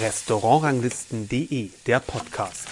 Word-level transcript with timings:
Restaurantranglisten.de, 0.00 1.70
der 1.86 2.00
Podcast. 2.00 2.68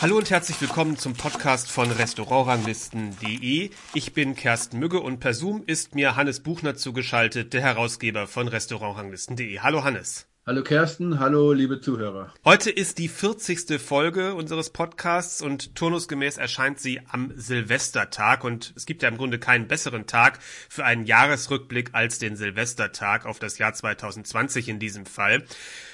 Hallo 0.00 0.16
und 0.18 0.30
herzlich 0.30 0.60
willkommen 0.60 0.96
zum 0.96 1.14
Podcast 1.14 1.70
von 1.70 1.90
Restaurantranglisten.de. 1.90 3.70
Ich 3.94 4.12
bin 4.12 4.34
Kersten 4.34 4.78
Mügge 4.78 5.00
und 5.00 5.20
per 5.20 5.34
Zoom 5.34 5.62
ist 5.66 5.94
mir 5.94 6.16
Hannes 6.16 6.40
Buchner 6.40 6.74
zugeschaltet, 6.74 7.52
der 7.52 7.62
Herausgeber 7.62 8.26
von 8.26 8.48
Restaurantranglisten.de. 8.48 9.60
Hallo 9.60 9.84
Hannes. 9.84 10.29
Hallo 10.50 10.64
Kersten, 10.64 11.20
hallo 11.20 11.52
liebe 11.52 11.80
Zuhörer. 11.80 12.34
Heute 12.44 12.72
ist 12.72 12.98
die 12.98 13.06
40. 13.06 13.80
Folge 13.80 14.34
unseres 14.34 14.70
Podcasts 14.70 15.42
und 15.42 15.76
turnusgemäß 15.76 16.38
erscheint 16.38 16.80
sie 16.80 17.00
am 17.08 17.30
Silvestertag 17.36 18.42
und 18.42 18.72
es 18.74 18.84
gibt 18.84 19.04
ja 19.04 19.08
im 19.08 19.16
Grunde 19.16 19.38
keinen 19.38 19.68
besseren 19.68 20.08
Tag 20.08 20.40
für 20.68 20.84
einen 20.84 21.04
Jahresrückblick 21.04 21.90
als 21.92 22.18
den 22.18 22.34
Silvestertag 22.34 23.26
auf 23.26 23.38
das 23.38 23.58
Jahr 23.58 23.74
2020 23.74 24.68
in 24.68 24.80
diesem 24.80 25.06
Fall. 25.06 25.44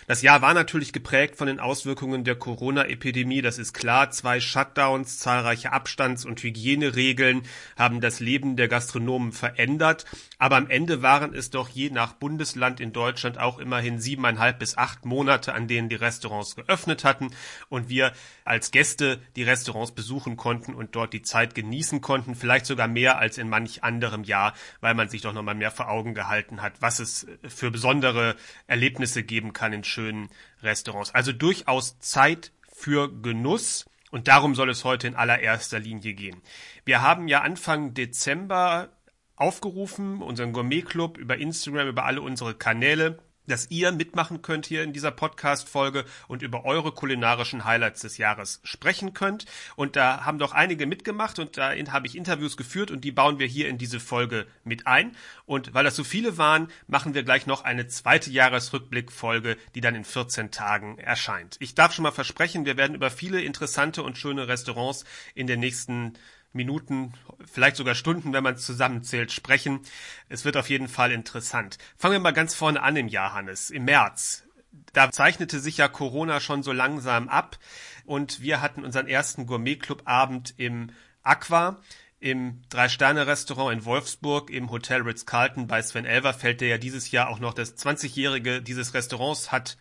Das 0.07 0.23
Jahr 0.23 0.41
war 0.41 0.55
natürlich 0.55 0.93
geprägt 0.93 1.35
von 1.35 1.49
den 1.49 1.59
Auswirkungen 1.59 2.23
der 2.23 2.37
Corona-Epidemie, 2.37 3.43
das 3.43 3.59
ist 3.59 3.73
klar. 3.73 4.13
Zwei 4.13 4.39
Shutdowns, 4.39 5.19
zahlreiche 5.19 5.73
Abstands- 5.73 6.25
und 6.25 6.41
Hygieneregeln 6.41 7.43
haben 7.77 8.01
das 8.01 8.21
Leben 8.21 8.55
der 8.55 8.69
Gastronomen 8.69 9.33
verändert. 9.33 10.05
Aber 10.39 10.57
am 10.57 10.71
Ende 10.71 11.03
waren 11.03 11.35
es 11.35 11.51
doch 11.51 11.69
je 11.69 11.91
nach 11.91 12.13
Bundesland 12.13 12.79
in 12.79 12.93
Deutschland 12.93 13.39
auch 13.39 13.59
immerhin 13.59 13.99
siebeneinhalb 13.99 14.61
bis 14.61 14.79
acht 14.79 15.05
Monate, 15.05 15.55
an 15.55 15.67
denen 15.67 15.89
die 15.89 15.97
Restaurants 15.97 16.55
geöffnet 16.55 17.03
hatten 17.03 17.33
und 17.69 17.89
wir 17.89 18.13
als 18.45 18.71
Gäste 18.71 19.21
die 19.35 19.43
Restaurants 19.43 19.91
besuchen 19.91 20.37
konnten 20.37 20.73
und 20.75 20.95
dort 20.95 21.15
die 21.15 21.23
Zeit 21.23 21.57
genießen 21.57 22.01
konnten. 22.01 22.37
Vielleicht 22.37 22.67
sogar 22.67 22.87
mehr 22.87 23.19
als 23.19 23.39
in 23.39 23.49
manch 23.49 23.83
anderem 23.83 24.23
Jahr, 24.23 24.55
weil 24.81 24.95
man 24.95 25.09
sich 25.09 25.23
doch 25.23 25.33
nochmal 25.33 25.57
mehr 25.57 25.73
vor 25.73 25.89
Augen 25.89 26.15
gehalten 26.15 26.63
hat, 26.63 26.75
was 26.81 27.01
es 27.01 27.27
für 27.49 27.73
besondere 27.73 28.37
Erlebnisse 28.69 29.25
geben 29.25 29.53
kann 29.53 29.73
in 29.73 29.83
schönen 29.97 30.29
Restaurants. 30.63 31.15
Also 31.15 31.33
durchaus 31.33 31.99
Zeit 32.01 32.53
für 32.71 33.11
Genuss. 33.23 33.87
Und 34.11 34.29
darum 34.29 34.55
soll 34.55 34.71
es 34.71 34.85
heute 34.85 35.09
in 35.09 35.17
allererster 35.17 35.81
Linie 35.81 36.15
gehen. 36.15 36.41
Wir 36.85 37.03
haben 37.03 37.29
ja 37.29 37.41
Anfang 37.41 37.95
Dezember 37.95 38.91
aufgerufen, 39.35 40.23
unseren 40.23 40.53
Gourmet-Club 40.53 41.19
über 41.19 41.37
Instagram, 41.37 41.89
über 41.89 42.05
alle 42.05 42.23
unsere 42.23 42.55
Kanäle, 42.55 43.19
dass 43.47 43.71
ihr 43.71 43.93
mitmachen 43.93 44.43
könnt 44.43 44.67
hier 44.67 44.83
in 44.83 44.93
dieser 44.93 45.11
Podcast-Folge 45.11 46.05
und 46.29 46.43
über 46.43 46.65
eure 46.65 46.93
kulinarischen 46.93 47.65
Highlights 47.65 48.01
des 48.03 48.19
Jahres 48.19 48.61
sprechen 48.65 49.15
könnt. 49.15 49.47
Und 49.77 49.97
da 49.97 50.25
haben 50.25 50.39
doch 50.39 50.53
einige 50.53 50.87
mitgemacht 50.87 51.39
und 51.39 51.57
da 51.57 51.73
habe 51.89 52.07
ich 52.07 52.17
Interviews 52.17 52.57
geführt 52.57 52.91
und 52.91 53.03
die 53.03 53.13
bauen 53.13 53.39
wir 53.39 53.47
hier 53.47 53.69
in 53.69 53.79
diese 53.79 54.01
Folge 54.01 54.47
mit 54.65 54.87
ein. 54.87 55.17
Und 55.45 55.75
weil 55.75 55.85
das 55.85 55.97
so 55.97 56.05
viele 56.05 56.39
waren, 56.39 56.69
machen 56.87 57.15
wir 57.15 57.23
gleich 57.23 57.47
noch 57.47 57.65
eine 57.65 57.87
zweite 57.87 58.31
Jahresrückblick-Folge, 58.31 59.57
die 59.75 59.81
dann 59.81 59.95
in 59.95 60.05
14 60.05 60.51
Tagen 60.51 60.99
erscheint. 60.99 61.57
Ich 61.61 61.75
darf 61.75 61.93
schon 61.93 62.03
mal 62.03 62.11
versprechen, 62.11 62.65
wir 62.65 62.77
werden 62.77 62.95
über 62.95 63.11
viele 63.11 63.41
interessante 63.41 64.03
und 64.03 64.19
schöne 64.19 64.49
Restaurants 64.49 65.05
in 65.35 65.47
den 65.47 65.61
nächsten 65.61 66.15
Minuten, 66.57 67.13
vielleicht 67.45 67.77
sogar 67.77 67.95
Stunden, 67.95 68.33
wenn 68.33 68.43
man 68.43 68.55
es 68.55 68.67
zusammenzählt, 68.67 69.33
sprechen. 69.33 69.81
Es 70.29 70.45
wird 70.45 70.57
auf 70.57 70.69
jeden 70.69 70.89
Fall 70.89 71.13
interessant. 71.13 71.79
Fangen 71.97 72.15
wir 72.15 72.21
mal 72.21 72.33
ganz 72.33 72.55
vorne 72.55 72.83
an 72.83 72.97
im 72.97 73.09
Jahr, 73.09 73.35
Hannes, 73.35 73.71
im 73.71 73.85
März. 73.85 74.45
Da 74.93 75.11
zeichnete 75.11 75.61
sich 75.61 75.77
ja 75.77 75.89
Corona 75.89 76.41
schon 76.41 76.63
so 76.63 76.73
langsam 76.73 77.29
ab 77.29 77.59
und 78.05 78.41
wir 78.41 78.61
hatten 78.61 78.85
unseren 78.85 79.09
ersten 79.09 79.47
Gourmet-Club-Abend 79.47 80.55
im 80.57 80.91
Aqua 81.23 81.79
im 82.19 82.63
Drei-Sterne-Restaurant 82.71 83.73
in 83.73 83.85
Wolfsburg 83.85 84.51
im 84.51 84.71
Hotel 84.71 85.03
Ritz-Carlton 85.03 85.67
bei 85.67 85.83
Sven 85.83 86.07
Elverfeld, 86.07 86.61
der 86.61 86.69
ja 86.69 86.79
dieses 86.79 87.11
Jahr 87.11 87.29
auch 87.29 87.39
noch 87.39 87.53
das 87.55 87.77
20-jährige 87.77 88.63
dieses 88.63 88.95
Restaurants 88.95 89.53
hat 89.53 89.77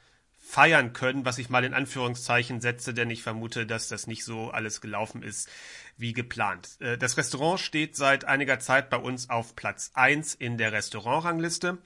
feiern 0.47 0.93
können, 0.93 1.25
was 1.25 1.39
ich 1.39 1.49
mal 1.49 1.63
in 1.63 1.73
Anführungszeichen 1.73 2.61
setze, 2.61 2.93
denn 2.93 3.09
ich 3.09 3.23
vermute, 3.23 3.65
dass 3.65 3.87
das 3.87 4.05
nicht 4.05 4.23
so 4.23 4.51
alles 4.51 4.79
gelaufen 4.79 5.23
ist 5.23 5.49
wie 5.97 6.13
geplant. 6.13 6.77
Äh, 6.79 6.97
das 6.97 7.17
Restaurant 7.17 7.59
steht 7.59 7.95
seit 7.95 8.25
einiger 8.25 8.59
Zeit 8.59 8.89
bei 8.89 8.97
uns 8.97 9.29
auf 9.29 9.55
Platz 9.55 9.91
1 9.93 10.35
in 10.35 10.57
der 10.57 10.71
Restaurantrangliste. 10.71 11.77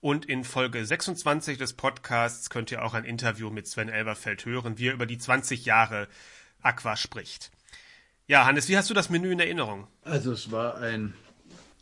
Und 0.00 0.26
in 0.26 0.44
Folge 0.44 0.84
26 0.84 1.58
des 1.58 1.72
Podcasts 1.72 2.50
könnt 2.50 2.70
ihr 2.70 2.84
auch 2.84 2.94
ein 2.94 3.04
Interview 3.04 3.50
mit 3.50 3.66
Sven 3.66 3.88
Elberfeld 3.88 4.44
hören, 4.44 4.78
wie 4.78 4.88
er 4.88 4.94
über 4.94 5.06
die 5.06 5.18
20 5.18 5.64
Jahre 5.64 6.06
Aqua 6.62 6.96
spricht. 6.96 7.50
Ja, 8.28 8.44
Hannes, 8.44 8.68
wie 8.68 8.76
hast 8.76 8.90
du 8.90 8.94
das 8.94 9.10
Menü 9.10 9.32
in 9.32 9.40
Erinnerung? 9.40 9.88
Also 10.02 10.32
es 10.32 10.52
war 10.52 10.76
ein 10.78 11.14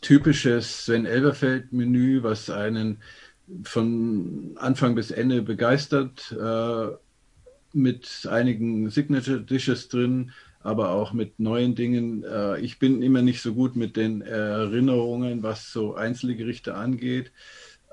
typisches 0.01 0.85
Sven 0.85 1.05
Elberfeld 1.05 1.73
Menü, 1.73 2.23
was 2.23 2.49
einen 2.49 3.03
von 3.63 4.55
Anfang 4.55 4.95
bis 4.95 5.11
Ende 5.11 5.41
begeistert, 5.41 6.31
äh, 6.31 6.87
mit 7.73 8.27
einigen 8.29 8.89
Signature 8.89 9.41
Dishes 9.41 9.89
drin, 9.89 10.31
aber 10.67 10.89
auch 10.89 11.13
mit 11.13 11.39
neuen 11.39 11.75
Dingen. 11.75 12.25
Äh, 12.25 12.59
ich 12.59 12.77
bin 12.77 13.01
immer 13.01 13.21
nicht 13.21 13.41
so 13.41 13.53
gut 13.53 13.77
mit 13.77 13.95
den 13.95 14.21
Erinnerungen, 14.21 15.41
was 15.41 15.71
so 15.71 15.95
einzelne 15.95 16.35
Gerichte 16.35 16.75
angeht. 16.75 17.31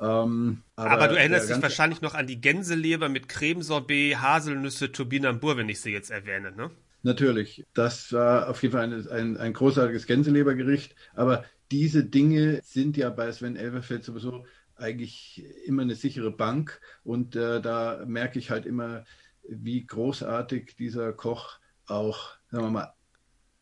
Ähm, 0.00 0.62
aber, 0.74 0.90
aber, 0.90 1.08
du 1.08 1.14
erinnerst 1.14 1.48
dich 1.48 1.62
wahrscheinlich 1.62 2.02
noch 2.02 2.14
an 2.14 2.26
die 2.26 2.40
Gänseleber 2.40 3.08
mit 3.08 3.28
Cremesorbet, 3.28 4.20
Haselnüsse, 4.20 4.90
Turbinambur, 4.90 5.56
wenn 5.56 5.68
ich 5.68 5.80
sie 5.80 5.92
jetzt 5.92 6.10
erwähne, 6.10 6.50
ne? 6.50 6.72
Natürlich. 7.04 7.64
Das 7.74 8.12
war 8.12 8.48
auf 8.48 8.60
jeden 8.64 8.72
Fall 8.72 8.92
ein, 8.92 9.08
ein, 9.08 9.36
ein 9.36 9.52
großartiges 9.52 10.06
Gänselebergericht. 10.06 10.96
Aber 11.14 11.44
diese 11.70 12.02
Dinge 12.02 12.60
sind 12.64 12.96
ja 12.96 13.08
bei 13.10 13.30
Sven 13.30 13.54
Elverfeld 13.54 14.02
sowieso 14.02 14.46
eigentlich 14.74 15.44
immer 15.64 15.82
eine 15.82 15.94
sichere 15.94 16.32
Bank. 16.32 16.80
Und 17.04 17.36
äh, 17.36 17.60
da 17.60 18.02
merke 18.04 18.40
ich 18.40 18.50
halt 18.50 18.66
immer, 18.66 19.04
wie 19.48 19.86
großartig 19.86 20.74
dieser 20.76 21.12
Koch 21.12 21.60
auch, 21.86 22.30
sagen 22.54 22.66
wir 22.66 22.70
mal, 22.70 22.94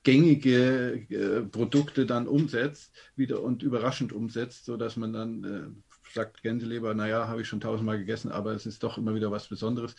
gängige 0.02 1.06
äh, 1.08 1.42
Produkte 1.42 2.04
dann 2.04 2.26
umsetzt 2.26 2.92
wieder 3.16 3.42
und 3.42 3.62
überraschend 3.62 4.12
umsetzt, 4.12 4.66
sodass 4.66 4.96
man 4.96 5.12
dann 5.14 5.44
äh, 5.44 6.12
sagt, 6.12 6.42
Gänseleber, 6.42 6.92
naja, 6.92 7.26
habe 7.26 7.40
ich 7.40 7.48
schon 7.48 7.60
tausendmal 7.60 7.98
gegessen, 7.98 8.30
aber 8.30 8.52
es 8.52 8.66
ist 8.66 8.82
doch 8.82 8.98
immer 8.98 9.14
wieder 9.14 9.30
was 9.30 9.48
Besonderes. 9.48 9.94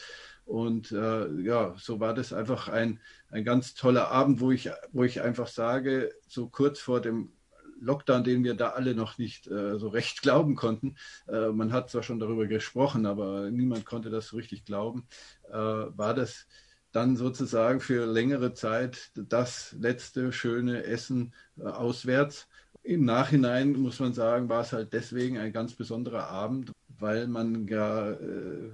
Und 0.45 0.91
äh, 0.91 1.41
ja, 1.41 1.73
so 1.77 1.99
war 1.99 2.13
das 2.13 2.33
einfach 2.33 2.67
ein, 2.67 2.99
ein 3.29 3.43
ganz 3.43 3.73
toller 3.73 4.09
Abend, 4.09 4.41
wo 4.41 4.51
ich, 4.51 4.69
wo 4.91 5.03
ich 5.03 5.21
einfach 5.21 5.47
sage, 5.47 6.13
so 6.27 6.49
kurz 6.49 6.79
vor 6.79 7.01
dem 7.01 7.31
Lockdown, 7.79 8.23
den 8.23 8.43
wir 8.43 8.53
da 8.53 8.69
alle 8.69 8.93
noch 8.93 9.17
nicht 9.17 9.47
äh, 9.47 9.79
so 9.79 9.87
recht 9.87 10.21
glauben 10.21 10.55
konnten. 10.55 10.97
Äh, 11.27 11.47
man 11.47 11.73
hat 11.73 11.89
zwar 11.89 12.03
schon 12.03 12.19
darüber 12.19 12.45
gesprochen, 12.45 13.07
aber 13.07 13.49
niemand 13.49 13.85
konnte 13.85 14.11
das 14.11 14.27
so 14.27 14.37
richtig 14.37 14.65
glauben. 14.65 15.07
Äh, 15.49 15.53
war 15.57 16.13
das 16.13 16.45
dann 16.93 17.17
sozusagen 17.17 17.79
für 17.81 18.05
längere 18.05 18.53
Zeit 18.53 19.11
das 19.15 19.75
letzte 19.79 20.31
schöne 20.31 20.83
Essen 20.85 21.33
äh, 21.57 21.63
auswärts. 21.63 22.47
Im 22.83 23.03
Nachhinein 23.05 23.73
muss 23.73 23.99
man 23.99 24.13
sagen, 24.13 24.47
war 24.49 24.61
es 24.61 24.73
halt 24.73 24.93
deswegen 24.93 25.37
ein 25.37 25.51
ganz 25.51 25.73
besonderer 25.73 26.27
Abend, 26.27 26.71
weil 26.99 27.27
man 27.27 27.67
ja 27.67 28.11
äh, 28.11 28.71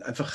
einfach 0.00 0.32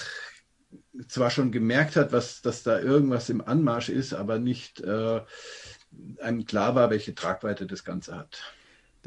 zwar 1.08 1.30
schon 1.30 1.52
gemerkt 1.52 1.96
hat, 1.96 2.12
was, 2.12 2.42
dass 2.42 2.64
da 2.64 2.80
irgendwas 2.80 3.30
im 3.30 3.42
Anmarsch 3.42 3.90
ist, 3.90 4.14
aber 4.14 4.40
nicht 4.40 4.82
äh, 4.82 5.22
einem 6.22 6.46
klar 6.46 6.76
war, 6.76 6.90
welche 6.90 7.16
Tragweite 7.16 7.66
das 7.66 7.84
Ganze 7.84 8.16
hat. 8.16 8.42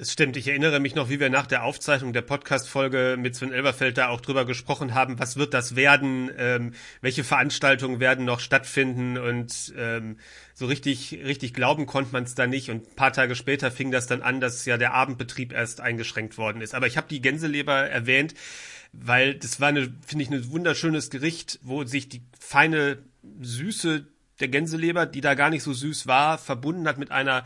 Das 0.00 0.12
stimmt. 0.12 0.38
Ich 0.38 0.48
erinnere 0.48 0.80
mich 0.80 0.94
noch, 0.94 1.10
wie 1.10 1.20
wir 1.20 1.28
nach 1.28 1.46
der 1.46 1.62
Aufzeichnung 1.62 2.14
der 2.14 2.22
Podcast-Folge 2.22 3.16
mit 3.18 3.36
Sven 3.36 3.52
Elberfeld 3.52 3.98
da 3.98 4.08
auch 4.08 4.22
drüber 4.22 4.46
gesprochen 4.46 4.94
haben, 4.94 5.18
was 5.18 5.36
wird 5.36 5.52
das 5.52 5.76
werden, 5.76 6.30
ähm, 6.38 6.72
welche 7.02 7.22
Veranstaltungen 7.22 8.00
werden 8.00 8.24
noch 8.24 8.40
stattfinden 8.40 9.18
und 9.18 9.74
ähm, 9.76 10.16
so 10.54 10.64
richtig, 10.64 11.20
richtig 11.22 11.52
glauben 11.52 11.84
konnte 11.84 12.12
man 12.12 12.24
es 12.24 12.34
da 12.34 12.46
nicht. 12.46 12.70
Und 12.70 12.90
ein 12.90 12.96
paar 12.96 13.12
Tage 13.12 13.34
später 13.34 13.70
fing 13.70 13.90
das 13.90 14.06
dann 14.06 14.22
an, 14.22 14.40
dass 14.40 14.64
ja 14.64 14.78
der 14.78 14.94
Abendbetrieb 14.94 15.52
erst 15.52 15.82
eingeschränkt 15.82 16.38
worden 16.38 16.62
ist. 16.62 16.74
Aber 16.74 16.86
ich 16.86 16.96
habe 16.96 17.08
die 17.10 17.20
Gänseleber 17.20 17.74
erwähnt, 17.74 18.32
weil 18.94 19.34
das 19.34 19.60
war 19.60 19.68
eine, 19.68 19.92
finde 20.06 20.24
ich, 20.24 20.30
ein 20.30 20.50
wunderschönes 20.50 21.10
Gericht, 21.10 21.58
wo 21.62 21.84
sich 21.84 22.08
die 22.08 22.22
feine 22.38 23.03
Süße 23.42 24.06
der 24.41 24.48
Gänseleber, 24.48 25.06
die 25.06 25.20
da 25.20 25.34
gar 25.34 25.50
nicht 25.50 25.62
so 25.62 25.72
süß 25.72 26.06
war, 26.06 26.38
verbunden 26.38 26.88
hat 26.88 26.98
mit 26.98 27.10
einer 27.10 27.44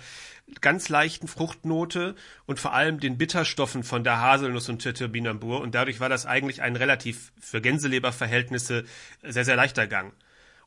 ganz 0.61 0.89
leichten 0.89 1.29
Fruchtnote 1.29 2.15
und 2.47 2.61
vor 2.61 2.73
allem 2.73 3.01
den 3.01 3.19
Bitterstoffen 3.19 3.83
von 3.83 4.05
der 4.05 4.21
Haselnuss 4.21 4.69
und 4.69 4.81
Türbinambur. 4.81 5.61
Und 5.61 5.75
dadurch 5.75 6.01
war 6.01 6.09
das 6.09 6.27
eigentlich 6.27 6.63
ein 6.63 6.77
relativ 6.77 7.33
für 7.41 7.61
Gänseleberverhältnisse 7.61 8.85
sehr, 9.23 9.45
sehr 9.45 9.57
leichter 9.57 9.87
Gang. 9.87 10.13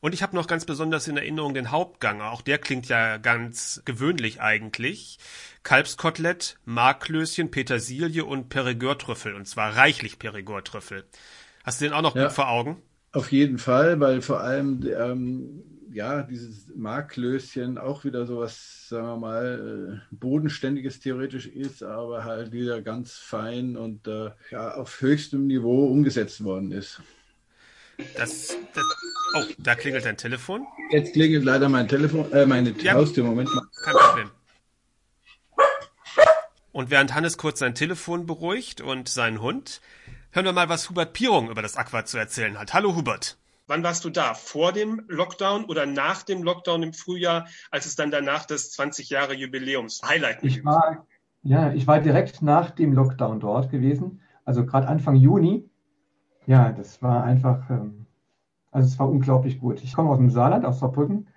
Und 0.00 0.14
ich 0.14 0.22
habe 0.22 0.36
noch 0.36 0.46
ganz 0.46 0.64
besonders 0.64 1.08
in 1.08 1.16
Erinnerung 1.16 1.54
den 1.54 1.70
Hauptgang. 1.70 2.20
Auch 2.20 2.42
der 2.42 2.58
klingt 2.58 2.88
ja 2.88 3.16
ganz 3.16 3.82
gewöhnlich 3.84 4.40
eigentlich. 4.40 5.18
Kalbskotelett, 5.64 6.58
Marklöschen, 6.64 7.50
Petersilie 7.50 8.24
und 8.24 8.48
Perigord-Trüffel. 8.48 9.34
Und 9.34 9.46
zwar 9.46 9.76
reichlich 9.76 10.18
Perigord-Trüffel. 10.18 11.04
Hast 11.64 11.80
du 11.80 11.86
den 11.86 11.94
auch 11.94 12.02
noch 12.02 12.14
ja, 12.14 12.24
gut 12.24 12.32
vor 12.32 12.48
Augen? 12.48 12.80
Auf 13.12 13.32
jeden 13.32 13.58
Fall, 13.58 13.98
weil 13.98 14.22
vor 14.22 14.40
allem 14.40 14.86
ähm, 14.86 15.64
ja, 15.92 16.22
dieses 16.22 16.66
Marklöschen 16.74 17.78
auch 17.78 18.04
wieder 18.04 18.26
so 18.26 18.38
was, 18.38 18.88
sagen 18.88 19.06
wir 19.06 19.16
mal, 19.16 20.00
äh, 20.10 20.14
bodenständiges 20.14 21.00
theoretisch 21.00 21.46
ist, 21.46 21.82
aber 21.82 22.24
halt 22.24 22.52
wieder 22.52 22.82
ganz 22.82 23.12
fein 23.12 23.76
und 23.76 24.06
äh, 24.06 24.30
ja, 24.50 24.74
auf 24.74 25.00
höchstem 25.00 25.46
Niveau 25.46 25.86
umgesetzt 25.86 26.44
worden 26.44 26.72
ist. 26.72 27.00
Das, 28.16 28.56
das, 28.74 28.84
oh, 29.34 29.42
da 29.58 29.74
klingelt 29.74 30.04
dein 30.04 30.16
Telefon. 30.16 30.66
Jetzt 30.90 31.14
klingelt 31.14 31.44
leider 31.44 31.68
mein 31.68 31.88
Telefon, 31.88 32.30
äh, 32.32 32.46
meine 32.46 32.70
ja, 32.80 32.94
Haustür. 32.94 33.24
Moment 33.24 33.52
mal. 33.54 33.64
Kein 33.82 33.94
Problem. 33.94 34.30
Und 36.70 36.90
während 36.90 37.14
Hannes 37.14 37.38
kurz 37.38 37.58
sein 37.58 37.74
Telefon 37.74 38.26
beruhigt 38.26 38.80
und 38.80 39.08
seinen 39.08 39.40
Hund, 39.40 39.80
hören 40.30 40.44
wir 40.44 40.52
mal, 40.52 40.68
was 40.68 40.88
Hubert 40.90 41.12
Pierung 41.12 41.50
über 41.50 41.60
das 41.60 41.76
Aqua 41.76 42.04
zu 42.04 42.18
erzählen 42.18 42.56
hat. 42.56 42.72
Hallo 42.72 42.94
Hubert. 42.94 43.36
Wann 43.68 43.82
warst 43.84 44.04
du 44.04 44.10
da? 44.10 44.34
Vor 44.34 44.72
dem 44.72 45.02
Lockdown 45.08 45.64
oder 45.66 45.86
nach 45.86 46.22
dem 46.22 46.42
Lockdown 46.42 46.82
im 46.82 46.92
Frühjahr, 46.92 47.46
als 47.70 47.86
es 47.86 47.94
dann 47.94 48.10
danach 48.10 48.46
das 48.46 48.70
20 48.72 49.10
Jahre 49.10 49.34
Jubiläums 49.34 50.02
Highlight 50.02 50.42
ich 50.42 50.64
war, 50.64 51.06
Ja, 51.42 51.72
ich 51.72 51.86
war 51.86 52.00
direkt 52.00 52.42
nach 52.42 52.70
dem 52.70 52.92
Lockdown 52.92 53.40
dort 53.40 53.70
gewesen, 53.70 54.20
also 54.44 54.66
gerade 54.66 54.88
Anfang 54.88 55.14
Juni. 55.14 55.68
Ja, 56.46 56.72
das 56.72 57.02
war 57.02 57.22
einfach, 57.24 57.68
ähm, 57.70 58.06
also 58.72 58.88
es 58.88 58.98
war 58.98 59.08
unglaublich 59.08 59.60
gut. 59.60 59.82
Ich 59.84 59.92
komme 59.92 60.10
aus 60.10 60.18
dem 60.18 60.30
Saarland, 60.30 60.64
aus 60.64 60.80
Saarbrücken 60.80 61.28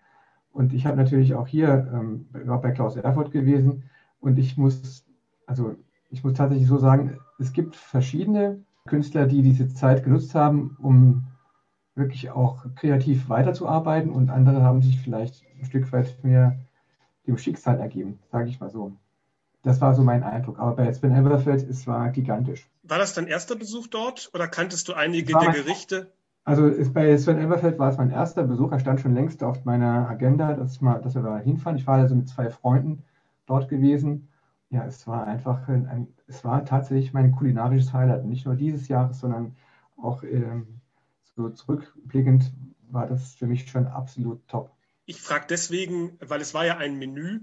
und 0.54 0.74
ich 0.74 0.86
habe 0.86 0.98
natürlich 0.98 1.36
auch 1.36 1.48
hier, 1.48 1.92
ähm, 1.94 2.30
war 2.31 2.62
bei 2.62 2.72
Klaus 2.72 2.95
Erfurt 2.95 3.31
gewesen 3.31 3.89
und 4.19 4.39
ich 4.39 4.57
muss 4.57 5.06
also 5.51 5.75
ich 6.10 6.24
muss 6.24 6.33
tatsächlich 6.33 6.68
so 6.68 6.78
sagen, 6.78 7.19
es 7.39 7.54
gibt 7.54 7.75
verschiedene 7.75 8.63
Künstler, 8.88 9.28
die 9.28 9.42
diese 9.42 9.68
Zeit 9.74 10.04
genutzt 10.04 10.36
haben, 10.36 10.78
um 10.81 11.28
wirklich 11.96 12.32
auch 12.32 12.66
kreativ 12.76 13.30
weiterzuarbeiten 13.30 14.12
und 14.12 14.30
andere 14.30 14.64
haben 14.64 14.82
sich 14.82 15.00
vielleicht 15.00 15.44
ein 15.60 15.66
Stück 15.66 15.92
weit 15.92 16.24
mehr 16.24 16.60
dem 17.28 17.38
Schicksal 17.38 17.80
ergeben, 17.80 18.20
sage 18.32 18.50
ich 18.50 18.60
mal 18.60 18.70
so. 18.70 18.94
Das 19.64 19.80
war 19.80 19.94
so 19.94 20.02
mein 20.02 20.24
Eindruck. 20.24 20.58
Aber 20.58 20.76
bei 20.76 20.92
Sven 20.92 21.14
Elverfeld, 21.14 21.62
es 21.70 21.86
war 21.86 22.10
gigantisch. 22.10 22.68
War 22.84 22.98
das 22.98 23.14
dein 23.14 23.28
erster 23.28 23.56
Besuch 23.56 23.88
dort 23.88 24.32
oder 24.34 24.48
kanntest 24.48 24.88
du 24.88 24.94
einige 24.94 25.34
der 25.38 25.52
Gerichte? 25.52 26.12
Also 26.44 26.66
ist, 26.66 26.94
bei 26.94 27.16
Sven 27.18 27.38
Elverfeld 27.38 27.78
war 27.78 27.92
es 27.92 27.98
mein 27.98 28.10
erster 28.10 28.44
Besuch. 28.44 28.72
Er 28.72 28.80
stand 28.80 29.02
schon 29.02 29.14
längst 29.14 29.44
auf 29.44 29.64
meiner 29.66 30.10
Agenda, 30.10 30.54
dass, 30.54 30.82
mal, 30.82 31.00
dass 31.00 31.14
wir 31.14 31.22
da 31.22 31.38
hinfahren. 31.38 31.78
Ich 31.78 31.86
war 31.86 31.98
also 31.98 32.16
mit 32.16 32.28
zwei 32.28 32.50
Freunden 32.50 33.04
dort 33.46 33.70
gewesen 33.70 34.30
ja, 34.72 34.86
es 34.86 35.06
war 35.06 35.28
einfach 35.28 35.68
ein, 35.68 35.86
ein, 35.88 36.08
es 36.28 36.44
war 36.46 36.64
tatsächlich 36.66 37.14
mein 37.14 37.34
kulinarisches 37.34 37.94
Highlight. 37.94 38.26
Nicht 38.26 38.46
nur 38.46 38.56
dieses 38.56 38.88
Jahres, 38.88 39.20
sondern 39.20 39.56
auch 39.98 40.24
ähm, 40.24 40.81
so 41.36 41.50
zurückblickend 41.50 42.51
war 42.89 43.07
das 43.07 43.36
für 43.36 43.48
mich 43.48 43.69
schon 43.69 43.88
absolut 43.88 44.48
top. 44.48 44.75
Ich 45.06 45.22
frage 45.22 45.45
deswegen, 45.50 46.18
weil 46.19 46.42
es 46.42 46.54
war 46.54 46.66
ja 46.66 46.78
ein 46.78 46.98
Menü 46.98 47.42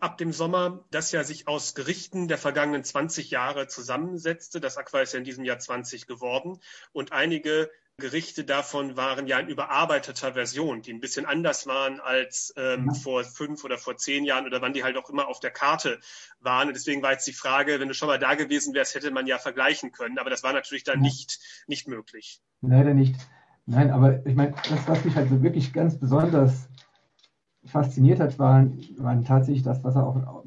ab 0.00 0.18
dem 0.18 0.32
Sommer, 0.32 0.84
das 0.90 1.12
ja 1.12 1.24
sich 1.24 1.48
aus 1.48 1.74
Gerichten 1.74 2.28
der 2.28 2.38
vergangenen 2.38 2.84
20 2.84 3.30
Jahre 3.30 3.66
zusammensetzte. 3.66 4.60
Das 4.60 4.76
Aqua 4.76 5.00
ist 5.00 5.12
ja 5.12 5.18
in 5.18 5.24
diesem 5.24 5.44
Jahr 5.44 5.58
20 5.58 6.06
geworden. 6.06 6.60
Und 6.92 7.12
einige 7.12 7.70
Gerichte 8.00 8.44
davon 8.44 8.96
waren 8.96 9.26
ja 9.26 9.38
in 9.38 9.48
überarbeiteter 9.48 10.32
Version, 10.32 10.82
die 10.82 10.92
ein 10.92 11.00
bisschen 11.00 11.26
anders 11.26 11.66
waren 11.66 12.00
als 12.00 12.52
ähm, 12.56 12.86
ja. 12.86 12.94
vor 12.94 13.22
fünf 13.24 13.62
oder 13.62 13.78
vor 13.78 13.96
zehn 13.96 14.24
Jahren 14.24 14.46
oder 14.46 14.60
wann 14.60 14.72
die 14.72 14.82
halt 14.82 14.96
auch 14.96 15.08
immer 15.10 15.28
auf 15.28 15.38
der 15.38 15.50
Karte 15.50 16.00
waren. 16.40 16.68
Und 16.68 16.74
deswegen 16.74 17.02
war 17.02 17.12
jetzt 17.12 17.26
die 17.26 17.32
Frage, 17.32 17.78
wenn 17.78 17.88
du 17.88 17.94
schon 17.94 18.08
mal 18.08 18.18
da 18.18 18.34
gewesen 18.34 18.74
wärst, 18.74 18.94
hätte 18.94 19.10
man 19.10 19.26
ja 19.26 19.38
vergleichen 19.38 19.92
können. 19.92 20.18
Aber 20.18 20.30
das 20.30 20.42
war 20.42 20.52
natürlich 20.52 20.84
dann 20.84 20.98
ja. 20.98 21.02
nicht, 21.02 21.38
nicht 21.66 21.86
möglich. 21.86 22.40
Leider 22.62 22.94
nicht. 22.94 23.16
Nein, 23.66 23.90
aber 23.90 24.26
ich 24.26 24.34
meine, 24.34 24.54
das, 24.68 24.88
was 24.88 25.04
mich 25.04 25.14
halt 25.14 25.28
so 25.28 25.42
wirklich 25.42 25.72
ganz 25.72 25.98
besonders 26.00 26.68
fasziniert 27.70 28.20
hat, 28.20 28.38
waren, 28.38 28.78
waren 28.98 29.24
tatsächlich 29.24 29.62
das, 29.62 29.82
was 29.84 29.96
er 29.96 30.06
auch, 30.06 30.44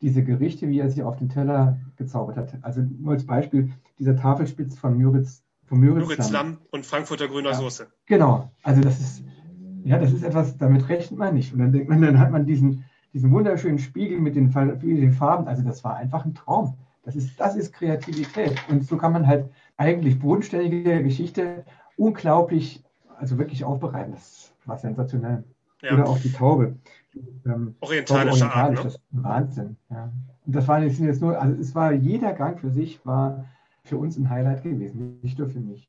diese 0.00 0.22
Gerichte, 0.22 0.68
wie 0.68 0.80
er 0.80 0.90
sie 0.90 1.02
auf 1.02 1.16
den 1.16 1.30
Teller 1.30 1.80
gezaubert 1.96 2.36
hat. 2.36 2.58
Also 2.60 2.82
nur 2.82 3.12
als 3.14 3.24
Beispiel, 3.24 3.72
dieser 3.98 4.16
Tafelspitz 4.16 4.76
von 4.76 4.98
Müritz 4.98 5.44
von 5.66 5.80
Müritz, 5.80 6.06
Müritz 6.06 6.30
Lamm 6.30 6.58
und 6.70 6.84
Frankfurter 6.84 7.28
grüner 7.28 7.50
ja, 7.50 7.56
Soße. 7.56 7.86
Genau. 8.06 8.50
Also 8.62 8.82
das 8.82 9.00
ist, 9.00 9.24
ja, 9.84 9.98
das 9.98 10.12
ist 10.12 10.22
etwas, 10.22 10.58
damit 10.58 10.88
rechnet 10.88 11.18
man 11.18 11.34
nicht. 11.34 11.52
Und 11.52 11.60
dann 11.60 11.72
denkt 11.72 11.88
man, 11.88 12.02
dann 12.02 12.18
hat 12.18 12.30
man 12.30 12.44
diesen, 12.44 12.84
diesen 13.14 13.30
wunderschönen 13.30 13.78
Spiegel 13.78 14.20
mit 14.20 14.36
den, 14.36 14.52
den 14.52 15.12
Farben. 15.12 15.48
Also 15.48 15.62
das 15.62 15.82
war 15.84 15.96
einfach 15.96 16.24
ein 16.24 16.34
Traum. 16.34 16.76
Das 17.02 17.16
ist, 17.16 17.38
das 17.38 17.56
ist 17.56 17.72
Kreativität. 17.72 18.56
Und 18.68 18.84
so 18.84 18.96
kann 18.96 19.12
man 19.12 19.26
halt 19.26 19.50
eigentlich 19.76 20.18
bodenständige 20.18 21.02
Geschichte 21.02 21.64
unglaublich, 21.96 22.82
also 23.18 23.38
wirklich 23.38 23.64
aufbereiten. 23.64 24.12
Das 24.12 24.52
war 24.66 24.78
sensationell. 24.78 25.44
Ja. 25.84 25.94
Oder 25.94 26.08
auch 26.08 26.18
die 26.18 26.32
Taube. 26.32 26.76
Ähm, 27.46 27.76
orientalische 27.80 28.50
Art, 28.50 28.72
ne? 28.72 28.82
Das 28.82 29.00
Wahnsinn. 29.10 29.76
Ja. 29.90 30.12
Und 30.46 30.54
das 30.54 30.66
war 30.66 30.82
jetzt 30.82 31.20
nur, 31.20 31.40
also 31.40 31.60
es 31.60 31.74
war 31.74 31.92
jeder 31.92 32.32
Gang 32.32 32.58
für 32.60 32.70
sich 32.70 33.04
war 33.06 33.44
für 33.84 33.98
uns 33.98 34.16
ein 34.16 34.30
Highlight 34.30 34.62
gewesen, 34.62 35.20
nicht 35.22 35.38
nur 35.38 35.48
für 35.48 35.60
mich. 35.60 35.88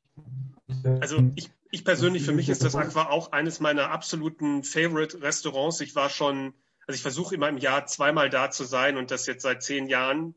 Also 1.00 1.22
ich, 1.34 1.50
ich 1.70 1.84
persönlich, 1.84 2.24
für 2.24 2.32
mich 2.32 2.48
ist 2.48 2.62
das 2.62 2.74
Aqua 2.74 3.08
auch 3.08 3.32
eines 3.32 3.60
meiner 3.60 3.90
absoluten 3.90 4.62
Favorite-Restaurants. 4.62 5.80
Ich 5.80 5.94
war 5.94 6.10
schon, 6.10 6.52
also 6.86 6.96
ich 6.96 7.02
versuche 7.02 7.34
immer 7.34 7.48
im 7.48 7.58
Jahr 7.58 7.86
zweimal 7.86 8.28
da 8.28 8.50
zu 8.50 8.64
sein 8.64 8.96
und 8.96 9.10
das 9.10 9.26
jetzt 9.26 9.42
seit 9.42 9.62
zehn 9.62 9.88
Jahren 9.88 10.34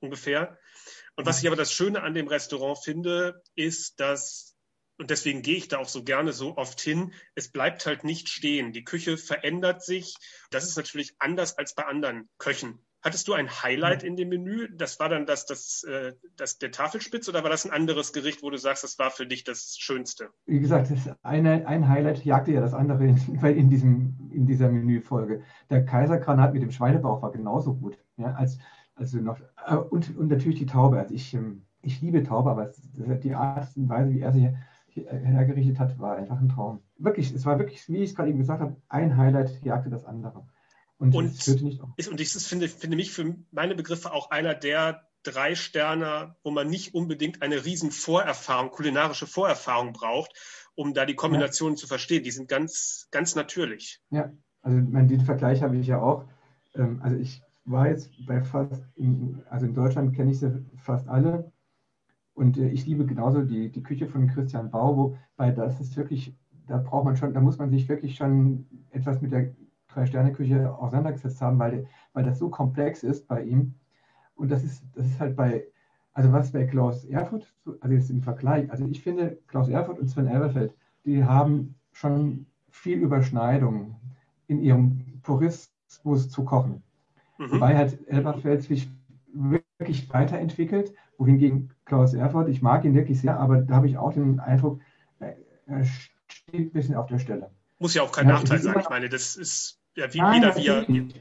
ungefähr. 0.00 0.58
Und 1.16 1.26
was 1.26 1.40
ich 1.40 1.46
aber 1.46 1.56
das 1.56 1.72
Schöne 1.72 2.02
an 2.02 2.14
dem 2.14 2.28
Restaurant 2.28 2.78
finde, 2.78 3.42
ist, 3.54 4.00
dass 4.00 4.55
und 4.98 5.10
deswegen 5.10 5.42
gehe 5.42 5.56
ich 5.56 5.68
da 5.68 5.78
auch 5.78 5.88
so 5.88 6.02
gerne 6.02 6.32
so 6.32 6.56
oft 6.56 6.80
hin. 6.80 7.12
Es 7.34 7.48
bleibt 7.48 7.84
halt 7.86 8.04
nicht 8.04 8.28
stehen. 8.28 8.72
Die 8.72 8.84
Küche 8.84 9.18
verändert 9.18 9.82
sich. 9.82 10.16
Das 10.50 10.64
ist 10.64 10.76
natürlich 10.76 11.14
anders 11.18 11.58
als 11.58 11.74
bei 11.74 11.84
anderen 11.84 12.28
Köchen. 12.38 12.78
Hattest 13.02 13.28
du 13.28 13.34
ein 13.34 13.48
Highlight 13.48 14.02
in 14.02 14.16
dem 14.16 14.30
Menü? 14.30 14.68
Das 14.74 14.98
war 14.98 15.08
dann 15.08 15.26
das, 15.26 15.46
das, 15.46 15.84
äh, 15.84 16.14
das, 16.36 16.58
der 16.58 16.72
Tafelspitz 16.72 17.28
oder 17.28 17.44
war 17.44 17.50
das 17.50 17.64
ein 17.64 17.70
anderes 17.70 18.12
Gericht, 18.12 18.42
wo 18.42 18.50
du 18.50 18.56
sagst, 18.56 18.82
das 18.82 18.98
war 18.98 19.10
für 19.10 19.26
dich 19.26 19.44
das 19.44 19.76
Schönste? 19.78 20.30
Wie 20.46 20.58
gesagt, 20.58 20.90
das 20.90 21.14
eine, 21.22 21.68
ein 21.68 21.88
Highlight 21.88 22.24
jagte 22.24 22.52
ja 22.52 22.60
das 22.60 22.74
andere 22.74 23.04
in, 23.04 23.16
in, 23.44 23.70
diesem, 23.70 24.30
in 24.32 24.46
dieser 24.46 24.70
Menüfolge. 24.70 25.44
Der 25.70 25.84
Kaisergranat 25.84 26.52
mit 26.52 26.62
dem 26.62 26.72
Schweinebauch 26.72 27.22
war 27.22 27.30
genauso 27.30 27.74
gut. 27.74 27.96
Ja, 28.16 28.32
als, 28.32 28.58
also 28.96 29.18
noch, 29.18 29.38
äh, 29.66 29.76
und, 29.76 30.16
und 30.16 30.28
natürlich 30.28 30.58
die 30.58 30.66
Taube. 30.66 30.98
Also 30.98 31.14
ich, 31.14 31.32
ähm, 31.34 31.66
ich 31.82 32.00
liebe 32.00 32.24
Taube, 32.24 32.50
aber 32.50 32.72
die 32.96 33.34
Art 33.34 33.68
und 33.76 33.88
Weise, 33.88 34.10
wie 34.10 34.20
er 34.20 34.32
sie 34.32 34.56
hergerichtet 35.04 35.78
hat, 35.78 35.98
war 35.98 36.16
einfach 36.16 36.40
ein 36.40 36.48
Traum. 36.48 36.80
Wirklich, 36.98 37.32
es 37.32 37.44
war 37.44 37.58
wirklich, 37.58 37.88
wie 37.88 37.98
ich 37.98 38.10
es 38.10 38.16
gerade 38.16 38.30
eben 38.30 38.38
gesagt 38.38 38.60
habe, 38.60 38.76
ein 38.88 39.16
Highlight 39.16 39.62
jagte 39.62 39.90
das 39.90 40.04
andere. 40.04 40.46
Und, 40.98 41.14
und 41.14 41.36
das 41.36 41.44
führte 41.44 41.64
nicht 41.64 41.82
auf. 41.82 41.90
Ist, 41.96 42.08
und 42.08 42.20
ich 42.20 42.30
finde, 42.30 42.68
finde 42.68 42.96
mich 42.96 43.12
für 43.12 43.36
meine 43.50 43.74
Begriffe 43.74 44.12
auch 44.12 44.30
einer 44.30 44.54
der 44.54 45.02
drei 45.22 45.54
Sterne, 45.54 46.36
wo 46.42 46.50
man 46.50 46.68
nicht 46.68 46.94
unbedingt 46.94 47.42
eine 47.42 47.64
riesen 47.64 47.90
Vorerfahrung, 47.90 48.70
kulinarische 48.70 49.26
Vorerfahrung 49.26 49.92
braucht, 49.92 50.32
um 50.74 50.94
da 50.94 51.04
die 51.04 51.14
Kombinationen 51.14 51.74
ja. 51.76 51.80
zu 51.80 51.86
verstehen. 51.86 52.22
Die 52.22 52.30
sind 52.30 52.48
ganz, 52.48 53.08
ganz 53.10 53.34
natürlich. 53.34 54.00
Ja, 54.10 54.32
also 54.62 54.78
mein, 54.78 55.08
den 55.08 55.20
Vergleich 55.20 55.62
habe 55.62 55.76
ich 55.76 55.86
ja 55.86 56.00
auch. 56.00 56.24
Ähm, 56.74 57.00
also 57.02 57.16
ich 57.16 57.42
war 57.64 57.88
jetzt 57.88 58.10
bei 58.26 58.42
fast, 58.42 58.82
in, 58.94 59.42
also 59.50 59.66
in 59.66 59.74
Deutschland 59.74 60.14
kenne 60.14 60.30
ich 60.30 60.38
sie 60.38 60.64
fast 60.78 61.08
alle. 61.08 61.52
Und 62.36 62.58
äh, 62.58 62.68
ich 62.68 62.86
liebe 62.86 63.06
genauso 63.06 63.42
die, 63.42 63.70
die 63.70 63.82
Küche 63.82 64.06
von 64.06 64.28
Christian 64.28 64.70
Bau, 64.70 65.16
weil 65.36 65.54
das 65.54 65.80
ist 65.80 65.96
wirklich, 65.96 66.36
da 66.66 66.76
braucht 66.76 67.06
man 67.06 67.16
schon, 67.16 67.32
da 67.32 67.40
muss 67.40 67.58
man 67.58 67.70
sich 67.70 67.88
wirklich 67.88 68.14
schon 68.14 68.66
etwas 68.90 69.22
mit 69.22 69.32
der 69.32 69.54
Drei-Sterne-Küche 69.88 70.76
auseinandergesetzt 70.76 71.40
haben, 71.40 71.58
weil, 71.58 71.86
weil 72.12 72.24
das 72.24 72.38
so 72.38 72.50
komplex 72.50 73.02
ist 73.02 73.26
bei 73.26 73.42
ihm. 73.42 73.74
Und 74.34 74.50
das 74.50 74.62
ist, 74.64 74.84
das 74.94 75.06
ist 75.06 75.18
halt 75.18 75.34
bei, 75.34 75.64
also 76.12 76.30
was 76.30 76.52
bei 76.52 76.66
Klaus 76.66 77.06
Erfurt, 77.06 77.50
also 77.80 77.94
jetzt 77.94 78.10
im 78.10 78.22
Vergleich, 78.22 78.70
also 78.70 78.84
ich 78.86 79.02
finde, 79.02 79.38
Klaus 79.46 79.70
Erfurt 79.70 79.98
und 79.98 80.08
Sven 80.08 80.26
Elberfeld, 80.26 80.74
die 81.06 81.24
haben 81.24 81.74
schon 81.92 82.44
viel 82.68 82.98
Überschneidung 82.98 83.96
in 84.46 84.60
ihrem 84.60 85.20
Purismus 85.22 86.28
zu 86.28 86.44
kochen. 86.44 86.82
Mhm. 87.38 87.52
Wobei 87.52 87.76
halt 87.78 88.06
Elberfeld 88.08 88.62
sich 88.62 88.90
wirklich 89.32 90.12
weiterentwickelt, 90.12 90.92
wohingegen 91.18 91.70
Klaus 91.84 92.14
Erfurt, 92.14 92.48
ich 92.48 92.62
mag 92.62 92.84
ihn 92.84 92.94
wirklich 92.94 93.20
sehr, 93.20 93.38
aber 93.38 93.58
da 93.58 93.76
habe 93.76 93.86
ich 93.86 93.98
auch 93.98 94.12
den 94.12 94.40
Eindruck, 94.40 94.80
er 95.66 95.84
steht 95.84 96.54
ein 96.54 96.70
bisschen 96.70 96.94
auf 96.94 97.06
der 97.06 97.18
Stelle. 97.18 97.50
Muss 97.78 97.94
ja 97.94 98.02
auch 98.02 98.12
kein 98.12 98.28
ja, 98.28 98.34
Nachteil 98.34 98.58
sein. 98.58 98.76
Ich 98.78 98.88
meine, 98.88 99.08
das 99.08 99.36
ist 99.36 99.80
ja, 99.96 100.12
wie 100.12 100.18
Nein, 100.18 100.42
jeder 100.56 100.86
wie 100.88 101.14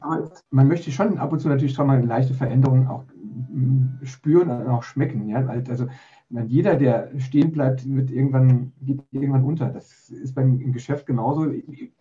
Man 0.51 0.67
möchte 0.67 0.91
schon 0.91 1.17
ab 1.17 1.31
und 1.31 1.39
zu 1.39 1.47
natürlich 1.47 1.73
schon 1.73 1.87
mal 1.87 1.97
eine 1.97 2.05
leichte 2.05 2.33
Veränderung 2.33 2.87
auch 2.87 3.03
mm, 3.49 4.03
spüren 4.03 4.49
und 4.49 4.67
auch 4.67 4.83
schmecken. 4.83 5.29
Ja? 5.29 5.45
Also 5.47 5.87
jeder, 6.29 6.75
der 6.75 7.09
stehen 7.17 7.51
bleibt, 7.51 7.87
wird 7.89 8.11
irgendwann, 8.11 8.73
geht 8.81 8.99
irgendwann 9.11 9.43
unter. 9.43 9.69
Das 9.69 10.09
ist 10.09 10.35
beim 10.35 10.59
im 10.59 10.73
Geschäft 10.73 11.05
genauso 11.05 11.49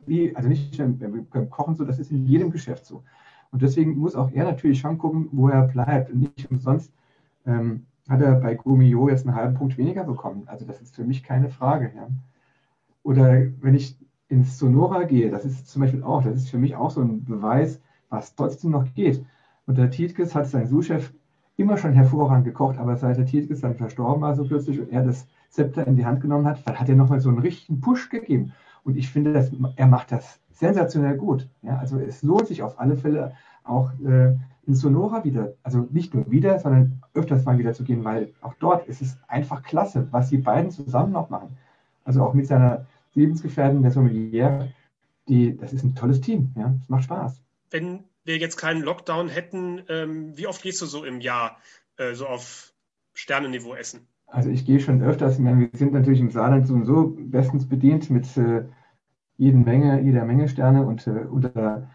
wie, 0.06 0.34
also 0.34 0.48
nicht 0.48 0.76
beim, 0.78 1.26
beim 1.30 1.50
Kochen 1.50 1.76
so, 1.76 1.84
das 1.84 2.00
ist 2.00 2.10
in 2.10 2.26
jedem 2.26 2.50
Geschäft 2.50 2.86
so. 2.86 3.04
Und 3.52 3.62
deswegen 3.62 3.96
muss 3.96 4.16
auch 4.16 4.32
er 4.32 4.44
natürlich 4.44 4.80
schon 4.80 4.98
gucken, 4.98 5.28
wo 5.30 5.48
er 5.48 5.68
bleibt. 5.68 6.10
Und 6.10 6.22
nicht 6.22 6.50
umsonst 6.50 6.92
ähm, 7.46 7.86
hat 8.08 8.20
er 8.20 8.34
bei 8.34 8.54
Gumio 8.54 9.08
jetzt 9.08 9.26
einen 9.26 9.36
halben 9.36 9.54
Punkt 9.54 9.78
weniger 9.78 10.04
bekommen. 10.04 10.44
Also 10.46 10.66
das 10.66 10.80
ist 10.80 10.94
für 10.94 11.04
mich 11.04 11.22
keine 11.22 11.48
Frage. 11.48 11.92
Ja. 11.96 12.08
Oder 13.02 13.46
wenn 13.60 13.74
ich 13.74 13.96
ins 14.28 14.58
Sonora 14.58 15.04
gehe, 15.04 15.30
das 15.30 15.44
ist 15.44 15.68
zum 15.68 15.82
Beispiel 15.82 16.02
auch, 16.02 16.22
das 16.22 16.36
ist 16.36 16.50
für 16.50 16.58
mich 16.58 16.76
auch 16.76 16.90
so 16.90 17.00
ein 17.00 17.24
Beweis, 17.24 17.80
was 18.08 18.34
trotzdem 18.34 18.70
noch 18.70 18.92
geht. 18.94 19.24
Und 19.66 19.78
der 19.78 19.90
Tietkes 19.90 20.34
hat 20.34 20.46
sein 20.46 20.66
Sous-Chef 20.66 21.12
immer 21.56 21.76
schon 21.76 21.92
hervorragend 21.92 22.44
gekocht, 22.44 22.78
aber 22.78 22.96
seit 22.96 23.16
der 23.16 23.26
Tietkes 23.26 23.60
dann 23.60 23.76
verstorben 23.76 24.22
war, 24.22 24.34
so 24.34 24.44
plötzlich 24.44 24.80
und 24.80 24.90
er 24.90 25.04
das 25.04 25.26
Zepter 25.50 25.86
in 25.86 25.96
die 25.96 26.04
Hand 26.04 26.20
genommen 26.20 26.46
hat, 26.46 26.66
hat 26.66 26.88
er 26.88 26.96
nochmal 26.96 27.20
so 27.20 27.28
einen 27.28 27.38
richtigen 27.38 27.80
Push 27.80 28.10
gegeben. 28.10 28.52
Und 28.82 28.96
ich 28.96 29.08
finde, 29.08 29.32
dass, 29.32 29.50
er 29.76 29.86
macht 29.86 30.12
das 30.12 30.40
sensationell 30.50 31.16
gut. 31.16 31.48
Ja, 31.62 31.78
also 31.78 31.98
es 31.98 32.22
lohnt 32.22 32.48
sich 32.48 32.62
auf 32.62 32.78
alle 32.78 32.96
Fälle 32.96 33.32
auch 33.62 33.92
äh, 34.04 34.36
in 34.66 34.74
Sonora 34.74 35.24
wieder, 35.24 35.54
also 35.62 35.86
nicht 35.90 36.14
nur 36.14 36.30
wieder, 36.30 36.58
sondern 36.58 37.02
öfters 37.14 37.44
mal 37.44 37.58
wieder 37.58 37.72
zu 37.72 37.84
gehen, 37.84 38.04
weil 38.04 38.32
auch 38.40 38.54
dort 38.58 38.86
ist 38.88 39.02
es 39.02 39.18
einfach 39.28 39.62
klasse, 39.62 40.08
was 40.10 40.30
die 40.30 40.38
beiden 40.38 40.70
zusammen 40.70 41.12
noch 41.12 41.30
machen. 41.30 41.56
Also 42.04 42.22
auch 42.22 42.34
mit 42.34 42.46
seiner 42.46 42.86
Lebensgefährtin, 43.14 43.82
der 43.82 43.90
Sommelier, 43.90 44.72
die, 45.28 45.56
das 45.56 45.72
ist 45.72 45.84
ein 45.84 45.94
tolles 45.94 46.20
Team, 46.20 46.52
ja, 46.56 46.74
es 46.82 46.88
macht 46.88 47.04
Spaß. 47.04 47.40
Wenn 47.70 48.04
wir 48.24 48.38
jetzt 48.38 48.56
keinen 48.56 48.82
Lockdown 48.82 49.28
hätten, 49.28 49.82
ähm, 49.88 50.36
wie 50.36 50.46
oft 50.46 50.62
gehst 50.62 50.80
du 50.82 50.86
so 50.86 51.04
im 51.04 51.20
Jahr 51.20 51.58
äh, 51.96 52.14
so 52.14 52.26
auf 52.26 52.72
Sternenniveau 53.14 53.74
essen? 53.74 54.06
Also 54.26 54.50
ich 54.50 54.66
gehe 54.66 54.80
schon 54.80 55.02
öfters, 55.02 55.38
wir 55.38 55.68
sind 55.74 55.92
natürlich 55.92 56.20
im 56.20 56.30
Saarland 56.30 56.66
sowieso 56.66 57.14
bestens 57.16 57.68
bedient 57.68 58.10
mit 58.10 58.36
äh, 58.36 58.64
jeder 59.36 59.58
Menge, 59.58 60.00
jeder 60.00 60.24
Menge 60.24 60.48
Sterne 60.48 60.84
und 60.86 61.06
äh, 61.06 61.10
unter, 61.30 61.90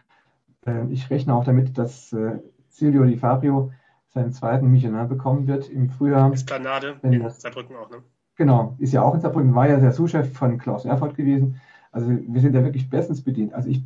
äh, 0.65 0.85
ich 0.89 1.09
rechne 1.09 1.33
auch 1.33 1.43
damit, 1.43 1.77
dass 1.77 2.13
äh, 2.13 2.39
Silvio 2.69 3.03
Di 3.03 3.17
Fabio 3.17 3.71
seinen 4.07 4.31
zweiten 4.31 4.71
Michelin 4.71 5.07
bekommen 5.07 5.47
wird 5.47 5.69
im 5.69 5.89
Frühjahr. 5.89 6.31
Esplanade 6.33 6.99
in 7.03 7.21
das, 7.21 7.41
Saarbrücken 7.41 7.75
auch, 7.75 7.89
ne? 7.89 7.97
Genau, 8.35 8.75
ist 8.79 8.93
ja 8.93 9.01
auch 9.01 9.13
in 9.13 9.21
Saarbrücken, 9.21 9.53
war 9.53 9.67
ja 9.69 9.79
der 9.79 9.91
Sous-Chef 9.91 10.31
von 10.33 10.57
Klaus 10.57 10.85
Erfurt 10.85 11.15
gewesen. 11.15 11.59
Also 11.91 12.09
wir 12.09 12.41
sind 12.41 12.55
ja 12.55 12.63
wirklich 12.63 12.89
bestens 12.89 13.23
bedient. 13.23 13.53
Also 13.53 13.69
ich, 13.69 13.83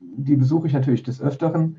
die 0.00 0.36
besuche 0.36 0.66
ich 0.66 0.72
natürlich 0.72 1.02
des 1.02 1.20
Öfteren. 1.20 1.76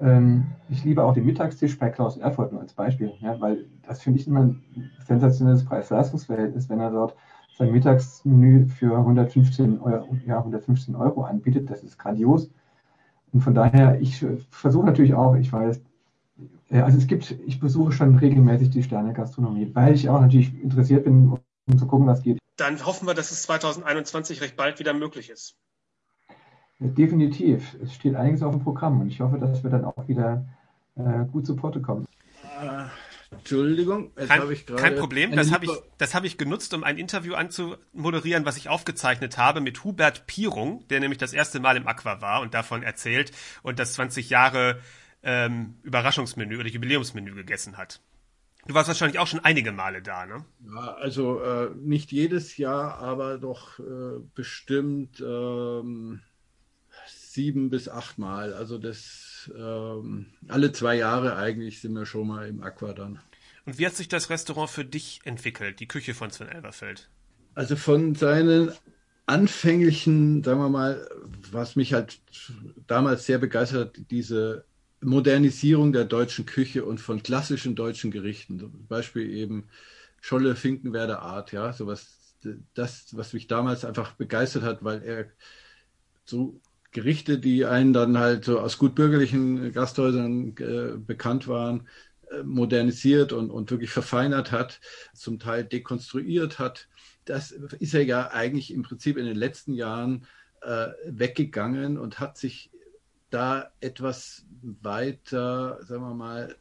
Ähm, 0.00 0.48
ich 0.68 0.84
liebe 0.84 1.02
auch 1.02 1.14
den 1.14 1.24
Mittagstisch 1.24 1.78
bei 1.78 1.88
Klaus 1.88 2.18
Erfurt 2.18 2.52
nur 2.52 2.60
als 2.60 2.74
Beispiel, 2.74 3.12
ja, 3.20 3.40
weil 3.40 3.66
das 3.86 4.02
finde 4.02 4.20
ich 4.20 4.26
immer 4.26 4.40
ein 4.40 4.62
sensationelles 5.06 5.64
Preis-Leistungs-Verhältnis, 5.64 6.68
wenn 6.68 6.80
er 6.80 6.90
dort 6.90 7.16
sein 7.56 7.72
Mittagsmenü 7.72 8.66
für 8.66 8.98
115 8.98 9.80
Euro, 9.80 10.16
ja, 10.26 10.38
115 10.38 10.94
Euro 10.94 11.22
anbietet. 11.22 11.70
Das 11.70 11.82
ist 11.82 11.98
grandios. 11.98 12.50
Und 13.36 13.42
von 13.42 13.54
daher, 13.54 14.00
ich 14.00 14.24
versuche 14.48 14.86
natürlich 14.86 15.12
auch, 15.12 15.36
ich 15.36 15.52
weiß, 15.52 15.78
also 16.70 16.96
es 16.96 17.06
gibt, 17.06 17.32
ich 17.46 17.60
besuche 17.60 17.92
schon 17.92 18.16
regelmäßig 18.16 18.70
die 18.70 18.82
Sterne-Gastronomie, 18.82 19.72
weil 19.74 19.92
ich 19.92 20.08
auch 20.08 20.22
natürlich 20.22 20.58
interessiert 20.62 21.04
bin, 21.04 21.38
um 21.66 21.78
zu 21.78 21.86
gucken, 21.86 22.06
was 22.06 22.22
geht. 22.22 22.38
Dann 22.56 22.86
hoffen 22.86 23.06
wir, 23.06 23.12
dass 23.12 23.32
es 23.32 23.42
2021 23.42 24.40
recht 24.40 24.56
bald 24.56 24.78
wieder 24.78 24.94
möglich 24.94 25.28
ist. 25.28 25.54
Definitiv. 26.78 27.76
Es 27.82 27.92
steht 27.92 28.14
einiges 28.14 28.42
auf 28.42 28.54
dem 28.54 28.64
Programm 28.64 29.02
und 29.02 29.08
ich 29.08 29.20
hoffe, 29.20 29.36
dass 29.36 29.62
wir 29.62 29.68
dann 29.68 29.84
auch 29.84 30.08
wieder 30.08 30.46
äh, 30.94 31.26
gut 31.30 31.44
zu 31.44 31.56
Porte 31.56 31.82
kommen. 31.82 32.06
Äh, 32.42 32.86
Entschuldigung, 33.30 34.12
jetzt 34.16 34.28
kein, 34.28 34.50
ich 34.50 34.66
gerade. 34.66 34.82
Kein 34.82 34.96
Problem, 34.96 35.32
das 35.34 35.50
habe 35.52 35.64
ich, 35.64 35.72
das 35.98 36.14
hab 36.14 36.24
ich 36.24 36.38
genutzt, 36.38 36.72
um 36.74 36.84
ein 36.84 36.96
Interview 36.96 37.34
anzumoderieren, 37.34 38.44
was 38.44 38.56
ich 38.56 38.68
aufgezeichnet 38.68 39.36
habe 39.36 39.60
mit 39.60 39.82
Hubert 39.84 40.26
Pierung, 40.26 40.86
der 40.88 41.00
nämlich 41.00 41.18
das 41.18 41.32
erste 41.32 41.58
Mal 41.58 41.76
im 41.76 41.88
Aqua 41.88 42.20
war 42.20 42.40
und 42.40 42.54
davon 42.54 42.82
erzählt 42.82 43.32
und 43.62 43.78
das 43.78 43.94
20 43.94 44.30
Jahre 44.30 44.80
ähm, 45.22 45.74
Überraschungsmenü 45.82 46.58
oder 46.58 46.68
Jubiläumsmenü 46.68 47.34
gegessen 47.34 47.76
hat. 47.76 48.00
Du 48.66 48.74
warst 48.74 48.88
wahrscheinlich 48.88 49.18
auch 49.18 49.26
schon 49.26 49.44
einige 49.44 49.72
Male 49.72 50.02
da, 50.02 50.26
ne? 50.26 50.44
Ja, 50.64 50.94
also 50.94 51.40
äh, 51.40 51.70
nicht 51.76 52.10
jedes 52.10 52.56
Jahr, 52.56 52.98
aber 52.98 53.38
doch 53.38 53.78
äh, 53.78 54.20
bestimmt 54.34 55.20
ähm, 55.20 56.20
sieben 57.06 57.70
bis 57.70 57.88
acht 57.88 58.18
Mal. 58.18 58.54
Also 58.54 58.78
das 58.78 59.25
ähm, 59.56 60.26
alle 60.48 60.72
zwei 60.72 60.96
Jahre 60.96 61.36
eigentlich 61.36 61.80
sind 61.80 61.92
wir 61.94 62.06
schon 62.06 62.28
mal 62.28 62.48
im 62.48 62.62
Aqua 62.62 62.92
dann. 62.92 63.20
Und 63.64 63.78
wie 63.78 63.86
hat 63.86 63.96
sich 63.96 64.08
das 64.08 64.30
Restaurant 64.30 64.70
für 64.70 64.84
dich 64.84 65.20
entwickelt, 65.24 65.80
die 65.80 65.88
Küche 65.88 66.14
von 66.14 66.30
Sven 66.30 66.48
Elverfeld? 66.48 67.08
Also 67.54 67.74
von 67.74 68.14
seinen 68.14 68.72
anfänglichen, 69.26 70.44
sagen 70.44 70.60
wir 70.60 70.68
mal, 70.68 71.08
was 71.50 71.74
mich 71.74 71.92
halt 71.92 72.20
damals 72.86 73.26
sehr 73.26 73.38
begeistert 73.38 73.96
hat, 73.96 74.10
diese 74.10 74.64
Modernisierung 75.00 75.92
der 75.92 76.04
deutschen 76.04 76.46
Küche 76.46 76.84
und 76.84 77.00
von 77.00 77.22
klassischen 77.22 77.74
deutschen 77.74 78.10
Gerichten. 78.10 78.60
Zum 78.60 78.86
Beispiel 78.86 79.28
eben 79.30 79.68
Scholle 80.20 80.56
Finkenwerder 80.56 81.22
Art, 81.22 81.52
ja, 81.52 81.72
sowas, 81.72 82.36
das, 82.74 83.16
was 83.16 83.32
mich 83.32 83.46
damals 83.46 83.84
einfach 83.84 84.12
begeistert 84.12 84.62
hat, 84.62 84.84
weil 84.84 85.02
er 85.02 85.26
so 86.24 86.60
Gerichte, 86.96 87.38
die 87.38 87.66
einen 87.66 87.92
dann 87.92 88.16
halt 88.16 88.46
so 88.46 88.58
aus 88.58 88.78
gut 88.78 88.94
bürgerlichen 88.94 89.70
Gasthäusern 89.70 90.56
äh, 90.56 90.96
bekannt 90.96 91.46
waren, 91.46 91.86
äh, 92.30 92.42
modernisiert 92.42 93.34
und, 93.34 93.50
und 93.50 93.70
wirklich 93.70 93.90
verfeinert 93.90 94.50
hat, 94.50 94.80
zum 95.12 95.38
Teil 95.38 95.62
dekonstruiert 95.64 96.58
hat. 96.58 96.88
Das 97.26 97.50
ist 97.52 97.92
er 97.92 98.02
ja 98.02 98.30
eigentlich 98.30 98.72
im 98.72 98.82
Prinzip 98.82 99.18
in 99.18 99.26
den 99.26 99.36
letzten 99.36 99.74
Jahren 99.74 100.26
äh, 100.62 100.86
weggegangen 101.04 101.98
und 101.98 102.18
hat 102.18 102.38
sich 102.38 102.70
da 103.28 103.70
etwas 103.80 104.46
weiter, 104.62 105.78
sagen 105.84 106.02
wir 106.02 106.14
mal, 106.14 106.56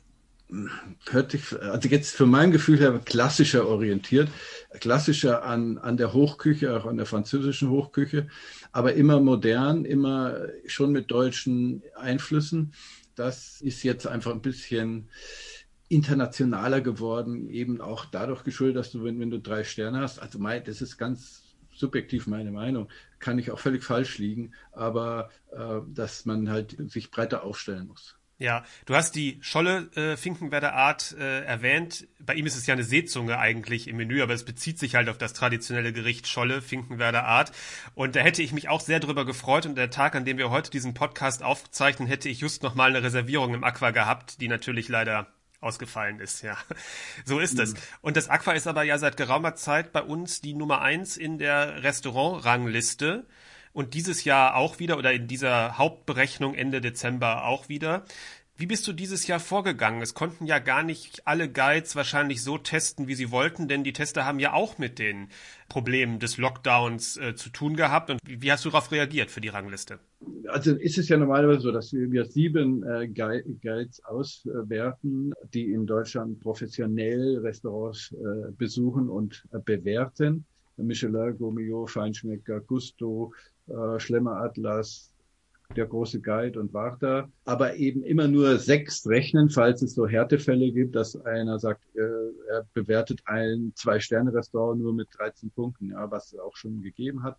hört 1.09 1.31
sich, 1.31 1.59
also 1.59 1.89
jetzt 1.89 2.15
für 2.15 2.25
mein 2.25 2.51
Gefühl 2.51 2.79
her 2.79 2.99
klassischer 3.03 3.67
orientiert, 3.67 4.29
klassischer 4.79 5.43
an, 5.43 5.77
an 5.77 5.97
der 5.97 6.13
Hochküche, 6.13 6.77
auch 6.77 6.85
an 6.85 6.97
der 6.97 7.05
französischen 7.05 7.69
Hochküche, 7.69 8.27
aber 8.71 8.93
immer 8.93 9.19
modern, 9.19 9.85
immer 9.85 10.47
schon 10.67 10.91
mit 10.91 11.09
deutschen 11.09 11.81
Einflüssen. 11.95 12.73
Das 13.15 13.61
ist 13.61 13.83
jetzt 13.83 14.05
einfach 14.05 14.31
ein 14.33 14.41
bisschen 14.41 15.09
internationaler 15.87 16.81
geworden, 16.81 17.49
eben 17.49 17.81
auch 17.81 18.05
dadurch 18.05 18.43
geschuldet, 18.43 18.77
dass 18.77 18.91
du, 18.91 19.03
wenn, 19.03 19.19
wenn 19.19 19.29
du 19.29 19.39
drei 19.39 19.63
Sterne 19.63 19.99
hast, 19.99 20.19
also 20.19 20.39
mein, 20.39 20.63
das 20.63 20.81
ist 20.81 20.97
ganz 20.97 21.43
subjektiv 21.71 22.27
meine 22.27 22.51
Meinung, 22.51 22.89
kann 23.19 23.37
ich 23.39 23.51
auch 23.51 23.59
völlig 23.59 23.83
falsch 23.83 24.17
liegen, 24.17 24.53
aber 24.71 25.29
äh, 25.51 25.81
dass 25.87 26.25
man 26.25 26.49
halt 26.49 26.75
sich 26.91 27.11
breiter 27.11 27.43
aufstellen 27.43 27.87
muss. 27.87 28.17
Ja, 28.37 28.65
du 28.85 28.95
hast 28.95 29.15
die 29.15 29.37
Scholle 29.41 29.89
äh, 29.95 30.17
Finkenwerder 30.17 30.73
Art 30.73 31.15
äh, 31.17 31.45
erwähnt. 31.45 32.05
Bei 32.19 32.33
ihm 32.33 32.45
ist 32.45 32.57
es 32.57 32.67
ja 32.67 32.73
eine 32.73 32.83
Seezunge 32.83 33.39
eigentlich 33.39 33.87
im 33.87 33.95
Menü, 33.95 34.21
aber 34.21 34.33
es 34.33 34.43
bezieht 34.43 34.77
sich 34.77 34.95
halt 34.95 35.07
auf 35.07 35.17
das 35.17 35.31
traditionelle 35.31 35.93
Gericht 35.93 36.27
Scholle 36.27 36.61
Finkenwerder 36.61 37.23
Art. 37.23 37.53
Und 37.93 38.17
da 38.17 38.19
hätte 38.19 38.43
ich 38.43 38.51
mich 38.51 38.67
auch 38.67 38.81
sehr 38.81 38.99
drüber 38.99 39.25
gefreut. 39.25 39.65
Und 39.65 39.75
der 39.75 39.89
Tag, 39.89 40.15
an 40.15 40.25
dem 40.25 40.37
wir 40.37 40.49
heute 40.49 40.69
diesen 40.69 40.93
Podcast 40.93 41.43
aufzeichnen, 41.43 42.09
hätte 42.09 42.27
ich 42.27 42.41
just 42.41 42.61
noch 42.61 42.75
mal 42.75 42.89
eine 42.89 43.03
Reservierung 43.03 43.53
im 43.53 43.63
Aqua 43.63 43.91
gehabt, 43.91 44.41
die 44.41 44.49
natürlich 44.49 44.89
leider 44.89 45.27
ausgefallen 45.61 46.19
ist, 46.19 46.41
ja. 46.43 46.57
So 47.25 47.39
ist 47.39 47.57
es. 47.57 47.73
Mhm. 47.73 47.79
Und 48.01 48.17
das 48.17 48.29
Aqua 48.29 48.51
ist 48.51 48.67
aber 48.67 48.83
ja 48.83 48.97
seit 48.97 49.15
geraumer 49.15 49.55
Zeit 49.55 49.93
bei 49.93 50.01
uns 50.01 50.41
die 50.41 50.53
Nummer 50.53 50.81
eins 50.81 51.15
in 51.15 51.37
der 51.37 51.83
Restaurantrangliste 51.83 53.25
und 53.75 53.93
dieses 53.93 54.23
Jahr 54.23 54.55
auch 54.55 54.79
wieder 54.79 54.97
oder 54.97 55.11
in 55.11 55.27
dieser 55.27 55.77
Hauptberechnung 55.77 56.55
Ende 56.55 56.79
Dezember 56.79 57.45
auch 57.45 57.67
wieder. 57.67 58.05
Wie 58.57 58.67
bist 58.67 58.87
du 58.87 58.93
dieses 58.93 59.27
Jahr 59.27 59.41
vorgegangen? 59.41 60.01
Es 60.01 60.13
konnten 60.13 60.45
ja 60.45 60.59
gar 60.59 60.81
nicht 60.81 61.27
alle 61.27 61.51
Guides 61.51 61.97
wahrscheinlich 61.97 62.41
so 62.41 62.57
testen, 62.57 63.09
wie 63.09 63.15
sie 63.15 63.31
wollten, 63.31 63.67
denn 63.67 63.83
die 63.83 63.91
Tester 63.91 64.23
haben 64.23 64.39
ja 64.39 64.53
auch 64.53 64.77
mit 64.77 64.97
den 64.97 65.27
Problemen 65.67 66.19
des 66.19 66.37
Lockdowns 66.37 67.17
äh, 67.17 67.35
zu 67.35 67.49
tun 67.49 67.75
gehabt. 67.75 68.09
Und 68.09 68.21
wie, 68.25 68.49
hast 68.49 68.63
du 68.63 68.69
darauf 68.69 68.93
reagiert 68.93 69.29
für 69.29 69.41
die 69.41 69.49
Rangliste? 69.49 69.99
Also 70.47 70.73
ist 70.73 70.97
es 70.97 71.09
ja 71.09 71.17
normalerweise 71.17 71.59
so, 71.59 71.73
dass 71.73 71.91
wir 71.91 72.23
sieben 72.23 72.81
äh, 72.83 73.09
Guides 73.09 74.01
auswerten, 74.05 75.33
die 75.53 75.73
in 75.73 75.85
Deutschland 75.85 76.39
professionell 76.39 77.39
Restaurants 77.39 78.13
äh, 78.13 78.51
besuchen 78.57 79.09
und 79.09 79.43
äh, 79.51 79.59
bewerten. 79.59 80.45
Michelin, 80.77 81.37
Gourmillot, 81.37 81.89
Feinschmecker, 81.89 82.61
Gusto, 82.61 83.33
äh, 83.67 83.99
Schlemmer 83.99 84.37
Atlas, 84.37 85.11
der 85.75 85.87
große 85.87 86.21
Guide 86.21 86.59
und 86.59 86.73
Warta, 86.73 87.29
aber 87.43 87.75
eben 87.75 88.03
immer 88.03 88.27
nur 88.27 88.57
sechs 88.59 89.07
rechnen, 89.07 89.49
falls 89.49 89.81
es 89.81 89.95
so 89.95 90.07
Härtefälle 90.07 90.71
gibt, 90.71 90.95
dass 90.95 91.15
einer 91.25 91.59
sagt, 91.59 91.83
äh, 91.95 92.01
er 92.49 92.67
bewertet 92.73 93.21
ein 93.25 93.71
Zwei-Sterne-Restaurant 93.75 94.79
nur 94.79 94.93
mit 94.93 95.07
13 95.17 95.49
Punkten, 95.51 95.91
ja, 95.91 96.09
was 96.11 96.33
es 96.33 96.39
auch 96.39 96.55
schon 96.55 96.81
gegeben 96.81 97.23
hat. 97.23 97.37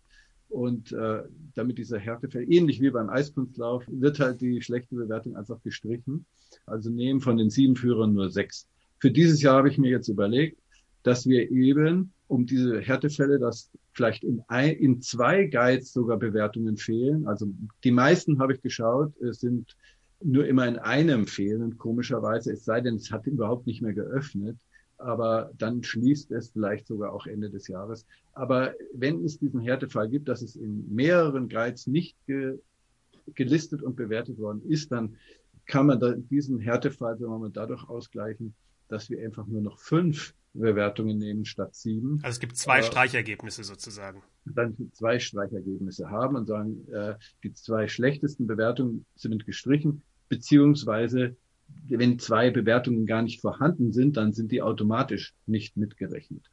Und 0.49 0.93
äh, 0.93 1.23
damit 1.55 1.77
dieser 1.77 1.99
Härtefall, 1.99 2.45
ähnlich 2.49 2.81
wie 2.81 2.89
beim 2.89 3.09
Eiskunstlauf, 3.09 3.83
wird 3.87 4.19
halt 4.19 4.39
die 4.39 4.61
schlechte 4.61 4.95
Bewertung 4.95 5.35
einfach 5.35 5.61
gestrichen. 5.61 6.25
Also 6.65 6.89
nehmen 6.89 7.19
von 7.19 7.37
den 7.37 7.49
sieben 7.49 7.75
Führern 7.75 8.13
nur 8.13 8.29
sechs. 8.29 8.67
Für 8.99 9.11
dieses 9.11 9.41
Jahr 9.41 9.57
habe 9.57 9.69
ich 9.69 9.77
mir 9.77 9.91
jetzt 9.91 10.07
überlegt, 10.07 10.61
dass 11.03 11.27
wir 11.27 11.51
eben 11.51 12.13
um 12.27 12.45
diese 12.45 12.81
Härtefälle, 12.81 13.39
dass 13.39 13.71
vielleicht 13.93 14.23
in, 14.23 14.41
ein, 14.47 14.75
in 14.75 15.01
zwei 15.01 15.45
Guides 15.45 15.93
sogar 15.93 16.17
Bewertungen 16.17 16.77
fehlen. 16.77 17.27
Also 17.27 17.47
die 17.83 17.91
meisten 17.91 18.39
habe 18.39 18.53
ich 18.53 18.61
geschaut, 18.61 19.15
es 19.21 19.39
sind 19.39 19.75
nur 20.23 20.45
immer 20.45 20.67
in 20.67 20.77
einem 20.77 21.27
fehlen, 21.27 21.77
komischerweise, 21.77 22.51
es 22.51 22.65
sei 22.65 22.81
denn, 22.81 22.95
es 22.95 23.11
hat 23.11 23.27
überhaupt 23.27 23.67
nicht 23.67 23.81
mehr 23.81 23.93
geöffnet. 23.93 24.57
Äh, 24.57 25.03
aber 25.03 25.51
dann 25.57 25.83
schließt 25.83 26.31
es 26.31 26.49
vielleicht 26.49 26.87
sogar 26.87 27.13
auch 27.13 27.27
Ende 27.27 27.49
des 27.49 27.67
Jahres. 27.67 28.05
Aber 28.33 28.73
wenn 28.93 29.23
es 29.23 29.39
diesen 29.39 29.61
Härtefall 29.61 30.09
gibt, 30.09 30.27
dass 30.27 30.41
es 30.41 30.55
in 30.55 30.93
mehreren 30.93 31.49
Guides 31.49 31.87
nicht 31.87 32.15
ge 32.25 32.59
gelistet 33.35 33.83
und 33.83 33.97
bewertet 33.97 34.37
worden 34.37 34.61
ist, 34.69 34.89
dann 34.89 35.17
kann 35.65 35.87
man 35.87 35.99
da 35.99 36.13
diesen 36.13 36.59
Härtefall, 36.59 37.19
wir 37.19 37.27
mal, 37.27 37.49
dadurch 37.51 37.83
ausgleichen, 37.89 38.55
dass 38.87 39.09
wir 39.09 39.21
einfach 39.21 39.45
nur 39.47 39.61
noch 39.61 39.79
fünf 39.79 40.33
Bewertungen 40.59 41.17
nehmen 41.17 41.45
statt 41.45 41.75
sieben. 41.75 42.19
Also 42.23 42.35
es 42.35 42.39
gibt 42.39 42.57
zwei 42.57 42.79
äh, 42.79 42.83
Streichergebnisse 42.83 43.63
sozusagen. 43.63 44.23
Dann 44.45 44.75
zwei 44.93 45.19
Streichergebnisse 45.19 46.09
haben 46.09 46.35
und 46.35 46.47
sagen, 46.47 46.87
äh, 46.91 47.15
die 47.43 47.53
zwei 47.53 47.87
schlechtesten 47.87 48.47
Bewertungen 48.47 49.05
sind 49.15 49.45
gestrichen, 49.45 50.03
beziehungsweise 50.29 51.35
wenn 51.89 52.19
zwei 52.19 52.49
Bewertungen 52.49 53.05
gar 53.05 53.21
nicht 53.21 53.41
vorhanden 53.41 53.91
sind, 53.91 54.17
dann 54.17 54.33
sind 54.33 54.51
die 54.51 54.61
automatisch 54.61 55.33
nicht 55.45 55.77
mitgerechnet. 55.77 56.49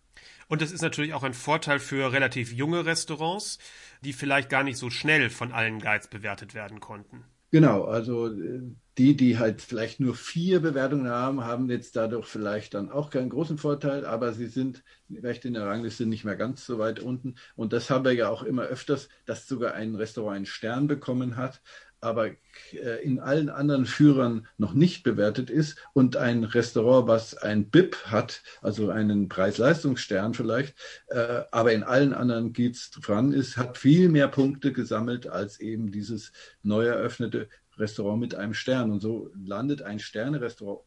Und 0.49 0.63
das 0.63 0.73
ist 0.73 0.83
natürlich 0.83 1.15
auch 1.15 1.23
ein 1.23 1.35
Vorteil 1.35 1.79
für 1.79 2.13
relativ 2.13 2.53
junge 2.53 2.85
Restaurants, 2.85 3.59
die 4.03 4.13
vielleicht 4.13 4.51
gar 4.51 4.63
nicht 4.65 4.77
so 4.77 4.91
schnell 4.91 5.31
von 5.31 5.53
allen 5.53 5.81
Guides 5.81 6.09
bewertet 6.09 6.55
werden 6.55 6.81
konnten. 6.81 7.25
Genau, 7.55 7.85
also 7.85 8.27
äh, 8.35 8.63
die, 8.99 9.17
die 9.17 9.39
halt 9.39 9.63
vielleicht 9.63 10.01
nur 10.01 10.17
vier 10.17 10.59
Bewertungen 10.61 11.09
haben, 11.09 11.45
haben 11.45 11.71
jetzt 11.71 11.95
dadurch 11.95 12.27
vielleicht 12.27 12.75
dann 12.75 12.91
auch 12.91 13.11
keinen 13.11 13.29
großen 13.31 13.59
Vorteil, 13.59 14.05
aber 14.07 14.33
sie 14.33 14.47
sind 14.47 14.83
vielleicht 15.09 15.45
in 15.45 15.55
der 15.55 15.65
Rangliste 15.67 16.05
nicht 16.05 16.25
mehr 16.25 16.35
ganz 16.35 16.67
so 16.67 16.79
weit 16.81 16.99
unten. 16.99 17.37
Und 17.55 17.73
das 17.73 17.91
haben 17.91 18.05
wir 18.05 18.13
ja 18.13 18.29
auch 18.29 18.43
immer 18.43 18.63
öfters, 18.65 19.09
dass 19.25 19.47
sogar 19.47 19.75
ein 19.75 19.95
Restaurant 19.95 20.35
einen 20.37 20.47
Stern 20.47 20.89
bekommen 20.89 21.37
hat, 21.37 21.63
aber 22.05 22.29
äh, 22.73 23.03
in 23.03 23.19
allen 23.19 23.49
anderen 23.49 23.87
Führern 23.87 24.47
noch 24.59 24.75
nicht 24.75 25.03
bewertet 25.03 25.49
ist 25.49 25.79
und 25.95 26.17
ein 26.17 26.45
Restaurant, 26.45 27.09
was 27.09 27.35
ein 27.35 27.71
BIP 27.71 27.97
hat, 28.05 28.43
also 28.61 28.91
einen 28.91 29.29
Preis-Leistungsstern 29.29 30.35
vielleicht, 30.35 30.77
äh, 31.09 31.43
aber 31.51 31.73
in 31.73 31.83
allen 31.83 32.13
anderen 32.13 32.53
geht's 32.53 32.91
dran 32.91 33.33
ist, 33.33 33.57
hat 33.57 33.79
viel 33.79 34.11
mehr 34.11 34.29
Punkte 34.29 34.73
gesammelt 34.73 35.27
als 35.27 35.59
eben 35.61 35.91
dieses 35.91 36.33
neu 36.63 36.85
eröffnete 36.85 37.49
Restaurant 37.79 38.21
mit 38.21 38.35
einem 38.35 38.55
Stern. 38.55 38.93
Und 38.93 39.01
so 39.01 39.31
landet 39.35 39.83
ein 39.83 39.99
Sterne-Restaurant 39.99 40.83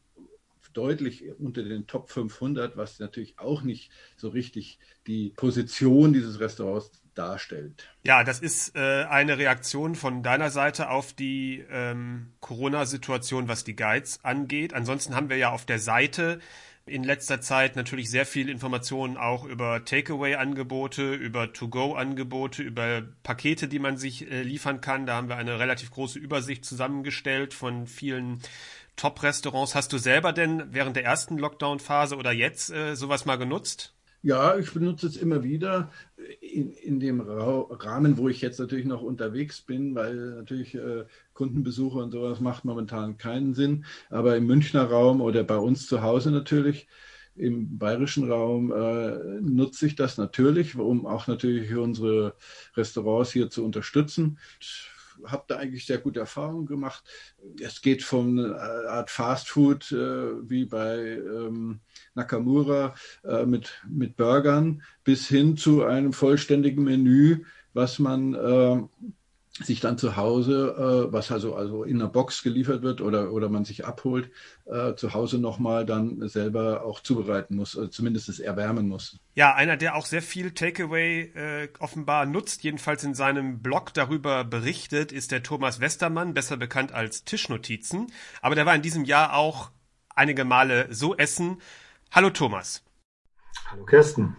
deutlich 0.72 1.24
unter 1.38 1.64
den 1.64 1.86
Top 1.86 2.10
500, 2.10 2.76
was 2.76 3.00
natürlich 3.00 3.38
auch 3.38 3.62
nicht 3.62 3.90
so 4.16 4.28
richtig 4.28 4.78
die 5.06 5.30
Position 5.30 6.12
dieses 6.12 6.38
Restaurants 6.38 6.92
darstellt. 7.18 7.88
Ja, 8.02 8.24
das 8.24 8.40
ist 8.40 8.76
äh, 8.76 9.04
eine 9.04 9.38
Reaktion 9.38 9.94
von 9.94 10.22
deiner 10.22 10.50
Seite 10.50 10.90
auf 10.90 11.12
die 11.12 11.64
ähm, 11.70 12.32
Corona-Situation, 12.40 13.48
was 13.48 13.64
die 13.64 13.76
Guides 13.76 14.20
angeht. 14.24 14.72
Ansonsten 14.72 15.14
haben 15.14 15.28
wir 15.28 15.36
ja 15.36 15.50
auf 15.50 15.66
der 15.66 15.78
Seite 15.78 16.38
in 16.88 17.04
letzter 17.04 17.40
Zeit 17.40 17.76
natürlich 17.76 18.10
sehr 18.10 18.26
viel 18.26 18.48
Informationen 18.48 19.16
auch 19.16 19.44
über 19.44 19.84
Takeaway-Angebote, 19.84 21.14
über 21.14 21.52
To-Go-Angebote, 21.52 22.62
über 22.62 23.02
Pakete, 23.22 23.68
die 23.68 23.78
man 23.78 23.96
sich 23.96 24.30
äh, 24.30 24.42
liefern 24.42 24.80
kann. 24.80 25.06
Da 25.06 25.16
haben 25.16 25.28
wir 25.28 25.36
eine 25.36 25.58
relativ 25.58 25.90
große 25.90 26.18
Übersicht 26.18 26.64
zusammengestellt 26.64 27.54
von 27.54 27.86
vielen 27.86 28.40
Top-Restaurants. 28.96 29.74
Hast 29.74 29.92
du 29.92 29.98
selber 29.98 30.32
denn 30.32 30.72
während 30.72 30.96
der 30.96 31.04
ersten 31.04 31.38
Lockdown-Phase 31.38 32.16
oder 32.16 32.32
jetzt 32.32 32.70
äh, 32.70 32.96
sowas 32.96 33.24
mal 33.24 33.36
genutzt? 33.36 33.94
Ja, 34.22 34.58
ich 34.58 34.72
benutze 34.72 35.06
es 35.06 35.16
immer 35.16 35.44
wieder 35.44 35.92
in, 36.40 36.72
in 36.72 36.98
dem 36.98 37.20
Rahmen, 37.20 38.18
wo 38.18 38.28
ich 38.28 38.40
jetzt 38.40 38.58
natürlich 38.58 38.84
noch 38.84 39.00
unterwegs 39.00 39.60
bin, 39.60 39.94
weil 39.94 40.14
natürlich 40.14 40.74
äh, 40.74 41.04
Kundenbesuche 41.34 41.98
und 41.98 42.10
sowas 42.10 42.40
macht 42.40 42.64
momentan 42.64 43.16
keinen 43.16 43.54
Sinn. 43.54 43.84
Aber 44.10 44.36
im 44.36 44.46
Münchner 44.46 44.84
Raum 44.84 45.20
oder 45.20 45.44
bei 45.44 45.56
uns 45.56 45.86
zu 45.86 46.02
Hause 46.02 46.32
natürlich, 46.32 46.88
im 47.36 47.78
bayerischen 47.78 48.28
Raum 48.30 48.72
äh, 48.72 49.40
nutze 49.40 49.86
ich 49.86 49.94
das 49.94 50.18
natürlich, 50.18 50.74
um 50.74 51.06
auch 51.06 51.28
natürlich 51.28 51.72
unsere 51.76 52.34
Restaurants 52.76 53.30
hier 53.30 53.50
zu 53.50 53.64
unterstützen 53.64 54.38
habe 55.24 55.44
da 55.48 55.56
eigentlich 55.56 55.86
sehr 55.86 55.98
gute 55.98 56.20
Erfahrungen 56.20 56.66
gemacht. 56.66 57.02
Es 57.60 57.80
geht 57.82 58.02
von 58.02 58.38
einer 58.38 58.54
äh, 58.54 58.86
Art 58.88 59.10
Fast 59.10 59.48
Food 59.48 59.90
äh, 59.92 60.48
wie 60.48 60.64
bei 60.64 60.98
ähm, 60.98 61.80
Nakamura 62.18 62.94
äh, 63.24 63.46
mit, 63.46 63.80
mit 63.88 64.16
Burgern 64.16 64.82
bis 65.04 65.26
hin 65.28 65.56
zu 65.56 65.84
einem 65.84 66.12
vollständigen 66.12 66.84
Menü, 66.84 67.44
was 67.72 67.98
man 67.98 68.34
äh, 68.34 68.82
sich 69.64 69.80
dann 69.80 69.98
zu 69.98 70.16
Hause, 70.16 71.08
äh, 71.08 71.12
was 71.12 71.30
also, 71.32 71.54
also 71.54 71.82
in 71.82 72.00
einer 72.00 72.08
Box 72.08 72.42
geliefert 72.42 72.82
wird 72.82 73.00
oder, 73.00 73.32
oder 73.32 73.48
man 73.48 73.64
sich 73.64 73.84
abholt, 73.84 74.30
äh, 74.66 74.94
zu 74.94 75.14
Hause 75.14 75.38
nochmal 75.38 75.84
dann 75.84 76.28
selber 76.28 76.84
auch 76.84 77.00
zubereiten 77.00 77.56
muss, 77.56 77.76
also 77.76 77.88
zumindest 77.88 78.28
es 78.28 78.40
erwärmen 78.40 78.88
muss. 78.88 79.18
Ja, 79.34 79.54
einer, 79.54 79.76
der 79.76 79.96
auch 79.96 80.06
sehr 80.06 80.22
viel 80.22 80.52
Takeaway 80.52 81.32
äh, 81.34 81.68
offenbar 81.78 82.26
nutzt, 82.26 82.62
jedenfalls 82.62 83.04
in 83.04 83.14
seinem 83.14 83.60
Blog 83.60 83.94
darüber 83.94 84.44
berichtet, 84.44 85.12
ist 85.12 85.32
der 85.32 85.42
Thomas 85.42 85.80
Westermann, 85.80 86.34
besser 86.34 86.56
bekannt 86.56 86.92
als 86.92 87.24
Tischnotizen. 87.24 88.08
Aber 88.40 88.54
der 88.54 88.66
war 88.66 88.74
in 88.74 88.82
diesem 88.82 89.04
Jahr 89.04 89.34
auch 89.34 89.70
einige 90.14 90.44
Male 90.44 90.88
so 90.90 91.16
essen. 91.16 91.58
Hallo 92.10 92.30
Thomas. 92.30 92.82
Hallo 93.70 93.84
Kirsten. 93.84 94.34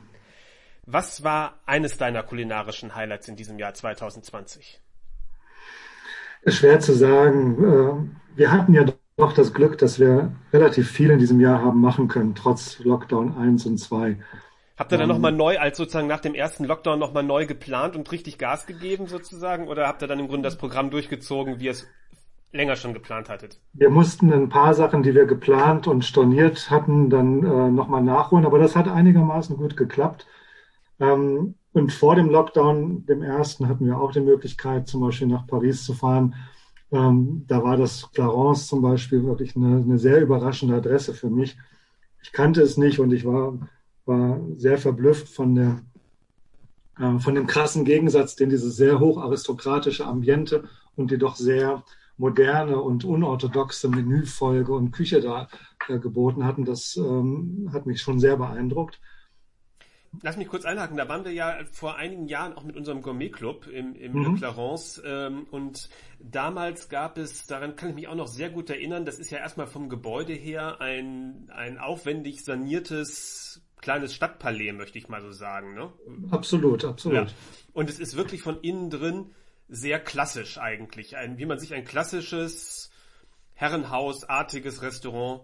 Was 0.87 1.23
war 1.23 1.59
eines 1.67 1.97
deiner 1.99 2.23
kulinarischen 2.23 2.95
Highlights 2.95 3.27
in 3.27 3.35
diesem 3.35 3.59
Jahr 3.59 3.75
2020? 3.75 4.81
Ist 6.41 6.57
schwer 6.57 6.79
zu 6.79 6.93
sagen. 6.93 7.63
Äh, 7.63 8.37
wir 8.37 8.51
hatten 8.51 8.73
ja 8.73 8.85
doch 9.17 9.33
das 9.33 9.53
Glück, 9.53 9.77
dass 9.77 9.99
wir 9.99 10.31
relativ 10.51 10.89
viel 10.89 11.11
in 11.11 11.19
diesem 11.19 11.39
Jahr 11.39 11.61
haben 11.61 11.79
machen 11.79 12.07
können, 12.07 12.33
trotz 12.33 12.79
Lockdown 12.79 13.37
1 13.37 13.67
und 13.67 13.77
2. 13.77 14.17
Habt 14.75 14.91
ihr 14.91 14.97
dann 14.97 15.09
nochmal 15.09 15.33
neu, 15.33 15.59
als 15.59 15.77
sozusagen 15.77 16.07
nach 16.07 16.21
dem 16.21 16.33
ersten 16.33 16.63
Lockdown 16.63 16.97
nochmal 16.97 17.23
neu 17.23 17.45
geplant 17.45 17.95
und 17.95 18.11
richtig 18.11 18.39
Gas 18.39 18.65
gegeben 18.65 19.07
sozusagen? 19.07 19.67
Oder 19.67 19.87
habt 19.87 20.01
ihr 20.01 20.07
dann 20.07 20.19
im 20.19 20.27
Grunde 20.27 20.47
das 20.47 20.57
Programm 20.57 20.89
durchgezogen, 20.89 21.59
wie 21.59 21.65
ihr 21.65 21.71
es 21.71 21.87
länger 22.51 22.75
schon 22.75 22.93
geplant 22.93 23.29
hattet? 23.29 23.59
Wir 23.73 23.89
mussten 23.89 24.31
ein 24.33 24.49
paar 24.49 24.73
Sachen, 24.73 25.03
die 25.03 25.13
wir 25.13 25.25
geplant 25.25 25.87
und 25.87 26.03
storniert 26.03 26.69
hatten, 26.69 27.09
dann 27.09 27.43
äh, 27.43 27.71
nochmal 27.71 28.03
nachholen, 28.03 28.45
aber 28.45 28.59
das 28.59 28.75
hat 28.75 28.87
einigermaßen 28.87 29.57
gut 29.57 29.77
geklappt. 29.77 30.25
Ähm, 30.99 31.55
und 31.71 31.93
vor 31.93 32.15
dem 32.15 32.29
Lockdown, 32.29 33.05
dem 33.05 33.21
ersten, 33.21 33.67
hatten 33.67 33.85
wir 33.85 33.99
auch 33.99 34.11
die 34.11 34.21
Möglichkeit, 34.21 34.87
zum 34.87 35.01
Beispiel 35.01 35.27
nach 35.27 35.45
Paris 35.45 35.83
zu 35.83 35.93
fahren. 35.93 36.35
Ähm, 36.91 37.45
da 37.47 37.63
war 37.63 37.77
das 37.77 38.11
Clarence 38.11 38.67
zum 38.67 38.81
Beispiel 38.81 39.23
wirklich 39.23 39.55
eine, 39.55 39.77
eine, 39.77 39.99
sehr 39.99 40.21
überraschende 40.21 40.75
Adresse 40.75 41.13
für 41.13 41.29
mich. 41.29 41.57
Ich 42.23 42.31
kannte 42.31 42.61
es 42.61 42.77
nicht 42.77 42.99
und 42.99 43.13
ich 43.13 43.25
war, 43.25 43.69
war 44.05 44.41
sehr 44.57 44.79
verblüfft 44.79 45.29
von 45.29 45.53
der, 45.53 45.81
äh, 46.97 47.19
von 47.19 47.35
dem 47.35 47.45
krassen 47.45 47.85
Gegensatz, 47.85 48.35
den 48.35 48.49
dieses 48.49 48.75
sehr 48.75 48.99
hocharistokratische 48.99 50.07
Ambiente 50.07 50.67
und 50.95 51.11
die 51.11 51.19
doch 51.19 51.35
sehr 51.35 51.83
moderne 52.19 52.79
und 52.79 53.05
unorthodoxe 53.05 53.89
Menüfolge 53.89 54.73
und 54.73 54.91
Küche 54.91 55.21
da 55.21 55.47
äh, 55.87 55.97
geboten 55.97 56.43
hatten. 56.43 56.65
Das 56.65 56.95
ähm, 56.97 57.69
hat 57.73 57.85
mich 57.85 58.01
schon 58.01 58.19
sehr 58.19 58.37
beeindruckt. 58.37 58.99
Lass 60.23 60.37
mich 60.37 60.47
kurz 60.47 60.65
einhaken, 60.65 60.97
da 60.97 61.07
waren 61.07 61.23
wir 61.23 61.31
ja 61.31 61.59
vor 61.71 61.95
einigen 61.95 62.27
Jahren 62.27 62.53
auch 62.53 62.63
mit 62.63 62.75
unserem 62.75 63.03
Gourmet-Club 63.03 63.67
im, 63.67 63.95
im 63.95 64.13
mhm. 64.13 64.23
Le 64.23 64.39
Clarence 64.39 65.01
ähm, 65.05 65.45
und 65.51 65.87
damals 66.19 66.89
gab 66.89 67.19
es, 67.19 67.45
daran 67.45 67.75
kann 67.75 67.89
ich 67.89 67.95
mich 67.95 68.07
auch 68.07 68.15
noch 68.15 68.27
sehr 68.27 68.49
gut 68.49 68.71
erinnern, 68.71 69.05
das 69.05 69.19
ist 69.19 69.29
ja 69.29 69.37
erstmal 69.37 69.67
vom 69.67 69.87
Gebäude 69.87 70.33
her 70.33 70.81
ein, 70.81 71.51
ein 71.53 71.77
aufwendig 71.77 72.43
saniertes 72.43 73.61
kleines 73.81 74.15
Stadtpalais, 74.15 74.73
möchte 74.73 74.97
ich 74.97 75.09
mal 75.09 75.21
so 75.21 75.31
sagen. 75.31 75.75
Ne? 75.75 75.93
Absolut, 76.31 76.85
absolut. 76.85 77.29
Ja. 77.29 77.35
Und 77.73 77.89
es 77.89 77.99
ist 77.99 78.17
wirklich 78.17 78.41
von 78.41 78.59
innen 78.61 78.89
drin 78.89 79.27
sehr 79.69 79.99
klassisch 79.99 80.57
eigentlich, 80.57 81.15
ein, 81.15 81.37
wie 81.37 81.45
man 81.45 81.59
sich 81.59 81.73
ein 81.73 81.85
klassisches 81.85 82.89
Herrenhausartiges 83.53 84.81
Restaurant 84.81 85.41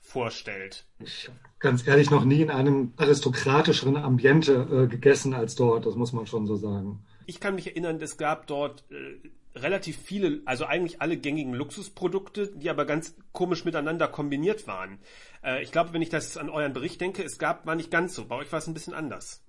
vorstellt. 0.00 0.86
Ich 1.00 1.28
habe 1.28 1.38
ganz 1.58 1.86
ehrlich 1.86 2.10
noch 2.10 2.24
nie 2.24 2.40
in 2.40 2.50
einem 2.50 2.92
aristokratischeren 2.96 3.96
Ambiente 3.96 4.68
äh, 4.70 4.86
gegessen 4.86 5.34
als 5.34 5.56
dort, 5.56 5.84
das 5.86 5.96
muss 5.96 6.12
man 6.12 6.26
schon 6.26 6.46
so 6.46 6.56
sagen. 6.56 7.04
Ich 7.26 7.40
kann 7.40 7.56
mich 7.56 7.66
erinnern, 7.66 8.00
es 8.00 8.16
gab 8.16 8.46
dort 8.46 8.84
äh, 8.90 9.58
relativ 9.58 9.96
viele, 9.96 10.42
also 10.44 10.66
eigentlich 10.66 11.00
alle 11.00 11.16
gängigen 11.16 11.54
Luxusprodukte, 11.54 12.52
die 12.54 12.70
aber 12.70 12.84
ganz 12.84 13.16
komisch 13.32 13.64
miteinander 13.64 14.06
kombiniert 14.06 14.66
waren. 14.66 14.98
Äh, 15.42 15.62
ich 15.62 15.72
glaube, 15.72 15.92
wenn 15.92 16.02
ich 16.02 16.10
das 16.10 16.36
an 16.36 16.50
euren 16.50 16.72
Bericht 16.72 17.00
denke, 17.00 17.24
es 17.24 17.38
gab, 17.38 17.66
war 17.66 17.74
nicht 17.74 17.90
ganz 17.90 18.14
so. 18.14 18.26
Bei 18.26 18.36
euch 18.36 18.52
war 18.52 18.58
es 18.58 18.68
ein 18.68 18.74
bisschen 18.74 18.94
anders. 18.94 19.42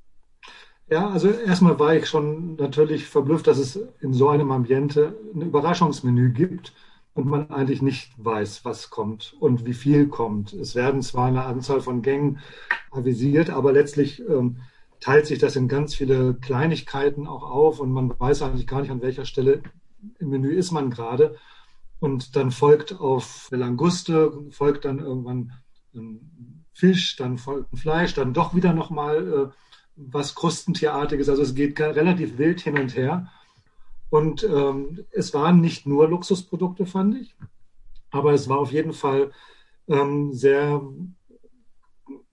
Ja, 0.90 1.10
also 1.10 1.30
erstmal 1.30 1.78
war 1.80 1.96
ich 1.96 2.08
schon 2.08 2.56
natürlich 2.56 3.08
verblüfft, 3.08 3.48
dass 3.48 3.58
es 3.58 3.78
in 4.00 4.14
so 4.14 4.30
einem 4.30 4.52
Ambiente 4.52 5.18
ein 5.36 5.42
Überraschungsmenü 5.42 6.32
gibt 6.32 6.74
und 7.14 7.28
man 7.28 7.50
eigentlich 7.52 7.82
nicht 7.82 8.14
weiß, 8.18 8.64
was 8.64 8.90
kommt 8.90 9.36
und 9.40 9.66
wie 9.66 9.74
viel 9.74 10.08
kommt. 10.08 10.54
Es 10.54 10.76
werden 10.76 11.02
zwar 11.02 11.28
eine 11.28 11.44
Anzahl 11.44 11.82
von 11.82 12.02
Gängen 12.02 12.40
avisiert, 12.92 13.50
aber 13.50 13.74
letztlich 13.74 14.22
ähm, 14.30 14.58
teilt 15.02 15.26
sich 15.28 15.40
das 15.40 15.58
in 15.58 15.68
ganz 15.68 15.94
viele 15.94 16.36
Kleinigkeiten 16.36 17.28
auch 17.28 17.44
auf 17.44 17.82
und 17.82 17.92
man 17.92 18.18
weiß 18.18 18.42
eigentlich 18.44 18.68
gar 18.68 18.82
nicht, 18.82 18.92
an 18.92 19.02
welcher 19.02 19.26
Stelle 19.26 19.64
im 20.20 20.30
Menü 20.30 20.54
ist 20.54 20.72
man 20.72 20.90
gerade. 20.90 21.36
Und 22.00 22.36
dann 22.38 22.52
folgt 22.52 22.98
auf 23.00 23.48
der 23.52 23.60
Languste, 23.60 24.32
folgt 24.52 24.86
dann 24.86 25.00
irgendwann 25.00 25.52
ein 25.94 26.64
Fisch, 26.74 27.18
dann 27.18 27.38
folgten 27.38 27.76
Fleisch, 27.76 28.14
dann 28.14 28.34
doch 28.34 28.56
wieder 28.56 28.72
nochmal 28.72 29.52
äh, 29.52 29.67
was 29.98 30.36
Krustentierartiges. 30.36 31.28
Also 31.28 31.42
es 31.42 31.56
geht 31.56 31.80
relativ 31.80 32.38
wild 32.38 32.62
hin 32.62 32.78
und 32.80 32.96
her. 32.96 33.28
Und 34.10 34.44
ähm, 34.44 35.06
es 35.12 35.34
waren 35.34 35.60
nicht 35.60 35.86
nur 35.86 36.08
Luxusprodukte, 36.08 36.86
fand 36.86 37.16
ich, 37.16 37.36
aber 38.10 38.32
es 38.32 38.48
war 38.48 38.60
auf 38.60 38.72
jeden 38.72 38.94
Fall 38.94 39.32
ähm, 39.90 40.32
sehr 40.32 40.82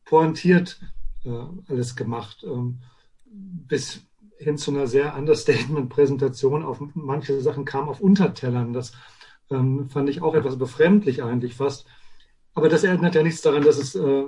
pointiert 0.05 0.81
äh, 1.25 1.47
alles 1.69 1.97
gemacht. 1.97 2.45
Ähm, 2.45 2.81
bis 3.27 4.07
hin 4.39 4.59
zu 4.59 4.71
einer 4.71 4.87
sehr 4.87 5.17
Understatement-Präsentation 5.17 6.63
auf 6.63 6.81
manche 6.95 7.41
Sachen 7.41 7.65
kam 7.65 7.89
auf 7.89 8.01
Untertellern. 8.01 8.73
Das 8.73 8.93
ähm, 9.51 9.89
fand 9.89 10.09
ich 10.09 10.23
auch 10.23 10.35
etwas 10.35 10.59
befremdlich 10.59 11.23
eigentlich 11.23 11.55
fast. 11.55 11.87
Aber 12.55 12.69
das 12.69 12.85
erinnert 12.85 13.15
ja 13.15 13.23
nichts 13.23 13.43
daran, 13.43 13.65
dass 13.65 13.79
es 13.79 13.95
äh, 13.97 14.25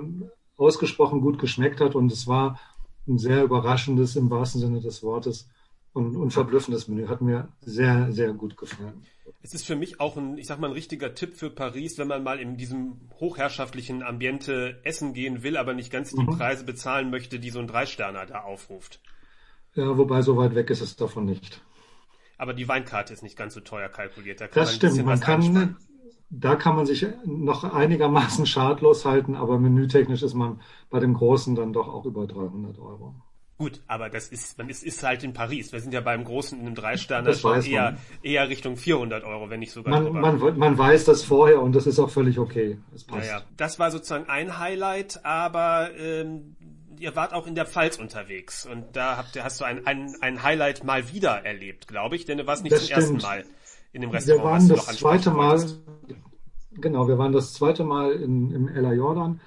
ausgesprochen 0.57 1.21
gut 1.21 1.39
geschmeckt 1.39 1.79
hat 1.79 1.95
und 1.95 2.11
es 2.11 2.27
war 2.27 2.59
ein 3.07 3.17
sehr 3.17 3.43
überraschendes 3.43 4.15
im 4.15 4.29
wahrsten 4.29 4.61
Sinne 4.61 4.81
des 4.81 5.03
Wortes 5.03 5.49
und, 5.93 6.15
und 6.15 6.31
verblüffendes 6.31 6.87
Menü. 6.87 7.07
Hat 7.07 7.21
mir 7.21 7.49
sehr, 7.61 8.11
sehr 8.11 8.33
gut 8.33 8.57
gefallen. 8.57 9.03
Es 9.41 9.53
ist 9.53 9.65
für 9.65 9.75
mich 9.75 9.99
auch 9.99 10.17
ein, 10.17 10.37
ich 10.37 10.47
sag 10.47 10.59
mal, 10.59 10.67
ein 10.67 10.73
richtiger 10.73 11.13
Tipp 11.13 11.35
für 11.35 11.49
Paris, 11.49 11.97
wenn 11.97 12.07
man 12.07 12.23
mal 12.23 12.39
in 12.39 12.57
diesem 12.57 12.99
hochherrschaftlichen 13.19 14.03
Ambiente 14.03 14.79
essen 14.83 15.13
gehen 15.13 15.43
will, 15.43 15.57
aber 15.57 15.73
nicht 15.73 15.91
ganz 15.91 16.11
die 16.11 16.21
mhm. 16.21 16.37
Preise 16.37 16.63
bezahlen 16.63 17.09
möchte, 17.09 17.39
die 17.39 17.49
so 17.49 17.59
ein 17.59 17.67
Dreisterner 17.67 18.25
da 18.25 18.41
aufruft. 18.41 19.01
Ja, 19.73 19.97
wobei 19.97 20.21
so 20.21 20.37
weit 20.37 20.55
weg 20.55 20.69
ist 20.69 20.81
es 20.81 20.95
davon 20.95 21.25
nicht. 21.25 21.61
Aber 22.37 22.53
die 22.53 22.67
Weinkarte 22.67 23.13
ist 23.13 23.23
nicht 23.23 23.37
ganz 23.37 23.53
so 23.53 23.61
teuer 23.61 23.89
kalkuliert. 23.89 24.41
Da 24.41 24.47
das 24.47 24.75
stimmt. 24.75 25.03
Man 25.03 25.19
kann, 25.19 25.77
da 26.29 26.55
kann 26.55 26.75
man 26.75 26.85
sich 26.85 27.05
noch 27.25 27.63
einigermaßen 27.63 28.45
schadlos 28.47 29.05
halten, 29.05 29.35
aber 29.35 29.59
menütechnisch 29.59 30.23
ist 30.23 30.33
man 30.33 30.61
bei 30.89 30.99
dem 30.99 31.13
Großen 31.13 31.55
dann 31.55 31.73
doch 31.73 31.87
auch 31.87 32.05
über 32.05 32.27
300 32.27 32.77
Euro. 32.79 33.15
Gut, 33.57 33.81
aber 33.87 34.09
das 34.09 34.27
ist, 34.27 34.59
man 34.59 34.69
ist, 34.69 34.83
ist 34.83 35.01
halt 35.01 35.23
in 35.23 35.33
Paris. 35.33 35.73
Wir 35.73 35.79
sind 35.79 35.91
ja 35.91 36.01
beim 36.01 36.23
Großen 36.23 36.59
in 36.59 36.67
einem 36.67 36.75
Dreisterner 36.75 37.33
schon 37.33 37.63
eher, 37.63 37.97
eher 38.21 38.49
Richtung 38.49 38.77
400 38.77 39.23
Euro, 39.23 39.49
wenn 39.49 39.59
nicht 39.59 39.71
sogar 39.71 39.99
man, 39.99 40.13
man, 40.13 40.59
man, 40.59 40.77
weiß 40.77 41.05
das 41.05 41.23
vorher 41.23 41.59
und 41.61 41.75
das 41.75 41.87
ist 41.87 41.97
auch 41.97 42.11
völlig 42.11 42.37
okay. 42.37 42.77
Das 42.91 43.03
passt. 43.03 43.27
Ja, 43.27 43.39
ja. 43.39 43.43
Das 43.57 43.79
war 43.79 43.89
sozusagen 43.89 44.29
ein 44.29 44.59
Highlight, 44.59 45.25
aber 45.25 45.89
ähm, 45.97 46.55
ihr 46.99 47.15
wart 47.15 47.33
auch 47.33 47.47
in 47.47 47.55
der 47.55 47.65
Pfalz 47.65 47.97
unterwegs 47.97 48.63
und 48.67 48.95
da 48.95 49.17
habt 49.17 49.35
ihr, 49.35 49.43
hast 49.43 49.59
du 49.59 49.65
ein, 49.65 49.87
ein, 49.87 50.13
ein 50.21 50.43
Highlight 50.43 50.83
mal 50.83 51.11
wieder 51.11 51.43
erlebt, 51.43 51.87
glaube 51.87 52.15
ich, 52.15 52.25
denn 52.25 52.37
du 52.37 52.45
warst 52.45 52.61
nicht 52.63 52.75
das 52.75 52.85
zum 52.85 52.91
stimmt. 52.91 53.23
ersten 53.23 53.27
Mal 53.27 53.45
in 53.91 54.01
dem 54.01 54.11
Restaurant. 54.11 54.43
Wir 54.43 54.51
waren 54.51 54.69
das 54.69 54.97
zweite 54.97 55.31
Mal, 55.31 55.65
genau, 56.73 57.07
wir 57.07 57.17
waren 57.17 57.31
das 57.31 57.53
zweite 57.53 57.83
Mal 57.83 58.13
in, 58.13 58.51
im 58.51 58.67
Ella 58.67 58.93
Jordan 58.93 59.39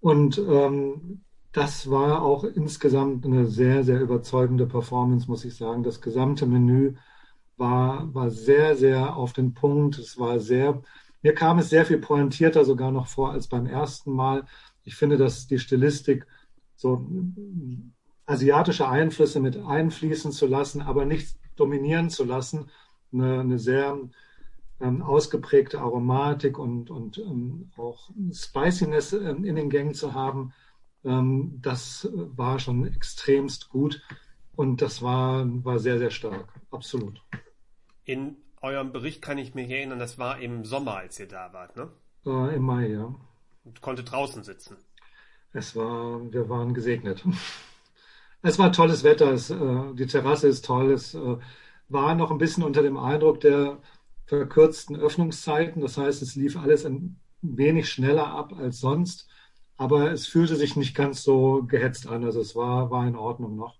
und 0.00 0.38
ähm, 0.38 1.22
das 1.54 1.88
war 1.88 2.22
auch 2.22 2.42
insgesamt 2.42 3.24
eine 3.24 3.46
sehr, 3.46 3.84
sehr 3.84 4.00
überzeugende 4.00 4.66
Performance, 4.66 5.30
muss 5.30 5.44
ich 5.44 5.54
sagen. 5.54 5.84
Das 5.84 6.00
gesamte 6.00 6.46
Menü 6.46 6.94
war, 7.56 8.12
war 8.12 8.30
sehr, 8.30 8.74
sehr 8.76 9.16
auf 9.16 9.32
den 9.32 9.54
Punkt. 9.54 9.98
Es 9.98 10.18
war 10.18 10.40
sehr, 10.40 10.82
mir 11.22 11.32
kam 11.32 11.60
es 11.60 11.70
sehr 11.70 11.86
viel 11.86 11.98
pointierter 11.98 12.64
sogar 12.64 12.90
noch 12.90 13.06
vor 13.06 13.30
als 13.30 13.46
beim 13.46 13.66
ersten 13.66 14.12
Mal. 14.12 14.44
Ich 14.82 14.96
finde, 14.96 15.16
dass 15.16 15.46
die 15.46 15.60
Stilistik 15.60 16.26
so 16.74 17.06
asiatische 18.26 18.88
Einflüsse 18.88 19.38
mit 19.38 19.56
einfließen 19.56 20.32
zu 20.32 20.46
lassen, 20.46 20.82
aber 20.82 21.04
nicht 21.04 21.36
dominieren 21.56 22.10
zu 22.10 22.24
lassen. 22.24 22.68
Eine, 23.14 23.40
eine 23.40 23.58
sehr 23.58 23.96
ähm, 24.80 25.02
ausgeprägte 25.02 25.80
Aromatik 25.80 26.58
und, 26.58 26.90
und 26.90 27.18
ähm, 27.18 27.70
auch 27.76 28.10
Spiciness 28.32 29.12
ähm, 29.12 29.44
in 29.44 29.56
den 29.56 29.70
Gängen 29.70 29.94
zu 29.94 30.14
haben, 30.14 30.52
ähm, 31.04 31.58
das 31.62 32.08
war 32.12 32.58
schon 32.58 32.86
extremst 32.86 33.68
gut 33.68 34.02
und 34.56 34.82
das 34.82 35.02
war, 35.02 35.44
war 35.64 35.78
sehr, 35.78 35.98
sehr 35.98 36.10
stark. 36.10 36.48
Absolut. 36.70 37.22
In 38.04 38.36
eurem 38.60 38.92
Bericht 38.92 39.22
kann 39.22 39.38
ich 39.38 39.54
mich 39.54 39.70
erinnern, 39.70 39.98
das 39.98 40.18
war 40.18 40.38
im 40.40 40.64
Sommer, 40.64 40.96
als 40.96 41.18
ihr 41.20 41.28
da 41.28 41.52
wart, 41.52 41.76
ne? 41.76 41.90
Äh, 42.26 42.56
Im 42.56 42.62
Mai, 42.62 42.88
ja. 42.88 43.14
Und 43.64 43.80
konnte 43.80 44.02
draußen 44.02 44.42
sitzen. 44.42 44.76
Es 45.52 45.76
war, 45.76 46.20
wir 46.32 46.48
waren 46.48 46.74
gesegnet. 46.74 47.24
Es 48.46 48.58
war 48.58 48.70
tolles 48.72 49.04
Wetter, 49.04 49.32
es, 49.32 49.48
äh, 49.48 49.94
die 49.94 50.06
Terrasse 50.06 50.48
ist 50.48 50.66
toll, 50.66 50.92
es 50.92 51.14
äh, 51.14 51.38
war 51.94 52.14
noch 52.14 52.30
ein 52.30 52.36
bisschen 52.36 52.62
unter 52.62 52.82
dem 52.82 52.98
Eindruck 52.98 53.40
der 53.40 53.78
verkürzten 54.26 54.96
Öffnungszeiten. 54.96 55.80
Das 55.80 55.96
heißt, 55.96 56.20
es 56.20 56.34
lief 56.34 56.58
alles 56.58 56.84
ein 56.84 57.18
wenig 57.40 57.88
schneller 57.88 58.26
ab 58.26 58.52
als 58.52 58.80
sonst, 58.80 59.28
aber 59.76 60.12
es 60.12 60.26
fühlte 60.26 60.56
sich 60.56 60.76
nicht 60.76 60.94
ganz 60.94 61.22
so 61.22 61.62
gehetzt 61.62 62.06
an. 62.06 62.24
Also 62.24 62.40
es 62.40 62.54
war, 62.54 62.90
war 62.90 63.06
in 63.06 63.16
Ordnung 63.16 63.56
noch. 63.56 63.78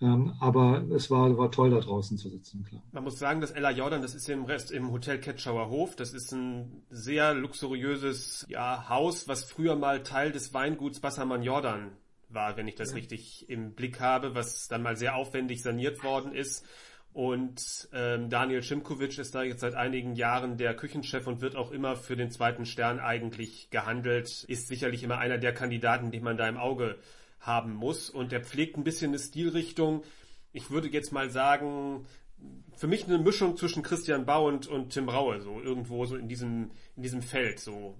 Ähm, 0.00 0.34
aber 0.38 0.84
es 0.92 1.10
war, 1.10 1.36
war 1.38 1.50
toll, 1.50 1.70
da 1.70 1.80
draußen 1.80 2.18
zu 2.18 2.28
sitzen, 2.28 2.64
klar. 2.64 2.82
Man 2.92 3.02
muss 3.02 3.18
sagen, 3.18 3.40
das 3.40 3.50
Ella 3.50 3.70
Jordan, 3.70 4.00
das 4.00 4.14
ist 4.14 4.28
im 4.28 4.44
Rest 4.44 4.70
im 4.70 4.92
Hotel 4.92 5.18
Ketschauer 5.18 5.70
Hof. 5.70 5.96
Das 5.96 6.12
ist 6.12 6.32
ein 6.32 6.84
sehr 6.88 7.34
luxuriöses 7.34 8.46
ja, 8.48 8.88
Haus, 8.88 9.26
was 9.26 9.42
früher 9.42 9.74
mal 9.74 10.04
Teil 10.04 10.30
des 10.30 10.54
Weinguts 10.54 11.00
Bassermann 11.00 11.42
Jordan 11.42 11.90
war, 12.28 12.56
wenn 12.56 12.68
ich 12.68 12.76
das 12.76 12.90
ja. 12.90 12.96
richtig 12.96 13.48
im 13.48 13.72
Blick 13.72 13.98
habe, 13.98 14.36
was 14.36 14.68
dann 14.68 14.82
mal 14.82 14.96
sehr 14.96 15.16
aufwendig 15.16 15.62
saniert 15.62 16.04
worden 16.04 16.32
ist. 16.32 16.64
Und 17.18 17.88
ähm, 17.92 18.30
Daniel 18.30 18.62
Schimkovic 18.62 19.18
ist 19.18 19.34
da 19.34 19.42
jetzt 19.42 19.62
seit 19.62 19.74
einigen 19.74 20.14
Jahren 20.14 20.56
der 20.56 20.76
Küchenchef 20.76 21.26
und 21.26 21.40
wird 21.40 21.56
auch 21.56 21.72
immer 21.72 21.96
für 21.96 22.14
den 22.14 22.30
zweiten 22.30 22.64
Stern 22.64 23.00
eigentlich 23.00 23.70
gehandelt. 23.70 24.44
Ist 24.44 24.68
sicherlich 24.68 25.02
immer 25.02 25.18
einer 25.18 25.36
der 25.36 25.52
Kandidaten, 25.52 26.12
den 26.12 26.22
man 26.22 26.36
da 26.36 26.48
im 26.48 26.56
Auge 26.56 26.94
haben 27.40 27.74
muss. 27.74 28.08
Und 28.08 28.32
er 28.32 28.40
pflegt 28.40 28.76
ein 28.76 28.84
bisschen 28.84 29.10
eine 29.10 29.18
Stilrichtung. 29.18 30.04
Ich 30.52 30.70
würde 30.70 30.86
jetzt 30.86 31.12
mal 31.12 31.28
sagen, 31.28 32.06
für 32.76 32.86
mich 32.86 33.08
eine 33.08 33.18
Mischung 33.18 33.56
zwischen 33.56 33.82
Christian 33.82 34.24
Bau 34.24 34.46
und, 34.46 34.68
und 34.68 34.90
Tim 34.90 35.08
Raue, 35.08 35.40
so 35.40 35.60
irgendwo 35.60 36.06
so 36.06 36.14
in 36.14 36.28
diesem, 36.28 36.70
in 36.94 37.02
diesem 37.02 37.22
Feld. 37.22 37.58
So. 37.58 37.96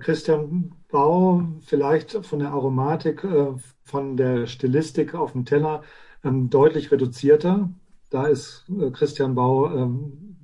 Christian 0.00 0.74
Bau 0.90 1.44
vielleicht 1.64 2.10
von 2.26 2.40
der 2.40 2.48
Aromatik, 2.48 3.22
äh, 3.22 3.52
von 3.84 4.16
der 4.16 4.48
Stilistik 4.48 5.14
auf 5.14 5.30
dem 5.30 5.44
Teller 5.44 5.84
ähm, 6.24 6.50
deutlich 6.50 6.90
reduzierter. 6.90 7.70
Da 8.12 8.26
ist 8.26 8.64
äh, 8.68 8.90
Christian 8.90 9.34
Bau 9.34 9.74
ähm, 9.74 10.36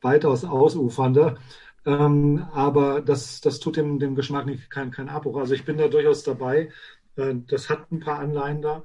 weitaus 0.00 0.44
ausufernder. 0.44 1.38
Ähm, 1.86 2.44
aber 2.52 3.00
das, 3.00 3.40
das 3.40 3.60
tut 3.60 3.76
dem, 3.76 3.98
dem 4.00 4.16
Geschmack 4.16 4.46
nicht 4.46 4.70
keinen 4.70 4.90
kein 4.90 5.08
Abbruch. 5.08 5.36
Also 5.38 5.54
ich 5.54 5.64
bin 5.64 5.78
da 5.78 5.86
durchaus 5.88 6.24
dabei. 6.24 6.70
Äh, 7.16 7.36
das 7.46 7.70
hat 7.70 7.92
ein 7.92 8.00
paar 8.00 8.18
Anleihen 8.18 8.60
da. 8.60 8.82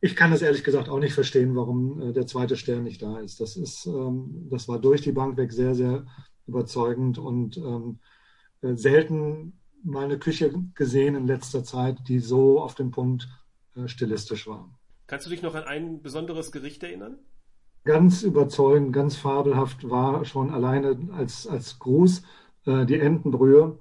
Ich 0.00 0.16
kann 0.16 0.32
es 0.32 0.40
ehrlich 0.40 0.64
gesagt 0.64 0.88
auch 0.88 0.98
nicht 0.98 1.12
verstehen, 1.12 1.54
warum 1.56 2.00
äh, 2.00 2.12
der 2.14 2.26
zweite 2.26 2.56
Stern 2.56 2.84
nicht 2.84 3.02
da 3.02 3.18
ist. 3.20 3.38
Das 3.40 3.56
ist, 3.56 3.84
ähm, 3.84 4.48
das 4.50 4.66
war 4.66 4.78
durch 4.78 5.02
die 5.02 5.12
Bank 5.12 5.36
weg 5.36 5.52
sehr, 5.52 5.74
sehr 5.74 6.06
überzeugend 6.46 7.18
und 7.18 7.58
ähm, 7.58 7.98
äh, 8.62 8.76
selten 8.76 9.60
mal 9.84 10.04
eine 10.04 10.18
Küche 10.18 10.52
gesehen 10.74 11.16
in 11.16 11.26
letzter 11.26 11.64
Zeit, 11.64 11.98
die 12.08 12.18
so 12.18 12.60
auf 12.60 12.74
dem 12.74 12.90
Punkt 12.90 13.28
stilistisch 13.86 14.46
war. 14.46 14.68
Kannst 15.10 15.26
du 15.26 15.30
dich 15.30 15.42
noch 15.42 15.54
an 15.54 15.64
ein 15.64 16.00
besonderes 16.00 16.52
Gericht 16.52 16.82
erinnern? 16.82 17.18
Ganz 17.84 18.22
überzeugend, 18.22 18.92
ganz 18.92 19.16
fabelhaft 19.16 19.90
war 19.90 20.24
schon 20.24 20.50
alleine 20.50 20.98
als, 21.12 21.46
als 21.46 21.78
Gruß 21.78 22.22
die 22.66 23.00
Entenbrühe 23.00 23.78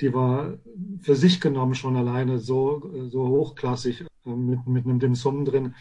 die 0.00 0.14
war 0.14 0.58
für 1.02 1.14
sich 1.14 1.40
genommen 1.40 1.74
schon 1.74 1.96
alleine 1.96 2.38
so, 2.38 2.90
so 3.08 3.28
hochklassig 3.28 4.02
äh, 4.02 4.30
mit, 4.30 4.66
mit 4.66 4.84
einem 4.84 4.98
Dim 4.98 5.14
Sum 5.14 5.44
drin. 5.44 5.74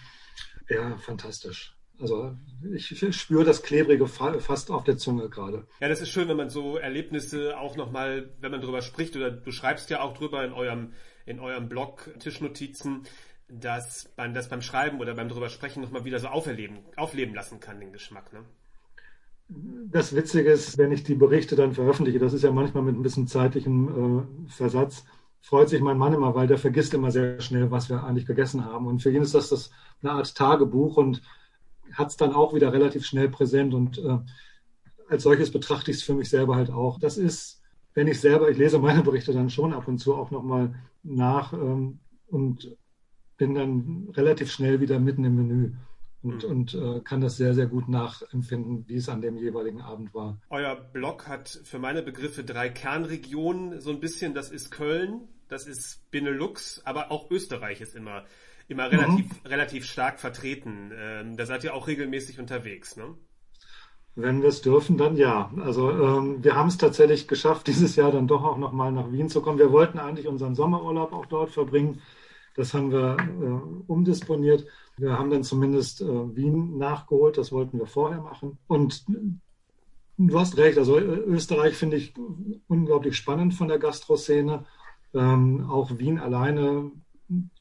Ja, 0.70 0.98
fantastisch. 0.98 1.74
Also 2.00 2.36
ich 2.76 3.16
spüre 3.16 3.44
das 3.44 3.64
Klebrige 3.64 4.08
fast 4.08 4.70
auf 4.70 4.84
der 4.84 4.98
Zunge 4.98 5.30
gerade. 5.30 5.66
Ja, 5.80 5.88
das 5.88 6.00
ist 6.00 6.10
schön, 6.10 6.28
wenn 6.28 6.38
man 6.38 6.52
so 6.52 6.78
Erlebnisse 6.78 7.58
auch 7.58 7.76
nochmal, 7.76 8.36
wenn 8.40 8.52
man 8.52 8.62
drüber 8.62 8.84
spricht, 8.84 9.16
oder 9.16 9.32
du 9.32 9.52
schreibst 9.52 9.90
ja 9.90 10.02
auch 10.02 10.16
drüber 10.16 10.46
in 10.46 10.54
eurem, 10.54 10.94
in 11.26 11.40
eurem 11.40 11.70
Blog 11.70 12.12
Tischnotizen, 12.20 13.04
dass 13.50 14.10
man 14.18 14.34
das 14.34 14.50
beim 14.50 14.62
Schreiben 14.62 15.00
oder 15.00 15.16
beim 15.16 15.30
drüber 15.30 15.50
sprechen 15.50 15.82
nochmal 15.82 16.06
wieder 16.06 16.20
so 16.20 16.28
auferleben, 16.28 16.80
aufleben 16.96 17.34
lassen 17.34 17.60
kann, 17.60 17.80
den 17.80 17.94
Geschmack. 17.94 18.34
Ne? 18.34 18.40
Das 19.92 20.14
Witzige 20.14 20.52
ist, 20.52 20.78
wenn 20.78 20.92
ich 20.92 21.04
die 21.04 21.16
Berichte 21.16 21.56
dann 21.56 21.74
veröffentliche, 21.74 22.20
das 22.20 22.34
ist 22.34 22.44
ja 22.44 22.52
manchmal 22.52 22.84
mit 22.84 22.96
ein 22.96 23.04
bisschen 23.04 23.28
zeitlichem 23.28 24.48
äh, 24.48 24.50
Versatz, 24.50 25.06
freut 25.42 25.70
sich 25.70 25.80
mein 25.80 25.98
Mann 25.98 26.14
immer, 26.14 26.36
weil 26.36 26.48
der 26.48 26.58
vergisst 26.58 26.94
immer 26.94 27.12
sehr 27.12 27.40
schnell, 27.40 27.72
was 27.72 27.90
wir 27.90 28.04
eigentlich 28.04 28.26
gegessen 28.26 28.66
haben. 28.66 28.88
Und 28.88 29.02
für 29.02 29.12
ihn 29.12 29.22
ist 29.22 29.34
das, 29.34 29.50
das 29.50 29.72
eine 30.02 30.12
Art 30.12 30.36
Tagebuch 30.36 30.98
und 30.98 31.22
hat 31.94 32.10
es 32.10 32.18
dann 32.18 32.34
auch 32.34 32.54
wieder 32.54 32.74
relativ 32.74 33.06
schnell 33.06 33.30
präsent. 33.30 33.74
Und 33.74 33.98
äh, 34.00 34.18
als 35.08 35.24
solches 35.24 35.52
betrachte 35.52 35.92
ich 35.92 35.98
es 35.98 36.04
für 36.04 36.14
mich 36.14 36.30
selber 36.30 36.58
halt 36.58 36.70
auch. 36.70 37.00
Das 37.00 37.18
ist, 37.18 37.62
wenn 37.94 38.08
ich 38.08 38.20
selber, 38.20 38.50
ich 38.50 38.58
lese 38.58 38.80
meine 38.80 39.04
Berichte 39.04 39.32
dann 39.32 39.50
schon 39.50 39.74
ab 39.74 39.88
und 39.88 40.00
zu 40.00 40.16
auch 40.16 40.32
nochmal 40.32 40.76
nach 41.04 41.54
ähm, 41.54 42.00
und 42.28 42.76
bin 43.38 43.56
dann 43.56 44.10
relativ 44.14 44.52
schnell 44.52 44.82
wieder 44.82 45.00
mitten 45.00 45.24
im 45.24 45.36
Menü 45.36 45.72
und, 46.24 46.44
mhm. 46.44 46.50
und 46.50 46.74
äh, 46.74 47.00
kann 47.02 47.22
das 47.22 47.38
sehr, 47.38 47.54
sehr 47.54 47.68
gut 47.68 47.88
nachempfinden, 47.88 48.86
wie 48.88 48.96
es 48.96 49.10
an 49.10 49.22
dem 49.22 49.38
jeweiligen 49.38 49.82
Abend 49.82 50.14
war. 50.14 50.40
Euer 50.50 50.76
Blog 50.76 51.28
hat 51.28 51.48
für 51.64 51.80
meine 51.80 52.02
Begriffe 52.02 52.44
drei 52.44 52.70
Kernregionen, 52.70 53.80
so 53.80 53.92
ein 53.92 54.00
bisschen, 54.00 54.34
das 54.34 54.50
ist 54.50 54.72
Köln, 54.72 55.22
das 55.48 55.68
ist 55.68 56.10
Benelux, 56.12 56.82
aber 56.86 57.12
auch 57.12 57.32
Österreich 57.32 57.82
ist 57.82 57.96
immer, 57.96 58.26
immer 58.68 58.92
relativ, 58.92 59.26
mhm. 59.26 59.48
relativ 59.48 59.86
stark 59.86 60.20
vertreten. 60.20 60.92
Ähm, 60.96 61.38
da 61.38 61.46
seid 61.46 61.64
ihr 61.64 61.74
auch 61.74 61.88
regelmäßig 61.88 62.40
unterwegs, 62.40 62.98
ne? 62.98 63.16
Wenn 64.20 64.42
wir 64.42 64.50
es 64.50 64.64
dürfen, 64.64 64.98
dann 64.98 65.16
ja. 65.16 65.52
Also 65.62 65.92
ähm, 65.92 66.44
wir 66.44 66.56
haben 66.56 66.70
es 66.70 66.78
tatsächlich 66.80 67.28
geschafft, 67.28 67.68
dieses 67.68 67.96
Jahr 67.96 68.12
dann 68.12 68.28
doch 68.28 68.44
auch 68.44 68.58
nochmal 68.58 68.92
nach 68.92 69.12
Wien 69.12 69.30
zu 69.30 69.42
kommen. 69.42 69.60
Wir 69.60 69.72
wollten 69.72 70.00
eigentlich 70.00 70.28
unseren 70.28 70.56
Sommerurlaub 70.56 71.14
auch 71.14 71.28
dort 71.28 71.52
verbringen. 71.52 72.02
Das 72.58 72.74
haben 72.74 72.92
wir 72.92 73.16
äh, 73.20 73.90
umdisponiert. 73.90 74.66
Wir 74.98 75.18
haben 75.18 75.30
dann 75.30 75.44
zumindest 75.44 76.02
äh, 76.02 76.36
Wien 76.36 76.78
nachgeholt. 76.78 77.38
Das 77.38 77.52
wollten 77.52 77.78
wir 77.78 77.86
vorher 77.86 78.20
machen. 78.20 78.58
Und 78.68 79.06
du 80.18 80.40
hast 80.40 80.58
recht. 80.58 80.80
Also 80.80 80.98
Österreich 80.98 81.76
finde 81.76 81.98
ich 81.98 82.16
unglaublich 82.68 83.16
spannend 83.16 83.54
von 83.54 83.68
der 83.68 83.78
Gastroszene. 83.78 84.66
Ähm, 85.14 85.70
auch 85.70 86.00
Wien 86.00 86.18
alleine 86.18 86.92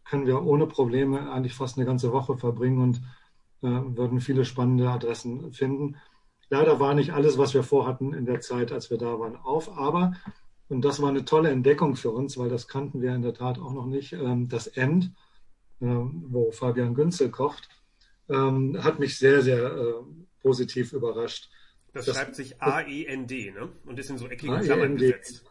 können 0.05 0.27
wir 0.27 0.43
ohne 0.43 0.67
Probleme 0.67 1.31
eigentlich 1.31 1.55
fast 1.55 1.77
eine 1.77 1.87
ganze 1.87 2.11
Woche 2.11 2.39
verbringen 2.39 2.81
und 2.81 2.97
äh, 3.63 3.97
würden 3.97 4.21
viele 4.21 4.47
spannende 4.47 4.89
Adressen 4.89 5.53
finden. 5.53 5.97
Leider 6.49 6.81
war 6.81 6.95
nicht 6.95 7.13
alles, 7.13 7.37
was 7.37 7.53
wir 7.53 7.65
vorhatten 7.65 8.15
in 8.15 8.25
der 8.25 8.41
Zeit, 8.41 8.73
als 8.73 8.89
wir 8.91 8.97
da 8.97 9.19
waren, 9.19 9.37
auf. 9.37 9.77
Aber, 9.77 10.15
und 10.69 10.85
das 10.85 11.01
war 11.01 11.09
eine 11.09 11.25
tolle 11.25 11.51
Entdeckung 11.51 11.97
für 11.97 12.11
uns, 12.11 12.39
weil 12.39 12.49
das 12.49 12.69
kannten 12.69 13.01
wir 13.03 13.15
in 13.15 13.23
der 13.23 13.35
Tat 13.35 13.59
auch 13.59 13.73
noch 13.73 13.87
nicht, 13.87 14.13
ähm, 14.13 14.49
das 14.49 14.67
End, 14.67 15.13
ähm, 15.81 16.25
wo 16.29 16.51
Fabian 16.51 16.95
Günzel 16.95 17.31
kocht, 17.31 17.69
ähm, 18.29 18.83
hat 18.83 18.99
mich 18.99 19.19
sehr, 19.19 19.43
sehr 19.43 19.65
äh, 19.65 19.93
positiv 20.43 20.93
überrascht. 20.93 21.51
Das, 21.93 22.07
das 22.07 22.17
schreibt 22.17 22.35
sich 22.35 22.61
A-E-N-D, 22.61 23.53
ne? 23.53 23.69
Und 23.85 23.99
ist 23.99 24.11
in 24.11 24.19
so 24.19 24.27
eckigen 24.29 24.61
Klammern 24.61 24.97
gesetzt. 24.97 25.45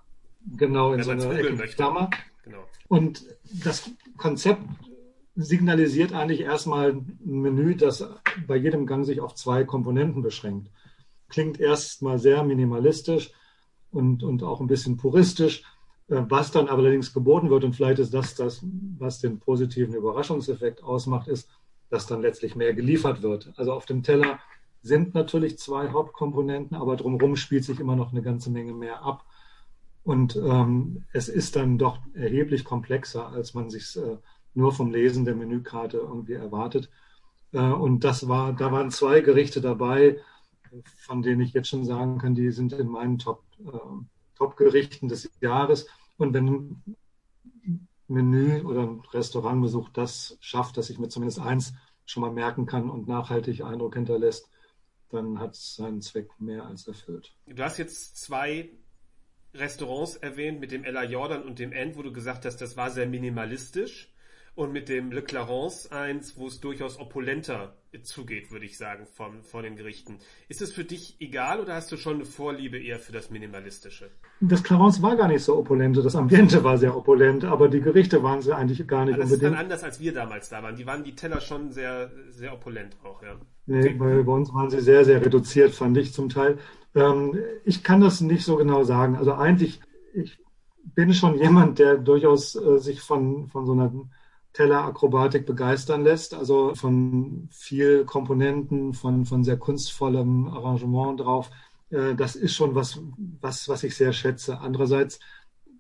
Genau, 0.58 0.92
in 0.92 1.00
Wenn 1.00 1.20
so 1.20 1.28
einer 1.28 1.40
eckigen 1.40 1.58
Klammer. 1.58 2.10
Genau. 2.44 2.66
Und 2.88 3.26
das 3.64 3.90
Konzept 4.18 4.62
signalisiert 5.36 6.14
eigentlich 6.14 6.42
erstmal 6.42 6.92
ein 6.92 7.20
Menü, 7.24 7.76
das 7.76 8.08
bei 8.48 8.56
jedem 8.56 8.86
Gang 8.86 9.06
sich 9.06 9.22
auf 9.22 9.34
zwei 9.34 9.64
Komponenten 9.64 10.22
beschränkt 10.22 10.70
klingt 11.30 11.60
erstmal 11.60 12.20
sehr 12.20 12.44
minimalistisch 12.44 13.32
und, 13.92 14.24
und 14.24 14.44
auch 14.44 14.62
ein 14.62 14.68
bisschen 14.68 14.98
puristisch. 14.98 15.64
Äh, 16.08 16.22
was 16.30 16.52
dann 16.52 16.68
allerdings 16.68 17.14
geboten 17.14 17.50
wird, 17.50 17.64
und 17.64 17.76
vielleicht 17.76 18.00
ist 18.00 18.14
das 18.14 18.36
das, 18.36 18.64
was 18.98 19.20
den 19.20 19.40
positiven 19.40 19.96
Überraschungseffekt 19.96 20.84
ausmacht, 20.84 21.28
ist, 21.28 21.50
dass 21.90 22.08
dann 22.08 22.22
letztlich 22.22 22.56
mehr 22.56 22.74
geliefert 22.74 23.22
wird. 23.22 23.54
Also 23.58 23.74
auf 23.74 23.86
dem 23.86 24.04
Teller 24.04 24.40
sind 24.82 25.16
natürlich 25.16 25.58
zwei 25.58 25.90
Hauptkomponenten, 25.90 26.78
aber 26.78 26.96
drumherum 26.96 27.36
spielt 27.36 27.64
sich 27.64 27.80
immer 27.80 27.96
noch 27.96 28.12
eine 28.12 28.22
ganze 28.22 28.52
Menge 28.52 28.74
mehr 28.74 29.02
ab. 29.02 29.26
Und 30.04 30.36
ähm, 30.36 31.06
es 31.14 31.28
ist 31.28 31.56
dann 31.56 31.80
doch 31.80 31.98
erheblich 32.14 32.64
komplexer, 32.64 33.30
als 33.30 33.56
man 33.56 33.72
sich 33.72 33.98
äh, 33.98 34.18
nur 34.54 34.72
vom 34.72 34.92
Lesen 34.92 35.26
der 35.26 35.36
Menükarte 35.36 35.98
irgendwie 35.98 36.34
erwartet. 36.34 36.92
Äh, 37.52 37.60
und 37.60 38.04
das 38.04 38.28
war, 38.28 38.54
da 38.54 38.72
waren 38.72 38.92
zwei 38.92 39.22
Gerichte 39.22 39.62
dabei, 39.62 40.20
von 40.98 41.22
denen 41.22 41.42
ich 41.42 41.54
jetzt 41.54 41.70
schon 41.70 41.86
sagen 41.86 42.18
kann, 42.18 42.36
die 42.36 42.52
sind 42.52 42.74
in 42.74 42.88
meinen 42.88 43.18
Top, 43.18 43.44
äh, 43.60 44.06
Top-Gerichten 44.36 45.08
des 45.08 45.30
Jahres. 45.42 45.88
Und 46.18 46.34
wenn 46.34 46.48
ein 46.48 46.98
Menü 48.08 48.62
oder 48.62 48.82
ein 48.82 49.02
Restaurantbesuch 49.12 49.90
das 49.90 50.38
schafft, 50.40 50.78
dass 50.78 50.90
ich 50.90 51.00
mir 51.00 51.10
zumindest 51.10 51.40
eins 51.40 51.74
schon 52.06 52.22
mal 52.22 52.32
merken 52.32 52.66
kann 52.66 52.90
und 52.90 53.08
nachhaltig 53.08 53.64
Eindruck 53.64 53.96
hinterlässt, 53.96 54.50
dann 55.10 55.40
hat 55.40 55.56
es 55.56 55.76
seinen 55.76 56.02
Zweck 56.02 56.30
mehr 56.40 56.66
als 56.66 56.88
erfüllt. 56.88 57.36
Du 57.48 57.64
hast 57.64 57.78
jetzt 57.78 58.18
zwei 58.18 58.70
Restaurants 59.54 60.18
erwähnt 60.18 60.60
mit 60.60 60.72
dem 60.72 60.84
Ella 60.84 61.04
Jordan 61.04 61.44
und 61.44 61.60
dem 61.60 61.72
End, 61.72 61.96
wo 61.96 62.04
du 62.04 62.12
gesagt 62.12 62.46
hast, 62.46 62.58
das 62.58 62.76
war 62.78 62.92
sehr 62.92 63.08
minimalistisch 63.08 64.12
und 64.56 64.72
mit 64.72 64.90
dem 64.90 65.12
Le 65.12 65.22
Clarence 65.22 65.92
eins, 65.92 66.38
wo 66.38 66.48
es 66.48 66.62
durchaus 66.62 66.98
opulenter 67.00 67.76
zugeht, 68.04 68.52
würde 68.52 68.66
ich 68.66 68.78
sagen, 68.78 69.06
von, 69.06 69.44
von 69.44 69.64
den 69.64 69.76
Gerichten. 69.76 70.18
Ist 70.50 70.62
es 70.62 70.72
für 70.72 70.84
dich 70.84 71.16
egal 71.20 71.60
oder 71.60 71.76
hast 71.76 71.92
du 71.92 71.98
schon 71.98 72.16
eine 72.16 72.26
Vorliebe 72.26 72.78
eher 72.78 73.00
für 73.00 73.12
das 73.12 73.30
Minimalistische? 73.30 74.10
Das 74.42 74.64
Clarence 74.64 75.02
war 75.02 75.16
gar 75.16 75.28
nicht 75.28 75.44
so 75.44 75.58
opulent, 75.58 75.98
das 75.98 76.16
Ambiente 76.16 76.64
war 76.64 76.78
sehr 76.78 76.96
opulent, 76.96 77.46
aber 77.46 77.70
die 77.70 77.82
Gerichte 77.82 78.22
waren 78.24 78.42
sie 78.42 78.54
eigentlich 78.54 78.86
gar 78.88 79.06
nicht 79.06 79.14
aber 79.14 79.24
das 79.24 79.32
unbedingt. 79.32 79.32
Das 79.32 79.34
ist 79.34 79.44
dann 79.44 79.66
anders, 79.66 79.84
als 79.84 80.00
wir 80.00 80.14
damals 80.14 80.50
da 80.50 80.64
waren. 80.64 80.76
Die 80.76 80.86
waren 80.86 81.04
die 81.04 81.16
Teller 81.16 81.42
schon 81.42 81.72
sehr, 81.72 82.12
sehr 82.30 82.54
opulent 82.54 82.98
auch, 83.04 83.22
ja. 83.24 83.36
Nee, 83.68 83.90
bei, 83.94 84.22
bei 84.22 84.32
uns 84.32 84.54
waren 84.54 84.70
sie 84.70 84.82
sehr, 84.82 85.06
sehr 85.06 85.26
reduziert, 85.26 85.72
fand 85.72 85.98
ich 85.98 86.14
zum 86.14 86.30
Teil. 86.30 86.58
Ähm, 86.94 87.38
ich 87.64 87.84
kann 87.84 88.02
das 88.02 88.22
nicht 88.22 88.46
so 88.46 88.58
genau 88.58 88.84
sagen. 88.84 89.16
Also 89.16 89.34
eigentlich, 89.34 89.80
ich 90.14 90.38
bin 90.84 91.14
schon 91.14 91.40
jemand, 91.40 91.80
der 91.80 91.98
durchaus 91.98 92.56
äh, 92.56 92.78
sich 92.78 93.02
von, 93.02 93.48
von 93.48 93.66
so 93.66 93.72
einer 93.72 93.92
Tellerakrobatik 94.56 95.46
begeistern 95.46 96.04
lässt, 96.04 96.34
also 96.34 96.74
von 96.76 97.50
viel 97.52 98.06
Komponenten, 98.06 98.94
von, 98.94 99.26
von 99.26 99.44
sehr 99.44 99.58
kunstvollem 99.58 100.48
Arrangement 100.48 101.20
drauf. 101.20 101.52
Äh, 101.90 102.16
das 102.16 102.38
ist 102.38 102.56
schon 102.56 102.74
was, 102.74 103.02
was, 103.42 103.68
was 103.68 103.84
ich 103.84 103.96
sehr 103.96 104.14
schätze. 104.14 104.60
Andererseits 104.60 105.20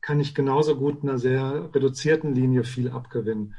kann 0.01 0.19
ich 0.19 0.35
genauso 0.35 0.75
gut 0.75 1.03
einer 1.03 1.17
sehr 1.17 1.69
reduzierten 1.73 2.35
Linie 2.35 2.65
viel 2.65 2.91
abgewinnen. 2.91 3.55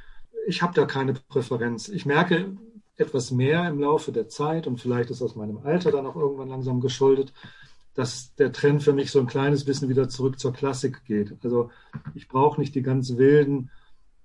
Ich 0.47 0.61
habe 0.61 0.75
da 0.75 0.85
keine 0.85 1.15
Präferenz. 1.15 1.89
Ich 1.89 2.05
merke 2.05 2.55
etwas 2.99 3.31
mehr 3.31 3.67
im 3.69 3.81
Laufe 3.81 4.13
der 4.13 4.29
Zeit 4.29 4.67
und 4.67 4.81
vielleicht 4.81 5.11
ist 5.11 5.23
aus 5.23 5.35
meinem 5.35 5.59
Alter 5.59 5.93
dann 5.93 6.07
auch 6.07 6.17
irgendwann 6.17 6.51
langsam 6.51 6.81
geschuldet, 6.83 7.33
dass 7.95 8.35
der 8.35 8.53
Trend 8.53 8.83
für 8.83 8.93
mich 8.93 9.11
so 9.11 9.19
ein 9.19 9.27
kleines 9.27 9.65
bisschen 9.65 9.89
wieder 9.89 10.11
zurück 10.11 10.39
zur 10.39 10.53
Klassik 10.53 11.07
geht. 11.07 11.35
Also 11.43 11.71
ich 12.15 12.29
brauche 12.29 12.61
nicht 12.61 12.75
die 12.75 12.83
ganz 12.83 13.17
wilden 13.17 13.71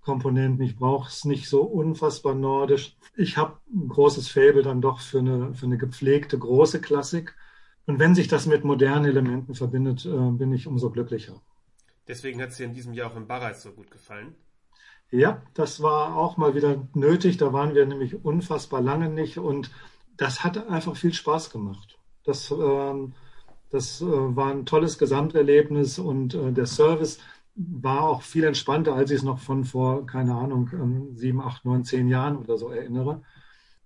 Komponenten. 0.01 0.65
Ich 0.65 0.75
brauche 0.77 1.07
es 1.07 1.25
nicht 1.25 1.47
so 1.47 1.61
unfassbar 1.61 2.35
nordisch. 2.35 2.97
Ich 3.15 3.37
habe 3.37 3.59
ein 3.73 3.87
großes 3.87 4.29
Faible 4.29 4.63
dann 4.63 4.81
doch 4.81 4.99
für 4.99 5.19
eine, 5.19 5.53
für 5.53 5.65
eine 5.65 5.77
gepflegte 5.77 6.37
große 6.37 6.81
Klassik. 6.81 7.35
Und 7.85 7.99
wenn 7.99 8.15
sich 8.15 8.27
das 8.27 8.45
mit 8.45 8.63
modernen 8.63 9.05
Elementen 9.05 9.55
verbindet, 9.55 10.05
äh, 10.05 10.09
bin 10.09 10.53
ich 10.53 10.67
umso 10.67 10.91
glücklicher. 10.91 11.41
Deswegen 12.07 12.41
hat 12.41 12.49
es 12.49 12.57
dir 12.57 12.65
in 12.65 12.73
diesem 12.73 12.93
Jahr 12.93 13.11
auch 13.11 13.15
im 13.15 13.27
Barreis 13.27 13.61
so 13.61 13.71
gut 13.71 13.91
gefallen. 13.91 14.35
Ja, 15.11 15.41
das 15.53 15.81
war 15.81 16.15
auch 16.15 16.37
mal 16.37 16.55
wieder 16.55 16.87
nötig. 16.93 17.37
Da 17.37 17.53
waren 17.53 17.75
wir 17.75 17.85
nämlich 17.85 18.23
unfassbar 18.23 18.81
lange 18.81 19.09
nicht 19.09 19.37
und 19.37 19.71
das 20.17 20.43
hat 20.43 20.69
einfach 20.69 20.95
viel 20.95 21.13
Spaß 21.13 21.49
gemacht. 21.49 21.97
Das, 22.23 22.51
ähm, 22.51 23.13
das 23.69 24.01
äh, 24.01 24.05
war 24.05 24.51
ein 24.51 24.65
tolles 24.65 24.97
Gesamterlebnis 24.97 25.99
und 25.99 26.33
äh, 26.33 26.51
der 26.51 26.65
Service, 26.65 27.19
war 27.55 28.03
auch 28.03 28.21
viel 28.21 28.43
entspannter, 28.43 28.95
als 28.95 29.11
ich 29.11 29.17
es 29.17 29.23
noch 29.23 29.39
von 29.39 29.65
vor, 29.65 30.05
keine 30.05 30.35
Ahnung, 30.35 30.69
ähm, 30.73 31.15
sieben, 31.15 31.41
acht, 31.41 31.65
neun, 31.65 31.83
zehn 31.83 32.07
Jahren 32.07 32.37
oder 32.37 32.57
so 32.57 32.69
erinnere. 32.69 33.23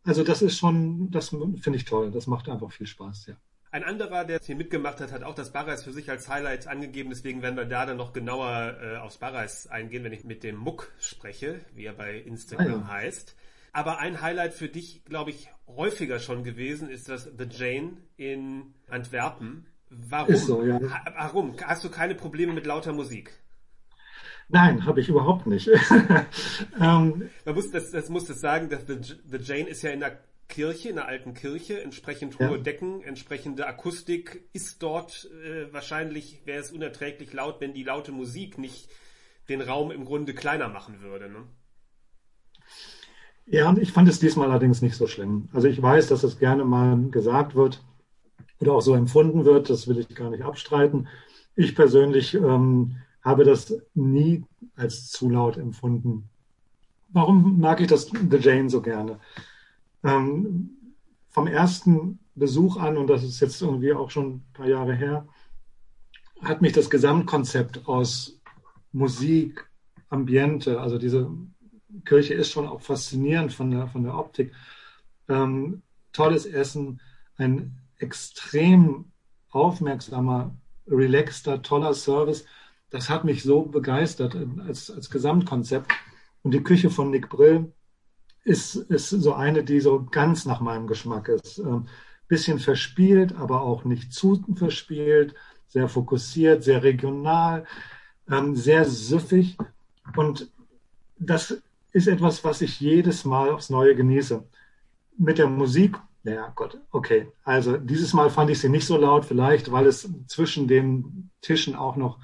Also 0.03 0.23
das 0.23 0.41
ist 0.41 0.57
schon, 0.57 1.09
das 1.11 1.29
finde 1.29 1.75
ich 1.75 1.85
toll. 1.85 2.11
Das 2.11 2.27
macht 2.27 2.47
einfach 2.47 2.71
viel 2.71 2.87
Spaß, 2.87 3.27
ja. 3.27 3.35
Ein 3.71 3.83
anderer, 3.83 4.23
der 4.23 4.39
hier 4.39 4.55
mitgemacht 4.55 5.01
hat, 5.01 5.11
hat 5.11 5.23
auch 5.23 5.35
das 5.35 5.51
Barreis 5.51 5.83
für 5.83 5.91
sich 5.91 6.09
als 6.09 6.29
Highlight 6.29 6.67
angegeben. 6.67 7.09
Deswegen 7.09 7.41
werden 7.41 7.57
wir 7.57 7.65
da 7.65 7.85
dann 7.85 7.97
noch 7.97 8.13
genauer 8.13 8.77
äh, 8.81 8.97
aufs 8.97 9.17
Barreis 9.17 9.67
eingehen, 9.67 10.03
wenn 10.05 10.13
ich 10.13 10.23
mit 10.23 10.43
dem 10.43 10.55
Muck 10.55 10.93
spreche, 10.99 11.59
wie 11.73 11.83
er 11.85 11.93
bei 11.93 12.17
Instagram 12.19 12.83
ah, 12.83 12.87
ja. 12.87 12.87
heißt. 12.87 13.35
Aber 13.73 13.97
ein 13.97 14.21
Highlight 14.21 14.53
für 14.53 14.69
dich, 14.69 15.03
glaube 15.03 15.31
ich, 15.31 15.49
häufiger 15.67 16.19
schon 16.19 16.45
gewesen, 16.45 16.89
ist 16.89 17.09
das 17.09 17.25
The 17.37 17.47
Jane 17.49 17.97
in 18.15 18.73
Antwerpen. 18.89 19.65
Warum? 19.89 20.33
Ist 20.33 20.45
so, 20.45 20.63
ja. 20.63 20.79
Warum? 21.17 21.55
Hast 21.61 21.83
du 21.83 21.89
keine 21.89 22.15
Probleme 22.15 22.53
mit 22.53 22.65
lauter 22.65 22.93
Musik? 22.93 23.33
Nein, 24.49 24.85
habe 24.85 25.01
ich 25.01 25.09
überhaupt 25.09 25.47
nicht. 25.47 25.67
ähm, 26.79 27.29
Man 27.45 27.55
muss 27.55 27.71
das, 27.71 27.91
das 27.91 28.09
muss 28.09 28.25
das 28.25 28.39
sagen, 28.39 28.69
dass 28.69 28.85
The, 28.85 28.97
The 29.25 29.37
Jane 29.37 29.69
ist 29.69 29.81
ja 29.81 29.89
in 29.89 30.01
der 30.01 30.19
Kirche, 30.47 30.89
in 30.89 30.95
der 30.95 31.07
alten 31.07 31.33
Kirche, 31.33 31.81
entsprechend 31.81 32.39
hohe 32.39 32.57
ja. 32.57 32.57
Decken, 32.57 33.01
entsprechende 33.01 33.65
Akustik 33.67 34.47
ist 34.53 34.83
dort 34.83 35.29
äh, 35.43 35.73
wahrscheinlich 35.73 36.41
wäre 36.45 36.59
es 36.59 36.71
unerträglich 36.71 37.33
laut, 37.33 37.59
wenn 37.61 37.73
die 37.73 37.83
laute 37.83 38.11
Musik 38.11 38.57
nicht 38.57 38.89
den 39.49 39.61
Raum 39.61 39.91
im 39.91 40.05
Grunde 40.05 40.33
kleiner 40.33 40.69
machen 40.69 41.01
würde. 41.01 41.29
Ne? 41.29 41.43
Ja, 43.47 43.75
ich 43.79 43.91
fand 43.91 44.07
es 44.07 44.19
diesmal 44.19 44.49
allerdings 44.49 44.81
nicht 44.81 44.95
so 44.95 45.07
schlimm. 45.07 45.49
Also 45.53 45.67
ich 45.67 45.81
weiß, 45.81 46.07
dass 46.07 46.23
es 46.23 46.39
gerne 46.39 46.65
mal 46.65 47.09
gesagt 47.09 47.55
wird 47.55 47.83
oder 48.59 48.73
auch 48.73 48.81
so 48.81 48.95
empfunden 48.95 49.45
wird, 49.45 49.69
das 49.69 49.87
will 49.87 49.99
ich 49.99 50.09
gar 50.09 50.29
nicht 50.29 50.43
abstreiten. 50.43 51.07
Ich 51.55 51.75
persönlich 51.75 52.33
ähm, 52.33 52.97
habe 53.25 53.43
das 53.43 53.73
nie 53.95 54.45
als 54.75 55.09
zu 55.09 55.29
laut 55.29 55.57
empfunden. 55.57 56.29
Warum 57.09 57.59
mag 57.59 57.81
ich 57.81 57.87
das 57.87 58.05
The 58.05 58.37
Jane 58.37 58.69
so 58.69 58.81
gerne? 58.81 59.19
Ähm, 60.03 60.69
vom 61.29 61.47
ersten 61.47 62.19
Besuch 62.35 62.77
an, 62.77 62.97
und 62.97 63.07
das 63.07 63.23
ist 63.23 63.39
jetzt 63.39 63.61
irgendwie 63.61 63.93
auch 63.93 64.11
schon 64.11 64.35
ein 64.35 64.45
paar 64.53 64.67
Jahre 64.67 64.93
her, 64.93 65.27
hat 66.41 66.61
mich 66.61 66.73
das 66.73 66.89
Gesamtkonzept 66.89 67.87
aus 67.87 68.39
Musik, 68.91 69.69
Ambiente, 70.09 70.79
also 70.79 70.97
diese 70.97 71.29
Kirche 72.05 72.35
ist 72.35 72.51
schon 72.51 72.67
auch 72.67 72.81
faszinierend 72.81 73.51
von 73.53 73.71
der, 73.71 73.87
von 73.87 74.03
der 74.03 74.17
Optik, 74.17 74.53
ähm, 75.27 75.81
tolles 76.13 76.45
Essen, 76.45 77.01
ein 77.37 77.77
extrem 77.97 79.05
aufmerksamer, 79.49 80.55
relaxter, 80.87 81.61
toller 81.61 81.93
Service. 81.93 82.45
Das 82.89 83.09
hat 83.09 83.25
mich 83.25 83.43
so 83.43 83.63
begeistert 83.63 84.37
als, 84.67 84.91
als 84.91 85.09
Gesamtkonzept. 85.09 85.91
Und 86.43 86.53
die 86.53 86.63
Küche 86.63 86.89
von 86.89 87.09
Nick 87.09 87.29
Brill 87.29 87.73
ist, 88.43 88.75
ist 88.75 89.09
so 89.09 89.33
eine, 89.33 89.63
die 89.63 89.79
so 89.79 90.05
ganz 90.05 90.45
nach 90.45 90.61
meinem 90.61 90.87
Geschmack 90.87 91.27
ist. 91.27 91.57
Ähm, 91.57 91.87
bisschen 92.27 92.59
verspielt, 92.59 93.35
aber 93.35 93.61
auch 93.61 93.85
nicht 93.85 94.13
zu 94.13 94.43
verspielt, 94.55 95.35
sehr 95.67 95.89
fokussiert, 95.89 96.63
sehr 96.63 96.83
regional, 96.83 97.65
ähm, 98.29 98.55
sehr 98.55 98.85
süffig. 98.85 99.57
Und 100.15 100.51
das 101.17 101.61
ist 101.91 102.07
etwas, 102.07 102.43
was 102.43 102.61
ich 102.61 102.79
jedes 102.79 103.25
Mal 103.25 103.49
aufs 103.51 103.69
Neue 103.69 103.95
genieße. 103.95 104.43
Mit 105.17 105.37
der 105.37 105.47
Musik, 105.47 105.97
ja 106.23 106.51
Gott, 106.55 106.79
okay. 106.91 107.31
Also 107.43 107.77
dieses 107.77 108.13
Mal 108.13 108.29
fand 108.29 108.49
ich 108.49 108.59
sie 108.59 108.69
nicht 108.69 108.85
so 108.85 108.97
laut, 108.97 109.25
vielleicht 109.25 109.71
weil 109.71 109.85
es 109.85 110.09
zwischen 110.27 110.67
den 110.67 111.29
Tischen 111.41 111.75
auch 111.75 111.95
noch 111.95 112.19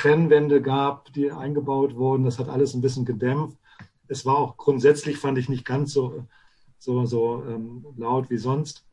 Trennwände 0.00 0.62
gab, 0.62 1.12
die 1.12 1.30
eingebaut 1.30 1.94
wurden. 1.94 2.24
Das 2.24 2.38
hat 2.38 2.48
alles 2.48 2.72
ein 2.74 2.80
bisschen 2.80 3.04
gedämpft. 3.04 3.58
Es 4.08 4.24
war 4.24 4.38
auch 4.38 4.56
grundsätzlich, 4.56 5.18
fand 5.18 5.36
ich, 5.36 5.48
nicht 5.48 5.66
ganz 5.66 5.92
so, 5.92 6.26
so, 6.78 7.04
so 7.04 7.44
ähm, 7.46 7.84
laut 7.96 8.30
wie 8.30 8.38
sonst. 8.38 8.84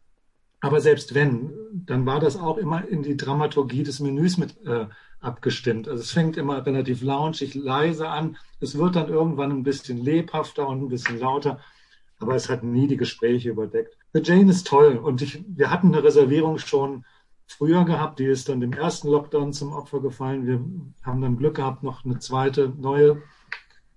Aber 0.59 0.81
selbst 0.81 1.15
wenn, 1.15 1.53
dann 1.71 2.05
war 2.05 2.19
das 2.19 2.35
auch 2.35 2.57
immer 2.57 2.85
in 2.87 3.03
die 3.03 3.15
Dramaturgie 3.15 3.83
des 3.83 3.99
Menüs 3.99 4.37
mit 4.37 4.57
äh, 4.65 4.87
abgestimmt. 5.21 5.87
Also 5.87 6.01
es 6.01 6.11
fängt 6.11 6.35
immer 6.35 6.65
relativ 6.65 7.01
launchig, 7.01 7.55
leise 7.55 8.09
an. 8.09 8.37
Es 8.59 8.77
wird 8.77 8.95
dann 8.97 9.07
irgendwann 9.07 9.51
ein 9.51 9.63
bisschen 9.63 9.97
lebhafter 9.97 10.67
und 10.67 10.83
ein 10.83 10.89
bisschen 10.89 11.19
lauter. 11.19 11.59
Aber 12.19 12.35
es 12.35 12.49
hat 12.49 12.63
nie 12.63 12.87
die 12.87 12.97
Gespräche 12.97 13.49
überdeckt. 13.49 13.95
The 14.13 14.21
Jane 14.21 14.51
ist 14.51 14.67
toll. 14.67 14.97
Und 14.97 15.21
ich, 15.21 15.43
wir 15.47 15.71
hatten 15.71 15.87
eine 15.87 16.03
Reservierung 16.03 16.57
schon 16.57 17.05
früher 17.47 17.85
gehabt. 17.85 18.19
Die 18.19 18.25
ist 18.25 18.49
dann 18.49 18.59
dem 18.59 18.73
ersten 18.73 19.09
Lockdown 19.09 19.53
zum 19.53 19.73
Opfer 19.73 20.01
gefallen. 20.01 20.45
Wir 20.45 20.63
haben 21.03 21.21
dann 21.21 21.37
Glück 21.37 21.55
gehabt, 21.55 21.83
noch 21.83 22.05
eine 22.05 22.19
zweite 22.19 22.69
neue, 22.77 23.23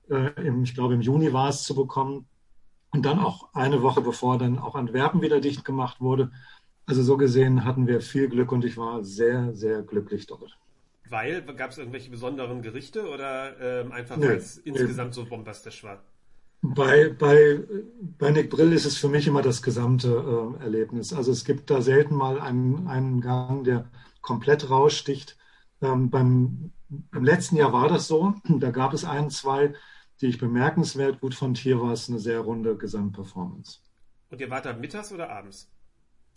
äh, 0.09 0.31
im, 0.43 0.63
ich 0.63 0.75
glaube 0.75 0.95
im 0.95 1.01
Juni 1.01 1.33
war 1.33 1.49
es, 1.49 1.65
zu 1.65 1.75
bekommen. 1.75 2.27
Und 2.93 3.05
dann 3.05 3.21
auch 3.21 3.55
eine 3.55 3.83
Woche 3.83 4.01
bevor 4.01 4.39
dann 4.39 4.59
auch 4.59 4.75
Antwerpen 4.75 5.23
wieder 5.23 5.41
dicht 5.41 5.65
gemacht 5.65 6.01
wurde. 6.01 6.33
Also 6.87 7.03
so 7.03 7.17
gesehen 7.17 7.65
hatten 7.65 7.87
wir 7.87 8.01
viel 8.01 8.29
Glück 8.29 8.51
und 8.51 8.65
ich 8.65 8.77
war 8.77 9.05
sehr, 9.05 9.55
sehr 9.55 9.83
glücklich 9.83 10.27
dort. 10.27 10.59
Weil? 11.09 11.43
Gab 11.43 11.71
es 11.71 11.79
irgendwelche 11.79 12.11
besonderen 12.11 12.63
Gerichte 12.63 13.09
oder 13.09 13.61
ähm, 13.61 13.93
einfach, 13.93 14.19
weil 14.21 14.37
es 14.37 14.59
insgesamt 14.59 15.15
so 15.15 15.25
bombastisch 15.25 15.85
war? 15.85 16.03
Bei, 16.63 17.09
bei, 17.09 17.61
bei 18.19 18.31
Nick 18.31 18.51
Brill 18.51 18.73
ist 18.73 18.85
es 18.85 18.99
für 18.99 19.09
mich 19.09 19.27
immer 19.27 19.41
das 19.41 19.63
gesamte 19.63 20.57
äh, 20.61 20.63
Erlebnis. 20.63 21.13
Also 21.13 21.33
es 21.33 21.45
gibt 21.45 21.71
da 21.71 21.81
selten 21.81 22.15
mal 22.15 22.39
einen, 22.39 22.87
einen 22.87 23.21
Gang, 23.23 23.65
der 23.65 23.91
komplett 24.21 24.69
raussticht. 24.69 25.39
Ähm, 25.81 26.11
beim, 26.11 26.73
Im 27.15 27.25
letzten 27.25 27.57
Jahr 27.57 27.73
war 27.73 27.89
das 27.89 28.07
so. 28.09 28.35
Da 28.49 28.71
gab 28.71 28.93
es 28.93 29.05
ein, 29.05 29.31
zwei, 29.31 29.75
die 30.21 30.27
ich 30.27 30.39
bemerkenswert 30.39 31.21
gut 31.21 31.35
fand. 31.35 31.57
Hier 31.57 31.81
war 31.81 31.93
es 31.93 32.11
eine 32.11 32.19
sehr 32.19 32.41
runde 32.41 32.77
Gesamtperformance. 32.77 33.79
Und 34.29 34.41
ihr 34.41 34.51
wart 34.51 34.67
da 34.67 34.75
mittags 34.75 35.13
oder 35.13 35.31
abends? 35.31 35.71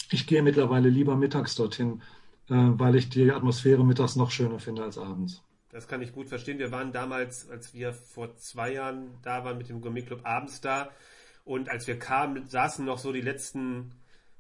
Ich 0.10 0.26
gehe 0.26 0.42
mittlerweile 0.42 0.90
lieber 0.90 1.18
mittags 1.18 1.56
dorthin, 1.56 2.02
äh, 2.50 2.54
weil 2.56 2.96
ich 2.96 3.10
die 3.10 3.32
Atmosphäre 3.32 3.86
mittags 3.86 4.16
noch 4.16 4.32
schöner 4.32 4.60
finde 4.60 4.84
als 4.84 4.98
abends. 4.98 5.44
Das 5.74 5.88
kann 5.88 6.04
ich 6.04 6.14
gut 6.14 6.30
verstehen. 6.30 6.60
Wir 6.60 6.72
waren 6.72 6.92
damals, 6.92 7.50
als 7.50 7.74
wir 7.74 7.94
vor 7.94 8.36
zwei 8.36 8.74
Jahren 8.74 9.10
da 9.24 9.44
waren 9.44 9.58
mit 9.58 9.70
dem 9.70 9.82
Gourmet 9.82 10.04
Club 10.04 10.22
abends 10.24 10.62
da 10.62 10.92
und 11.46 11.68
als 11.68 11.88
wir 11.88 11.98
kamen, 11.98 12.48
saßen 12.48 12.86
noch 12.86 13.00
so 13.00 13.12
die 13.12 13.22
letzten 13.22 13.92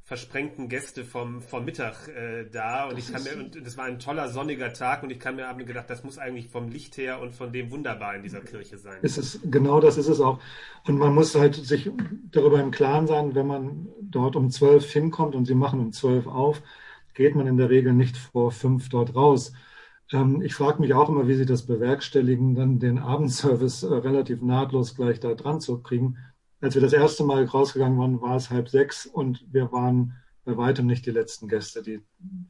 versprengten 0.03 0.69
Gäste 0.69 1.05
vom, 1.05 1.41
vom 1.41 1.65
Mittag 1.65 2.07
äh, 2.09 2.45
da 2.51 2.83
und 2.83 2.99
das 2.99 3.07
ich 3.07 3.13
kann 3.13 3.23
mir, 3.23 3.43
und 3.43 3.65
das 3.65 3.77
war 3.77 3.85
ein 3.85 3.97
toller 3.97 4.29
sonniger 4.29 4.73
Tag 4.73 5.01
und 5.01 5.09
ich 5.09 5.19
kann 5.19 5.35
mir 5.35 5.47
haben 5.47 5.65
gedacht, 5.65 5.89
das 5.89 6.03
muss 6.03 6.19
eigentlich 6.19 6.49
vom 6.49 6.69
Licht 6.69 6.97
her 6.97 7.19
und 7.19 7.33
von 7.33 7.51
dem 7.51 7.71
wunderbar 7.71 8.15
in 8.15 8.21
dieser 8.21 8.41
Kirche 8.41 8.77
sein. 8.77 8.99
Ist 9.01 9.17
es, 9.17 9.39
genau 9.43 9.79
das 9.79 9.97
ist 9.97 10.09
es 10.09 10.19
auch. 10.19 10.39
Und 10.85 10.99
man 10.99 11.15
muss 11.15 11.33
halt 11.33 11.55
sich 11.55 11.89
darüber 12.31 12.59
im 12.59 12.69
Klaren 12.69 13.07
sein, 13.07 13.33
wenn 13.33 13.47
man 13.47 13.87
dort 14.01 14.35
um 14.35 14.51
zwölf 14.51 14.91
hinkommt 14.91 15.33
und 15.33 15.45
sie 15.45 15.55
machen 15.55 15.79
um 15.79 15.93
zwölf 15.93 16.27
auf, 16.27 16.61
geht 17.15 17.33
man 17.33 17.47
in 17.47 17.57
der 17.57 17.71
Regel 17.71 17.93
nicht 17.93 18.17
vor 18.17 18.51
fünf 18.51 18.89
dort 18.89 19.15
raus. 19.15 19.53
Ähm, 20.11 20.41
ich 20.41 20.53
frage 20.53 20.81
mich 20.81 20.93
auch 20.93 21.09
immer, 21.09 21.27
wie 21.27 21.35
sie 21.35 21.45
das 21.45 21.65
bewerkstelligen, 21.65 22.55
dann 22.55 22.79
den 22.79 22.99
Abendservice 22.99 23.83
äh, 23.83 23.93
relativ 23.93 24.41
nahtlos 24.41 24.95
gleich 24.95 25.19
da 25.19 25.33
dran 25.33 25.61
zu 25.61 25.81
kriegen 25.81 26.17
als 26.63 26.75
wir 26.75 26.81
das 26.81 26.93
erste 26.93 27.25
Mal 27.25 27.43
rausgegangen 27.43 27.99
waren, 27.99 28.21
war 28.21 28.37
es 28.37 28.49
halb 28.49 28.69
sechs 28.69 29.05
und 29.05 29.45
wir 29.51 29.73
waren 29.73 30.15
bei 30.45 30.55
weitem 30.55 30.85
nicht 30.87 31.05
die 31.05 31.11
letzten 31.11 31.49
Gäste, 31.49 31.83
die 31.83 32.01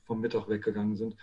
vom 0.06 0.22
Mittag 0.22 0.48
weggegangen 0.48 0.96
sind. 0.96 1.16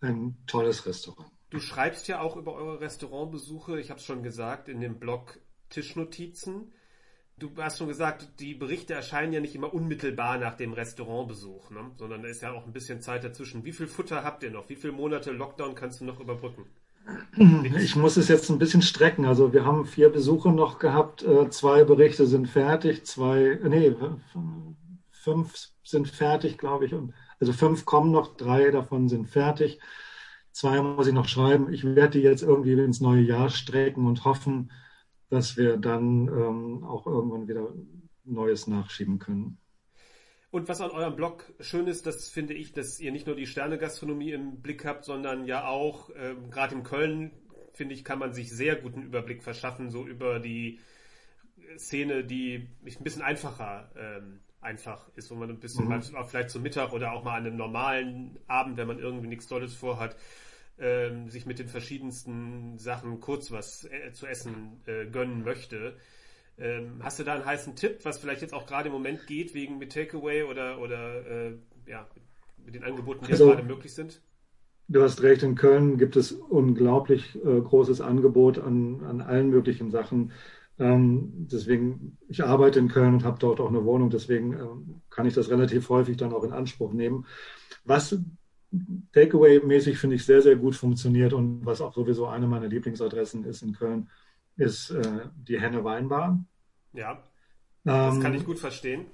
Ein 0.00 0.36
tolles 0.48 0.86
Restaurant. 0.86 1.30
Du 1.50 1.60
schreibst 1.60 2.08
ja 2.08 2.20
auch 2.20 2.36
über 2.36 2.54
eure 2.54 2.80
Restaurantbesuche, 2.80 3.78
ich 3.78 3.90
habe 3.90 4.00
es 4.00 4.06
schon 4.06 4.24
gesagt, 4.24 4.68
in 4.68 4.80
dem 4.80 4.98
Blog 4.98 5.38
Tischnotizen. 5.68 6.72
Du 7.40 7.50
hast 7.56 7.78
schon 7.78 7.88
gesagt, 7.88 8.28
die 8.38 8.52
Berichte 8.52 8.92
erscheinen 8.92 9.32
ja 9.32 9.40
nicht 9.40 9.54
immer 9.54 9.72
unmittelbar 9.72 10.36
nach 10.36 10.58
dem 10.58 10.74
Restaurantbesuch, 10.74 11.70
ne? 11.70 11.90
sondern 11.96 12.22
da 12.22 12.28
ist 12.28 12.42
ja 12.42 12.52
auch 12.52 12.66
ein 12.66 12.72
bisschen 12.74 13.00
Zeit 13.00 13.24
dazwischen. 13.24 13.64
Wie 13.64 13.72
viel 13.72 13.86
Futter 13.86 14.22
habt 14.24 14.42
ihr 14.42 14.50
noch? 14.50 14.68
Wie 14.68 14.76
viele 14.76 14.92
Monate 14.92 15.32
Lockdown 15.32 15.74
kannst 15.74 16.02
du 16.02 16.04
noch 16.04 16.20
überbrücken? 16.20 16.66
Ich 17.78 17.96
muss 17.96 18.18
es 18.18 18.28
jetzt 18.28 18.50
ein 18.50 18.58
bisschen 18.58 18.82
strecken. 18.82 19.24
Also 19.24 19.54
wir 19.54 19.64
haben 19.64 19.86
vier 19.86 20.10
Besuche 20.10 20.50
noch 20.50 20.78
gehabt. 20.78 21.22
Äh, 21.22 21.48
zwei 21.48 21.82
Berichte 21.84 22.26
sind 22.26 22.46
fertig, 22.46 23.06
zwei, 23.06 23.58
nee, 23.64 23.96
fünf 25.10 25.70
sind 25.82 26.08
fertig, 26.08 26.58
glaube 26.58 26.84
ich. 26.84 26.94
Also 27.40 27.54
fünf 27.54 27.86
kommen 27.86 28.10
noch, 28.10 28.36
drei 28.36 28.70
davon 28.70 29.08
sind 29.08 29.30
fertig. 29.30 29.80
Zwei 30.52 30.82
muss 30.82 31.06
ich 31.06 31.14
noch 31.14 31.26
schreiben. 31.26 31.72
Ich 31.72 31.84
werde 31.84 32.18
die 32.18 32.24
jetzt 32.24 32.42
irgendwie 32.42 32.72
ins 32.72 33.00
neue 33.00 33.22
Jahr 33.22 33.48
strecken 33.48 34.06
und 34.06 34.26
hoffen, 34.26 34.70
dass 35.30 35.56
wir 35.56 35.76
dann 35.76 36.28
ähm, 36.28 36.84
auch 36.84 37.06
irgendwann 37.06 37.48
wieder 37.48 37.72
Neues 38.24 38.66
nachschieben 38.66 39.18
können. 39.18 39.58
Und 40.50 40.68
was 40.68 40.80
an 40.80 40.90
eurem 40.90 41.14
Blog 41.14 41.52
schön 41.60 41.86
ist, 41.86 42.06
das 42.06 42.28
finde 42.28 42.54
ich, 42.54 42.72
dass 42.72 42.98
ihr 42.98 43.12
nicht 43.12 43.26
nur 43.26 43.36
die 43.36 43.46
Sterne-Gastronomie 43.46 44.32
im 44.32 44.60
Blick 44.60 44.84
habt, 44.84 45.04
sondern 45.04 45.46
ja 45.46 45.66
auch, 45.66 46.10
ähm, 46.16 46.50
gerade 46.50 46.74
in 46.74 46.82
Köln, 46.82 47.30
finde 47.72 47.94
ich, 47.94 48.04
kann 48.04 48.18
man 48.18 48.32
sich 48.32 48.50
sehr 48.50 48.74
guten 48.74 49.02
Überblick 49.02 49.44
verschaffen, 49.44 49.90
so 49.90 50.04
über 50.04 50.40
die 50.40 50.80
Szene, 51.78 52.24
die 52.24 52.68
ein 52.84 53.04
bisschen 53.04 53.22
einfacher 53.22 53.92
ähm, 53.96 54.40
einfach 54.60 55.08
ist, 55.14 55.30
wo 55.30 55.36
man 55.36 55.50
ein 55.50 55.60
bisschen 55.60 55.84
mhm. 55.84 55.90
mal 55.90 56.24
vielleicht 56.24 56.50
zum 56.50 56.62
Mittag 56.62 56.92
oder 56.92 57.12
auch 57.12 57.22
mal 57.22 57.36
an 57.36 57.46
einem 57.46 57.56
normalen 57.56 58.38
Abend, 58.48 58.76
wenn 58.76 58.88
man 58.88 58.98
irgendwie 58.98 59.28
nichts 59.28 59.46
Tolles 59.46 59.74
vorhat, 59.74 60.16
ähm, 60.80 61.28
sich 61.28 61.46
mit 61.46 61.58
den 61.58 61.68
verschiedensten 61.68 62.78
Sachen 62.78 63.20
kurz 63.20 63.50
was 63.50 63.84
äh, 63.84 64.12
zu 64.12 64.26
essen 64.26 64.80
äh, 64.86 65.06
gönnen 65.06 65.44
möchte. 65.44 65.96
Ähm, 66.58 67.00
hast 67.02 67.18
du 67.18 67.24
da 67.24 67.34
einen 67.34 67.46
heißen 67.46 67.76
Tipp, 67.76 68.00
was 68.02 68.18
vielleicht 68.18 68.42
jetzt 68.42 68.54
auch 68.54 68.66
gerade 68.66 68.88
im 68.88 68.92
Moment 68.92 69.26
geht, 69.26 69.54
wegen 69.54 69.78
mit 69.78 69.92
Takeaway 69.92 70.42
oder, 70.44 70.80
oder 70.80 71.26
äh, 71.26 71.58
ja, 71.86 72.06
mit 72.64 72.74
den 72.74 72.84
Angeboten, 72.84 73.24
die 73.24 73.32
also, 73.32 73.46
gerade 73.46 73.62
möglich 73.62 73.94
sind? 73.94 74.22
Du 74.88 75.02
hast 75.02 75.22
recht, 75.22 75.42
in 75.42 75.54
Köln 75.54 75.98
gibt 75.98 76.16
es 76.16 76.32
unglaublich 76.32 77.36
äh, 77.36 77.60
großes 77.60 78.00
Angebot 78.00 78.58
an, 78.58 79.04
an 79.04 79.20
allen 79.20 79.48
möglichen 79.48 79.90
Sachen. 79.90 80.32
Ähm, 80.78 81.46
deswegen, 81.50 82.18
ich 82.28 82.42
arbeite 82.42 82.78
in 82.78 82.88
Köln 82.88 83.14
und 83.14 83.24
habe 83.24 83.38
dort 83.38 83.60
auch 83.60 83.68
eine 83.68 83.84
Wohnung, 83.84 84.10
deswegen 84.10 84.54
ähm, 84.54 85.02
kann 85.10 85.26
ich 85.26 85.34
das 85.34 85.50
relativ 85.50 85.88
häufig 85.90 86.16
dann 86.16 86.32
auch 86.32 86.42
in 86.42 86.52
Anspruch 86.52 86.92
nehmen. 86.92 87.26
Was 87.84 88.18
Takeaway-mäßig 89.12 89.98
finde 89.98 90.16
ich 90.16 90.24
sehr, 90.24 90.42
sehr 90.42 90.56
gut 90.56 90.76
funktioniert 90.76 91.32
und 91.32 91.64
was 91.64 91.80
auch 91.80 91.94
sowieso 91.94 92.26
eine 92.26 92.46
meiner 92.46 92.68
Lieblingsadressen 92.68 93.44
ist 93.44 93.62
in 93.62 93.72
Köln, 93.72 94.08
ist 94.56 94.90
äh, 94.90 95.22
die 95.34 95.60
Henne 95.60 95.82
Weinbar. 95.82 96.44
Ja, 96.92 97.22
das 97.84 98.14
ähm, 98.14 98.22
kann 98.22 98.34
ich 98.34 98.44
gut 98.44 98.58
verstehen. 98.58 99.06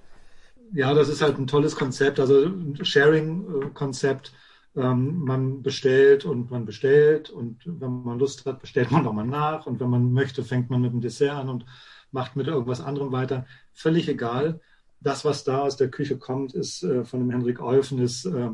Ja, 0.72 0.92
das 0.94 1.08
ist 1.08 1.22
halt 1.22 1.38
ein 1.38 1.46
tolles 1.46 1.76
Konzept, 1.76 2.20
also 2.20 2.44
ein 2.44 2.84
Sharing-Konzept. 2.84 4.32
Ähm, 4.74 5.20
man 5.24 5.62
bestellt 5.62 6.26
und 6.26 6.50
man 6.50 6.66
bestellt 6.66 7.30
und 7.30 7.62
wenn 7.64 8.02
man 8.02 8.18
Lust 8.18 8.44
hat, 8.44 8.60
bestellt 8.60 8.90
man 8.90 9.04
nochmal 9.04 9.26
nach 9.26 9.66
und 9.66 9.80
wenn 9.80 9.88
man 9.88 10.12
möchte, 10.12 10.44
fängt 10.44 10.68
man 10.68 10.82
mit 10.82 10.92
dem 10.92 11.00
Dessert 11.00 11.34
an 11.34 11.48
und 11.48 11.64
macht 12.10 12.36
mit 12.36 12.46
irgendwas 12.46 12.82
anderem 12.82 13.10
weiter. 13.10 13.46
Völlig 13.72 14.06
egal. 14.06 14.60
Das, 15.00 15.24
was 15.24 15.44
da 15.44 15.60
aus 15.60 15.76
der 15.76 15.90
Küche 15.90 16.18
kommt, 16.18 16.52
ist 16.52 16.82
äh, 16.82 17.04
von 17.04 17.20
dem 17.20 17.30
Henrik 17.30 17.62
Olfen, 17.62 17.98
ist 18.00 18.26
äh, 18.26 18.50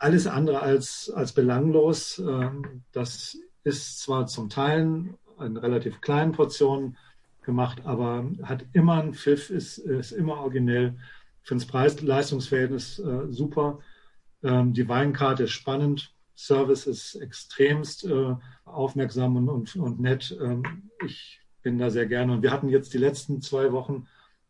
alles 0.00 0.26
andere 0.26 0.60
als, 0.60 1.10
als 1.14 1.32
belanglos. 1.32 2.18
Äh, 2.18 2.50
das 2.92 3.38
ist 3.62 4.00
zwar 4.00 4.26
zum 4.26 4.48
Teil 4.48 5.14
in 5.38 5.56
relativ 5.56 6.00
kleinen 6.00 6.32
Portionen 6.32 6.96
gemacht, 7.42 7.82
aber 7.84 8.28
hat 8.42 8.64
immer 8.72 9.00
einen 9.00 9.14
Pfiff, 9.14 9.50
ist, 9.50 9.78
ist 9.78 10.12
immer 10.12 10.38
originell. 10.38 10.96
Ich 11.42 11.48
finde 11.48 11.64
das 11.64 11.70
Preis-Leistungsverhältnis 11.70 12.98
äh, 12.98 13.30
super. 13.30 13.78
Ähm, 14.42 14.72
die 14.72 14.88
Weinkarte 14.88 15.44
ist 15.44 15.52
spannend. 15.52 16.14
Service 16.34 16.86
ist 16.86 17.16
extremst 17.16 18.04
äh, 18.04 18.34
aufmerksam 18.64 19.36
und, 19.36 19.48
und, 19.48 19.76
und 19.76 20.00
nett. 20.00 20.36
Ähm, 20.40 20.90
ich 21.04 21.40
bin 21.62 21.78
da 21.78 21.90
sehr 21.90 22.06
gerne. 22.06 22.32
Und 22.32 22.42
wir 22.42 22.50
hatten 22.50 22.68
jetzt 22.68 22.94
die 22.94 22.98
letzten 22.98 23.42
zwei 23.42 23.72
Wochen 23.72 24.06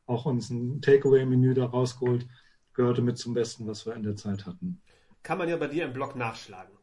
auch 0.06 0.26
uns 0.26 0.50
ein 0.50 0.80
Takeaway-Menü 0.80 1.54
da 1.54 1.66
rausgeholt. 1.66 2.26
Gehörte 2.74 3.02
mit 3.02 3.18
zum 3.18 3.34
Besten, 3.34 3.66
was 3.66 3.86
wir 3.86 3.94
in 3.94 4.04
der 4.04 4.16
Zeit 4.16 4.46
hatten. 4.46 4.80
Kann 5.22 5.38
man 5.38 5.48
ja 5.48 5.56
bei 5.56 5.66
dir 5.66 5.84
im 5.84 5.92
Blog 5.92 6.16
nachschlagen. 6.16 6.76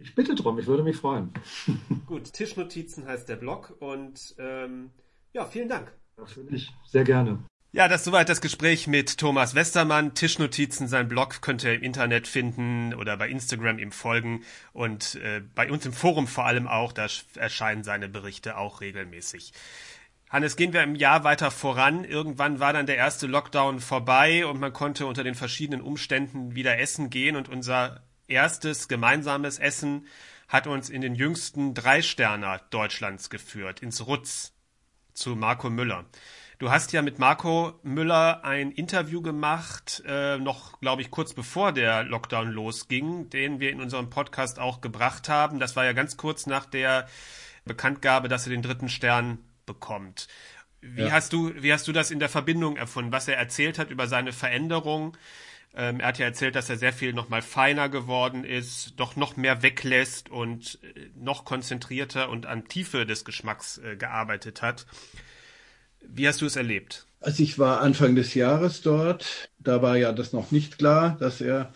Ich 0.00 0.14
bitte 0.14 0.34
drum, 0.34 0.58
ich 0.58 0.66
würde 0.66 0.84
mich 0.84 0.96
freuen. 0.96 1.32
Gut, 2.06 2.32
Tischnotizen 2.32 3.06
heißt 3.06 3.28
der 3.28 3.36
Blog 3.36 3.76
und 3.80 4.34
ähm, 4.38 4.90
ja, 5.32 5.44
vielen 5.44 5.68
Dank. 5.68 5.92
Natürlich, 6.16 6.72
sehr 6.86 7.04
gerne. 7.04 7.38
Ja, 7.70 7.86
das 7.86 8.02
soweit 8.02 8.30
das 8.30 8.40
Gespräch 8.40 8.86
mit 8.86 9.18
Thomas 9.18 9.54
Westermann. 9.54 10.14
Tischnotizen, 10.14 10.88
sein 10.88 11.06
Blog 11.06 11.42
könnt 11.42 11.64
ihr 11.64 11.74
im 11.74 11.82
Internet 11.82 12.26
finden 12.26 12.94
oder 12.94 13.18
bei 13.18 13.28
Instagram 13.28 13.78
ihm 13.78 13.92
folgen 13.92 14.42
und 14.72 15.16
äh, 15.16 15.42
bei 15.54 15.70
uns 15.70 15.84
im 15.84 15.92
Forum 15.92 16.26
vor 16.26 16.46
allem 16.46 16.66
auch, 16.66 16.92
da 16.92 17.06
erscheinen 17.34 17.84
seine 17.84 18.08
Berichte 18.08 18.56
auch 18.56 18.80
regelmäßig. 18.80 19.52
Hannes, 20.30 20.56
gehen 20.56 20.74
wir 20.74 20.82
im 20.82 20.94
Jahr 20.94 21.24
weiter 21.24 21.50
voran. 21.50 22.04
Irgendwann 22.04 22.60
war 22.60 22.74
dann 22.74 22.84
der 22.84 22.96
erste 22.96 23.26
Lockdown 23.26 23.80
vorbei 23.80 24.44
und 24.44 24.60
man 24.60 24.74
konnte 24.74 25.06
unter 25.06 25.24
den 25.24 25.34
verschiedenen 25.34 25.80
Umständen 25.80 26.54
wieder 26.54 26.78
essen 26.78 27.08
gehen 27.08 27.34
und 27.34 27.48
unser 27.48 28.02
erstes 28.26 28.88
gemeinsames 28.88 29.58
Essen 29.58 30.06
hat 30.46 30.66
uns 30.66 30.90
in 30.90 31.00
den 31.00 31.14
jüngsten 31.14 31.72
Drei-Sterner 31.72 32.60
Deutschlands 32.68 33.30
geführt, 33.30 33.80
ins 33.80 34.06
Rutz 34.06 34.52
zu 35.14 35.34
Marco 35.34 35.70
Müller. 35.70 36.04
Du 36.58 36.70
hast 36.70 36.92
ja 36.92 37.00
mit 37.00 37.18
Marco 37.18 37.78
Müller 37.82 38.44
ein 38.44 38.70
Interview 38.70 39.22
gemacht, 39.22 40.02
äh, 40.06 40.36
noch, 40.36 40.78
glaube 40.80 41.00
ich, 41.00 41.10
kurz 41.10 41.32
bevor 41.32 41.72
der 41.72 42.02
Lockdown 42.02 42.50
losging, 42.50 43.30
den 43.30 43.60
wir 43.60 43.70
in 43.70 43.80
unserem 43.80 44.10
Podcast 44.10 44.58
auch 44.58 44.82
gebracht 44.82 45.30
haben. 45.30 45.58
Das 45.58 45.74
war 45.74 45.86
ja 45.86 45.92
ganz 45.92 46.18
kurz 46.18 46.46
nach 46.46 46.66
der 46.66 47.08
Bekanntgabe, 47.64 48.28
dass 48.28 48.46
er 48.46 48.50
den 48.50 48.62
dritten 48.62 48.88
Stern 48.88 49.38
bekommt. 49.68 50.26
Wie 50.80 51.02
ja. 51.02 51.12
hast 51.12 51.32
du, 51.32 51.52
wie 51.62 51.72
hast 51.72 51.86
du 51.86 51.92
das 51.92 52.10
in 52.10 52.18
der 52.18 52.28
Verbindung 52.28 52.76
erfunden, 52.76 53.12
was 53.12 53.28
er 53.28 53.36
erzählt 53.36 53.78
hat 53.78 53.90
über 53.90 54.08
seine 54.08 54.32
Veränderung? 54.32 55.16
Ähm, 55.74 56.00
er 56.00 56.08
hat 56.08 56.18
ja 56.18 56.26
erzählt, 56.26 56.56
dass 56.56 56.70
er 56.70 56.76
sehr 56.76 56.92
viel 56.92 57.12
nochmal 57.12 57.42
feiner 57.42 57.88
geworden 57.88 58.44
ist, 58.44 58.94
doch 58.96 59.16
noch 59.16 59.36
mehr 59.36 59.62
weglässt 59.62 60.28
und 60.28 60.78
äh, 60.82 61.10
noch 61.14 61.44
konzentrierter 61.44 62.30
und 62.30 62.46
an 62.46 62.66
Tiefe 62.66 63.06
des 63.06 63.24
Geschmacks 63.24 63.78
äh, 63.78 63.96
gearbeitet 63.96 64.62
hat. 64.62 64.86
Wie 66.00 66.26
hast 66.26 66.40
du 66.40 66.46
es 66.46 66.56
erlebt? 66.56 67.06
Also 67.20 67.42
ich 67.42 67.58
war 67.58 67.80
Anfang 67.80 68.14
des 68.14 68.34
Jahres 68.34 68.80
dort. 68.80 69.50
Da 69.58 69.82
war 69.82 69.96
ja 69.96 70.12
das 70.12 70.32
noch 70.32 70.50
nicht 70.52 70.78
klar, 70.78 71.16
dass 71.20 71.40
er 71.40 71.72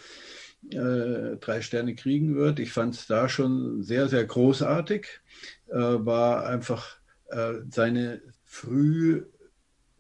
äh, 0.71 1.37
drei 1.41 1.61
Sterne 1.61 1.95
kriegen 1.95 2.37
wird. 2.37 2.61
Ich 2.61 2.73
fand 2.73 2.95
es 2.95 3.07
da 3.07 3.29
schon 3.29 3.83
sehr, 3.83 4.09
sehr 4.09 4.25
großartig. 4.25 5.07
Äh, 5.69 5.77
war 5.77 6.47
einfach 6.47 6.97
äh, 7.33 7.63
seine 7.71 8.21
früh 8.45 9.25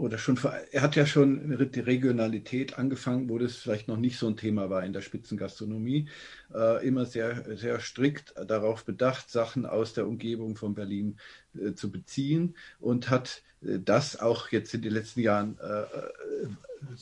oder 0.03 0.18
schon, 0.18 0.37
er 0.72 0.83
hat 0.83 0.97
ja 0.97 1.07
schon 1.07 1.70
die 1.72 1.80
Regionalität 1.80 2.76
angefangen, 2.76 3.28
wo 3.28 3.39
das 3.39 3.57
vielleicht 3.57 3.87
noch 3.87 3.97
nicht 3.97 4.18
so 4.18 4.26
ein 4.26 4.37
Thema 4.37 4.68
war 4.68 4.85
in 4.85 4.93
der 4.93 5.01
Spitzengastronomie. 5.01 6.09
Äh, 6.53 6.85
immer 6.87 7.07
sehr, 7.07 7.57
sehr 7.57 7.78
strikt 7.78 8.35
darauf 8.49 8.85
bedacht, 8.85 9.30
Sachen 9.30 9.64
aus 9.64 9.93
der 9.95 10.09
Umgebung 10.09 10.57
von 10.57 10.74
Berlin 10.74 11.18
äh, 11.55 11.74
zu 11.74 11.93
beziehen 11.93 12.57
und 12.80 13.11
hat 13.11 13.43
äh, 13.62 13.78
das 13.78 14.18
auch 14.18 14.49
jetzt 14.49 14.74
in 14.74 14.83
den 14.83 14.93
letzten 14.93 15.20
Jahren 15.20 15.57
äh, 15.61 15.83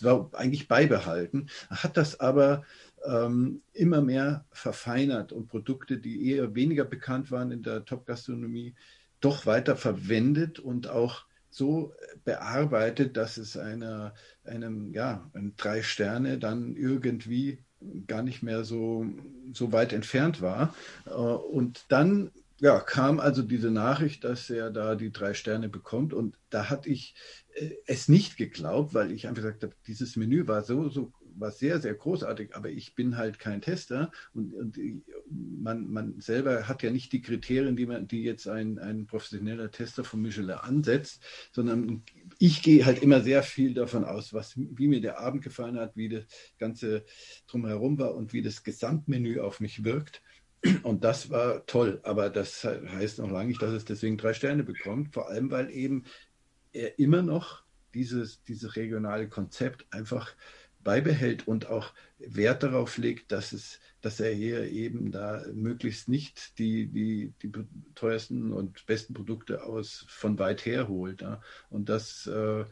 äh, 0.05 0.25
eigentlich 0.33 0.69
beibehalten, 0.69 1.49
hat 1.71 1.97
das 1.97 2.21
aber 2.21 2.65
ähm, 3.07 3.63
immer 3.73 4.03
mehr 4.03 4.45
verfeinert 4.53 5.33
und 5.33 5.49
Produkte, 5.49 5.97
die 5.97 6.31
eher 6.31 6.55
weniger 6.55 6.85
bekannt 6.85 7.31
waren 7.31 7.51
in 7.51 7.63
der 7.63 7.87
Top-Gastronomie, 7.87 8.75
doch 9.21 9.47
weiter 9.47 9.77
verwendet 9.77 10.59
und 10.59 10.89
auch 10.89 11.25
so 11.51 11.93
bearbeitet, 12.25 13.17
dass 13.17 13.37
es 13.37 13.57
einer, 13.57 14.15
einem, 14.45 14.93
ja, 14.93 15.31
drei 15.57 15.83
Sterne 15.83 16.39
dann 16.39 16.77
irgendwie 16.77 17.59
gar 18.07 18.23
nicht 18.23 18.43
mehr 18.43 18.65
so, 18.65 19.07
so 19.53 19.73
weit 19.73 19.93
entfernt 19.93 20.41
war. 20.41 20.75
Äh, 21.07 21.11
und 21.13 21.85
dann 21.89 22.31
ja, 22.61 22.79
kam 22.79 23.21
also 23.21 23.43
diese 23.43 23.71
Nachricht, 23.71 24.23
dass 24.25 24.51
er 24.51 24.71
da 24.71 24.95
die 24.95 25.13
drei 25.13 25.33
Sterne 25.33 25.69
bekommt. 25.69 26.13
Und 26.13 26.37
da 26.51 26.69
hatte 26.69 26.91
ich 26.91 27.15
äh, 27.55 27.71
es 27.87 28.09
nicht 28.09 28.37
geglaubt, 28.37 28.93
weil 28.93 29.13
ich 29.13 29.27
einfach 29.27 29.43
gesagt 29.43 29.63
habe, 29.63 29.75
dieses 29.87 30.17
Menü 30.17 30.47
war 30.47 30.63
so, 30.63 30.91
so 30.91 31.13
war 31.41 31.51
sehr, 31.51 31.81
sehr 31.81 31.95
großartig, 31.95 32.55
aber 32.55 32.69
ich 32.69 32.95
bin 32.95 33.17
halt 33.17 33.39
kein 33.39 33.61
Tester 33.61 34.11
und, 34.35 34.55
und 34.55 34.79
man, 35.31 35.89
man 35.89 36.21
selber 36.21 36.69
hat 36.69 36.83
ja 36.83 36.91
nicht 36.91 37.13
die 37.13 37.23
Kriterien, 37.23 37.77
die, 37.77 37.87
man, 37.87 38.07
die 38.07 38.23
jetzt 38.23 38.47
ein, 38.49 38.79
ein 38.79 39.07
professioneller 39.07 39.71
Tester 39.71 40.05
von 40.05 40.21
Michelin 40.21 40.51
ansetzt, 40.51 41.23
sondern 41.53 42.03
ich 42.39 42.63
gehe 42.63 42.85
halt 42.85 43.03
immer 43.03 43.21
sehr 43.21 43.43
viel 43.43 43.75
davon 43.75 44.05
aus, 44.05 44.33
was, 44.33 44.55
wie 44.57 44.89
mir 44.89 45.01
der 45.01 45.21
Abend 45.21 45.43
gefallen 45.43 45.79
hat, 45.79 45.97
wie 45.97 46.09
das 46.09 46.25
Ganze 46.59 47.05
drumherum 47.47 47.99
war 47.99 48.15
und 48.15 48.33
wie 48.33 48.43
das 48.43 48.63
Gesamtmenü 48.63 49.41
auf 49.41 49.61
mich 49.61 49.85
wirkt. 49.85 50.23
Und 50.83 51.05
das 51.05 51.31
war 51.31 51.65
toll, 51.65 52.01
aber 52.03 52.29
das 52.29 52.65
heißt 52.65 53.19
noch 53.19 53.31
lange 53.31 53.49
nicht, 53.49 53.63
dass 53.63 53.73
es 53.73 53.87
deswegen 53.87 54.19
drei 54.19 54.35
Sterne 54.35 54.63
bekommt, 54.63 55.15
vor 55.15 55.29
allem 55.31 55.51
weil 55.51 55.71
eben 55.71 56.05
er 56.73 56.99
immer 56.99 57.23
noch 57.23 57.65
dieses, 57.95 58.43
dieses 58.45 58.77
regionale 58.77 59.29
Konzept 59.29 59.87
einfach 59.91 60.35
beibehält 60.83 61.47
und 61.47 61.67
auch 61.67 61.93
Wert 62.19 62.63
darauf 62.63 62.97
legt, 62.99 63.33
dass 63.33 63.53
es, 63.53 63.81
dass 64.01 64.21
er 64.21 64.33
hier 64.33 64.65
eben 64.71 65.13
da 65.13 65.45
möglichst 65.53 66.09
nicht 66.09 66.59
die, 66.59 66.87
die, 66.87 67.33
die 67.43 67.53
teuersten 67.95 68.53
und 68.53 68.87
besten 68.87 69.15
Produkte 69.15 69.65
aus 69.65 70.05
von 70.09 70.39
weit 70.39 70.65
her 70.65 70.89
holt. 70.89 71.23
Ja. 71.23 71.41
Und 71.69 71.89
das 71.89 72.27
äh, 72.27 72.65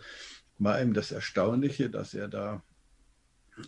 war 0.59 0.81
eben 0.81 0.95
das 0.95 1.13
Erstaunliche, 1.13 1.91
dass 1.91 2.15
er 2.15 2.29
da 2.29 2.63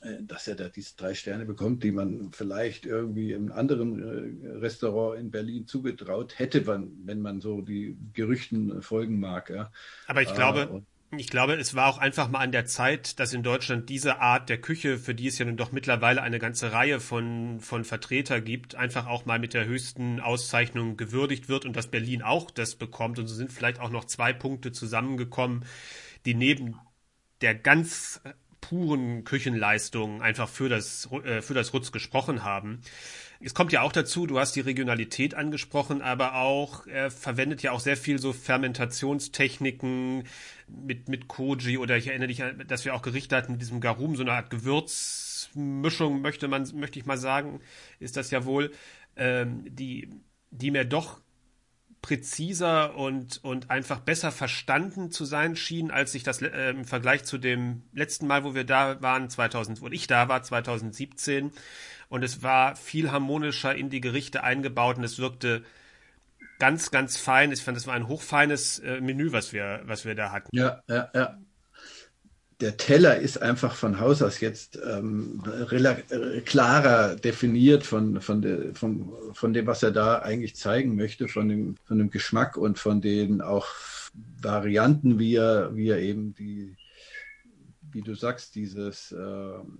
äh, 0.02 0.22
dass 0.22 0.46
er 0.46 0.54
da 0.54 0.68
diese 0.68 0.96
drei 0.96 1.14
Sterne 1.14 1.44
bekommt, 1.44 1.82
die 1.82 1.92
man 1.92 2.30
vielleicht 2.32 2.86
irgendwie 2.86 3.32
im 3.32 3.50
anderen 3.50 4.42
äh, 4.42 4.48
Restaurant 4.58 5.20
in 5.20 5.30
Berlin 5.30 5.66
zugetraut 5.66 6.38
hätte, 6.38 6.66
wenn 6.66 7.20
man 7.20 7.40
so 7.40 7.60
die 7.60 7.96
Gerüchten 8.12 8.82
folgen 8.82 9.18
mag. 9.18 9.50
Ja. 9.50 9.72
Aber 10.06 10.22
ich 10.22 10.32
glaube, 10.32 10.60
äh, 10.60 10.82
ich 11.16 11.28
glaube, 11.28 11.54
es 11.54 11.74
war 11.74 11.88
auch 11.88 11.98
einfach 11.98 12.28
mal 12.28 12.38
an 12.38 12.52
der 12.52 12.66
Zeit, 12.66 13.18
dass 13.18 13.32
in 13.32 13.42
Deutschland 13.42 13.88
diese 13.88 14.20
Art 14.20 14.48
der 14.48 14.60
Küche, 14.60 14.96
für 14.96 15.14
die 15.14 15.26
es 15.26 15.38
ja 15.38 15.44
nun 15.44 15.56
doch 15.56 15.72
mittlerweile 15.72 16.22
eine 16.22 16.38
ganze 16.38 16.72
Reihe 16.72 17.00
von, 17.00 17.58
von 17.58 17.84
Vertreter 17.84 18.40
gibt, 18.40 18.76
einfach 18.76 19.06
auch 19.06 19.26
mal 19.26 19.40
mit 19.40 19.52
der 19.52 19.64
höchsten 19.64 20.20
Auszeichnung 20.20 20.96
gewürdigt 20.96 21.48
wird 21.48 21.64
und 21.64 21.74
dass 21.74 21.88
Berlin 21.88 22.22
auch 22.22 22.52
das 22.52 22.76
bekommt. 22.76 23.18
Und 23.18 23.26
so 23.26 23.34
sind 23.34 23.50
vielleicht 23.50 23.80
auch 23.80 23.90
noch 23.90 24.04
zwei 24.04 24.32
Punkte 24.32 24.70
zusammengekommen, 24.70 25.64
die 26.26 26.34
neben 26.34 26.76
der 27.40 27.56
ganz 27.56 28.20
puren 28.60 29.24
Küchenleistung 29.24 30.22
einfach 30.22 30.48
für 30.48 30.68
das, 30.68 31.08
äh, 31.24 31.42
für 31.42 31.54
das 31.54 31.72
Rutz 31.74 31.90
gesprochen 31.92 32.44
haben. 32.44 32.82
Es 33.40 33.54
kommt 33.54 33.72
ja 33.72 33.80
auch 33.80 33.92
dazu, 33.92 34.26
du 34.26 34.38
hast 34.38 34.54
die 34.54 34.60
Regionalität 34.60 35.34
angesprochen, 35.34 36.02
aber 36.02 36.34
auch, 36.34 36.86
er 36.86 37.10
verwendet 37.10 37.62
ja 37.62 37.72
auch 37.72 37.80
sehr 37.80 37.96
viel 37.96 38.18
so 38.18 38.34
Fermentationstechniken 38.34 40.24
mit, 40.84 41.08
mit 41.08 41.28
Koji 41.28 41.78
oder 41.78 41.96
ich 41.96 42.08
erinnere 42.08 42.28
dich, 42.28 42.42
dass 42.66 42.84
wir 42.84 42.94
auch 42.94 43.02
Gerichte 43.02 43.36
hatten 43.36 43.52
mit 43.52 43.60
diesem 43.60 43.80
Garum, 43.80 44.16
so 44.16 44.22
eine 44.22 44.32
Art 44.32 44.50
Gewürzmischung, 44.50 46.20
möchte 46.20 46.48
man, 46.48 46.68
möchte 46.74 46.98
ich 46.98 47.06
mal 47.06 47.18
sagen, 47.18 47.60
ist 47.98 48.16
das 48.16 48.30
ja 48.30 48.44
wohl, 48.44 48.72
ähm, 49.16 49.64
die, 49.68 50.10
die 50.50 50.70
mir 50.70 50.84
doch 50.84 51.20
präziser 52.02 52.96
und, 52.96 53.44
und 53.44 53.70
einfach 53.70 54.00
besser 54.00 54.32
verstanden 54.32 55.10
zu 55.10 55.24
sein 55.24 55.54
schien, 55.54 55.90
als 55.90 56.14
ich 56.14 56.22
das 56.22 56.40
äh, 56.40 56.70
im 56.70 56.84
Vergleich 56.84 57.24
zu 57.24 57.36
dem 57.36 57.82
letzten 57.92 58.26
Mal, 58.26 58.44
wo 58.44 58.54
wir 58.54 58.64
da 58.64 59.02
waren, 59.02 59.28
2000, 59.28 59.82
wo 59.82 59.88
ich 59.88 60.06
da 60.06 60.28
war, 60.28 60.42
2017 60.42 61.52
und 62.08 62.22
es 62.22 62.42
war 62.42 62.74
viel 62.76 63.12
harmonischer 63.12 63.74
in 63.74 63.90
die 63.90 64.00
Gerichte 64.00 64.42
eingebaut 64.42 64.96
und 64.96 65.04
es 65.04 65.18
wirkte 65.18 65.62
ganz, 66.60 66.92
ganz 66.92 67.16
fein. 67.16 67.50
Ich 67.50 67.62
fand, 67.62 67.76
es 67.76 67.88
war 67.88 67.94
ein 67.94 68.06
hochfeines 68.06 68.78
äh, 68.78 69.00
Menü, 69.00 69.32
was 69.32 69.52
wir, 69.52 69.80
was 69.84 70.04
wir 70.04 70.14
da 70.14 70.30
hatten. 70.30 70.56
Ja, 70.56 70.82
ja, 70.88 71.10
ja. 71.12 71.38
Der 72.60 72.76
Teller 72.76 73.16
ist 73.16 73.40
einfach 73.40 73.74
von 73.74 73.98
Haus 74.00 74.20
aus 74.20 74.40
jetzt 74.40 74.78
ähm, 74.86 75.42
äh, 75.70 76.40
klarer 76.42 77.16
definiert 77.16 77.84
von, 77.84 78.20
von, 78.20 78.42
de, 78.42 78.74
von, 78.74 79.10
von 79.32 79.54
dem, 79.54 79.66
was 79.66 79.82
er 79.82 79.92
da 79.92 80.18
eigentlich 80.18 80.56
zeigen 80.56 80.94
möchte, 80.94 81.26
von 81.26 81.48
dem, 81.48 81.76
von 81.86 81.98
dem 81.98 82.10
Geschmack 82.10 82.58
und 82.58 82.78
von 82.78 83.00
den 83.00 83.40
auch 83.40 83.66
Varianten, 84.42 85.18
wie 85.18 85.36
er, 85.36 85.74
wie 85.74 85.88
er 85.88 86.00
eben 86.00 86.34
die, 86.34 86.76
wie 87.92 88.02
du 88.02 88.14
sagst, 88.14 88.54
dieses 88.54 89.10
ähm, 89.12 89.78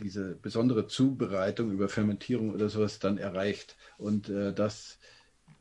diese 0.00 0.36
besondere 0.36 0.86
Zubereitung 0.86 1.70
über 1.70 1.88
Fermentierung 1.88 2.52
oder 2.52 2.68
sowas 2.68 2.98
dann 2.98 3.18
erreicht. 3.18 3.76
Und 3.96 4.28
äh, 4.28 4.52
das, 4.52 4.98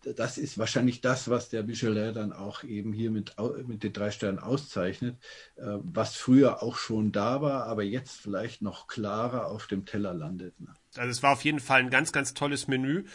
das 0.04 0.38
ist 0.38 0.58
wahrscheinlich 0.58 1.02
das, 1.02 1.30
was 1.30 1.50
der 1.50 1.64
Michelin 1.64 2.14
dann 2.14 2.34
auch 2.34 2.64
eben 2.64 2.94
hier 2.94 3.12
mit, 3.12 3.36
mit 3.68 3.84
den 3.84 3.94
drei 3.94 4.12
Sternen 4.12 4.40
auszeichnet, 4.40 5.18
äh, 5.56 5.64
was 5.80 6.16
früher 6.16 6.64
auch 6.64 6.78
schon 6.78 7.12
da 7.12 7.42
war, 7.42 7.66
aber 7.66 7.84
jetzt 7.84 8.20
vielleicht 8.22 8.62
noch 8.62 8.88
klarer 8.88 9.48
auf 9.48 9.68
dem 9.68 9.86
Teller 9.86 10.14
landet. 10.14 10.60
Ne? 10.60 10.74
Also 10.96 11.12
es 11.12 11.24
war 11.24 11.34
auf 11.34 11.44
jeden 11.44 11.60
Fall 11.60 11.82
ein 11.82 11.90
ganz, 11.90 12.12
ganz 12.12 12.34
tolles 12.34 12.68
Menü. 12.68 13.06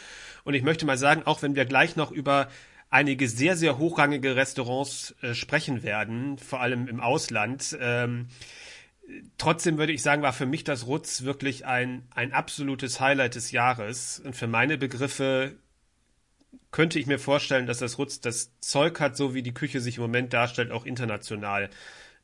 Und 0.45 0.55
ich 0.55 0.62
möchte 0.62 0.87
mal 0.87 0.99
sagen, 0.99 1.23
auch 1.25 1.43
wenn 1.43 1.55
wir 1.55 1.64
gleich 1.64 1.97
noch 1.97 2.11
über 2.11 2.49
einige 2.91 3.27
sehr, 3.27 3.57
sehr 3.57 3.79
hochrangige 3.79 4.37
Restaurants 4.37 5.14
äh, 5.23 5.35
sprechen 5.35 5.83
werden, 5.83 6.39
vor 6.39 6.61
allem 6.61 6.87
im 6.89 7.01
Ausland. 7.01 7.77
Ähm, 7.81 8.29
trotzdem 9.39 9.79
würde 9.79 9.93
ich 9.93 10.03
sagen, 10.03 10.23
war 10.23 10.33
für 10.33 10.47
mich 10.47 10.65
das 10.65 10.87
Rutz 10.87 11.23
wirklich 11.23 11.67
ein, 11.67 12.07
ein 12.11 12.33
absolutes 12.33 13.01
Highlight 13.01 13.35
des 13.35 13.51
Jahres. 13.51 14.21
Und 14.25 14.37
für 14.37 14.47
meine 14.47 14.79
Begriffe 14.79 15.57
könnte 16.71 16.99
ich 16.99 17.07
mir 17.07 17.19
vorstellen, 17.19 17.67
dass 17.67 17.79
das 17.79 17.99
Rutz 17.99 18.21
das 18.21 18.53
Zeug 18.61 19.01
hat, 19.01 19.17
so 19.17 19.35
wie 19.35 19.43
die 19.43 19.55
Küche 19.55 19.81
sich 19.81 19.97
im 19.97 20.03
Moment 20.03 20.33
darstellt, 20.33 20.71
auch 20.71 20.87
international 20.87 21.71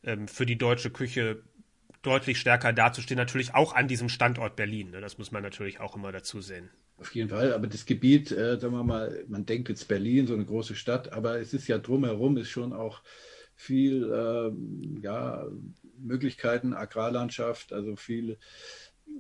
ähm, 0.02 0.28
für 0.28 0.46
die 0.46 0.56
deutsche 0.56 0.90
Küche 0.90 1.42
deutlich 2.02 2.38
stärker 2.38 2.72
dazustehen. 2.72 3.18
Natürlich 3.18 3.54
auch 3.54 3.74
an 3.74 3.88
diesem 3.88 4.08
Standort 4.08 4.56
Berlin. 4.56 4.90
Ne? 4.90 5.00
Das 5.00 5.18
muss 5.18 5.32
man 5.32 5.42
natürlich 5.42 5.80
auch 5.80 5.96
immer 5.96 6.12
dazu 6.12 6.40
sehen. 6.40 6.70
Auf 6.98 7.14
jeden 7.14 7.28
Fall, 7.28 7.52
aber 7.52 7.68
das 7.68 7.86
Gebiet, 7.86 8.32
äh, 8.32 8.58
sagen 8.58 8.74
wir 8.74 8.82
mal, 8.82 9.24
man 9.28 9.46
denkt 9.46 9.68
jetzt 9.68 9.86
Berlin, 9.86 10.26
so 10.26 10.34
eine 10.34 10.44
große 10.44 10.74
Stadt, 10.74 11.12
aber 11.12 11.38
es 11.38 11.54
ist 11.54 11.68
ja 11.68 11.78
drumherum, 11.78 12.36
ist 12.36 12.50
schon 12.50 12.72
auch 12.72 13.02
viel 13.58 14.04
äh, 14.10 15.02
ja, 15.02 15.46
Möglichkeiten, 15.98 16.74
Agrarlandschaft, 16.74 17.72
also 17.72 17.96
viel 17.96 18.38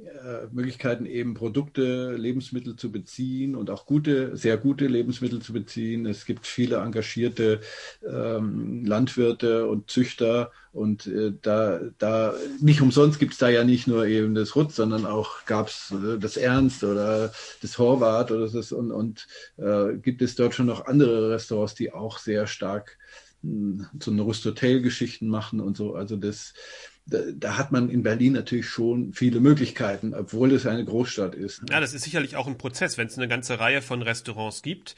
äh, 0.06 0.46
Möglichkeiten, 0.52 1.06
eben 1.06 1.34
Produkte, 1.34 2.12
Lebensmittel 2.12 2.76
zu 2.76 2.92
beziehen 2.92 3.56
und 3.56 3.68
auch 3.68 3.84
gute, 3.84 4.36
sehr 4.36 4.56
gute 4.56 4.86
Lebensmittel 4.86 5.40
zu 5.40 5.52
beziehen. 5.52 6.06
Es 6.06 6.24
gibt 6.24 6.46
viele 6.46 6.76
engagierte 6.76 7.60
ähm, 8.06 8.84
Landwirte 8.84 9.66
und 9.66 9.90
Züchter 9.90 10.52
und 10.72 11.06
äh, 11.08 11.32
da, 11.42 11.80
da 11.98 12.34
nicht 12.60 12.80
umsonst 12.80 13.18
gibt 13.18 13.32
es 13.32 13.38
da 13.38 13.48
ja 13.48 13.64
nicht 13.64 13.88
nur 13.88 14.06
eben 14.06 14.34
das 14.34 14.54
Rutz, 14.54 14.76
sondern 14.76 15.04
auch 15.04 15.44
gab 15.46 15.68
es 15.68 15.90
äh, 15.90 16.18
das 16.18 16.36
Ernst 16.36 16.84
oder 16.84 17.32
das 17.60 17.78
Horvath 17.78 18.30
oder 18.30 18.48
das 18.48 18.70
und, 18.70 18.92
und 18.92 19.26
äh, 19.56 19.96
gibt 19.96 20.22
es 20.22 20.36
dort 20.36 20.54
schon 20.54 20.66
noch 20.66 20.86
andere 20.86 21.30
Restaurants, 21.30 21.74
die 21.74 21.92
auch 21.92 22.18
sehr 22.18 22.46
stark 22.46 22.98
so 23.42 24.10
eine 24.10 24.22
Rust-Hotel-Geschichten 24.22 25.28
machen 25.28 25.60
und 25.60 25.76
so. 25.76 25.94
Also 25.94 26.16
das 26.16 26.54
da, 27.08 27.18
da, 27.34 27.56
hat 27.56 27.72
man 27.72 27.88
in 27.88 28.02
Berlin 28.02 28.34
natürlich 28.34 28.66
schon 28.66 29.14
viele 29.14 29.40
Möglichkeiten, 29.40 30.12
obwohl 30.12 30.52
es 30.52 30.66
eine 30.66 30.84
Großstadt 30.84 31.34
ist. 31.34 31.62
Ja, 31.70 31.80
das 31.80 31.94
ist 31.94 32.04
sicherlich 32.04 32.36
auch 32.36 32.46
ein 32.46 32.58
Prozess, 32.58 32.98
wenn 32.98 33.06
es 33.06 33.16
eine 33.16 33.28
ganze 33.28 33.58
Reihe 33.58 33.80
von 33.80 34.02
Restaurants 34.02 34.60
gibt, 34.60 34.94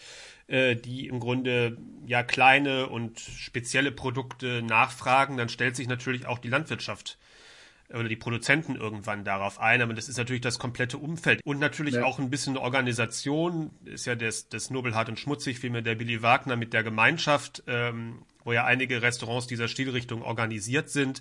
äh, 0.49 0.75
die 0.75 1.07
im 1.07 1.21
Grunde 1.21 1.77
ja 2.07 2.25
kleine 2.25 2.89
und 2.89 3.21
spezielle 3.21 3.93
Produkte 3.93 4.63
nachfragen, 4.63 5.37
dann 5.37 5.49
stellt 5.49 5.77
sich 5.77 5.87
natürlich 5.87 6.27
auch 6.27 6.39
die 6.39 6.49
Landwirtschaft 6.49 7.19
oder 7.93 8.09
die 8.09 8.17
Produzenten 8.17 8.77
irgendwann 8.77 9.25
darauf 9.25 9.61
ein, 9.61 9.83
aber 9.83 9.95
das 9.95 10.09
ist 10.09 10.17
natürlich 10.17 10.43
das 10.43 10.59
komplette 10.59 10.99
Umfeld 10.99 11.41
und 11.45 11.59
natürlich 11.59 11.95
ja. 11.95 12.05
auch 12.05 12.19
ein 12.19 12.31
bisschen 12.31 12.57
Organisation, 12.57 13.71
ist 13.85 14.07
ja 14.07 14.15
das, 14.15 14.49
das 14.49 14.71
Nobelhart 14.71 15.09
und 15.09 15.19
Schmutzig, 15.19 15.63
wie 15.63 15.71
mir 15.71 15.83
der 15.83 15.97
Billy 15.97 16.23
Wagner 16.23 16.57
mit 16.57 16.73
der 16.73 16.83
Gemeinschaft, 16.83 17.63
ähm, 17.67 18.23
wo 18.45 18.53
ja 18.53 18.65
einige 18.65 19.03
Restaurants 19.03 19.47
dieser 19.47 19.69
Stilrichtung 19.69 20.23
organisiert 20.23 20.89
sind, 20.89 21.21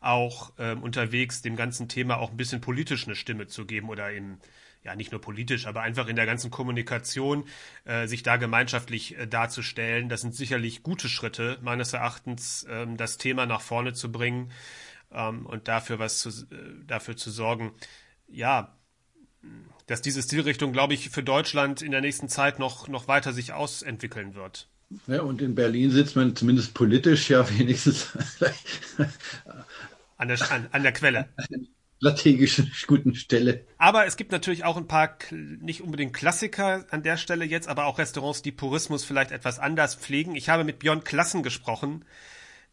auch 0.00 0.52
ähm, 0.58 0.82
unterwegs 0.82 1.42
dem 1.42 1.56
ganzen 1.56 1.88
Thema 1.88 2.18
auch 2.18 2.30
ein 2.30 2.36
bisschen 2.36 2.60
politisch 2.60 3.06
eine 3.06 3.16
Stimme 3.16 3.46
zu 3.46 3.66
geben 3.66 3.88
oder 3.88 4.10
im 4.10 4.38
ja 4.82 4.96
nicht 4.96 5.12
nur 5.12 5.20
politisch, 5.20 5.66
aber 5.66 5.82
einfach 5.82 6.08
in 6.08 6.16
der 6.16 6.26
ganzen 6.26 6.50
Kommunikation 6.50 7.44
äh, 7.84 8.06
sich 8.06 8.22
da 8.22 8.36
gemeinschaftlich 8.36 9.18
äh, 9.18 9.26
darzustellen. 9.26 10.08
Das 10.08 10.22
sind 10.22 10.34
sicherlich 10.34 10.82
gute 10.82 11.08
Schritte 11.08 11.58
meines 11.60 11.92
Erachtens, 11.92 12.66
ähm, 12.70 12.96
das 12.96 13.18
Thema 13.18 13.44
nach 13.44 13.60
vorne 13.60 13.92
zu 13.92 14.10
bringen 14.10 14.50
ähm, 15.12 15.46
und 15.46 15.68
dafür 15.68 15.98
was 15.98 16.18
zu, 16.18 16.28
äh, 16.28 16.84
dafür 16.86 17.16
zu 17.16 17.30
sorgen, 17.30 17.72
ja, 18.28 18.76
dass 19.86 20.02
diese 20.02 20.22
Stilrichtung, 20.22 20.72
glaube 20.72 20.94
ich, 20.94 21.10
für 21.10 21.22
Deutschland 21.22 21.82
in 21.82 21.90
der 21.90 22.00
nächsten 22.00 22.28
Zeit 22.28 22.58
noch, 22.58 22.88
noch 22.88 23.08
weiter 23.08 23.32
sich 23.32 23.52
ausentwickeln 23.52 24.34
wird. 24.34 24.68
Ja, 25.06 25.22
und 25.22 25.40
in 25.40 25.54
Berlin 25.54 25.90
sitzt 25.90 26.16
man 26.16 26.34
zumindest 26.34 26.74
politisch 26.74 27.30
ja 27.30 27.48
wenigstens 27.58 28.08
an 30.16 30.28
der, 30.28 30.52
an, 30.52 30.68
an 30.72 30.82
der 30.82 30.92
Quelle. 30.92 31.28
strategischen 32.00 32.72
guten 32.86 33.14
Stelle. 33.14 33.66
Aber 33.76 34.06
es 34.06 34.16
gibt 34.16 34.32
natürlich 34.32 34.64
auch 34.64 34.78
ein 34.78 34.88
paar 34.88 35.18
nicht 35.30 35.82
unbedingt 35.82 36.14
Klassiker 36.14 36.86
an 36.90 37.02
der 37.02 37.18
Stelle 37.18 37.44
jetzt, 37.44 37.68
aber 37.68 37.84
auch 37.84 37.98
Restaurants, 37.98 38.40
die 38.40 38.52
Purismus 38.52 39.04
vielleicht 39.04 39.32
etwas 39.32 39.58
anders 39.58 39.96
pflegen. 39.96 40.34
Ich 40.34 40.48
habe 40.48 40.64
mit 40.64 40.78
Björn 40.78 41.04
Klassen 41.04 41.42
gesprochen, 41.42 42.04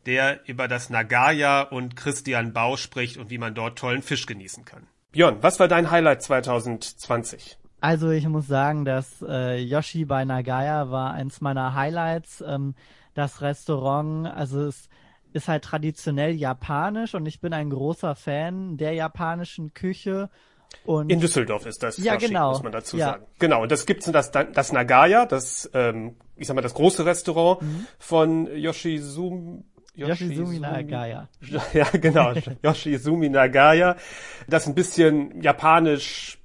der 0.07 0.47
über 0.47 0.67
das 0.67 0.89
Nagaya 0.89 1.61
und 1.61 1.95
Christian 1.95 2.53
Bau 2.53 2.77
spricht 2.77 3.17
und 3.17 3.29
wie 3.29 3.37
man 3.37 3.53
dort 3.53 3.77
tollen 3.77 4.01
Fisch 4.01 4.25
genießen 4.25 4.65
kann. 4.65 4.87
Björn, 5.11 5.37
was 5.41 5.59
war 5.59 5.67
dein 5.67 5.91
Highlight 5.91 6.23
2020? 6.23 7.57
Also 7.81 8.09
ich 8.09 8.27
muss 8.27 8.47
sagen, 8.47 8.85
dass 8.85 9.21
äh, 9.21 9.57
Yoshi 9.59 10.05
bei 10.05 10.25
Nagaya 10.25 10.89
war 10.89 11.13
eins 11.13 11.41
meiner 11.41 11.75
Highlights. 11.75 12.43
Ähm, 12.45 12.73
das 13.13 13.41
Restaurant, 13.41 14.27
also 14.27 14.65
es 14.65 14.89
ist 15.33 15.47
halt 15.47 15.63
traditionell 15.63 16.31
japanisch 16.31 17.13
und 17.13 17.25
ich 17.25 17.41
bin 17.41 17.53
ein 17.53 17.69
großer 17.69 18.15
Fan 18.15 18.77
der 18.77 18.93
japanischen 18.93 19.73
Küche. 19.73 20.29
Und 20.85 21.11
in 21.11 21.19
Düsseldorf 21.19 21.65
ist 21.65 21.83
das, 21.83 21.97
ja, 21.97 22.13
Yoshi, 22.13 22.27
genau. 22.27 22.51
muss 22.51 22.63
man 22.63 22.71
dazu 22.71 22.97
ja. 22.97 23.11
sagen. 23.11 23.25
Genau, 23.39 23.63
und 23.63 23.71
das 23.71 23.85
gibt's 23.85 24.09
das, 24.11 24.31
das 24.31 24.71
Nagaya, 24.71 25.25
das, 25.25 25.69
ähm, 25.73 26.15
ich 26.35 26.47
sag 26.47 26.55
mal, 26.55 26.61
das 26.61 26.73
große 26.73 27.05
Restaurant 27.05 27.61
mhm. 27.61 27.87
von 27.99 28.47
Yoshizumi 28.55 29.63
Yoshizumi 29.97 30.59
Nagaya. 30.59 31.27
Ja, 31.73 31.85
genau. 31.91 32.33
Yoshizumi 32.63 33.29
Nagaya, 33.29 33.97
das 34.47 34.67
ein 34.67 34.75
bisschen 34.75 35.41
japanisch 35.41 36.37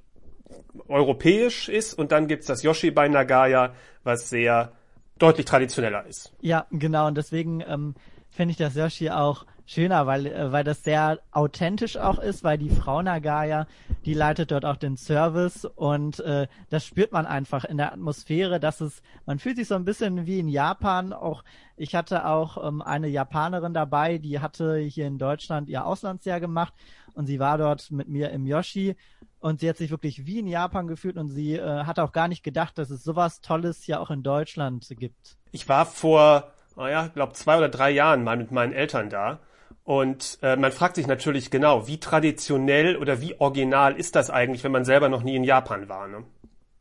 europäisch 0.89 1.69
ist 1.69 1.95
und 1.95 2.13
dann 2.13 2.27
gibt's 2.27 2.47
das 2.47 2.63
Yoshi 2.63 2.91
bei 2.91 3.09
Nagaya, 3.09 3.75
was 4.05 4.31
sehr 4.31 4.73
deutlich 5.19 5.47
traditioneller 5.47 6.07
ist. 6.07 6.33
Ja, 6.41 6.67
genau. 6.71 7.07
Und 7.07 7.17
deswegen 7.17 7.63
ähm, 7.67 7.95
finde 8.31 8.53
ich 8.53 8.57
das 8.57 8.75
Yoshi 8.75 9.11
auch 9.11 9.45
schöner, 9.67 10.07
weil, 10.07 10.27
äh, 10.27 10.53
weil 10.53 10.65
das 10.65 10.85
sehr 10.85 11.21
authentisch 11.31 11.97
auch 11.97 12.19
ist, 12.19 12.45
weil 12.45 12.59
die 12.59 12.71
Frau 12.71 13.03
Nagaya, 13.03 13.67
die 14.05 14.15
leitet 14.15 14.51
dort 14.51 14.65
auch 14.65 14.77
den 14.77 14.97
Service 14.97 15.65
und 15.65 16.21
äh, 16.21 16.47
das 16.71 16.85
spürt 16.85 17.13
man 17.13 17.27
einfach 17.27 17.65
in 17.65 17.77
der 17.77 17.93
Atmosphäre, 17.93 18.61
dass 18.61 18.81
es, 18.81 19.03
man 19.27 19.39
fühlt 19.39 19.57
sich 19.57 19.69
so 19.69 19.75
ein 19.75 19.85
bisschen 19.85 20.27
wie 20.27 20.39
in 20.39 20.49
Japan. 20.49 21.13
Auch 21.13 21.45
ich 21.77 21.95
hatte 21.95 22.27
auch 22.27 22.67
ähm, 22.67 22.83
eine 22.83 23.09
Japanerin 23.09 23.75
dabei, 23.75 24.19
die 24.19 24.41
hatte 24.41 24.77
hier 24.77 25.07
in 25.07 25.19
Deutschland 25.19 25.69
ihr 25.69 25.87
Auslandsjahr 25.87 26.41
gemacht 26.41 26.75
und 27.15 27.27
sie 27.27 27.39
war 27.39 27.59
dort 27.59 27.91
mit 27.91 28.09
mir 28.09 28.31
im 28.31 28.47
Yoshi 28.47 28.97
und 29.41 29.61
sie 29.61 29.69
hat 29.69 29.77
sich 29.77 29.91
wirklich 29.91 30.27
wie 30.27 30.39
in 30.39 30.47
Japan 30.47 30.87
gefühlt 30.87 31.17
und 31.17 31.31
sie 31.31 31.57
äh, 31.57 31.85
hat 31.85 31.99
auch 31.99 32.13
gar 32.13 32.29
nicht 32.29 32.43
gedacht, 32.43 32.79
dass 32.79 32.91
es 32.91 33.03
sowas 33.05 33.41
Tolles 33.41 33.87
ja 33.87 33.99
auch 34.01 34.11
in 34.11 34.23
Deutschland 34.23 34.87
gibt. 34.99 35.37
Ich 35.51 35.69
war 35.69 35.87
vor, 35.87 36.53
oh 36.77 36.87
glaube 37.15 37.33
zwei 37.35 37.59
oder 37.59 37.69
drei 37.69 37.91
Jahren 37.91 38.25
mal 38.25 38.37
mit 38.37 38.51
meinen 38.51 38.73
Eltern 38.73 39.11
da 39.11 39.41
und 39.85 40.39
äh, 40.43 40.57
man 40.57 40.73
fragt 40.73 40.97
sich 40.97 41.07
natürlich 41.07 41.51
genau, 41.51 41.87
wie 41.87 41.99
traditionell 41.99 42.97
oder 42.97 43.21
wie 43.21 43.39
original 43.41 43.97
ist 43.97 44.17
das 44.17 44.31
eigentlich, 44.31 44.65
wenn 44.65 44.73
man 44.73 44.85
selber 44.85 45.09
noch 45.09 45.23
nie 45.23 45.37
in 45.37 45.45
Japan 45.45 45.89
war, 45.89 46.09
ne? 46.09 46.25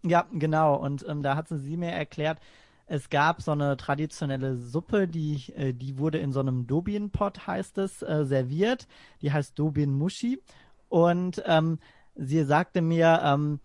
Ja, 0.04 0.26
genau. 0.34 0.76
Und 0.76 1.06
ähm, 1.08 1.22
da 1.22 1.36
hat 1.36 1.48
sie 1.50 1.78
mir 1.78 1.92
erklärt, 1.92 2.40
es 2.88 3.10
gab 3.10 3.42
so 3.42 3.52
eine 3.52 3.78
traditionelle 3.78 4.58
Suppe, 4.58 5.08
die, 5.08 5.44
äh, 5.56 5.74
die 5.74 5.98
wurde 5.98 6.18
in 6.18 6.34
so 6.34 6.40
einem 6.40 6.68
Dobin-Pot, 6.68 7.48
heißt 7.48 7.78
es, 7.78 8.02
äh, 8.02 8.26
serviert. 8.26 8.88
Die 9.22 9.32
heißt 9.32 9.58
Dobin 9.58 9.94
Mushi. 9.94 10.42
Und 10.90 11.42
ähm, 11.46 11.80
sie 12.16 12.44
sagte 12.44 12.82
mir, 12.82 13.22
ähm, 13.24 13.60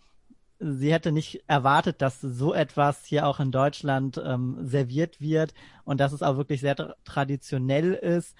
sie 0.60 0.92
hätte 0.92 1.10
nicht 1.10 1.42
erwartet, 1.46 2.02
dass 2.02 2.20
so 2.20 2.54
etwas 2.54 3.04
hier 3.04 3.26
auch 3.26 3.40
in 3.40 3.50
Deutschland 3.50 4.20
ähm, 4.24 4.58
serviert 4.60 5.20
wird 5.20 5.54
und 5.84 6.00
dass 6.00 6.12
es 6.12 6.22
auch 6.22 6.36
wirklich 6.36 6.60
sehr 6.60 6.76
tra 6.76 6.94
traditionell 7.04 7.94
ist 7.94 8.36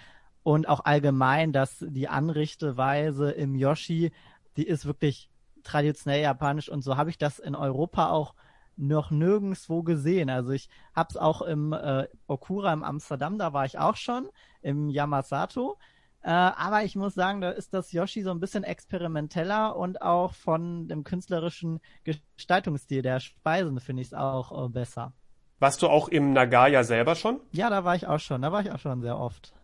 und 0.46 0.68
auch 0.68 0.84
allgemein, 0.84 1.52
dass 1.52 1.84
die 1.88 2.06
Anrichteweise 2.06 3.32
im 3.32 3.56
Yoshi, 3.56 4.12
die 4.56 4.64
ist 4.64 4.86
wirklich 4.86 5.28
traditionell 5.64 6.22
japanisch 6.22 6.68
und 6.68 6.82
so 6.82 6.96
habe 6.96 7.10
ich 7.10 7.18
das 7.18 7.40
in 7.40 7.56
Europa 7.56 8.10
auch 8.10 8.32
noch 8.76 9.10
nirgendswo 9.10 9.82
gesehen. 9.82 10.30
Also 10.30 10.52
ich 10.52 10.68
habe 10.94 11.08
es 11.10 11.16
auch 11.16 11.42
im 11.42 11.72
äh, 11.72 12.06
Okura 12.28 12.72
im 12.72 12.84
Amsterdam, 12.84 13.38
da 13.38 13.52
war 13.54 13.64
ich 13.64 13.80
auch 13.80 13.96
schon, 13.96 14.28
im 14.62 14.88
Yamasato. 14.88 15.78
Äh, 16.22 16.30
aber 16.30 16.84
ich 16.84 16.94
muss 16.94 17.14
sagen, 17.14 17.40
da 17.40 17.50
ist 17.50 17.74
das 17.74 17.90
Yoshi 17.90 18.22
so 18.22 18.30
ein 18.30 18.38
bisschen 18.38 18.62
experimenteller 18.62 19.74
und 19.74 20.00
auch 20.00 20.32
von 20.32 20.86
dem 20.86 21.02
künstlerischen 21.02 21.80
Gestaltungsstil 22.04 23.02
der 23.02 23.18
Speisen 23.18 23.80
finde 23.80 24.02
ich 24.02 24.08
es 24.08 24.14
auch 24.14 24.66
äh, 24.66 24.68
besser. 24.68 25.12
Warst 25.58 25.82
du 25.82 25.88
auch 25.88 26.06
im 26.06 26.32
Nagaya 26.32 26.84
selber 26.84 27.16
schon? 27.16 27.40
Ja, 27.50 27.68
da 27.68 27.82
war 27.82 27.96
ich 27.96 28.06
auch 28.06 28.20
schon. 28.20 28.42
Da 28.42 28.52
war 28.52 28.60
ich 28.60 28.70
auch 28.70 28.78
schon 28.78 29.02
sehr 29.02 29.18
oft. 29.18 29.55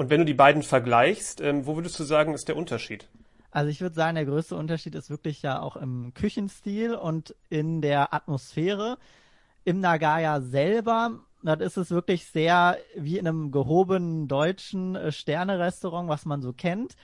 Und 0.00 0.08
wenn 0.08 0.20
du 0.20 0.24
die 0.24 0.32
beiden 0.32 0.62
vergleichst, 0.62 1.42
ähm, 1.42 1.66
wo 1.66 1.76
würdest 1.76 2.00
du 2.00 2.04
sagen, 2.04 2.32
ist 2.32 2.48
der 2.48 2.56
Unterschied? 2.56 3.06
Also 3.50 3.68
ich 3.68 3.82
würde 3.82 3.94
sagen, 3.94 4.14
der 4.14 4.24
größte 4.24 4.56
Unterschied 4.56 4.94
ist 4.94 5.10
wirklich 5.10 5.42
ja 5.42 5.60
auch 5.60 5.76
im 5.76 6.14
Küchenstil 6.14 6.94
und 6.94 7.34
in 7.50 7.82
der 7.82 8.14
Atmosphäre. 8.14 8.96
Im 9.64 9.80
Nagaya 9.80 10.40
selber, 10.40 11.20
das 11.42 11.60
ist 11.60 11.76
es 11.76 11.90
wirklich 11.90 12.24
sehr 12.24 12.78
wie 12.96 13.18
in 13.18 13.28
einem 13.28 13.50
gehobenen 13.50 14.26
deutschen 14.26 14.96
äh, 14.96 15.12
Sterne-Restaurant, 15.12 16.08
was 16.08 16.24
man 16.24 16.40
so 16.40 16.54
kennt. 16.54 16.96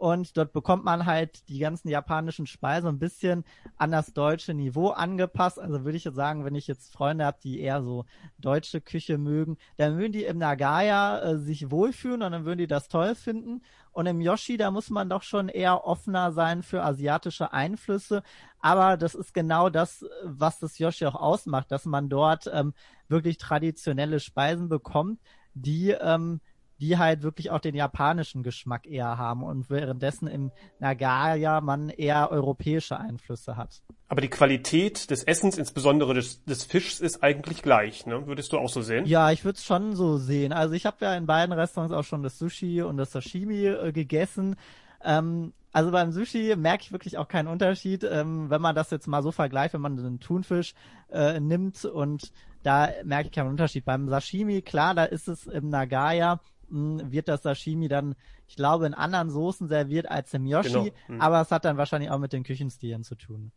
Und 0.00 0.38
dort 0.38 0.54
bekommt 0.54 0.82
man 0.82 1.04
halt 1.04 1.46
die 1.50 1.58
ganzen 1.58 1.90
japanischen 1.90 2.46
Speisen 2.46 2.88
ein 2.88 2.98
bisschen 2.98 3.44
an 3.76 3.90
das 3.90 4.14
deutsche 4.14 4.54
Niveau 4.54 4.88
angepasst. 4.88 5.58
Also 5.58 5.84
würde 5.84 5.98
ich 5.98 6.04
jetzt 6.04 6.14
sagen, 6.14 6.46
wenn 6.46 6.54
ich 6.54 6.66
jetzt 6.66 6.90
Freunde 6.90 7.26
habe, 7.26 7.36
die 7.42 7.60
eher 7.60 7.82
so 7.82 8.06
deutsche 8.38 8.80
Küche 8.80 9.18
mögen, 9.18 9.58
dann 9.76 9.98
würden 9.98 10.12
die 10.12 10.24
im 10.24 10.38
Nagaya 10.38 11.20
äh, 11.20 11.38
sich 11.38 11.70
wohlfühlen 11.70 12.22
und 12.22 12.32
dann 12.32 12.46
würden 12.46 12.60
die 12.60 12.66
das 12.66 12.88
toll 12.88 13.14
finden. 13.14 13.60
Und 13.92 14.06
im 14.06 14.22
Yoshi, 14.22 14.56
da 14.56 14.70
muss 14.70 14.88
man 14.88 15.10
doch 15.10 15.22
schon 15.22 15.50
eher 15.50 15.84
offener 15.84 16.32
sein 16.32 16.62
für 16.62 16.82
asiatische 16.82 17.52
Einflüsse. 17.52 18.22
Aber 18.58 18.96
das 18.96 19.14
ist 19.14 19.34
genau 19.34 19.68
das, 19.68 20.06
was 20.24 20.60
das 20.60 20.78
Yoshi 20.78 21.04
auch 21.04 21.14
ausmacht, 21.14 21.70
dass 21.70 21.84
man 21.84 22.08
dort 22.08 22.50
ähm, 22.50 22.72
wirklich 23.08 23.36
traditionelle 23.36 24.18
Speisen 24.18 24.70
bekommt, 24.70 25.20
die 25.52 25.90
ähm, 25.90 26.40
die 26.80 26.98
halt 26.98 27.22
wirklich 27.22 27.50
auch 27.50 27.60
den 27.60 27.74
japanischen 27.74 28.42
Geschmack 28.42 28.86
eher 28.86 29.18
haben 29.18 29.42
und 29.42 29.68
währenddessen 29.70 30.26
im 30.26 30.50
Nagaya 30.78 31.60
man 31.60 31.90
eher 31.90 32.30
europäische 32.30 32.98
Einflüsse 32.98 33.56
hat. 33.56 33.82
Aber 34.08 34.20
die 34.20 34.28
Qualität 34.28 35.10
des 35.10 35.22
Essens, 35.22 35.58
insbesondere 35.58 36.14
des, 36.14 36.44
des 36.44 36.64
Fischs, 36.64 37.00
ist 37.00 37.22
eigentlich 37.22 37.62
gleich, 37.62 38.06
ne? 38.06 38.26
Würdest 38.26 38.52
du 38.52 38.58
auch 38.58 38.68
so 38.68 38.82
sehen? 38.82 39.04
Ja, 39.04 39.30
ich 39.30 39.44
würde 39.44 39.56
es 39.56 39.64
schon 39.64 39.94
so 39.94 40.16
sehen. 40.16 40.52
Also 40.52 40.74
ich 40.74 40.86
habe 40.86 40.96
ja 41.00 41.14
in 41.14 41.26
beiden 41.26 41.52
Restaurants 41.52 41.94
auch 41.94 42.04
schon 42.04 42.22
das 42.22 42.38
Sushi 42.38 42.82
und 42.82 42.96
das 42.96 43.12
Sashimi 43.12 43.66
äh, 43.66 43.92
gegessen. 43.92 44.56
Ähm, 45.04 45.52
also 45.72 45.92
beim 45.92 46.10
Sushi 46.10 46.56
merke 46.56 46.82
ich 46.82 46.92
wirklich 46.92 47.18
auch 47.18 47.28
keinen 47.28 47.46
Unterschied, 47.46 48.02
ähm, 48.04 48.50
wenn 48.50 48.60
man 48.60 48.74
das 48.74 48.90
jetzt 48.90 49.06
mal 49.06 49.22
so 49.22 49.30
vergleicht, 49.30 49.74
wenn 49.74 49.80
man 49.80 49.96
den 49.96 50.18
Thunfisch 50.18 50.74
äh, 51.12 51.38
nimmt 51.38 51.84
und 51.84 52.32
da 52.62 52.90
merke 53.04 53.28
ich 53.28 53.32
keinen 53.32 53.48
Unterschied. 53.48 53.84
Beim 53.84 54.08
Sashimi, 54.08 54.62
klar, 54.62 54.94
da 54.94 55.04
ist 55.04 55.28
es 55.28 55.46
im 55.46 55.68
Nagaya 55.68 56.40
wird 56.70 57.28
das 57.28 57.42
Sashimi 57.42 57.88
dann, 57.88 58.14
ich 58.46 58.56
glaube, 58.56 58.86
in 58.86 58.94
anderen 58.94 59.30
Soßen 59.30 59.68
serviert 59.68 60.10
als 60.10 60.32
im 60.34 60.46
Yoshi, 60.46 60.70
genau. 60.70 60.88
mhm. 61.08 61.20
aber 61.20 61.40
es 61.40 61.50
hat 61.50 61.64
dann 61.64 61.76
wahrscheinlich 61.76 62.10
auch 62.10 62.18
mit 62.18 62.32
den 62.32 62.44
Küchenstilen 62.44 63.02
zu 63.04 63.14
tun. 63.14 63.52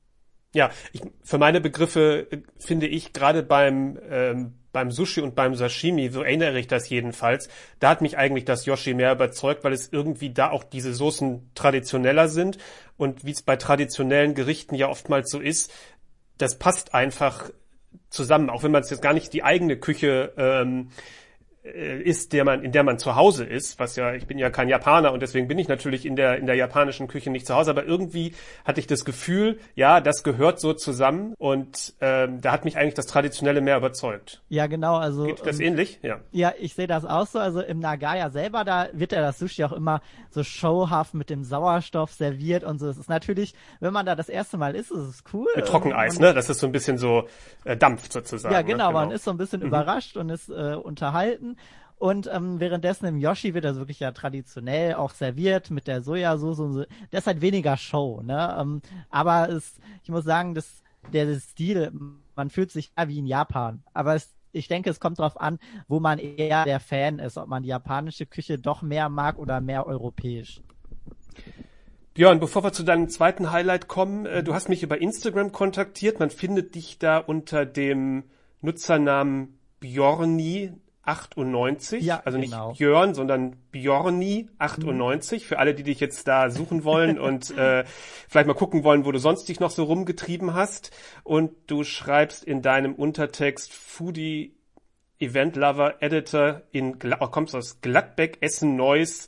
Ja, 0.55 0.69
ich, 0.91 1.01
für 1.23 1.37
meine 1.37 1.61
Begriffe 1.61 2.27
äh, 2.31 2.41
finde 2.59 2.87
ich 2.87 3.13
gerade 3.13 3.43
beim 3.43 3.97
ähm, 4.09 4.53
beim 4.73 4.91
Sushi 4.91 5.21
und 5.21 5.35
beim 5.35 5.55
Sashimi, 5.55 6.09
so 6.09 6.23
erinnere 6.23 6.59
ich 6.59 6.67
das 6.67 6.89
jedenfalls, 6.89 7.47
da 7.79 7.89
hat 7.89 8.01
mich 8.01 8.17
eigentlich 8.17 8.43
das 8.43 8.65
Yoshi 8.65 8.95
mehr 8.95 9.13
überzeugt, 9.13 9.63
weil 9.63 9.71
es 9.71 9.87
irgendwie 9.91 10.31
da 10.31 10.49
auch 10.49 10.63
diese 10.63 10.93
Soßen 10.93 11.51
traditioneller 11.53 12.27
sind 12.27 12.57
und 12.97 13.23
wie 13.23 13.31
es 13.31 13.43
bei 13.43 13.55
traditionellen 13.55 14.33
Gerichten 14.33 14.73
ja 14.75 14.89
oftmals 14.89 15.29
so 15.29 15.39
ist, 15.39 15.71
das 16.39 16.57
passt 16.57 16.95
einfach 16.95 17.51
zusammen, 18.09 18.49
auch 18.49 18.63
wenn 18.63 18.71
man 18.71 18.81
es 18.81 18.89
jetzt 18.89 19.03
gar 19.03 19.13
nicht 19.13 19.31
die 19.33 19.43
eigene 19.43 19.77
Küche 19.77 20.33
ähm, 20.37 20.89
äh, 20.89 20.93
ist, 21.63 22.33
der 22.33 22.43
man, 22.43 22.61
in 22.61 22.73
der 22.73 22.83
man 22.83 22.99
zu 22.99 23.15
Hause 23.15 23.45
ist, 23.45 23.79
was 23.79 23.95
ja, 23.95 24.13
ich 24.13 24.27
bin 24.27 24.37
ja 24.37 24.49
kein 24.49 24.67
Japaner 24.67 25.13
und 25.13 25.21
deswegen 25.21 25.47
bin 25.47 25.57
ich 25.57 25.69
natürlich 25.69 26.05
in 26.05 26.17
der, 26.17 26.37
in 26.37 26.45
der 26.45 26.55
japanischen 26.55 27.07
Küche 27.07 27.29
nicht 27.29 27.47
zu 27.47 27.55
Hause, 27.55 27.71
aber 27.71 27.85
irgendwie 27.85 28.33
hatte 28.65 28.81
ich 28.81 28.87
das 28.87 29.05
Gefühl, 29.05 29.59
ja, 29.73 30.01
das 30.01 30.23
gehört 30.23 30.59
so 30.59 30.73
zusammen 30.73 31.33
und 31.37 31.93
ähm, 32.01 32.41
da 32.41 32.51
hat 32.51 32.65
mich 32.65 32.77
eigentlich 32.77 32.95
das 32.95 33.05
Traditionelle 33.05 33.61
mehr 33.61 33.77
überzeugt. 33.77 34.41
Ja, 34.49 34.67
genau, 34.67 34.97
also. 34.97 35.23
Geht 35.23 35.45
das 35.45 35.59
ähm, 35.59 35.67
ähnlich? 35.67 35.99
Ja. 36.01 36.19
Ja, 36.31 36.53
ich 36.59 36.73
sehe 36.73 36.87
das 36.87 37.05
auch 37.05 37.27
so. 37.27 37.39
Also 37.39 37.61
im 37.61 37.79
Nagaya 37.79 38.29
selber, 38.29 38.65
da 38.65 38.89
wird 38.91 39.13
ja 39.13 39.21
das 39.21 39.39
Sushi 39.39 39.63
auch 39.63 39.71
immer 39.71 40.01
so 40.31 40.43
showhaft 40.43 41.13
mit 41.13 41.29
dem 41.29 41.45
Sauerstoff 41.45 42.11
serviert 42.11 42.65
und 42.65 42.79
so. 42.79 42.89
Es 42.89 42.97
ist 42.97 43.09
natürlich, 43.09 43.53
wenn 43.79 43.93
man 43.93 44.05
da 44.05 44.15
das 44.15 44.27
erste 44.27 44.57
Mal 44.57 44.75
ist, 44.75 44.91
ist 44.91 44.97
es 44.97 45.23
cool. 45.33 45.47
Mit 45.55 45.65
Trockeneis, 45.65 46.19
ne? 46.19 46.33
Das 46.33 46.49
ist 46.49 46.59
so 46.59 46.67
ein 46.67 46.73
bisschen 46.73 46.97
so 46.97 47.27
äh, 47.63 47.77
dampft 47.77 48.11
sozusagen. 48.11 48.53
Ja, 48.53 48.61
genau, 48.61 48.87
ne? 48.87 48.89
genau. 48.89 48.91
man 48.91 49.11
ist 49.11 49.23
so 49.23 49.31
ein 49.31 49.37
bisschen 49.37 49.61
mhm. 49.61 49.67
überrascht 49.67 50.17
und 50.17 50.29
ist 50.29 50.49
äh, 50.49 50.75
unterhalten. 50.75 51.52
Und 52.03 52.29
ähm, 52.33 52.59
währenddessen 52.59 53.05
im 53.05 53.17
Yoshi 53.17 53.53
wird 53.53 53.63
das 53.63 53.77
wirklich 53.77 54.01
ja 54.01 54.11
traditionell 54.11 54.95
auch 54.95 55.11
serviert 55.11 55.71
mit 55.71 55.87
der 55.87 56.01
Sojasauce 56.01 56.59
und 56.59 56.73
so. 56.73 56.83
Das 57.11 57.21
ist 57.21 57.27
halt 57.27 57.41
weniger 57.41 57.77
Show, 57.77 58.21
ne? 58.21 58.57
Ähm, 58.59 58.81
aber 59.09 59.47
es, 59.47 59.79
ich 60.03 60.09
muss 60.09 60.25
sagen, 60.25 60.53
das, 60.53 60.83
der 61.13 61.33
Stil, 61.39 61.93
man 62.35 62.49
fühlt 62.49 62.71
sich 62.71 62.91
ja 62.97 63.07
wie 63.07 63.19
in 63.19 63.25
Japan. 63.25 63.83
Aber 63.93 64.15
es, 64.15 64.33
ich 64.51 64.67
denke, 64.67 64.89
es 64.89 64.99
kommt 64.99 65.19
darauf 65.19 65.39
an, 65.39 65.59
wo 65.87 66.01
man 66.01 66.19
eher 66.19 66.65
der 66.65 66.81
Fan 66.81 67.19
ist, 67.19 67.37
ob 67.37 67.47
man 67.47 67.63
die 67.63 67.69
japanische 67.69 68.25
Küche 68.25 68.59
doch 68.59 68.81
mehr 68.81 69.07
mag 69.07 69.39
oder 69.39 69.61
mehr 69.61 69.87
europäisch. 69.87 70.61
Björn, 72.15 72.39
bevor 72.39 72.63
wir 72.63 72.73
zu 72.73 72.83
deinem 72.83 73.09
zweiten 73.09 73.51
Highlight 73.51 73.87
kommen, 73.87 74.25
äh, 74.25 74.43
du 74.43 74.53
hast 74.53 74.67
mich 74.67 74.83
über 74.83 75.01
Instagram 75.01 75.51
kontaktiert. 75.51 76.19
Man 76.19 76.29
findet 76.29 76.75
dich 76.75 76.99
da 76.99 77.17
unter 77.17 77.65
dem 77.65 78.25
Nutzernamen 78.61 79.57
Bjorni 79.79 80.73
98, 81.03 82.03
ja, 82.03 82.21
also 82.23 82.37
nicht 82.37 82.51
genau. 82.51 82.73
Björn, 82.73 83.13
sondern 83.13 83.57
Bjorni 83.71 84.49
98, 84.57 85.43
mhm. 85.43 85.45
für 85.45 85.59
alle, 85.59 85.73
die 85.73 85.83
dich 85.83 85.99
jetzt 85.99 86.27
da 86.27 86.49
suchen 86.49 86.83
wollen 86.83 87.19
und 87.19 87.55
äh, 87.57 87.83
vielleicht 88.29 88.47
mal 88.47 88.53
gucken 88.53 88.83
wollen, 88.83 89.05
wo 89.05 89.11
du 89.11 89.19
sonst 89.19 89.49
dich 89.49 89.59
noch 89.59 89.71
so 89.71 89.83
rumgetrieben 89.83 90.53
hast. 90.53 90.91
Und 91.23 91.51
du 91.67 91.83
schreibst 91.83 92.43
in 92.43 92.61
deinem 92.61 92.95
Untertext 92.95 93.73
Foodie 93.73 94.55
Event 95.19 95.55
Lover 95.55 96.01
Editor 96.01 96.61
in, 96.71 96.97
oh, 97.19 97.27
kommst 97.27 97.55
aus 97.55 97.81
Gladbeck, 97.81 98.37
Essen, 98.41 98.75
Neuss 98.75 99.27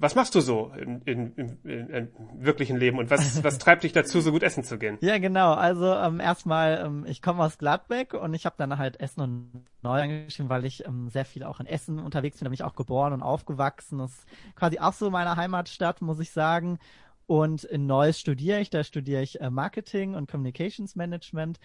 was 0.00 0.14
machst 0.14 0.34
du 0.34 0.40
so 0.40 0.72
in, 0.78 1.02
in, 1.02 1.34
in, 1.36 1.90
im 1.90 2.08
wirklichen 2.32 2.78
Leben 2.78 2.98
und 2.98 3.10
was, 3.10 3.44
was 3.44 3.58
treibt 3.58 3.84
dich 3.84 3.92
dazu, 3.92 4.22
so 4.22 4.32
gut 4.32 4.42
essen 4.42 4.64
zu 4.64 4.78
gehen? 4.78 4.96
Ja, 5.02 5.18
genau. 5.18 5.52
Also 5.52 5.94
ähm, 5.94 6.20
erstmal, 6.20 6.82
ähm, 6.84 7.04
ich 7.06 7.20
komme 7.20 7.44
aus 7.44 7.58
Gladbeck 7.58 8.14
und 8.14 8.32
ich 8.32 8.46
habe 8.46 8.56
dann 8.56 8.78
halt 8.78 8.98
Essen 8.98 9.20
und 9.20 9.66
Neu 9.82 10.00
angeschrieben, 10.00 10.48
weil 10.48 10.64
ich 10.64 10.86
ähm, 10.86 11.10
sehr 11.10 11.26
viel 11.26 11.44
auch 11.44 11.60
in 11.60 11.66
Essen 11.66 11.98
unterwegs 11.98 12.38
bin. 12.38 12.46
Da 12.46 12.48
bin 12.48 12.54
ich 12.54 12.64
auch 12.64 12.74
geboren 12.74 13.12
und 13.12 13.22
aufgewachsen. 13.22 13.98
Das 13.98 14.10
ist 14.12 14.26
quasi 14.56 14.78
auch 14.78 14.94
so 14.94 15.10
meine 15.10 15.36
Heimatstadt, 15.36 16.00
muss 16.00 16.18
ich 16.18 16.30
sagen. 16.30 16.78
Und 17.26 17.64
in 17.64 17.86
Neuss 17.86 18.18
studiere 18.18 18.60
ich. 18.60 18.70
Da 18.70 18.82
studiere 18.82 19.20
ich 19.20 19.40
äh, 19.42 19.50
Marketing 19.50 20.14
und 20.14 20.30
Communications 20.30 20.96
Management. 20.96 21.60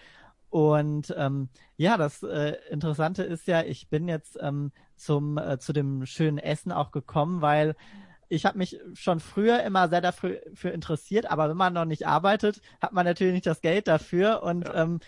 Und 0.49 1.13
ähm, 1.17 1.47
ja, 1.77 1.97
das 1.97 2.21
äh, 2.21 2.55
Interessante 2.69 3.23
ist 3.23 3.47
ja, 3.47 3.63
ich 3.63 3.87
bin 3.89 4.09
jetzt 4.09 4.37
ähm, 4.41 4.71
zum 4.97 5.37
äh, 5.37 5.57
zu 5.57 5.71
dem 5.71 6.05
schönen 6.05 6.37
Essen 6.37 6.73
auch 6.73 6.91
gekommen, 6.91 7.41
weil 7.41 7.75
ich 8.29 8.45
habe 8.45 8.57
mich 8.57 8.79
schon 8.93 9.19
früher 9.19 9.63
immer 9.63 9.89
sehr 9.89 10.01
dafür 10.01 10.41
interessiert, 10.63 11.29
aber 11.29 11.49
wenn 11.49 11.57
man 11.57 11.73
noch 11.73 11.85
nicht 11.85 12.07
arbeitet, 12.07 12.61
hat 12.81 12.93
man 12.93 13.05
natürlich 13.05 13.33
nicht 13.33 13.45
das 13.45 13.61
Geld 13.61 13.87
dafür. 13.87 14.43
Und 14.43 14.67
ja. 14.67 14.83
ähm, 14.83 14.99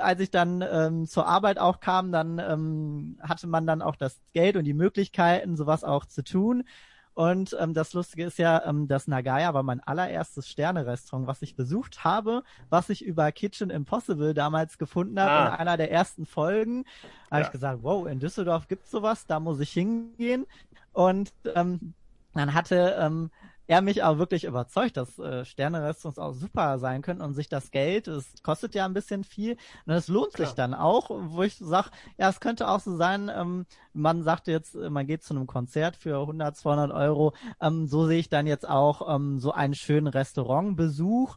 als 0.00 0.20
ich 0.20 0.30
dann 0.30 0.62
ähm, 0.62 1.06
zur 1.06 1.26
Arbeit 1.26 1.58
auch 1.58 1.80
kam, 1.80 2.12
dann 2.12 2.38
ähm, 2.38 3.18
hatte 3.20 3.46
man 3.46 3.66
dann 3.66 3.82
auch 3.82 3.96
das 3.96 4.20
Geld 4.32 4.56
und 4.56 4.64
die 4.64 4.74
Möglichkeiten, 4.74 5.56
sowas 5.56 5.84
auch 5.84 6.06
zu 6.06 6.24
tun. 6.24 6.64
Und 7.14 7.56
ähm, 7.60 7.74
das 7.74 7.92
Lustige 7.92 8.24
ist 8.24 8.38
ja, 8.38 8.64
ähm, 8.64 8.88
das 8.88 9.06
Nagaya 9.06 9.52
war 9.52 9.62
mein 9.62 9.80
allererstes 9.80 10.48
Sterne-Restaurant, 10.48 11.26
was 11.26 11.42
ich 11.42 11.56
besucht 11.56 12.04
habe, 12.04 12.44
was 12.70 12.88
ich 12.88 13.04
über 13.04 13.30
Kitchen 13.32 13.68
Impossible 13.68 14.32
damals 14.32 14.78
gefunden 14.78 15.20
habe, 15.20 15.30
ah. 15.30 15.46
in 15.48 15.60
einer 15.60 15.76
der 15.76 15.90
ersten 15.90 16.24
Folgen. 16.24 16.84
Da 16.84 16.88
ja. 16.90 17.30
habe 17.30 17.42
ich 17.42 17.52
gesagt, 17.52 17.80
wow, 17.82 18.06
in 18.06 18.20
Düsseldorf 18.20 18.68
gibt's 18.68 18.90
sowas, 18.90 19.26
da 19.26 19.40
muss 19.40 19.60
ich 19.60 19.70
hingehen. 19.70 20.46
Und 20.92 21.32
ähm, 21.54 21.94
dann 22.34 22.54
hatte 22.54 22.96
ähm, 22.98 23.30
er 23.70 23.82
mich 23.82 24.02
auch 24.02 24.18
wirklich 24.18 24.44
überzeugt, 24.44 24.96
dass 24.96 25.16
äh, 25.20 25.44
Sterne-Restaurants 25.44 26.18
auch 26.18 26.32
super 26.32 26.80
sein 26.80 27.02
können 27.02 27.20
und 27.20 27.34
sich 27.34 27.48
das 27.48 27.70
Geld, 27.70 28.08
es 28.08 28.42
kostet 28.42 28.74
ja 28.74 28.84
ein 28.84 28.94
bisschen 28.94 29.22
viel 29.22 29.56
und 29.86 29.94
es 29.94 30.08
lohnt 30.08 30.34
Klar. 30.34 30.48
sich 30.48 30.56
dann 30.56 30.74
auch, 30.74 31.08
wo 31.08 31.42
ich 31.44 31.56
sage, 31.56 31.90
ja, 32.18 32.28
es 32.28 32.40
könnte 32.40 32.66
auch 32.68 32.80
so 32.80 32.96
sein, 32.96 33.30
ähm, 33.32 33.66
man 33.92 34.24
sagt 34.24 34.48
jetzt, 34.48 34.74
man 34.74 35.06
geht 35.06 35.22
zu 35.22 35.34
einem 35.34 35.46
Konzert 35.46 35.94
für 35.94 36.18
100, 36.20 36.56
200 36.56 36.90
Euro, 36.90 37.32
ähm, 37.60 37.86
so 37.86 38.06
sehe 38.06 38.18
ich 38.18 38.28
dann 38.28 38.48
jetzt 38.48 38.68
auch 38.68 39.14
ähm, 39.14 39.38
so 39.38 39.52
einen 39.52 39.74
schönen 39.74 40.08
Restaurantbesuch 40.08 41.36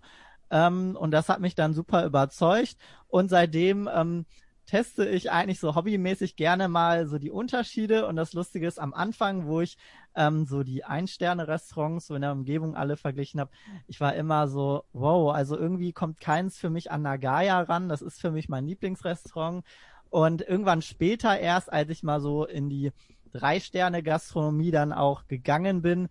ähm, 0.50 0.98
und 1.00 1.12
das 1.12 1.30
hat 1.30 1.40
mich 1.40 1.54
dann 1.54 1.76
super 1.76 2.04
überzeugt 2.04 2.78
und 3.10 3.30
seitdem 3.30 3.88
ähm, 3.94 4.26
teste 4.66 5.06
ich 5.08 5.32
eigentlich 5.32 5.60
so 5.60 5.76
hobbymäßig 5.76 6.36
gerne 6.36 6.68
mal 6.68 7.08
so 7.08 7.18
die 7.18 7.32
Unterschiede. 7.32 8.08
Und 8.08 8.16
das 8.16 8.34
Lustige 8.34 8.68
ist, 8.68 8.80
am 8.80 8.94
Anfang, 8.94 9.46
wo 9.46 9.62
ich 9.62 9.78
ähm, 10.16 10.46
so 10.46 10.64
die 10.64 10.84
Ein-Sterne-Restaurants 10.84 12.08
so 12.08 12.16
in 12.16 12.22
der 12.22 12.32
Umgebung 12.32 12.76
alle 12.76 12.98
verglichen 12.98 13.40
habe, 13.40 13.52
ich 13.88 14.00
war 14.00 14.16
immer 14.16 14.48
so, 14.48 14.84
wow, 14.94 15.34
also 15.34 15.58
irgendwie 15.58 15.92
kommt 15.92 16.20
keins 16.20 16.58
für 16.58 16.70
mich 16.70 16.92
an 16.92 17.02
Nagaya 17.02 17.62
ran. 17.62 17.90
Das 17.90 18.02
ist 18.02 18.22
für 18.22 18.32
mich 18.32 18.50
mein 18.50 18.68
Lieblingsrestaurant. 18.68 19.66
Und 20.10 20.42
irgendwann 20.42 20.82
später 20.82 21.40
erst, 21.40 21.72
als 21.74 21.90
ich 21.90 22.04
mal 22.04 22.22
so 22.22 22.46
in 22.46 22.70
die 22.70 22.92
Drei-Sterne-Gastronomie 23.32 24.72
dann 24.72 24.94
auch 24.94 25.28
gegangen 25.28 25.82
bin, 25.82 26.08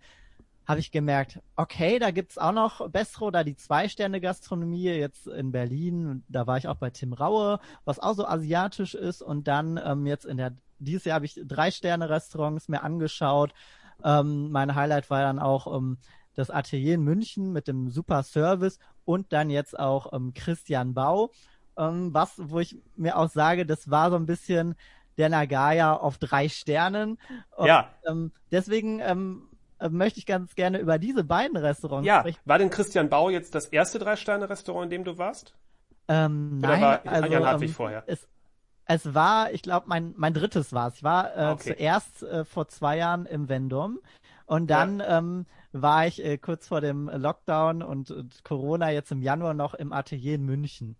habe 0.72 0.80
ich 0.80 0.90
gemerkt, 0.90 1.38
okay, 1.54 1.98
da 1.98 2.10
gibt's 2.10 2.38
auch 2.38 2.52
noch 2.52 2.88
bessere 2.88 3.26
oder 3.26 3.44
die 3.44 3.56
Zwei-Sterne-Gastronomie 3.56 4.84
jetzt 4.84 5.26
in 5.26 5.52
Berlin. 5.52 6.24
Da 6.28 6.46
war 6.46 6.56
ich 6.56 6.66
auch 6.66 6.76
bei 6.76 6.88
Tim 6.88 7.12
Raue, 7.12 7.60
was 7.84 7.98
auch 7.98 8.14
so 8.14 8.26
asiatisch 8.26 8.94
ist. 8.94 9.20
Und 9.20 9.48
dann 9.48 9.78
ähm, 9.84 10.06
jetzt 10.06 10.24
in 10.24 10.38
der, 10.38 10.56
dieses 10.78 11.04
Jahr 11.04 11.16
habe 11.16 11.26
ich 11.26 11.38
Drei-Sterne-Restaurants 11.46 12.68
mir 12.68 12.82
angeschaut. 12.82 13.52
Ähm, 14.02 14.50
mein 14.50 14.74
Highlight 14.74 15.10
war 15.10 15.20
dann 15.20 15.38
auch 15.38 15.76
ähm, 15.76 15.98
das 16.34 16.48
Atelier 16.48 16.94
in 16.94 17.02
München 17.02 17.52
mit 17.52 17.68
dem 17.68 17.90
super 17.90 18.22
Service 18.22 18.78
und 19.04 19.30
dann 19.34 19.50
jetzt 19.50 19.78
auch 19.78 20.14
ähm, 20.14 20.32
Christian 20.32 20.94
Bau. 20.94 21.32
Ähm, 21.76 22.14
was, 22.14 22.32
wo 22.38 22.60
ich 22.60 22.78
mir 22.96 23.18
auch 23.18 23.28
sage, 23.28 23.66
das 23.66 23.90
war 23.90 24.08
so 24.08 24.16
ein 24.16 24.24
bisschen 24.24 24.74
der 25.18 25.28
Nagaya 25.28 25.94
auf 25.94 26.16
drei 26.16 26.48
Sternen. 26.48 27.18
Und, 27.58 27.66
ja. 27.66 27.90
Ähm, 28.06 28.32
deswegen 28.50 29.00
ähm, 29.00 29.50
äh, 29.51 29.51
möchte 29.91 30.18
ich 30.18 30.26
ganz 30.26 30.55
gerne 30.55 30.78
über 30.78 30.99
diese 30.99 31.24
beiden 31.24 31.57
Restaurants 31.57 32.07
ja, 32.07 32.20
sprechen. 32.20 32.41
War 32.45 32.59
denn 32.59 32.70
Christian 32.70 33.09
Bau 33.09 33.30
jetzt 33.30 33.55
das 33.55 33.66
erste 33.66 33.99
Drei-Sterne-Restaurant, 33.99 34.85
in 34.85 34.91
dem 34.91 35.05
du 35.05 35.18
warst? 35.18 35.55
Ähm, 36.09 36.59
Oder 36.59 36.68
nein, 36.68 36.83
war 36.83 37.07
also, 37.07 37.28
Jan 37.28 37.47
Hartwig 37.47 37.68
ähm, 37.68 37.74
vorher? 37.74 38.03
Es, 38.07 38.28
es 38.87 39.14
war, 39.14 39.53
ich 39.53 39.62
glaube, 39.62 39.87
mein, 39.89 40.14
mein 40.16 40.35
drittes 40.35 40.72
war 40.72 40.89
es. 40.89 40.97
Ich 40.97 41.03
war 41.03 41.37
äh, 41.37 41.53
okay. 41.53 41.74
zuerst 41.74 42.22
äh, 42.22 42.45
vor 42.45 42.68
zwei 42.68 42.97
Jahren 42.97 43.26
im 43.26 43.49
Vendom 43.49 43.99
und 44.47 44.68
dann 44.68 45.03
ähm, 45.07 45.47
war 45.72 46.07
ich 46.07 46.22
äh, 46.22 46.37
kurz 46.37 46.68
vor 46.68 46.80
dem 46.80 47.09
Lockdown 47.09 47.83
und, 47.83 48.11
und 48.11 48.45
Corona 48.45 48.91
jetzt 48.91 49.11
im 49.12 49.22
Januar 49.22 49.55
noch 49.55 49.74
im 49.74 49.93
Atelier 49.93 50.35
in 50.35 50.45
München. 50.45 50.97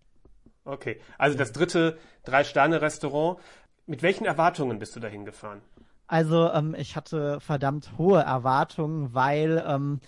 Okay, 0.65 0.99
also 1.17 1.37
das 1.37 1.51
dritte 1.51 1.97
Drei-Sterne-Restaurant. 2.23 3.39
Mit 3.85 4.01
welchen 4.01 4.25
Erwartungen 4.25 4.79
bist 4.79 4.95
du 4.95 5.01
dahin 5.01 5.25
gefahren? 5.25 5.61
Also 6.07 6.51
ähm, 6.51 6.75
ich 6.77 6.95
hatte 6.95 7.39
verdammt 7.39 7.97
hohe 7.97 8.21
Erwartungen, 8.21 9.13
weil 9.13 9.63
ähm, 9.65 9.99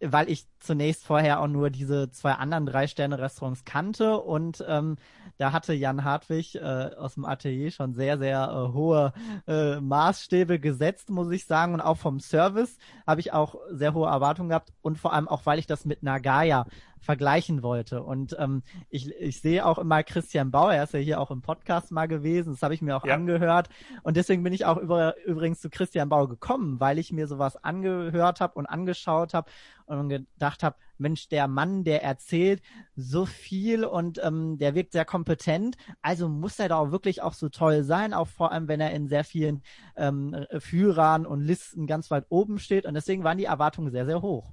weil 0.00 0.28
ich 0.28 0.46
zunächst 0.58 1.04
vorher 1.06 1.40
auch 1.40 1.46
nur 1.46 1.70
diese 1.70 2.10
zwei 2.10 2.32
anderen 2.32 2.66
Drei-Sterne-Restaurants 2.66 3.64
kannte 3.64 4.18
und 4.18 4.64
ähm, 4.68 4.96
da 5.38 5.52
hatte 5.52 5.72
Jan 5.72 6.04
Hartwig 6.04 6.56
äh, 6.56 6.60
aus 6.96 7.14
dem 7.14 7.24
Atelier 7.24 7.70
schon 7.70 7.94
sehr, 7.94 8.18
sehr 8.18 8.48
äh, 8.50 8.72
hohe 8.72 9.12
äh, 9.46 9.80
Maßstäbe 9.80 10.60
gesetzt, 10.60 11.10
muss 11.10 11.30
ich 11.30 11.46
sagen. 11.46 11.74
Und 11.74 11.80
auch 11.80 11.96
vom 11.96 12.20
Service 12.20 12.76
habe 13.06 13.20
ich 13.20 13.32
auch 13.32 13.56
sehr 13.70 13.94
hohe 13.94 14.08
Erwartungen 14.08 14.50
gehabt 14.50 14.72
und 14.82 14.98
vor 14.98 15.12
allem 15.12 15.28
auch, 15.28 15.46
weil 15.46 15.58
ich 15.58 15.66
das 15.66 15.84
mit 15.84 16.02
Nagaya 16.02 16.66
vergleichen 17.04 17.62
wollte. 17.62 18.02
Und 18.02 18.36
ähm, 18.38 18.62
ich, 18.90 19.10
ich 19.14 19.40
sehe 19.40 19.64
auch 19.64 19.78
immer 19.78 20.02
Christian 20.02 20.50
Bauer, 20.50 20.72
er 20.74 20.84
ist 20.84 20.94
ja 20.94 21.00
hier 21.00 21.20
auch 21.20 21.30
im 21.30 21.42
Podcast 21.42 21.90
mal 21.90 22.06
gewesen, 22.06 22.52
das 22.52 22.62
habe 22.62 22.74
ich 22.74 22.82
mir 22.82 22.96
auch 22.96 23.04
Ja. 23.04 23.14
angehört. 23.14 23.68
Und 24.02 24.16
deswegen 24.16 24.42
bin 24.42 24.52
ich 24.52 24.64
auch 24.64 24.76
über, 24.78 25.14
übrigens 25.24 25.60
zu 25.60 25.70
Christian 25.70 26.08
Bauer 26.08 26.28
gekommen, 26.28 26.80
weil 26.80 26.98
ich 26.98 27.12
mir 27.12 27.26
sowas 27.26 27.56
angehört 27.56 28.40
habe 28.40 28.54
und 28.54 28.66
angeschaut 28.66 29.34
habe 29.34 29.50
und 29.86 30.08
gedacht 30.08 30.62
habe, 30.62 30.76
Mensch, 30.96 31.28
der 31.28 31.48
Mann, 31.48 31.84
der 31.84 32.02
erzählt 32.02 32.62
so 32.96 33.26
viel 33.26 33.84
und 33.84 34.20
ähm, 34.24 34.56
der 34.58 34.74
wirkt 34.74 34.92
sehr 34.92 35.04
kompetent, 35.04 35.76
also 36.00 36.28
muss 36.28 36.58
er 36.58 36.68
da 36.68 36.76
auch 36.78 36.90
wirklich 36.90 37.20
auch 37.20 37.34
so 37.34 37.48
toll 37.48 37.82
sein, 37.84 38.14
auch 38.14 38.28
vor 38.28 38.52
allem, 38.52 38.68
wenn 38.68 38.80
er 38.80 38.92
in 38.92 39.08
sehr 39.08 39.24
vielen 39.24 39.62
ähm, 39.96 40.46
Führern 40.58 41.26
und 41.26 41.40
Listen 41.42 41.86
ganz 41.86 42.10
weit 42.10 42.26
oben 42.30 42.58
steht. 42.58 42.86
Und 42.86 42.94
deswegen 42.94 43.24
waren 43.24 43.38
die 43.38 43.44
Erwartungen 43.44 43.90
sehr, 43.90 44.06
sehr 44.06 44.22
hoch. 44.22 44.52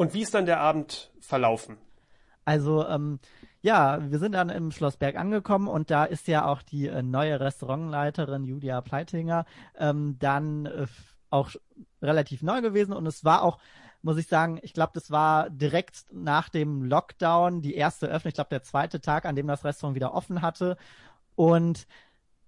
Und 0.00 0.14
wie 0.14 0.22
ist 0.22 0.32
dann 0.32 0.46
der 0.46 0.60
Abend 0.60 1.12
verlaufen? 1.20 1.76
Also, 2.46 2.88
ähm, 2.88 3.20
ja, 3.60 3.98
wir 4.10 4.18
sind 4.18 4.32
dann 4.32 4.48
im 4.48 4.70
Schlossberg 4.70 5.14
angekommen 5.14 5.68
und 5.68 5.90
da 5.90 6.06
ist 6.06 6.26
ja 6.26 6.46
auch 6.46 6.62
die 6.62 6.86
äh, 6.86 7.02
neue 7.02 7.38
Restaurantleiterin 7.38 8.44
Julia 8.44 8.80
Pleitinger 8.80 9.44
ähm, 9.76 10.16
dann 10.18 10.64
äh, 10.64 10.86
auch 11.28 11.50
relativ 12.00 12.40
neu 12.40 12.62
gewesen 12.62 12.94
und 12.94 13.04
es 13.04 13.26
war 13.26 13.42
auch, 13.42 13.58
muss 14.00 14.16
ich 14.16 14.26
sagen, 14.26 14.58
ich 14.62 14.72
glaube, 14.72 14.92
das 14.94 15.10
war 15.10 15.50
direkt 15.50 16.06
nach 16.10 16.48
dem 16.48 16.82
Lockdown 16.82 17.60
die 17.60 17.74
erste 17.74 18.06
Öffnung, 18.06 18.30
ich 18.30 18.36
glaube, 18.36 18.48
der 18.48 18.62
zweite 18.62 19.02
Tag, 19.02 19.26
an 19.26 19.36
dem 19.36 19.48
das 19.48 19.66
Restaurant 19.66 19.96
wieder 19.96 20.14
offen 20.14 20.40
hatte 20.40 20.78
und 21.34 21.86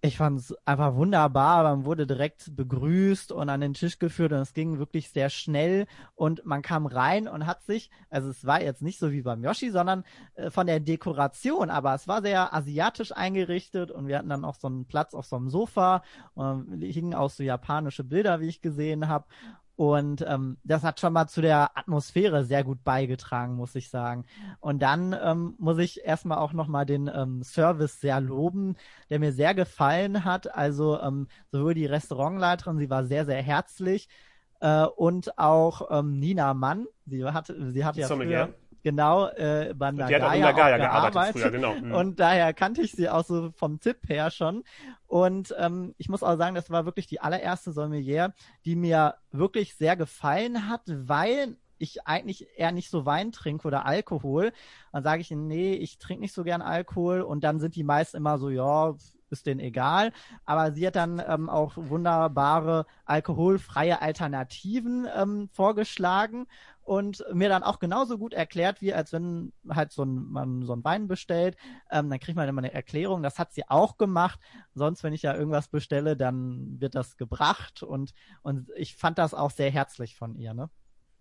ich 0.05 0.17
fand 0.17 0.41
es 0.41 0.55
einfach 0.67 0.97
wunderbar. 0.97 1.63
Man 1.63 1.85
wurde 1.85 2.09
direkt 2.09 2.57
begrüßt 2.57 3.31
und 3.31 3.49
an 3.49 3.61
den 3.61 3.73
Tisch 3.73 4.01
geführt 4.01 4.33
und 4.33 4.41
es 4.41 4.53
ging 4.53 4.81
wirklich 4.81 5.11
sehr 5.11 5.31
schnell 5.31 5.87
und 6.17 6.45
man 6.45 6.61
kam 6.61 6.87
rein 6.87 7.29
und 7.29 7.47
hat 7.47 7.63
sich, 7.63 7.89
also 8.11 8.29
es 8.29 8.45
war 8.45 8.61
jetzt 8.61 8.83
nicht 8.83 8.99
so 8.99 9.13
wie 9.13 9.23
beim 9.23 9.45
Yoshi, 9.45 9.71
sondern 9.71 10.03
äh, 10.35 10.51
von 10.51 10.67
der 10.67 10.81
Dekoration, 10.81 11.71
aber 11.71 11.95
es 11.95 12.09
war 12.09 12.21
sehr 12.21 12.53
asiatisch 12.53 13.13
eingerichtet 13.13 13.93
und 13.93 14.09
wir 14.09 14.19
hatten 14.19 14.29
dann 14.29 14.45
auch 14.45 14.57
so 14.57 14.67
einen 14.67 14.87
Platz 14.87 15.15
auf 15.15 15.25
so 15.25 15.37
einem 15.37 15.51
Sofa 15.51 16.03
und 16.35 16.83
hingen 16.83 17.15
auch 17.15 17.31
so 17.31 17.45
japanische 17.45 18.03
Bilder, 18.03 18.41
wie 18.41 18.49
ich 18.49 18.61
gesehen 18.61 19.07
habe. 19.07 19.27
Und 19.75 20.25
ähm, 20.29 20.59
das 20.65 20.83
hat 20.83 21.01
schon 21.01 21.13
mal 21.15 21.29
zu 21.29 21.41
der 21.41 21.77
Atmosphäre 21.77 22.45
sehr 22.45 22.63
gut 22.63 22.85
beigetragen, 22.85 23.55
muss 23.57 23.75
ich 23.75 23.89
sagen. 23.89 24.27
Und 24.61 24.83
dann 24.83 25.17
ähm, 25.21 25.55
muss 25.59 25.79
ich 25.79 26.05
erstmal 26.05 26.39
auch 26.39 26.53
nochmal 26.53 26.85
den 26.85 27.11
ähm, 27.13 27.43
Service 27.43 28.01
sehr 28.01 28.21
loben, 28.21 28.77
der 29.09 29.19
mir 29.19 29.33
sehr 29.33 29.55
gefallen 29.55 30.25
hat. 30.25 30.55
Also 30.55 31.01
ähm, 31.01 31.27
sowohl 31.51 31.75
die 31.75 31.87
Restaurantleiterin, 31.87 32.79
sie 32.79 32.91
war 32.91 33.05
sehr, 33.05 33.25
sehr 33.25 33.43
herzlich 33.43 34.09
äh, 34.61 34.85
und 34.85 35.39
auch 35.39 35.89
ähm, 35.91 36.19
Nina 36.19 36.55
Mann, 36.55 36.87
sie 37.07 37.25
hat, 37.25 37.47
sie 37.47 37.85
hat 37.85 37.97
ja 37.97 38.07
früher, 38.07 38.55
genau 38.83 39.29
äh, 39.29 39.75
bei 39.77 39.93
Die 39.93 40.03
hat 40.03 40.23
auch 40.23 40.33
in 40.33 40.41
Nagaya 40.41 40.75
auch 40.75 40.79
gearbeitet 40.79 41.13
gearbeitet. 41.13 41.43
früher, 41.43 41.51
genau. 41.51 41.75
Mhm. 41.75 41.95
Und 41.95 42.21
daher 42.21 42.53
kannte 42.53 42.83
ich 42.83 42.93
sie 42.93 43.09
auch 43.09 43.25
so 43.25 43.51
vom 43.57 43.81
Tipp 43.81 43.99
her 44.09 44.31
schon. 44.31 44.65
Und 45.07 45.55
ähm, 45.59 45.95
ich 45.99 46.09
muss 46.09 46.23
auch 46.23 46.37
sagen, 46.37 46.55
das 46.55 46.71
war 46.71 46.85
wirklich 46.85 47.07
die 47.07 47.21
allererste 47.21 47.73
Sommelier, 47.73 48.35
die 48.65 48.77
mir 48.77 49.15
wirklich 49.31 49.75
sehr 49.75 49.97
gefallen 49.97 50.69
hat, 50.69 50.83
weil 50.87 51.57
ich 51.79 52.07
eigentlich 52.07 52.47
eher 52.57 52.73
nicht 52.73 52.91
so 52.91 53.07
Wein 53.07 53.33
trinke 53.33 53.67
oder 53.67 53.85
Alkohol. 53.85 54.53
Dann 54.93 55.03
sage 55.03 55.21
ich, 55.21 55.31
ihnen, 55.31 55.49
nee, 55.49 55.75
ich 55.75 55.99
trinke 55.99 56.23
nicht 56.23 56.33
so 56.33 56.45
gern 56.45 56.63
Alkohol. 56.63 57.23
Und 57.23 57.43
dann 57.45 57.59
sind 57.59 57.75
die 57.75 57.83
meisten 57.83 58.17
immer 58.17 58.39
so, 58.39 58.51
ja, 58.51 58.95
ist 59.33 59.47
denen 59.47 59.61
egal. 59.61 60.13
Aber 60.45 60.73
sie 60.73 60.87
hat 60.87 60.95
dann 60.95 61.21
ähm, 61.27 61.49
auch 61.49 61.73
wunderbare 61.77 62.87
alkoholfreie 63.05 64.01
Alternativen 64.01 65.09
ähm, 65.17 65.49
vorgeschlagen 65.53 66.47
und 66.83 67.25
mir 67.33 67.49
dann 67.49 67.63
auch 67.63 67.79
genauso 67.79 68.19
gut 68.19 68.35
erklärt, 68.35 68.81
wie 68.81 68.93
als 68.93 69.13
wenn 69.13 69.53
halt 69.69 69.93
so 69.93 70.05
ein, 70.05 70.31
man 70.31 70.63
so 70.63 70.75
ein 70.75 70.85
Wein 70.85 71.09
bestellt, 71.09 71.57
ähm, 71.91 72.11
dann 72.11 72.19
kriegt 72.19 72.37
man 72.37 72.49
immer 72.49 72.61
eine 72.61 72.73
Erklärung. 72.73 73.23
Das 73.23 73.39
hat 73.39 73.53
sie 73.53 73.69
auch 73.69 73.97
gemacht. 73.97 74.41
Sonst, 74.75 75.03
wenn 75.05 75.13
ich 75.13 75.23
ja 75.23 75.35
irgendwas 75.35 75.69
bestelle, 75.69 76.17
dann 76.17 76.81
wird 76.81 76.95
das 76.95 77.17
gebracht 77.17 77.83
und, 77.83 78.13
und 78.43 78.69
ich 78.77 78.97
fand 78.97 79.19
das 79.19 79.35
auch 79.35 79.51
sehr 79.51 79.71
herzlich 79.71 80.17
von 80.17 80.35
ihr, 80.35 80.55
ne? 80.55 80.71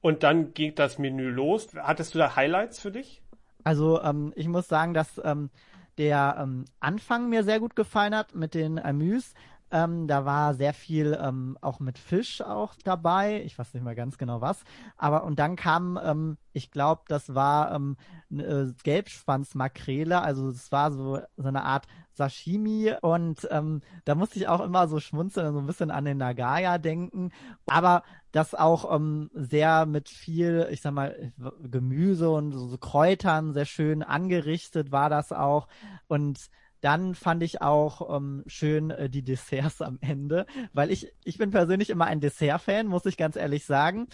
Und 0.02 0.24
dann 0.24 0.54
ging 0.56 0.74
das 0.74 0.98
Menü 0.98 1.30
los. 1.30 1.68
Hattest 1.76 2.16
du 2.16 2.20
da 2.20 2.36
Highlights 2.36 2.80
für 2.80 2.92
dich? 2.92 3.22
Also 3.64 4.02
ähm, 4.02 4.34
ich 4.36 4.48
muss 4.48 4.68
sagen, 4.68 4.96
dass 4.96 5.22
ähm, 5.24 5.52
der 5.98 6.38
ähm, 6.40 6.66
Anfang 6.80 7.30
mir 7.30 7.44
sehr 7.44 7.60
gut 7.60 7.76
gefallen 7.76 8.16
hat 8.16 8.34
mit 8.34 8.56
den 8.56 8.80
Amüs. 8.80 9.36
Ähm, 9.72 10.08
da 10.08 10.26
war 10.26 10.54
sehr 10.54 10.74
viel 10.74 11.18
ähm, 11.22 11.58
auch 11.62 11.80
mit 11.80 11.98
Fisch 11.98 12.42
auch 12.42 12.76
dabei. 12.84 13.42
Ich 13.44 13.58
weiß 13.58 13.74
nicht 13.74 13.84
mehr 13.84 13.96
ganz 13.96 14.18
genau 14.18 14.42
was. 14.42 14.64
Aber 14.98 15.24
und 15.24 15.40
dann 15.40 15.56
kam, 15.56 16.00
ähm, 16.04 16.38
ich 16.54 16.72
glaube, 16.72 17.04
das 17.08 17.34
war 17.34 17.74
ähm, 17.74 17.98
äh, 18.30 18.66
Gelbschwanzmakrele. 18.84 20.22
Also 20.22 20.50
es 20.50 20.72
war 20.72 20.92
so, 20.92 21.20
so 21.38 21.48
eine 21.48 21.64
Art 21.64 21.88
Sashimi. 22.14 22.94
Und 23.02 23.48
ähm, 23.52 23.82
da 24.06 24.16
musste 24.16 24.40
ich 24.40 24.48
auch 24.48 24.62
immer 24.62 24.88
so 24.88 25.00
schmunzeln, 25.00 25.54
so 25.54 25.60
ein 25.60 25.68
bisschen 25.68 25.92
an 25.92 26.06
den 26.06 26.18
Nagaya 26.18 26.78
denken. 26.78 27.32
Aber 27.68 28.04
das 28.32 28.56
auch 28.56 28.94
ähm, 28.94 29.30
sehr 29.34 29.86
mit 29.86 30.10
viel, 30.10 30.68
ich 30.72 30.82
sag 30.82 30.94
mal, 30.94 31.32
Gemüse 31.64 32.30
und 32.30 32.52
so, 32.52 32.68
so 32.68 32.78
Kräutern 32.78 33.54
sehr 33.54 33.66
schön 33.66 34.04
angerichtet 34.04 34.92
war 34.92 35.10
das 35.10 35.32
auch. 35.32 35.68
Und 36.08 36.50
dann 36.82 37.14
fand 37.16 37.44
ich 37.44 37.62
auch 37.62 38.16
ähm, 38.16 38.44
schön 38.48 38.90
äh, 38.90 39.10
die 39.10 39.24
Desserts 39.24 39.82
am 39.82 40.00
Ende, 40.02 40.46
weil 40.74 40.92
ich, 40.92 41.14
ich 41.24 41.38
bin 41.38 41.52
persönlich 41.52 41.90
immer 41.90 42.06
ein 42.06 42.20
Dessert-Fan, 42.20 42.88
muss 42.88 43.06
ich 43.06 43.18
ganz 43.18 43.36
ehrlich 43.36 43.66
sagen. 43.66 44.08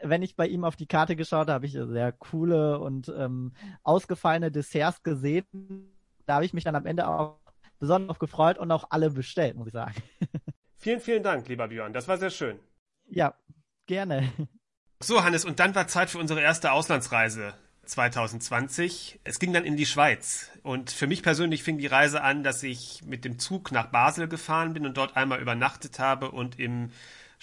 Wenn 0.00 0.22
ich 0.22 0.36
bei 0.36 0.46
ihm 0.46 0.64
auf 0.64 0.76
die 0.76 0.86
Karte 0.86 1.16
geschaut 1.16 1.48
habe, 1.48 1.52
habe 1.52 1.66
ich 1.66 1.72
sehr 1.72 2.12
coole 2.12 2.78
und 2.78 3.12
ähm, 3.16 3.52
ausgefallene 3.82 4.50
Desserts 4.50 5.02
gesehen. 5.02 5.92
Da 6.26 6.34
habe 6.34 6.44
ich 6.44 6.54
mich 6.54 6.64
dann 6.64 6.76
am 6.76 6.86
Ende 6.86 7.08
auch 7.08 7.40
besonders 7.78 8.20
gefreut 8.20 8.58
und 8.58 8.70
auch 8.70 8.84
alle 8.90 9.10
bestellt, 9.10 9.56
muss 9.56 9.66
ich 9.66 9.72
sagen. 9.72 9.94
Vielen, 10.76 10.98
vielen 10.98 11.22
Dank, 11.22 11.46
lieber 11.46 11.68
Björn. 11.68 11.92
Das 11.92 12.08
war 12.08 12.18
sehr 12.18 12.30
schön. 12.30 12.58
Ja, 13.06 13.34
gerne. 13.86 14.32
So, 14.98 15.22
Hannes, 15.22 15.44
und 15.44 15.60
dann 15.60 15.76
war 15.76 15.86
Zeit 15.86 16.10
für 16.10 16.18
unsere 16.18 16.40
erste 16.40 16.72
Auslandsreise 16.72 17.54
2020. 17.84 19.20
Es 19.24 19.38
ging 19.38 19.52
dann 19.52 19.64
in 19.64 19.76
die 19.76 19.86
Schweiz. 19.86 20.50
Und 20.62 20.90
für 20.90 21.06
mich 21.06 21.22
persönlich 21.22 21.62
fing 21.62 21.78
die 21.78 21.86
Reise 21.86 22.22
an, 22.22 22.42
dass 22.42 22.62
ich 22.62 23.02
mit 23.04 23.24
dem 23.24 23.38
Zug 23.38 23.72
nach 23.72 23.86
Basel 23.86 24.28
gefahren 24.28 24.72
bin 24.72 24.86
und 24.86 24.96
dort 24.96 25.16
einmal 25.16 25.40
übernachtet 25.40 25.98
habe 25.98 26.30
und 26.30 26.58
im 26.58 26.90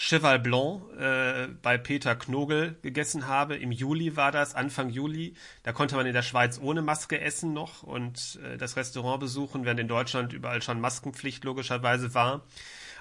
Cheval 0.02 0.40
Blanc 0.40 0.82
äh, 0.98 1.50
bei 1.62 1.78
Peter 1.78 2.16
Knogel 2.16 2.78
gegessen 2.82 3.28
habe. 3.28 3.58
Im 3.58 3.74
Juli 3.74 4.16
war 4.16 4.32
das, 4.32 4.56
Anfang 4.56 4.90
Juli. 4.90 5.34
Da 5.64 5.74
konnte 5.74 5.98
man 5.98 6.06
in 6.06 6.14
der 6.14 6.22
Schweiz 6.22 6.58
ohne 6.62 6.82
Maske 6.82 7.20
essen 7.20 7.52
noch 7.52 7.84
und 7.84 8.40
äh, 8.42 8.58
das 8.58 8.78
Restaurant 8.78 9.20
besuchen, 9.20 9.66
während 9.66 9.82
in 9.82 9.90
Deutschland 9.90 10.32
überall 10.32 10.62
schon 10.62 10.80
Maskenpflicht 10.80 11.44
logischerweise 11.44 12.14
war. 12.14 12.46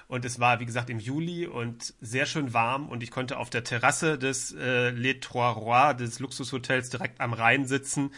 Und 0.09 0.25
es 0.25 0.39
war, 0.39 0.59
wie 0.59 0.65
gesagt, 0.65 0.89
im 0.89 0.97
Juli 0.99 1.45
und 1.45 1.93
sehr 2.01 2.25
schön 2.25 2.51
warm 2.51 2.89
und 2.89 3.03
ich 3.03 3.11
konnte 3.11 3.37
auf 3.37 3.51
der 3.51 3.63
Terrasse 3.63 4.17
des 4.17 4.51
äh, 4.53 4.89
Les 4.89 5.19
Trois 5.19 5.51
Rois, 5.51 5.93
des 5.93 6.17
Luxushotels 6.19 6.89
direkt 6.89 7.21
am 7.21 7.31
Rhein 7.31 7.67
sitzen 7.67 8.11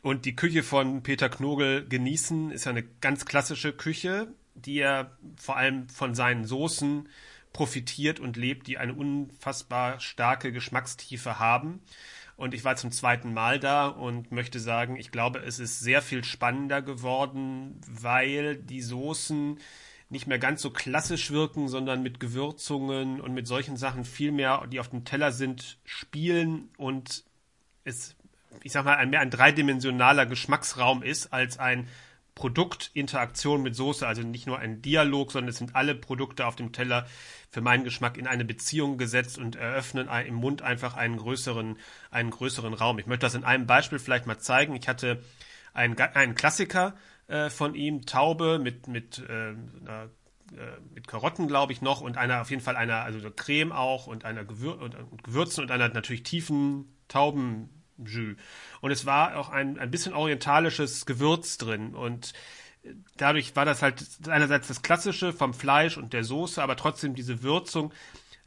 und 0.00 0.24
die 0.24 0.34
Küche 0.34 0.62
von 0.62 1.02
Peter 1.02 1.28
Knogel 1.28 1.86
genießen. 1.86 2.50
Ist 2.52 2.64
ja 2.64 2.70
eine 2.70 2.84
ganz 3.02 3.26
klassische 3.26 3.74
Küche, 3.74 4.28
die 4.54 4.78
er 4.78 5.18
vor 5.36 5.58
allem 5.58 5.90
von 5.90 6.14
seinen 6.14 6.46
Soßen 6.46 7.06
profitiert 7.52 8.18
und 8.18 8.38
lebt, 8.38 8.66
die 8.66 8.78
eine 8.78 8.94
unfassbar 8.94 10.00
starke 10.00 10.52
Geschmackstiefe 10.52 11.38
haben. 11.38 11.82
Und 12.38 12.54
ich 12.54 12.64
war 12.64 12.76
zum 12.76 12.92
zweiten 12.92 13.34
Mal 13.34 13.60
da 13.60 13.88
und 13.88 14.32
möchte 14.32 14.58
sagen, 14.58 14.96
ich 14.96 15.10
glaube, 15.10 15.40
es 15.40 15.58
ist 15.58 15.80
sehr 15.80 16.00
viel 16.00 16.24
spannender 16.24 16.80
geworden, 16.80 17.78
weil 17.86 18.56
die 18.56 18.80
Soßen 18.80 19.58
nicht 20.10 20.26
mehr 20.26 20.38
ganz 20.38 20.62
so 20.62 20.70
klassisch 20.70 21.30
wirken, 21.30 21.68
sondern 21.68 22.02
mit 22.02 22.18
Gewürzungen 22.20 23.20
und 23.20 23.34
mit 23.34 23.46
solchen 23.46 23.76
Sachen 23.76 24.04
viel 24.04 24.32
mehr, 24.32 24.66
die 24.66 24.80
auf 24.80 24.88
dem 24.88 25.04
Teller 25.04 25.32
sind, 25.32 25.78
spielen 25.84 26.70
und 26.78 27.24
es, 27.84 28.16
ich 28.62 28.72
sag 28.72 28.84
mal, 28.84 28.96
ein 28.96 29.10
mehr 29.10 29.20
ein 29.20 29.30
dreidimensionaler 29.30 30.26
Geschmacksraum 30.26 31.02
ist 31.02 31.32
als 31.32 31.58
ein 31.58 31.88
Produktinteraktion 32.34 33.62
mit 33.62 33.74
Soße, 33.74 34.06
also 34.06 34.22
nicht 34.22 34.46
nur 34.46 34.60
ein 34.60 34.80
Dialog, 34.80 35.32
sondern 35.32 35.48
es 35.48 35.56
sind 35.56 35.74
alle 35.74 35.96
Produkte 35.96 36.46
auf 36.46 36.54
dem 36.54 36.72
Teller 36.72 37.06
für 37.50 37.60
meinen 37.60 37.82
Geschmack 37.82 38.16
in 38.16 38.28
eine 38.28 38.44
Beziehung 38.44 38.96
gesetzt 38.96 39.38
und 39.38 39.56
eröffnen 39.56 40.08
im 40.08 40.34
Mund 40.34 40.62
einfach 40.62 40.96
einen 40.96 41.16
größeren, 41.16 41.76
einen 42.10 42.30
größeren 42.30 42.74
Raum. 42.74 43.00
Ich 43.00 43.06
möchte 43.06 43.26
das 43.26 43.34
in 43.34 43.44
einem 43.44 43.66
Beispiel 43.66 43.98
vielleicht 43.98 44.26
mal 44.26 44.38
zeigen. 44.38 44.76
Ich 44.76 44.86
hatte 44.86 45.20
einen, 45.74 45.98
einen 45.98 46.36
Klassiker 46.36 46.94
äh, 47.28 47.50
von 47.50 47.74
ihm, 47.74 48.06
Taube 48.06 48.58
mit, 48.58 48.88
mit, 48.88 49.18
äh, 49.18 49.54
einer, 49.80 50.10
äh, 50.52 50.80
mit 50.94 51.06
Karotten, 51.06 51.46
glaube 51.46 51.72
ich, 51.72 51.82
noch 51.82 52.00
und 52.00 52.16
einer, 52.16 52.40
auf 52.40 52.50
jeden 52.50 52.62
Fall 52.62 52.76
einer, 52.76 53.02
also 53.02 53.30
Creme 53.30 53.72
auch 53.72 54.06
und 54.06 54.24
einer 54.24 54.44
Gewür 54.44 54.80
und, 54.80 54.94
und 54.94 55.22
Gewürzen 55.22 55.62
und 55.62 55.70
einer 55.70 55.88
natürlich 55.88 56.22
tiefen 56.22 56.96
Tauben 57.08 57.70
Jus. 57.98 58.36
Und 58.80 58.90
es 58.90 59.06
war 59.06 59.36
auch 59.36 59.50
ein, 59.50 59.78
ein 59.78 59.90
bisschen 59.90 60.14
orientalisches 60.14 61.06
Gewürz 61.06 61.58
drin. 61.58 61.94
Und 61.94 62.32
dadurch 63.16 63.56
war 63.56 63.64
das 63.64 63.82
halt 63.82 64.04
einerseits 64.28 64.68
das 64.68 64.82
Klassische 64.82 65.32
vom 65.32 65.52
Fleisch 65.52 65.96
und 65.96 66.12
der 66.12 66.24
Soße, 66.24 66.62
aber 66.62 66.76
trotzdem 66.76 67.14
diese 67.14 67.42
Würzung 67.42 67.92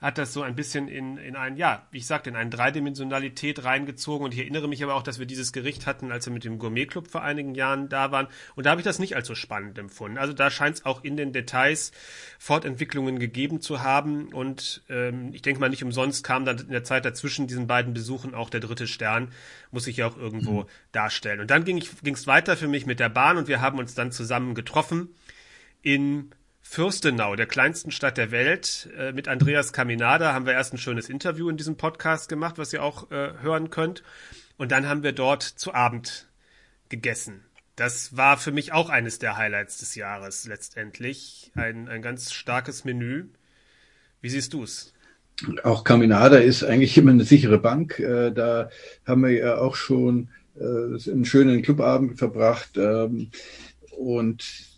hat 0.01 0.17
das 0.17 0.33
so 0.33 0.41
ein 0.41 0.55
bisschen 0.55 0.87
in, 0.87 1.17
in 1.17 1.35
ein, 1.35 1.57
ja, 1.57 1.85
wie 1.91 1.99
ich 1.99 2.07
sagte, 2.07 2.31
in 2.31 2.35
eine 2.35 2.49
Dreidimensionalität 2.49 3.63
reingezogen. 3.63 4.25
Und 4.25 4.33
ich 4.33 4.39
erinnere 4.39 4.67
mich 4.67 4.83
aber 4.83 4.95
auch, 4.95 5.03
dass 5.03 5.19
wir 5.19 5.27
dieses 5.27 5.53
Gericht 5.53 5.85
hatten, 5.85 6.11
als 6.11 6.25
wir 6.25 6.33
mit 6.33 6.43
dem 6.43 6.57
Gourmet-Club 6.57 7.07
vor 7.07 7.21
einigen 7.21 7.53
Jahren 7.53 7.87
da 7.87 8.11
waren. 8.11 8.27
Und 8.55 8.65
da 8.65 8.71
habe 8.71 8.81
ich 8.81 8.85
das 8.85 8.97
nicht 8.97 9.15
als 9.15 9.27
so 9.27 9.35
spannend 9.35 9.77
empfunden. 9.77 10.17
Also 10.17 10.33
da 10.33 10.49
scheint 10.49 10.77
es 10.77 10.85
auch 10.85 11.03
in 11.03 11.17
den 11.17 11.33
Details 11.33 11.91
Fortentwicklungen 12.39 13.19
gegeben 13.19 13.61
zu 13.61 13.83
haben. 13.83 14.33
Und 14.33 14.81
ähm, 14.89 15.29
ich 15.33 15.43
denke 15.43 15.59
mal, 15.61 15.69
nicht 15.69 15.83
umsonst 15.83 16.23
kam 16.23 16.45
dann 16.45 16.57
in 16.57 16.71
der 16.71 16.83
Zeit 16.83 17.05
dazwischen 17.05 17.45
diesen 17.45 17.67
beiden 17.67 17.93
Besuchen 17.93 18.33
auch 18.33 18.49
der 18.49 18.59
dritte 18.59 18.87
Stern, 18.87 19.31
muss 19.69 19.85
ich 19.85 19.97
ja 19.97 20.07
auch 20.07 20.17
irgendwo 20.17 20.61
mhm. 20.61 20.67
darstellen. 20.93 21.41
Und 21.41 21.51
dann 21.51 21.63
ging 21.63 21.77
es 21.77 22.25
weiter 22.25 22.57
für 22.57 22.67
mich 22.67 22.87
mit 22.87 22.99
der 22.99 23.09
Bahn 23.09 23.37
und 23.37 23.47
wir 23.47 23.61
haben 23.61 23.77
uns 23.77 23.93
dann 23.93 24.11
zusammen 24.11 24.55
getroffen 24.55 25.09
in 25.83 26.31
Fürstenau, 26.71 27.35
der 27.35 27.47
kleinsten 27.47 27.91
Stadt 27.91 28.17
der 28.17 28.31
Welt. 28.31 28.87
Äh, 28.97 29.11
mit 29.11 29.27
Andreas 29.27 29.73
Caminada 29.73 30.31
haben 30.31 30.45
wir 30.45 30.53
erst 30.53 30.73
ein 30.73 30.77
schönes 30.77 31.09
Interview 31.09 31.49
in 31.49 31.57
diesem 31.57 31.75
Podcast 31.75 32.29
gemacht, 32.29 32.57
was 32.57 32.71
ihr 32.71 32.81
auch 32.81 33.11
äh, 33.11 33.33
hören 33.41 33.71
könnt. 33.71 34.03
Und 34.55 34.71
dann 34.71 34.87
haben 34.87 35.03
wir 35.03 35.11
dort 35.11 35.43
zu 35.43 35.73
Abend 35.73 36.29
gegessen. 36.87 37.41
Das 37.75 38.15
war 38.15 38.37
für 38.37 38.53
mich 38.53 38.71
auch 38.71 38.89
eines 38.89 39.19
der 39.19 39.35
Highlights 39.35 39.79
des 39.79 39.95
Jahres 39.95 40.47
letztendlich. 40.47 41.51
Ein, 41.55 41.89
ein 41.89 42.01
ganz 42.01 42.31
starkes 42.31 42.85
Menü. 42.85 43.25
Wie 44.21 44.29
siehst 44.29 44.53
du 44.53 44.63
es? 44.63 44.93
Auch 45.63 45.83
Caminada 45.83 46.37
ist 46.37 46.63
eigentlich 46.63 46.97
immer 46.97 47.11
eine 47.11 47.25
sichere 47.25 47.59
Bank. 47.59 47.99
Äh, 47.99 48.31
da 48.31 48.69
haben 49.05 49.23
wir 49.23 49.31
ja 49.31 49.57
auch 49.57 49.75
schon 49.75 50.29
äh, 50.57 50.63
einen 50.63 51.25
schönen 51.25 51.63
Clubabend 51.63 52.17
verbracht. 52.17 52.77
Ähm, 52.77 53.29
und 53.97 54.70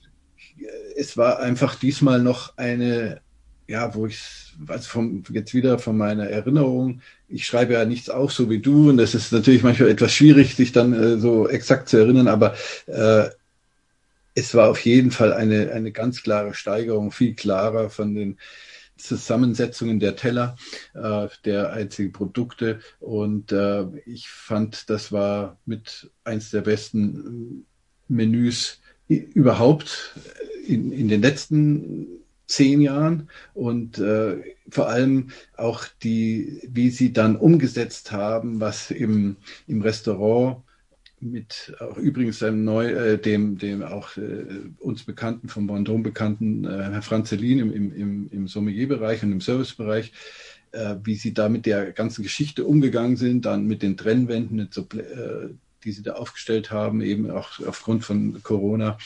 es 0.95 1.17
war 1.17 1.39
einfach 1.39 1.75
diesmal 1.75 2.21
noch 2.21 2.57
eine, 2.57 3.21
ja, 3.67 3.93
wo 3.95 4.05
ich, 4.05 4.21
also 4.67 4.89
vom, 4.89 5.23
jetzt 5.31 5.53
wieder 5.53 5.79
von 5.79 5.97
meiner 5.97 6.27
Erinnerung, 6.27 7.01
ich 7.27 7.45
schreibe 7.45 7.73
ja 7.73 7.85
nichts 7.85 8.09
auf, 8.09 8.31
so 8.31 8.49
wie 8.49 8.59
du, 8.59 8.89
und 8.89 8.97
das 8.97 9.15
ist 9.15 9.31
natürlich 9.31 9.63
manchmal 9.63 9.89
etwas 9.89 10.13
schwierig, 10.13 10.55
sich 10.55 10.71
dann 10.71 10.93
äh, 10.93 11.17
so 11.17 11.47
exakt 11.47 11.89
zu 11.89 11.97
erinnern, 11.97 12.27
aber 12.27 12.55
äh, 12.87 13.29
es 14.35 14.53
war 14.55 14.69
auf 14.69 14.79
jeden 14.85 15.11
Fall 15.11 15.33
eine, 15.33 15.71
eine 15.71 15.91
ganz 15.91 16.23
klare 16.23 16.53
Steigerung, 16.53 17.11
viel 17.11 17.35
klarer 17.35 17.89
von 17.89 18.15
den 18.15 18.37
Zusammensetzungen 18.97 19.99
der 19.99 20.15
Teller, 20.15 20.55
äh, 20.93 21.27
der 21.45 21.73
einzigen 21.73 22.11
Produkte. 22.11 22.79
Und 22.99 23.51
äh, 23.51 23.85
ich 24.05 24.29
fand, 24.29 24.89
das 24.89 25.11
war 25.11 25.57
mit 25.65 26.11
eins 26.23 26.51
der 26.51 26.61
besten 26.61 27.65
Menüs 28.07 28.81
überhaupt 29.07 30.15
in, 30.67 30.91
in 30.91 31.07
den 31.07 31.21
letzten 31.21 32.07
zehn 32.47 32.81
Jahren 32.81 33.29
und 33.53 33.97
äh, 33.99 34.37
vor 34.69 34.89
allem 34.89 35.29
auch 35.57 35.85
die, 36.03 36.61
wie 36.67 36.89
sie 36.89 37.13
dann 37.13 37.35
umgesetzt 37.35 38.11
haben, 38.11 38.59
was 38.59 38.91
im, 38.91 39.37
im 39.67 39.81
Restaurant 39.81 40.57
mit 41.19 41.73
auch 41.79 41.97
übrigens 41.97 42.43
einem 42.43 42.63
neu, 42.63 42.87
äh, 42.87 43.17
dem, 43.17 43.57
dem 43.57 43.81
auch 43.81 44.17
äh, 44.17 44.45
uns 44.79 45.03
bekannten, 45.03 45.47
vom 45.47 45.69
Vendôme 45.69 46.03
bekannten 46.03 46.65
äh, 46.65 46.89
Herr 46.91 47.01
Franzelin 47.01 47.59
im, 47.59 47.73
im, 47.73 48.29
im, 48.29 48.47
Sommelierbereich 48.47 49.23
und 49.23 49.31
im 49.31 49.41
Servicebereich, 49.41 50.11
äh, 50.71 50.95
wie 51.03 51.15
sie 51.15 51.33
da 51.33 51.47
mit 51.49 51.65
der 51.65 51.93
ganzen 51.93 52.23
Geschichte 52.23 52.65
umgegangen 52.65 53.15
sind, 53.15 53.45
dann 53.45 53.65
mit 53.65 53.83
den 53.83 53.95
Trennwänden, 53.95 54.59
äh, 54.59 55.49
die 55.83 55.91
sie 55.91 56.03
da 56.03 56.13
aufgestellt 56.13 56.71
haben, 56.71 57.01
eben 57.01 57.29
auch 57.29 57.59
aufgrund 57.65 58.03
von 58.03 58.41
Corona. 58.43 58.97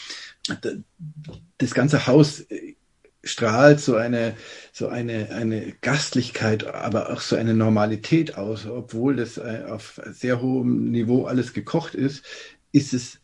Das 1.58 1.74
ganze 1.74 2.08
Haus 2.08 2.46
strahlt 3.24 3.80
so 3.80 3.96
eine, 3.96 4.36
so 4.72 4.88
eine, 4.88 5.30
eine 5.32 5.74
Gastlichkeit, 5.82 6.66
aber 6.66 7.12
auch 7.12 7.22
so 7.22 7.36
eine 7.36 7.54
Normalität 7.54 8.38
aus. 8.38 8.66
Obwohl 8.66 9.16
das 9.16 9.38
äh, 9.38 9.64
auf 9.68 10.02
sehr 10.06 10.42
hohem 10.42 10.92
Niveau 10.92 11.26
alles 11.26 11.54
gekocht 11.54 11.96
ist, 11.96 12.26
ist 12.72 12.94
es, 12.94 13.20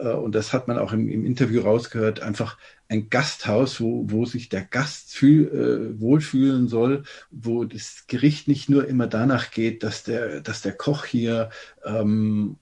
äh, 0.00 0.12
und 0.12 0.34
das 0.34 0.52
hat 0.52 0.68
man 0.68 0.78
auch 0.78 0.92
im, 0.92 1.08
im 1.08 1.24
Interview 1.24 1.62
rausgehört, 1.62 2.20
einfach 2.20 2.56
ein 2.88 3.10
Gasthaus, 3.10 3.80
wo, 3.80 4.04
wo 4.08 4.24
sich 4.24 4.48
der 4.48 4.62
Gast 4.62 5.12
fühl, 5.12 5.48
äh, 5.48 6.00
wohlfühlen 6.00 6.68
soll, 6.68 7.04
wo 7.30 7.64
das 7.64 8.04
Gericht 8.06 8.48
nicht 8.48 8.70
nur 8.70 8.88
immer 8.88 9.06
danach 9.06 9.50
geht, 9.50 9.82
dass 9.82 10.04
der, 10.04 10.40
dass 10.40 10.62
der 10.62 10.72
Koch 10.72 11.04
hier 11.04 11.50
ähm, 11.84 12.56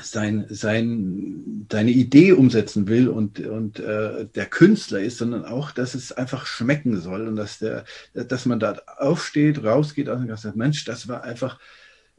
sein, 0.00 0.46
sein, 0.48 1.66
seine 1.70 1.90
Idee 1.92 2.32
umsetzen 2.32 2.88
will 2.88 3.08
und, 3.08 3.40
und 3.40 3.78
äh, 3.78 4.26
der 4.26 4.46
Künstler 4.46 5.00
ist, 5.00 5.18
sondern 5.18 5.44
auch, 5.44 5.70
dass 5.70 5.94
es 5.94 6.10
einfach 6.12 6.46
schmecken 6.46 7.00
soll 7.00 7.28
und 7.28 7.36
dass 7.36 7.58
der, 7.58 7.84
dass 8.12 8.46
man 8.46 8.58
da 8.58 8.76
aufsteht, 8.98 9.62
rausgeht 9.62 10.08
und 10.08 10.36
sagt, 10.36 10.56
Mensch, 10.56 10.84
das 10.84 11.06
war 11.06 11.22
einfach 11.22 11.60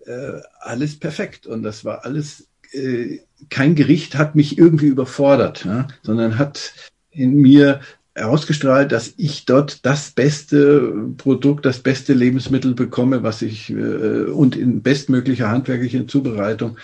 äh, 0.05 0.39
alles 0.59 0.99
perfekt 0.99 1.47
und 1.47 1.63
das 1.63 1.84
war 1.84 2.05
alles, 2.05 2.47
äh, 2.71 3.19
kein 3.49 3.76
Gericht 3.76 4.15
hat 4.15 4.36
mich 4.36 4.57
irgendwie 4.57 4.88
überfordert, 4.88 5.65
ja, 5.65 5.88
sondern 6.01 6.38
hat 6.38 6.73
in 7.11 7.36
mir 7.36 7.82
herausgestrahlt, 8.16 8.93
dass 8.93 9.13
ich 9.18 9.43
dort 9.43 9.86
das 9.86 10.11
beste 10.11 11.13
Produkt, 11.18 11.66
das 11.66 11.80
beste 11.80 12.13
Lebensmittel 12.13 12.74
bekomme, 12.74 13.24
was 13.24 13.41
ich 13.41 13.70
äh, 13.70 13.74
und 13.74 14.55
in 14.55 14.82
bestmöglicher 14.82 15.49
handwerklicher 15.49 16.07
Zubereitung, 16.07 16.78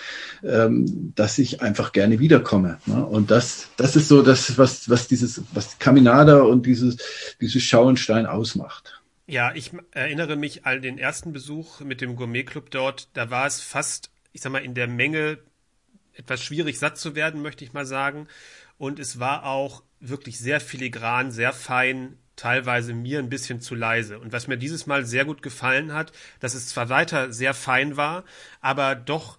ähm, 0.44 1.14
dass 1.16 1.38
ich 1.38 1.62
einfach 1.62 1.94
gerne 1.94 2.20
wiederkomme. 2.20 2.80
Ne? 2.86 3.06
Und 3.06 3.32
das, 3.32 3.70
das 3.78 3.96
ist 3.96 4.10
so 4.10 4.22
das, 4.22 4.58
was, 4.58 4.90
was 4.90 5.08
dieses, 5.08 5.42
was 5.54 5.80
Caminada 5.80 6.42
und 6.42 6.66
dieses, 6.66 6.98
dieses 7.40 7.64
Schauenstein 7.64 8.26
ausmacht. 8.26 9.02
Ja, 9.26 9.54
ich 9.56 9.72
erinnere 9.92 10.36
mich 10.36 10.66
an 10.66 10.82
den 10.82 10.98
ersten 10.98 11.32
Besuch 11.32 11.80
mit 11.80 12.02
dem 12.02 12.18
Gourmet-Club 12.18 12.70
dort. 12.72 13.08
Da 13.14 13.30
war 13.30 13.48
es 13.48 13.62
fast, 13.62 14.10
ich 14.34 14.42
sag 14.42 14.52
mal, 14.52 14.66
in 14.66 14.74
der 14.74 14.88
Menge 14.88 15.38
etwas 16.14 16.44
schwierig 16.44 16.78
satt 16.78 16.98
zu 16.98 17.16
werden, 17.16 17.42
möchte 17.42 17.64
ich 17.64 17.72
mal 17.72 17.86
sagen. 17.86 18.28
Und 18.78 19.00
es 19.00 19.20
war 19.20 19.46
auch 19.46 19.84
wirklich 20.02 20.40
sehr 20.40 20.60
filigran, 20.60 21.32
sehr 21.32 21.54
fein, 21.54 22.18
teilweise 22.36 22.94
mir 22.94 23.20
ein 23.20 23.30
bisschen 23.30 23.62
zu 23.62 23.76
leise. 23.76 24.20
Und 24.20 24.34
was 24.34 24.48
mir 24.48 24.58
dieses 24.58 24.88
Mal 24.88 25.06
sehr 25.06 25.26
gut 25.26 25.42
gefallen 25.42 25.94
hat, 25.94 26.12
dass 26.40 26.56
es 26.56 26.68
zwar 26.68 26.90
weiter 26.90 27.32
sehr 27.32 27.54
fein 27.54 27.98
war, 27.98 28.24
aber 28.62 28.96
doch 28.96 29.38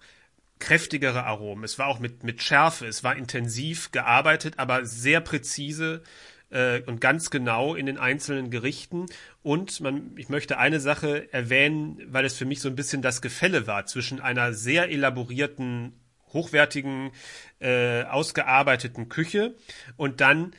kräftigere 0.59 1.25
Aromen. 1.25 1.65
Es 1.65 1.77
war 1.77 1.87
auch 1.87 1.99
mit, 1.99 2.23
mit 2.23 2.41
Schärfe, 2.41 2.87
es 2.87 3.03
war 3.03 3.17
intensiv 3.17 3.91
gearbeitet, 3.91 4.53
aber 4.57 4.85
sehr 4.85 5.19
präzise 5.19 6.01
äh, 6.49 6.81
und 6.83 7.01
ganz 7.01 7.29
genau 7.29 7.75
in 7.75 7.85
den 7.85 7.97
einzelnen 7.97 8.49
Gerichten. 8.49 9.07
Und 9.41 9.81
man, 9.81 10.11
ich 10.15 10.29
möchte 10.29 10.57
eine 10.57 10.79
Sache 10.79 11.31
erwähnen, 11.33 12.01
weil 12.07 12.23
es 12.23 12.37
für 12.37 12.45
mich 12.45 12.61
so 12.61 12.69
ein 12.69 12.75
bisschen 12.77 13.01
das 13.01 13.21
Gefälle 13.21 13.67
war 13.67 13.85
zwischen 13.85 14.21
einer 14.21 14.53
sehr 14.53 14.89
elaborierten 14.89 15.91
hochwertigen, 16.33 17.11
äh, 17.59 18.03
ausgearbeiteten 18.03 19.09
Küche 19.09 19.55
und 19.97 20.21
dann 20.21 20.53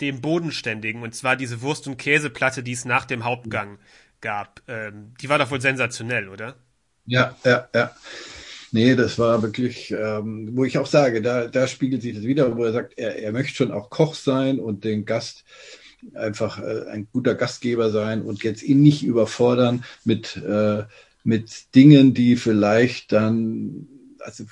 dem 0.00 0.20
bodenständigen, 0.20 1.02
und 1.02 1.14
zwar 1.14 1.36
diese 1.36 1.60
Wurst- 1.62 1.86
und 1.86 1.98
Käseplatte, 1.98 2.62
die 2.62 2.72
es 2.72 2.84
nach 2.84 3.04
dem 3.04 3.24
Hauptgang 3.24 3.78
gab. 4.20 4.62
Ähm, 4.68 5.14
die 5.20 5.28
war 5.28 5.38
doch 5.38 5.50
wohl 5.50 5.60
sensationell, 5.60 6.28
oder? 6.28 6.56
Ja, 7.06 7.36
ja, 7.44 7.68
ja. 7.74 7.90
Nee, 8.72 8.94
das 8.94 9.18
war 9.18 9.42
wirklich, 9.42 9.90
ähm, 9.90 10.50
wo 10.54 10.64
ich 10.64 10.78
auch 10.78 10.86
sage, 10.86 11.22
da, 11.22 11.48
da 11.48 11.66
spiegelt 11.66 12.02
sich 12.02 12.14
das 12.14 12.24
wieder, 12.24 12.56
wo 12.56 12.64
er 12.64 12.72
sagt, 12.72 12.96
er, 12.96 13.16
er 13.16 13.32
möchte 13.32 13.54
schon 13.54 13.72
auch 13.72 13.90
Koch 13.90 14.14
sein 14.14 14.60
und 14.60 14.84
den 14.84 15.04
Gast 15.04 15.44
einfach 16.14 16.60
äh, 16.60 16.86
ein 16.88 17.08
guter 17.12 17.34
Gastgeber 17.34 17.90
sein 17.90 18.22
und 18.22 18.42
jetzt 18.44 18.62
ihn 18.62 18.82
nicht 18.82 19.02
überfordern 19.02 19.84
mit, 20.04 20.36
äh, 20.36 20.84
mit 21.24 21.74
Dingen, 21.74 22.14
die 22.14 22.36
vielleicht 22.36 23.12
dann, 23.12 23.88
also 24.20 24.44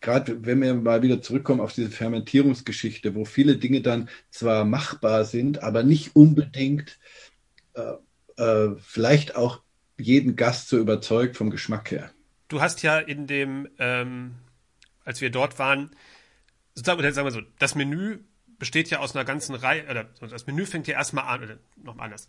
gerade 0.00 0.44
wenn 0.44 0.62
wir 0.62 0.74
mal 0.74 1.02
wieder 1.02 1.22
zurückkommen 1.22 1.60
auf 1.60 1.72
diese 1.72 1.90
Fermentierungsgeschichte, 1.90 3.14
wo 3.14 3.24
viele 3.24 3.56
Dinge 3.56 3.80
dann 3.80 4.08
zwar 4.30 4.64
machbar 4.64 5.24
sind, 5.24 5.62
aber 5.62 5.82
nicht 5.82 6.14
unbedingt 6.14 6.98
äh, 7.74 7.94
äh, 8.36 8.76
vielleicht 8.80 9.36
auch 9.36 9.62
jeden 9.98 10.36
Gast 10.36 10.68
so 10.68 10.78
überzeugt 10.78 11.36
vom 11.36 11.50
Geschmack 11.50 11.90
her. 11.90 12.10
Du 12.48 12.60
hast 12.60 12.82
ja 12.82 12.98
in 12.98 13.26
dem, 13.26 13.68
ähm, 13.78 14.34
als 15.04 15.20
wir 15.20 15.30
dort 15.30 15.58
waren, 15.58 15.90
sozusagen, 16.74 17.12
sagen 17.12 17.26
wir 17.26 17.32
so, 17.32 17.42
das 17.58 17.74
Menü 17.74 18.18
besteht 18.58 18.90
ja 18.90 19.00
aus 19.00 19.16
einer 19.16 19.24
ganzen 19.24 19.54
Reihe, 19.54 19.84
oder 19.90 20.04
das 20.20 20.46
Menü 20.46 20.66
fängt 20.66 20.86
ja 20.86 20.94
erstmal 20.94 21.24
an, 21.24 21.44
oder 21.44 21.58
noch 21.76 21.98
anders. 21.98 22.28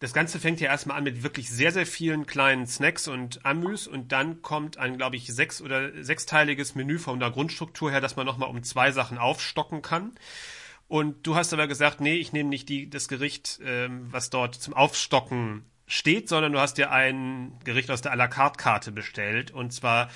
Das 0.00 0.12
Ganze 0.12 0.38
fängt 0.38 0.60
ja 0.60 0.68
erstmal 0.68 0.96
an 0.96 1.04
mit 1.04 1.24
wirklich 1.24 1.50
sehr, 1.50 1.72
sehr 1.72 1.86
vielen 1.86 2.26
kleinen 2.26 2.66
Snacks 2.68 3.08
und 3.08 3.44
Amüs 3.44 3.88
und 3.88 4.12
dann 4.12 4.42
kommt 4.42 4.78
ein, 4.78 4.96
glaube 4.96 5.16
ich, 5.16 5.26
sechs- 5.26 5.60
oder 5.60 5.90
sechsteiliges 6.04 6.76
Menü 6.76 6.98
von 6.98 7.18
der 7.18 7.32
Grundstruktur 7.32 7.90
her, 7.90 8.00
dass 8.00 8.14
man 8.14 8.24
nochmal 8.24 8.48
um 8.48 8.62
zwei 8.62 8.92
Sachen 8.92 9.18
aufstocken 9.18 9.82
kann. 9.82 10.12
Und 10.86 11.26
du 11.26 11.34
hast 11.34 11.52
aber 11.52 11.66
gesagt, 11.66 12.00
nee, 12.00 12.14
ich 12.14 12.32
nehme 12.32 12.48
nicht 12.48 12.68
die, 12.68 12.88
das 12.88 13.08
Gericht, 13.08 13.60
ähm, 13.64 14.06
was 14.10 14.30
dort 14.30 14.54
zum 14.54 14.72
Aufstocken 14.72 15.64
steht, 15.88 16.28
sondern 16.28 16.52
du 16.52 16.60
hast 16.60 16.78
dir 16.78 16.92
ein 16.92 17.58
Gericht 17.64 17.90
aus 17.90 18.00
der 18.00 18.12
à 18.12 18.16
la 18.16 18.28
carte 18.28 18.56
Karte 18.56 18.92
bestellt 18.92 19.50
und 19.50 19.72
zwar 19.72 20.10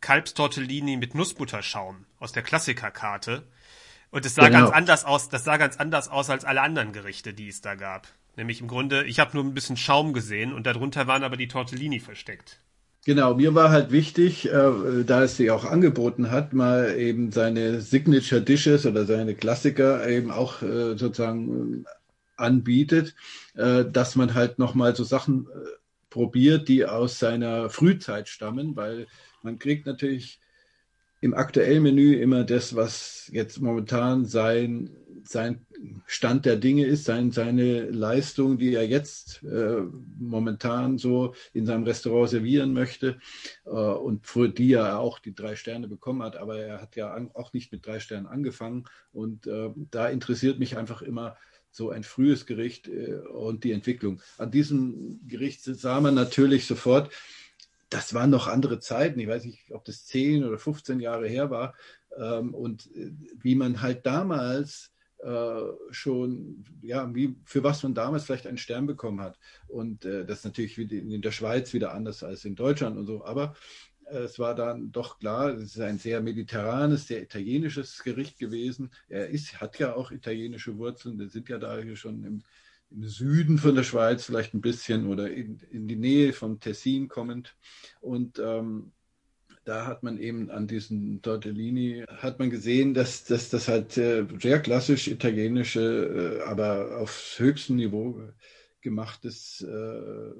Kalbstortellini 0.00 0.96
mit 0.96 1.14
Nussbutterschaum 1.14 2.04
aus 2.20 2.32
der 2.32 2.42
Klassikerkarte. 2.42 3.48
Und 4.10 4.24
es 4.24 4.34
sah 4.34 4.46
genau. 4.46 4.60
ganz 4.60 4.70
anders 4.70 5.04
aus, 5.04 5.28
das 5.28 5.44
sah 5.44 5.56
ganz 5.56 5.76
anders 5.76 6.08
aus 6.08 6.30
als 6.30 6.44
alle 6.44 6.62
anderen 6.62 6.92
Gerichte, 6.92 7.34
die 7.34 7.48
es 7.48 7.62
da 7.62 7.74
gab. 7.74 8.06
Nämlich 8.36 8.60
im 8.60 8.68
Grunde, 8.68 9.04
ich 9.04 9.20
habe 9.20 9.34
nur 9.34 9.44
ein 9.44 9.54
bisschen 9.54 9.76
Schaum 9.76 10.12
gesehen 10.12 10.52
und 10.52 10.66
darunter 10.66 11.06
waren 11.06 11.22
aber 11.22 11.36
die 11.36 11.48
Tortellini 11.48 12.00
versteckt. 12.00 12.60
Genau, 13.06 13.34
mir 13.34 13.54
war 13.54 13.70
halt 13.70 13.92
wichtig, 13.92 14.46
äh, 14.46 15.04
da 15.04 15.24
es 15.24 15.36
sie 15.36 15.50
auch 15.50 15.66
angeboten 15.66 16.30
hat, 16.30 16.54
mal 16.54 16.96
eben 16.98 17.32
seine 17.32 17.82
Signature 17.82 18.40
Dishes 18.40 18.86
oder 18.86 19.04
seine 19.04 19.34
Klassiker 19.34 20.08
eben 20.08 20.30
auch 20.30 20.62
äh, 20.62 20.96
sozusagen 20.96 21.84
äh, 21.84 21.88
anbietet, 22.36 23.14
äh, 23.56 23.84
dass 23.84 24.16
man 24.16 24.32
halt 24.32 24.58
nochmal 24.58 24.96
so 24.96 25.04
Sachen 25.04 25.46
äh, 25.48 25.68
probiert, 26.08 26.68
die 26.68 26.86
aus 26.86 27.18
seiner 27.18 27.68
Frühzeit 27.68 28.28
stammen, 28.28 28.74
weil 28.74 29.06
man 29.42 29.58
kriegt 29.58 29.84
natürlich 29.84 30.40
im 31.20 31.34
aktuellen 31.34 31.82
Menü 31.82 32.14
immer 32.16 32.44
das, 32.44 32.74
was 32.74 33.28
jetzt 33.32 33.60
momentan 33.60 34.24
sein 34.24 34.90
sein 35.24 35.66
Stand 36.06 36.44
der 36.46 36.56
Dinge 36.56 36.86
ist, 36.86 37.04
sein, 37.04 37.30
seine 37.30 37.90
Leistung, 37.90 38.58
die 38.58 38.74
er 38.74 38.86
jetzt 38.86 39.42
äh, 39.42 39.82
momentan 40.18 40.98
so 40.98 41.34
in 41.52 41.66
seinem 41.66 41.84
Restaurant 41.84 42.30
servieren 42.30 42.72
möchte 42.72 43.18
äh, 43.64 43.70
und 43.70 44.26
für 44.26 44.48
die 44.48 44.72
er 44.72 44.98
auch 44.98 45.18
die 45.18 45.34
drei 45.34 45.56
Sterne 45.56 45.88
bekommen 45.88 46.22
hat. 46.22 46.36
Aber 46.36 46.58
er 46.58 46.80
hat 46.80 46.96
ja 46.96 47.12
an, 47.12 47.30
auch 47.34 47.52
nicht 47.52 47.72
mit 47.72 47.86
drei 47.86 48.00
Sternen 48.00 48.26
angefangen 48.26 48.84
und 49.12 49.46
äh, 49.46 49.70
da 49.90 50.08
interessiert 50.08 50.58
mich 50.58 50.76
einfach 50.76 51.02
immer 51.02 51.36
so 51.70 51.90
ein 51.90 52.04
frühes 52.04 52.46
Gericht 52.46 52.88
äh, 52.88 53.16
und 53.16 53.64
die 53.64 53.72
Entwicklung. 53.72 54.20
An 54.38 54.50
diesem 54.50 55.20
Gericht 55.26 55.64
sah 55.64 56.00
man 56.00 56.14
natürlich 56.14 56.66
sofort, 56.66 57.12
das 57.90 58.14
waren 58.14 58.30
noch 58.30 58.48
andere 58.48 58.78
Zeiten. 58.80 59.20
Ich 59.20 59.28
weiß 59.28 59.44
nicht, 59.44 59.70
ob 59.72 59.84
das 59.84 60.04
10 60.06 60.44
oder 60.44 60.58
15 60.58 61.00
Jahre 61.00 61.28
her 61.28 61.50
war. 61.50 61.74
Ähm, 62.16 62.54
und 62.54 62.86
äh, 62.94 63.10
wie 63.40 63.54
man 63.54 63.82
halt 63.82 64.06
damals 64.06 64.93
schon, 65.90 66.64
ja, 66.82 67.14
wie, 67.14 67.36
für 67.44 67.62
was 67.62 67.82
man 67.82 67.94
damals 67.94 68.24
vielleicht 68.24 68.46
einen 68.46 68.58
Stern 68.58 68.86
bekommen 68.86 69.20
hat. 69.20 69.38
Und 69.68 70.04
äh, 70.04 70.24
das 70.26 70.38
ist 70.38 70.44
natürlich 70.44 70.78
in 70.78 71.22
der 71.22 71.32
Schweiz 71.32 71.72
wieder 71.72 71.94
anders 71.94 72.22
als 72.22 72.44
in 72.44 72.54
Deutschland 72.54 72.98
und 72.98 73.06
so. 73.06 73.24
Aber 73.24 73.54
äh, 74.06 74.18
es 74.18 74.38
war 74.38 74.54
dann 74.54 74.92
doch 74.92 75.18
klar, 75.18 75.54
es 75.54 75.62
ist 75.62 75.80
ein 75.80 75.98
sehr 75.98 76.20
mediterranes, 76.20 77.06
sehr 77.06 77.22
italienisches 77.22 78.02
Gericht 78.02 78.38
gewesen. 78.38 78.90
Er 79.08 79.28
ist, 79.28 79.60
hat 79.60 79.78
ja 79.78 79.94
auch 79.94 80.10
italienische 80.10 80.76
Wurzeln, 80.76 81.18
wir 81.18 81.28
sind 81.28 81.48
ja 81.48 81.58
da 81.58 81.78
hier 81.78 81.96
schon 81.96 82.24
im, 82.24 82.42
im 82.90 83.04
Süden 83.04 83.58
von 83.58 83.74
der 83.74 83.82
Schweiz 83.82 84.24
vielleicht 84.24 84.54
ein 84.54 84.60
bisschen 84.60 85.06
oder 85.06 85.30
in, 85.30 85.58
in 85.70 85.88
die 85.88 85.96
Nähe 85.96 86.32
vom 86.32 86.60
Tessin 86.60 87.08
kommend. 87.08 87.56
Und 88.00 88.38
ähm, 88.38 88.92
da 89.64 89.86
hat 89.86 90.02
man 90.02 90.18
eben 90.18 90.50
an 90.50 90.66
diesen 90.66 91.22
Tortellini, 91.22 92.04
hat 92.18 92.38
man 92.38 92.50
gesehen, 92.50 92.94
dass, 92.94 93.24
dass 93.24 93.48
das 93.48 93.68
halt 93.68 93.96
äh, 93.96 94.26
sehr 94.38 94.60
klassisch 94.60 95.08
italienische, 95.08 96.40
äh, 96.40 96.48
aber 96.48 96.98
auf 96.98 97.34
höchstem 97.38 97.76
Niveau 97.76 98.20
gemachtes 98.82 99.62
äh, 99.62 100.30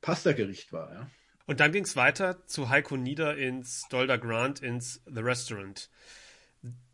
Pasta-Gericht 0.00 0.72
war. 0.72 0.92
Ja. 0.92 1.10
Und 1.46 1.60
dann 1.60 1.72
ging 1.72 1.84
es 1.84 1.96
weiter 1.96 2.46
zu 2.46 2.70
Heiko 2.70 2.96
Nieder 2.96 3.36
ins 3.36 3.86
Dolder 3.88 4.18
Grant 4.18 4.60
ins 4.60 5.02
The 5.06 5.20
Restaurant. 5.20 5.90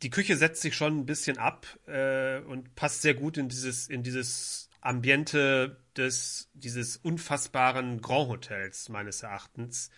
Die 0.02 0.10
Küche 0.10 0.36
setzt 0.36 0.62
sich 0.62 0.74
schon 0.74 0.98
ein 0.98 1.06
bisschen 1.06 1.38
ab 1.38 1.66
äh, 1.86 2.40
und 2.40 2.74
passt 2.74 3.02
sehr 3.02 3.14
gut 3.14 3.36
in 3.36 3.48
dieses, 3.48 3.88
in 3.88 4.02
dieses 4.02 4.70
Ambiente 4.80 5.76
des, 5.98 6.48
dieses 6.54 6.96
unfassbaren 6.96 8.00
Grand 8.00 8.28
Hotels, 8.28 8.88
meines 8.88 9.22
Erachtens. 9.22 9.90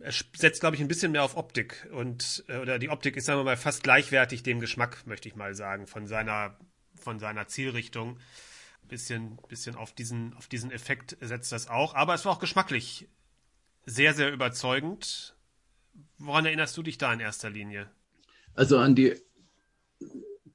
Er 0.00 0.12
setzt, 0.36 0.60
glaube 0.60 0.76
ich, 0.76 0.82
ein 0.82 0.88
bisschen 0.88 1.12
mehr 1.12 1.22
auf 1.22 1.36
Optik 1.36 1.88
und, 1.92 2.44
äh, 2.48 2.58
oder 2.58 2.78
die 2.78 2.90
Optik 2.90 3.16
ist, 3.16 3.24
sagen 3.24 3.40
wir 3.40 3.44
mal, 3.44 3.56
fast 3.56 3.82
gleichwertig 3.82 4.42
dem 4.42 4.60
Geschmack, 4.60 5.06
möchte 5.06 5.28
ich 5.28 5.36
mal 5.36 5.54
sagen, 5.54 5.86
von 5.86 6.06
seiner, 6.06 6.58
von 6.94 7.18
seiner 7.18 7.46
Zielrichtung. 7.48 8.18
Bisschen, 8.86 9.38
bisschen 9.48 9.76
auf 9.76 9.92
diesen, 9.92 10.34
auf 10.34 10.46
diesen 10.46 10.70
Effekt 10.70 11.16
setzt 11.22 11.52
das 11.52 11.68
auch. 11.68 11.94
Aber 11.94 12.12
es 12.12 12.26
war 12.26 12.32
auch 12.32 12.38
geschmacklich 12.38 13.08
sehr, 13.86 14.12
sehr 14.12 14.30
überzeugend. 14.30 15.34
Woran 16.18 16.44
erinnerst 16.44 16.76
du 16.76 16.82
dich 16.82 16.98
da 16.98 17.10
in 17.12 17.20
erster 17.20 17.48
Linie? 17.48 17.90
Also 18.54 18.78
an 18.78 18.94
die 18.94 19.16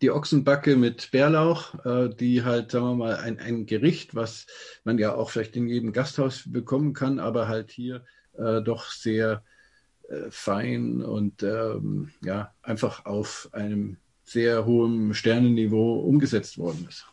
die 0.02 0.12
Ochsenbacke 0.12 0.76
mit 0.76 1.12
Bärlauch, 1.12 1.74
äh, 1.86 2.10
die 2.10 2.44
halt, 2.44 2.72
sagen 2.72 2.86
wir 2.86 2.96
mal, 2.96 3.16
ein, 3.18 3.40
ein 3.40 3.66
Gericht, 3.66 4.16
was 4.16 4.48
man 4.84 4.98
ja 4.98 5.14
auch 5.14 5.30
vielleicht 5.30 5.56
in 5.56 5.68
jedem 5.68 5.92
Gasthaus 5.92 6.44
bekommen 6.46 6.94
kann, 6.94 7.20
aber 7.20 7.48
halt 7.48 7.72
hier 7.72 8.06
äh, 8.38 8.62
doch 8.62 8.92
sehr 8.92 9.44
äh, 10.10 10.30
fein 10.30 11.02
und 11.02 11.44
ähm, 11.44 12.12
ja, 12.24 12.54
einfach 12.62 13.06
auf 13.06 13.50
einem 13.52 13.98
sehr 14.24 14.66
hohen 14.66 15.14
Sternenniveau 15.14 16.00
umgesetzt 16.00 16.58
worden 16.58 16.86
ist. 16.88 17.06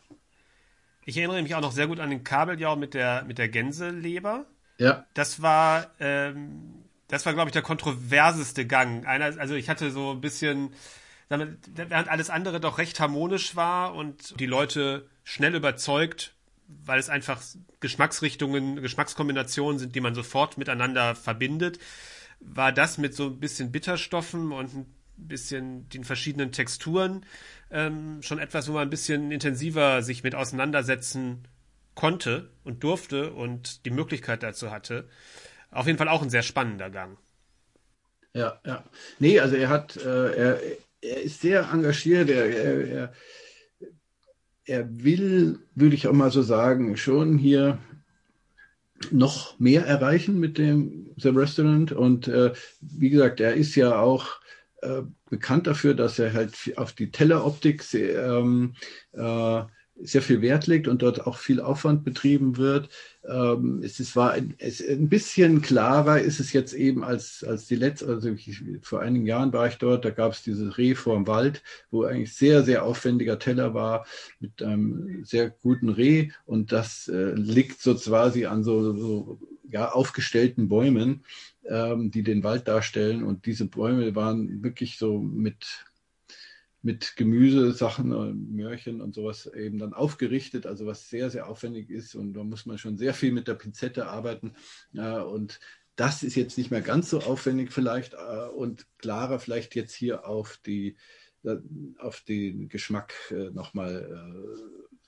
Ich 1.05 1.17
erinnere 1.17 1.41
mich 1.41 1.55
auch 1.55 1.61
noch 1.61 1.71
sehr 1.71 1.87
gut 1.87 1.99
an 1.99 2.09
den 2.09 2.23
Kabeljau 2.23 2.75
mit 2.75 2.93
der, 2.93 3.23
mit 3.25 3.37
der 3.37 3.49
Gänseleber. 3.49 4.45
Ja. 4.77 5.05
Das 5.13 5.41
war, 5.41 5.91
ähm, 5.99 6.83
das 7.07 7.25
war, 7.25 7.33
glaube 7.33 7.49
ich, 7.49 7.53
der 7.53 7.61
kontroverseste 7.61 8.65
Gang. 8.65 9.05
Einer, 9.05 9.39
also 9.39 9.55
ich 9.55 9.69
hatte 9.69 9.89
so 9.91 10.11
ein 10.11 10.21
bisschen, 10.21 10.69
während 11.29 12.09
alles 12.09 12.29
andere 12.29 12.59
doch 12.59 12.77
recht 12.77 12.99
harmonisch 12.99 13.55
war 13.55 13.95
und 13.95 14.39
die 14.39 14.45
Leute 14.45 15.07
schnell 15.23 15.55
überzeugt, 15.55 16.35
weil 16.67 16.99
es 16.99 17.09
einfach 17.09 17.41
Geschmacksrichtungen, 17.79 18.81
Geschmackskombinationen 18.81 19.79
sind, 19.79 19.95
die 19.95 20.01
man 20.01 20.15
sofort 20.15 20.57
miteinander 20.57 21.15
verbindet, 21.15 21.79
war 22.39 22.71
das 22.71 22.97
mit 22.97 23.13
so 23.13 23.25
ein 23.25 23.39
bisschen 23.39 23.71
Bitterstoffen 23.71 24.51
und 24.51 24.73
ein 24.73 24.85
bisschen 25.15 25.89
den 25.89 26.03
verschiedenen 26.03 26.51
Texturen 26.51 27.25
ähm, 27.71 28.21
schon 28.21 28.39
etwas, 28.39 28.67
wo 28.67 28.73
man 28.73 28.83
ein 28.83 28.89
bisschen 28.89 29.31
intensiver 29.31 30.01
sich 30.01 30.23
mit 30.23 30.35
auseinandersetzen 30.35 31.47
konnte 31.95 32.51
und 32.63 32.83
durfte 32.83 33.33
und 33.33 33.85
die 33.85 33.89
Möglichkeit 33.89 34.43
dazu 34.43 34.71
hatte. 34.71 35.09
Auf 35.71 35.87
jeden 35.87 35.97
Fall 35.97 36.09
auch 36.09 36.21
ein 36.21 36.29
sehr 36.29 36.43
spannender 36.43 36.89
Gang. 36.89 37.17
Ja, 38.33 38.59
ja. 38.65 38.83
Nee, 39.19 39.39
also 39.39 39.55
er 39.55 39.69
hat, 39.69 39.97
äh, 39.97 40.33
er, 40.35 40.59
er 41.01 41.21
ist 41.21 41.41
sehr 41.41 41.69
engagiert, 41.71 42.29
er, 42.29 42.45
er, 42.45 42.87
er, 42.87 43.13
er 44.65 45.03
will, 45.03 45.59
würde 45.75 45.95
ich 45.95 46.07
auch 46.07 46.13
mal 46.13 46.31
so 46.31 46.41
sagen, 46.41 46.97
schon 46.97 47.37
hier 47.37 47.79
noch 49.11 49.59
mehr 49.59 49.85
erreichen 49.85 50.39
mit 50.39 50.57
dem 50.57 51.13
The 51.17 51.29
Restaurant. 51.29 51.91
Und 51.91 52.27
äh, 52.27 52.53
wie 52.81 53.09
gesagt, 53.09 53.39
er 53.39 53.53
ist 53.53 53.75
ja 53.75 53.99
auch 53.99 54.39
äh, 54.81 55.03
bekannt 55.29 55.67
dafür, 55.67 55.93
dass 55.93 56.19
er 56.19 56.33
halt 56.33 56.55
auf 56.77 56.93
die 56.93 57.11
Telleroptik 57.11 57.83
ähm, 57.93 58.73
äh, 59.13 59.63
sehr 60.01 60.21
viel 60.21 60.41
Wert 60.41 60.67
legt 60.67 60.87
und 60.87 61.01
dort 61.01 61.25
auch 61.25 61.37
viel 61.37 61.59
Aufwand 61.59 62.03
betrieben 62.03 62.57
wird. 62.57 62.89
Ähm, 63.27 63.81
es 63.83 63.99
ist, 63.99 64.15
war 64.15 64.31
ein, 64.31 64.53
es, 64.59 64.79
ein 64.81 65.09
bisschen 65.09 65.61
klarer 65.61 66.21
ist 66.21 66.39
es 66.39 66.53
jetzt 66.53 66.73
eben 66.73 67.03
als, 67.03 67.43
als 67.43 67.67
die 67.67 67.75
letzte, 67.75 68.07
also 68.07 68.29
ich, 68.29 68.63
vor 68.83 69.01
einigen 69.01 69.25
Jahren 69.25 69.51
war 69.53 69.67
ich 69.67 69.77
dort, 69.77 70.05
da 70.05 70.11
gab 70.11 70.33
es 70.33 70.43
dieses 70.43 70.77
Reh 70.77 70.95
vorm 70.95 71.27
Wald, 71.27 71.63
wo 71.89 72.03
eigentlich 72.03 72.33
sehr, 72.35 72.63
sehr 72.63 72.83
aufwendiger 72.83 73.39
Teller 73.39 73.73
war 73.73 74.05
mit 74.39 74.61
einem 74.61 75.25
sehr 75.25 75.49
guten 75.49 75.89
Reh 75.89 76.29
und 76.45 76.71
das 76.71 77.07
äh, 77.07 77.33
liegt 77.33 77.81
so 77.81 77.95
quasi 77.95 78.45
an 78.45 78.63
so, 78.63 78.95
so 78.95 79.39
ja, 79.69 79.91
aufgestellten 79.91 80.69
Bäumen, 80.69 81.23
ähm, 81.65 82.11
die 82.11 82.23
den 82.23 82.43
Wald 82.43 82.67
darstellen 82.67 83.23
und 83.23 83.45
diese 83.45 83.65
Bäume 83.65 84.15
waren 84.15 84.63
wirklich 84.63 84.97
so 84.97 85.19
mit 85.19 85.85
mit 86.87 87.17
Gemüsesachen 87.17 88.13
und 88.13 88.53
Möhrchen 88.53 89.01
und 89.01 89.13
sowas 89.13 89.45
eben 89.45 89.77
dann 89.77 89.93
aufgerichtet, 89.93 90.65
also 90.65 90.85
was 90.85 91.09
sehr, 91.09 91.29
sehr 91.29 91.49
aufwendig 91.49 91.89
ist 91.89 92.15
und 92.15 92.31
da 92.31 92.45
muss 92.45 92.65
man 92.65 92.77
schon 92.77 92.97
sehr 92.97 93.13
viel 93.13 93.33
mit 93.33 93.49
der 93.49 93.55
Pinzette 93.55 94.07
arbeiten. 94.07 94.55
und 94.93 95.59
das 95.97 96.23
ist 96.23 96.35
jetzt 96.35 96.57
nicht 96.57 96.71
mehr 96.71 96.79
ganz 96.79 97.09
so 97.09 97.19
aufwendig 97.19 97.73
vielleicht 97.73 98.13
äh, 98.13 98.47
und 98.55 98.85
klarer 98.99 99.39
vielleicht 99.39 99.75
jetzt 99.75 99.93
hier 99.93 100.25
auf 100.25 100.57
die 100.65 100.95
äh, 101.43 101.57
auf 101.97 102.21
den 102.21 102.69
Geschmack 102.69 103.13
äh, 103.31 103.49
nochmal 103.49 104.55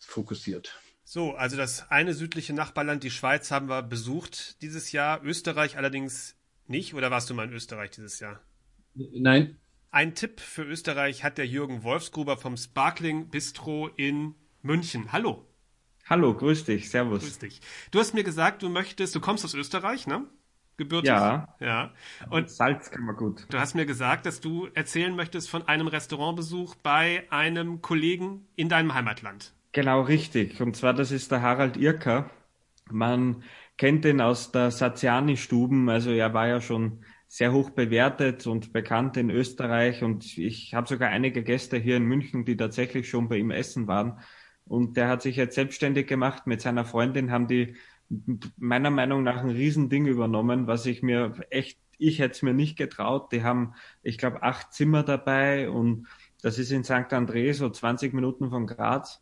fokussiert. 0.02 0.78
So, 1.06 1.32
also 1.32 1.56
das 1.56 1.90
eine 1.90 2.14
südliche 2.14 2.52
Nachbarland, 2.54 3.04
die 3.04 3.10
Schweiz, 3.10 3.52
haben 3.52 3.70
wir 3.70 3.84
besucht 3.84 4.62
dieses 4.62 4.92
Jahr. 4.92 5.24
Österreich 5.24 5.78
allerdings 5.78 6.36
nicht. 6.68 6.94
Oder 6.94 7.10
warst 7.10 7.30
du 7.30 7.34
mal 7.34 7.48
in 7.48 7.54
Österreich 7.54 7.92
dieses 7.92 8.20
Jahr? 8.20 8.42
Nein. 8.96 9.58
Ein 9.92 10.14
Tipp 10.14 10.40
für 10.40 10.62
Österreich 10.64 11.24
hat 11.24 11.40
der 11.40 11.48
Jürgen 11.48 11.84
Wolfsgruber 11.84 12.38
vom 12.38 12.58
Sparkling 12.58 13.30
Bistro 13.30 13.88
in 13.96 14.36
München. 14.62 15.12
Hallo. 15.12 15.48
Hallo, 16.08 16.36
grüß 16.36 16.66
dich, 16.66 16.92
servus. 16.92 17.24
Grüß 17.24 17.40
dich. 17.40 17.60
Du 17.90 17.98
hast 17.98 18.14
mir 18.14 18.24
gesagt, 18.24 18.62
du 18.62 18.70
möchtest, 18.70 19.16
du 19.16 19.20
kommst 19.20 19.46
aus 19.46 19.56
Österreich, 19.56 20.06
ne? 20.06 20.26
Gebürtig. 20.78 21.10
Ja. 21.10 21.56
Ja. 21.60 21.92
Und 22.30 22.52
Salz 22.52 22.92
kann 22.92 23.04
man 23.04 23.16
gut. 23.16 23.48
Du 23.50 23.58
hast 23.58 23.74
mir 23.74 23.88
gesagt, 23.88 24.28
dass 24.28 24.42
du 24.42 24.68
erzählen 24.76 25.16
möchtest 25.16 25.50
von 25.50 25.68
einem 25.68 25.88
Restaurantbesuch 25.88 26.76
bei 26.76 27.26
einem 27.32 27.82
Kollegen 27.82 28.48
in 28.56 28.70
deinem 28.70 28.94
Heimatland. 28.94 29.54
Genau, 29.72 30.02
richtig. 30.02 30.62
Und 30.62 30.76
zwar, 30.76 30.94
das 30.94 31.10
ist 31.12 31.32
der 31.32 31.42
Harald 31.42 31.78
Irker. 31.78 32.30
Man 32.92 33.44
kennt 33.78 34.06
ihn 34.06 34.22
aus 34.22 34.52
der 34.52 34.70
Saziani-Stuben. 34.70 35.90
Also 35.90 36.12
er 36.12 36.32
war 36.36 36.48
ja 36.48 36.62
schon 36.62 37.04
sehr 37.30 37.54
hoch 37.54 37.70
bewertet 37.70 38.48
und 38.48 38.74
bekannt 38.74 39.16
in 39.16 39.30
Österreich. 39.30 40.04
Und 40.04 40.38
ich 40.38 40.74
habe 40.74 40.88
sogar 40.88 41.10
einige 41.10 41.44
Gäste 41.44 41.78
hier 41.78 41.96
in 41.96 42.04
München, 42.04 42.44
die 42.44 42.58
tatsächlich 42.58 43.08
schon 43.08 43.30
bei 43.30 43.38
ihm 43.38 43.52
essen 43.52 43.88
waren. 43.88 44.20
Und 44.66 44.98
der 44.98 45.08
hat 45.08 45.22
sich 45.22 45.36
jetzt 45.36 45.54
selbstständig 45.54 46.08
gemacht. 46.08 46.48
Mit 46.48 46.60
seiner 46.60 46.86
Freundin 46.86 47.32
haben 47.32 47.48
die 47.48 47.76
meiner 48.58 48.90
Meinung 48.90 49.22
nach 49.22 49.44
ein 49.44 49.52
Riesending 49.52 50.08
übernommen, 50.08 50.66
was 50.66 50.88
ich 50.88 51.04
mir 51.04 51.36
echt, 51.52 51.78
ich 52.00 52.18
hätte 52.18 52.32
es 52.32 52.42
mir 52.42 52.56
nicht 52.56 52.76
getraut. 52.78 53.32
Die 53.32 53.44
haben, 53.44 53.76
ich 54.02 54.18
glaube, 54.18 54.42
acht 54.42 54.74
Zimmer 54.74 55.04
dabei 55.04 55.70
und 55.70 56.08
das 56.42 56.58
ist 56.58 56.72
in 56.72 56.84
St. 56.84 57.14
André, 57.14 57.54
so 57.54 57.70
20 57.70 58.12
Minuten 58.12 58.50
von 58.50 58.66
Graz. 58.66 59.22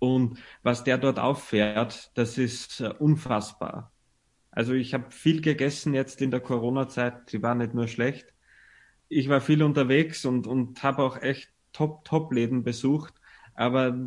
Und 0.00 0.40
was 0.64 0.82
der 0.82 0.98
dort 0.98 1.20
auffährt, 1.20 2.10
das 2.14 2.36
ist 2.36 2.80
äh, 2.80 2.88
unfassbar. 2.98 3.92
Also 4.56 4.72
ich 4.72 4.94
habe 4.94 5.10
viel 5.10 5.42
gegessen 5.42 5.92
jetzt 5.92 6.22
in 6.22 6.30
der 6.30 6.40
Corona-Zeit, 6.40 7.30
die 7.30 7.42
war 7.42 7.54
nicht 7.54 7.74
nur 7.74 7.88
schlecht. 7.88 8.32
Ich 9.10 9.28
war 9.28 9.42
viel 9.42 9.62
unterwegs 9.62 10.24
und, 10.24 10.46
und 10.46 10.82
habe 10.82 11.02
auch 11.02 11.20
echt 11.20 11.50
Top-Top-Läden 11.74 12.64
besucht. 12.64 13.12
Aber 13.54 13.98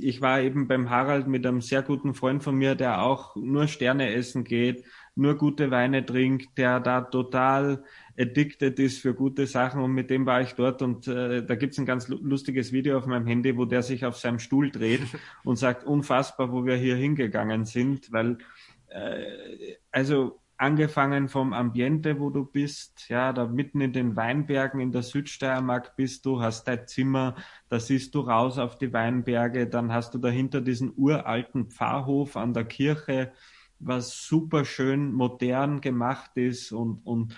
ich 0.00 0.20
war 0.20 0.40
eben 0.40 0.66
beim 0.66 0.90
Harald 0.90 1.28
mit 1.28 1.46
einem 1.46 1.60
sehr 1.60 1.82
guten 1.82 2.14
Freund 2.14 2.42
von 2.42 2.56
mir, 2.56 2.74
der 2.74 3.02
auch 3.02 3.36
nur 3.36 3.68
Sterne 3.68 4.12
essen 4.12 4.42
geht, 4.42 4.84
nur 5.14 5.36
gute 5.36 5.70
Weine 5.70 6.04
trinkt, 6.04 6.58
der 6.58 6.80
da 6.80 7.00
total 7.00 7.84
addicted 8.18 8.78
ist 8.80 8.98
für 9.00 9.14
gute 9.14 9.46
Sachen 9.46 9.80
und 9.80 9.92
mit 9.92 10.10
dem 10.10 10.26
war 10.26 10.42
ich 10.42 10.54
dort 10.54 10.82
und 10.82 11.08
äh, 11.08 11.44
da 11.44 11.54
gibt's 11.56 11.78
ein 11.78 11.86
ganz 11.86 12.08
lustiges 12.08 12.72
Video 12.72 12.98
auf 12.98 13.06
meinem 13.06 13.26
Handy, 13.26 13.56
wo 13.56 13.64
der 13.64 13.82
sich 13.82 14.04
auf 14.04 14.16
seinem 14.16 14.38
Stuhl 14.38 14.70
dreht 14.70 15.02
und 15.44 15.56
sagt, 15.56 15.84
unfassbar, 15.84 16.52
wo 16.52 16.64
wir 16.64 16.76
hier 16.76 16.96
hingegangen 16.96 17.64
sind, 17.64 18.12
weil 18.12 18.38
äh, 18.94 19.76
also 19.90 20.40
angefangen 20.56 21.28
vom 21.28 21.52
Ambiente, 21.52 22.20
wo 22.20 22.30
du 22.30 22.44
bist, 22.44 23.08
ja, 23.08 23.32
da 23.32 23.46
mitten 23.46 23.80
in 23.80 23.92
den 23.92 24.16
Weinbergen 24.16 24.80
in 24.80 24.92
der 24.92 25.02
Südsteiermark 25.02 25.96
bist 25.96 26.24
du, 26.26 26.40
hast 26.40 26.68
dein 26.68 26.86
Zimmer, 26.86 27.34
da 27.68 27.80
siehst 27.80 28.14
du 28.14 28.20
raus 28.20 28.58
auf 28.58 28.78
die 28.78 28.92
Weinberge, 28.92 29.66
dann 29.66 29.92
hast 29.92 30.14
du 30.14 30.18
dahinter 30.18 30.60
diesen 30.60 30.92
uralten 30.96 31.70
Pfarrhof 31.70 32.36
an 32.36 32.54
der 32.54 32.64
Kirche, 32.64 33.32
was 33.80 34.26
super 34.26 34.64
schön 34.64 35.12
modern 35.12 35.80
gemacht 35.80 36.30
ist 36.36 36.70
und, 36.70 37.04
und, 37.04 37.36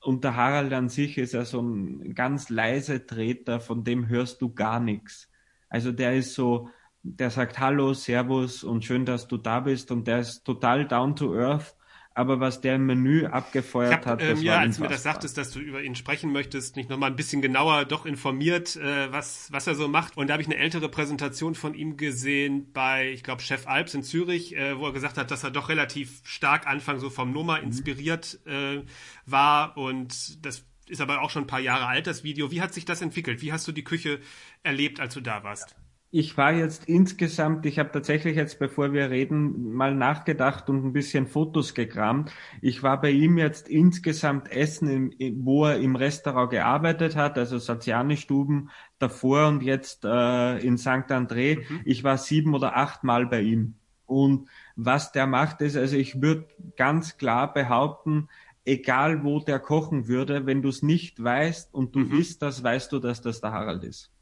und 0.00 0.22
der 0.22 0.36
Harald 0.36 0.72
an 0.72 0.88
sich 0.88 1.18
ist 1.18 1.34
ja 1.34 1.44
so 1.44 1.60
ein 1.60 2.14
ganz 2.14 2.48
leise 2.48 3.04
Treter, 3.04 3.58
von 3.58 3.82
dem 3.82 4.08
hörst 4.08 4.40
du 4.40 4.54
gar 4.54 4.78
nichts. 4.78 5.28
Also 5.68 5.90
der 5.90 6.14
ist 6.14 6.34
so, 6.34 6.68
der 7.02 7.30
sagt 7.30 7.58
Hallo, 7.58 7.94
Servus 7.94 8.64
und 8.64 8.84
schön, 8.84 9.04
dass 9.04 9.28
du 9.28 9.36
da 9.36 9.60
bist 9.60 9.90
und 9.90 10.06
der 10.06 10.20
ist 10.20 10.44
total 10.44 10.86
down 10.86 11.16
to 11.16 11.34
earth 11.34 11.74
aber 12.14 12.40
was 12.40 12.60
der 12.60 12.76
im 12.76 12.86
Menü 12.86 13.26
abgefeuert 13.26 13.92
hab, 13.92 14.06
hat, 14.06 14.20
das 14.20 14.40
ähm, 14.40 14.44
ja, 14.44 14.54
war 14.54 14.60
als 14.60 14.76
du 14.76 14.82
mir 14.82 14.88
das 14.88 15.02
sagtest, 15.02 15.38
dass 15.38 15.50
du 15.50 15.60
über 15.60 15.82
ihn 15.82 15.94
sprechen 15.94 16.32
möchtest, 16.32 16.76
nicht 16.76 16.90
nochmal 16.90 17.10
ein 17.10 17.16
bisschen 17.16 17.42
genauer 17.42 17.84
doch 17.84 18.06
informiert, 18.06 18.76
äh, 18.76 19.10
was, 19.12 19.50
was 19.50 19.66
er 19.66 19.74
so 19.74 19.88
macht. 19.88 20.16
Und 20.16 20.28
da 20.28 20.34
habe 20.34 20.42
ich 20.42 20.48
eine 20.48 20.56
ältere 20.56 20.88
Präsentation 20.88 21.54
von 21.54 21.74
ihm 21.74 21.96
gesehen 21.96 22.72
bei, 22.72 23.10
ich 23.10 23.22
glaube, 23.22 23.42
Chef 23.42 23.66
Alps 23.66 23.94
in 23.94 24.02
Zürich, 24.02 24.56
äh, 24.56 24.78
wo 24.78 24.86
er 24.86 24.92
gesagt 24.92 25.16
hat, 25.16 25.30
dass 25.30 25.44
er 25.44 25.50
doch 25.50 25.68
relativ 25.68 26.20
stark 26.24 26.66
Anfang 26.66 26.98
so 26.98 27.08
vom 27.08 27.32
Noma 27.32 27.58
mhm. 27.58 27.64
inspiriert 27.64 28.40
äh, 28.46 28.82
war 29.26 29.76
und 29.76 30.44
das 30.44 30.64
ist 30.88 31.00
aber 31.00 31.22
auch 31.22 31.30
schon 31.30 31.44
ein 31.44 31.48
paar 31.48 31.60
Jahre 31.60 31.86
alt, 31.86 32.06
das 32.06 32.24
Video. 32.24 32.50
Wie 32.50 32.60
hat 32.60 32.74
sich 32.74 32.84
das 32.84 33.00
entwickelt? 33.00 33.40
Wie 33.40 33.52
hast 33.52 33.66
du 33.66 33.72
die 33.72 33.84
Küche 33.84 34.20
erlebt, 34.62 35.00
als 35.00 35.14
du 35.14 35.20
da 35.20 35.42
warst? 35.42 35.74
Ich 36.14 36.36
war 36.36 36.52
jetzt 36.52 36.84
insgesamt, 36.84 37.64
ich 37.64 37.78
habe 37.78 37.90
tatsächlich 37.90 38.36
jetzt, 38.36 38.58
bevor 38.58 38.92
wir 38.92 39.08
reden, 39.08 39.72
mal 39.72 39.94
nachgedacht 39.94 40.68
und 40.68 40.84
ein 40.84 40.92
bisschen 40.92 41.26
Fotos 41.26 41.72
gekramt. 41.72 42.30
Ich 42.60 42.82
war 42.82 43.00
bei 43.00 43.10
ihm 43.10 43.38
jetzt 43.38 43.66
insgesamt 43.66 44.52
essen, 44.52 45.10
im, 45.12 45.44
wo 45.46 45.64
er 45.64 45.78
im 45.78 45.96
Restaurant 45.96 46.50
gearbeitet 46.50 47.16
hat, 47.16 47.38
also 47.38 47.56
Saziani-Stuben 47.56 48.68
davor 48.98 49.48
und 49.48 49.62
jetzt 49.62 50.04
äh, 50.04 50.58
in 50.58 50.76
St. 50.76 51.08
André. 51.10 51.60
Mhm. 51.60 51.80
Ich 51.86 52.04
war 52.04 52.18
sieben 52.18 52.54
oder 52.54 52.76
acht 52.76 53.04
Mal 53.04 53.24
bei 53.24 53.40
ihm. 53.40 53.76
Und 54.04 54.50
was 54.76 55.12
der 55.12 55.26
macht, 55.26 55.62
ist, 55.62 55.78
also 55.78 55.96
ich 55.96 56.20
würde 56.20 56.46
ganz 56.76 57.16
klar 57.16 57.54
behaupten, 57.54 58.28
egal 58.66 59.24
wo 59.24 59.40
der 59.40 59.60
kochen 59.60 60.08
würde, 60.08 60.44
wenn 60.44 60.60
du 60.60 60.68
es 60.68 60.82
nicht 60.82 61.24
weißt 61.24 61.72
und 61.72 61.94
du 61.94 62.00
mhm. 62.00 62.18
isst 62.18 62.42
das, 62.42 62.62
weißt 62.62 62.92
du, 62.92 62.98
dass 62.98 63.22
das 63.22 63.40
der 63.40 63.52
Harald 63.52 63.82
ist. 63.82 64.12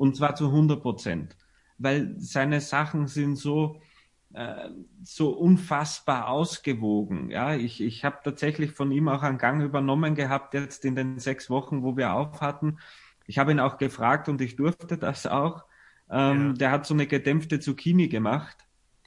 Und 0.00 0.16
zwar 0.16 0.34
zu 0.34 0.46
100 0.46 0.80
Prozent. 0.80 1.36
Weil 1.76 2.14
seine 2.16 2.62
Sachen 2.62 3.06
sind 3.06 3.36
so, 3.36 3.82
äh, 4.32 4.70
so 5.04 5.28
unfassbar 5.32 6.28
ausgewogen. 6.28 7.28
Ja, 7.28 7.54
ich, 7.54 7.82
ich 7.82 8.02
habe 8.02 8.20
tatsächlich 8.24 8.72
von 8.72 8.92
ihm 8.92 9.08
auch 9.08 9.22
einen 9.22 9.36
Gang 9.36 9.62
übernommen 9.62 10.14
gehabt, 10.14 10.54
jetzt 10.54 10.86
in 10.86 10.94
den 10.94 11.18
sechs 11.18 11.50
Wochen, 11.50 11.82
wo 11.82 11.98
wir 11.98 12.14
auf 12.14 12.40
hatten. 12.40 12.78
Ich 13.26 13.38
habe 13.38 13.52
ihn 13.52 13.60
auch 13.60 13.76
gefragt 13.76 14.30
und 14.30 14.40
ich 14.40 14.56
durfte 14.56 14.96
das 14.96 15.26
auch. 15.26 15.64
Ähm, 16.08 16.46
ja. 16.46 16.52
Der 16.54 16.70
hat 16.70 16.86
so 16.86 16.94
eine 16.94 17.06
gedämpfte 17.06 17.60
Zucchini 17.60 18.08
gemacht 18.08 18.56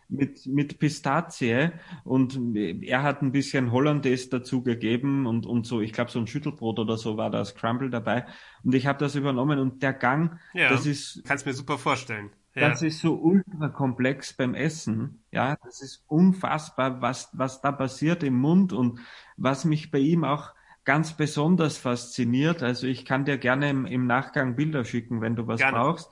mit, 0.10 0.46
mit 0.46 0.80
Pistazie 0.80 1.72
und 2.04 2.40
er 2.56 3.04
hat 3.04 3.22
ein 3.22 3.32
bisschen 3.32 3.72
Hollandaise 3.72 4.30
dazugegeben 4.30 5.26
und, 5.26 5.46
und 5.46 5.66
so, 5.66 5.82
ich 5.82 5.94
glaube 5.94 6.12
so 6.12 6.20
ein 6.20 6.28
Schüttelbrot 6.28 6.80
oder 6.80 6.98
so 6.98 7.18
war 7.18 7.30
da 7.30 7.44
Crumble 7.44 7.90
dabei 7.90 8.26
und 8.64 8.74
ich 8.76 8.88
habe 8.88 9.00
das 9.00 9.16
übernommen 9.16 9.60
und 9.60 9.82
der 9.82 9.94
Gang, 9.94 10.40
ja, 10.54 10.70
das 10.70 10.86
ist... 10.86 11.24
Kannst 11.26 11.46
mir 11.46 11.54
super 11.54 11.78
vorstellen. 11.78 12.32
Ja. 12.56 12.70
Das 12.70 12.84
ist 12.84 13.02
so 13.02 13.16
ultra 13.16 13.70
komplex 13.70 14.34
beim 14.34 14.54
Essen, 14.54 15.24
ja, 15.32 15.58
das 15.64 15.82
ist 15.82 16.04
unfassbar, 16.08 17.02
was, 17.02 17.30
was 17.34 17.62
da 17.62 17.72
passiert 17.72 18.22
im 18.22 18.36
Mund 18.36 18.74
und 18.74 19.00
was 19.38 19.66
mich 19.66 19.90
bei 19.90 19.98
ihm 19.98 20.24
auch 20.24 20.54
ganz 20.86 21.14
besonders 21.14 21.78
fasziniert, 21.78 22.62
also 22.62 22.86
ich 22.86 23.06
kann 23.06 23.26
dir 23.26 23.38
gerne 23.38 23.70
im, 23.70 23.86
im 23.86 24.06
Nachgang 24.06 24.56
Bilder 24.56 24.86
schicken, 24.86 25.22
wenn 25.22 25.36
du 25.36 25.48
was 25.48 25.62
gerne. 25.62 25.78
brauchst 25.78 26.12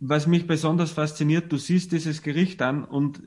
was 0.00 0.26
mich 0.26 0.46
besonders 0.46 0.92
fasziniert, 0.92 1.50
du 1.50 1.56
siehst 1.56 1.92
dieses 1.92 2.22
Gericht 2.22 2.62
an 2.62 2.84
und 2.84 3.22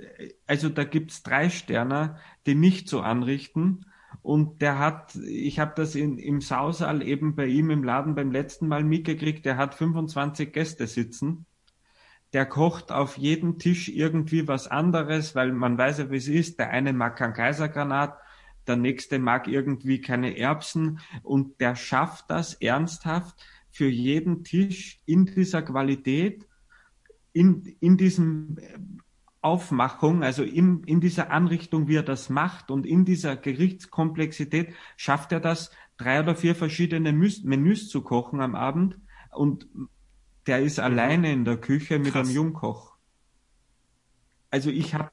also 0.47 0.69
da 0.69 0.83
gibt's 0.83 1.21
drei 1.23 1.49
Sterner, 1.49 2.17
die 2.45 2.55
nicht 2.55 2.87
so 2.87 3.01
anrichten. 3.01 3.85
Und 4.21 4.61
der 4.61 4.77
hat, 4.79 5.15
ich 5.15 5.59
habe 5.59 5.73
das 5.75 5.95
in, 5.95 6.17
im 6.17 6.41
Sausal 6.41 7.01
eben 7.01 7.35
bei 7.35 7.47
ihm 7.47 7.71
im 7.71 7.83
Laden 7.83 8.15
beim 8.15 8.31
letzten 8.31 8.67
Mal 8.67 8.83
mitgekriegt, 8.83 9.45
der 9.45 9.57
hat 9.57 9.75
25 9.75 10.53
Gäste 10.53 10.87
sitzen. 10.87 11.45
Der 12.33 12.45
kocht 12.45 12.91
auf 12.91 13.17
jedem 13.17 13.57
Tisch 13.57 13.89
irgendwie 13.89 14.47
was 14.47 14.67
anderes, 14.67 15.35
weil 15.35 15.51
man 15.51 15.77
weiß 15.77 15.97
ja, 15.99 16.11
wie 16.11 16.17
es 16.17 16.27
ist. 16.27 16.59
Der 16.59 16.69
eine 16.69 16.93
mag 16.93 17.17
kein 17.17 17.33
Kaisergranat, 17.33 18.17
der 18.67 18.77
nächste 18.77 19.19
mag 19.19 19.47
irgendwie 19.47 19.99
keine 19.99 20.37
Erbsen 20.37 20.99
und 21.23 21.59
der 21.59 21.75
schafft 21.75 22.25
das 22.29 22.53
ernsthaft 22.53 23.35
für 23.71 23.87
jeden 23.87 24.43
Tisch 24.43 25.01
in 25.05 25.25
dieser 25.25 25.61
Qualität 25.61 26.47
in, 27.33 27.63
in 27.79 27.97
diesem 27.97 28.57
äh, 28.57 28.77
Aufmachung, 29.41 30.23
also 30.23 30.43
in, 30.43 30.83
in 30.83 31.01
dieser 31.01 31.31
Anrichtung, 31.31 31.87
wie 31.87 31.95
er 31.95 32.03
das 32.03 32.29
macht 32.29 32.69
und 32.69 32.85
in 32.85 33.05
dieser 33.05 33.35
Gerichtskomplexität 33.35 34.73
schafft 34.97 35.31
er 35.31 35.39
das, 35.39 35.71
drei 35.97 36.19
oder 36.19 36.35
vier 36.35 36.55
verschiedene 36.55 37.11
Menüs 37.11 37.89
zu 37.89 38.01
kochen 38.01 38.41
am 38.41 38.55
Abend 38.55 38.97
und 39.31 39.67
der 40.47 40.59
ist 40.59 40.77
mhm. 40.77 40.83
alleine 40.83 41.31
in 41.31 41.45
der 41.45 41.57
Küche 41.57 41.99
mit 41.99 42.13
Krass. 42.13 42.27
einem 42.27 42.35
Jungkoch. 42.35 42.95
Also 44.49 44.69
ich 44.69 44.93
habe 44.93 45.11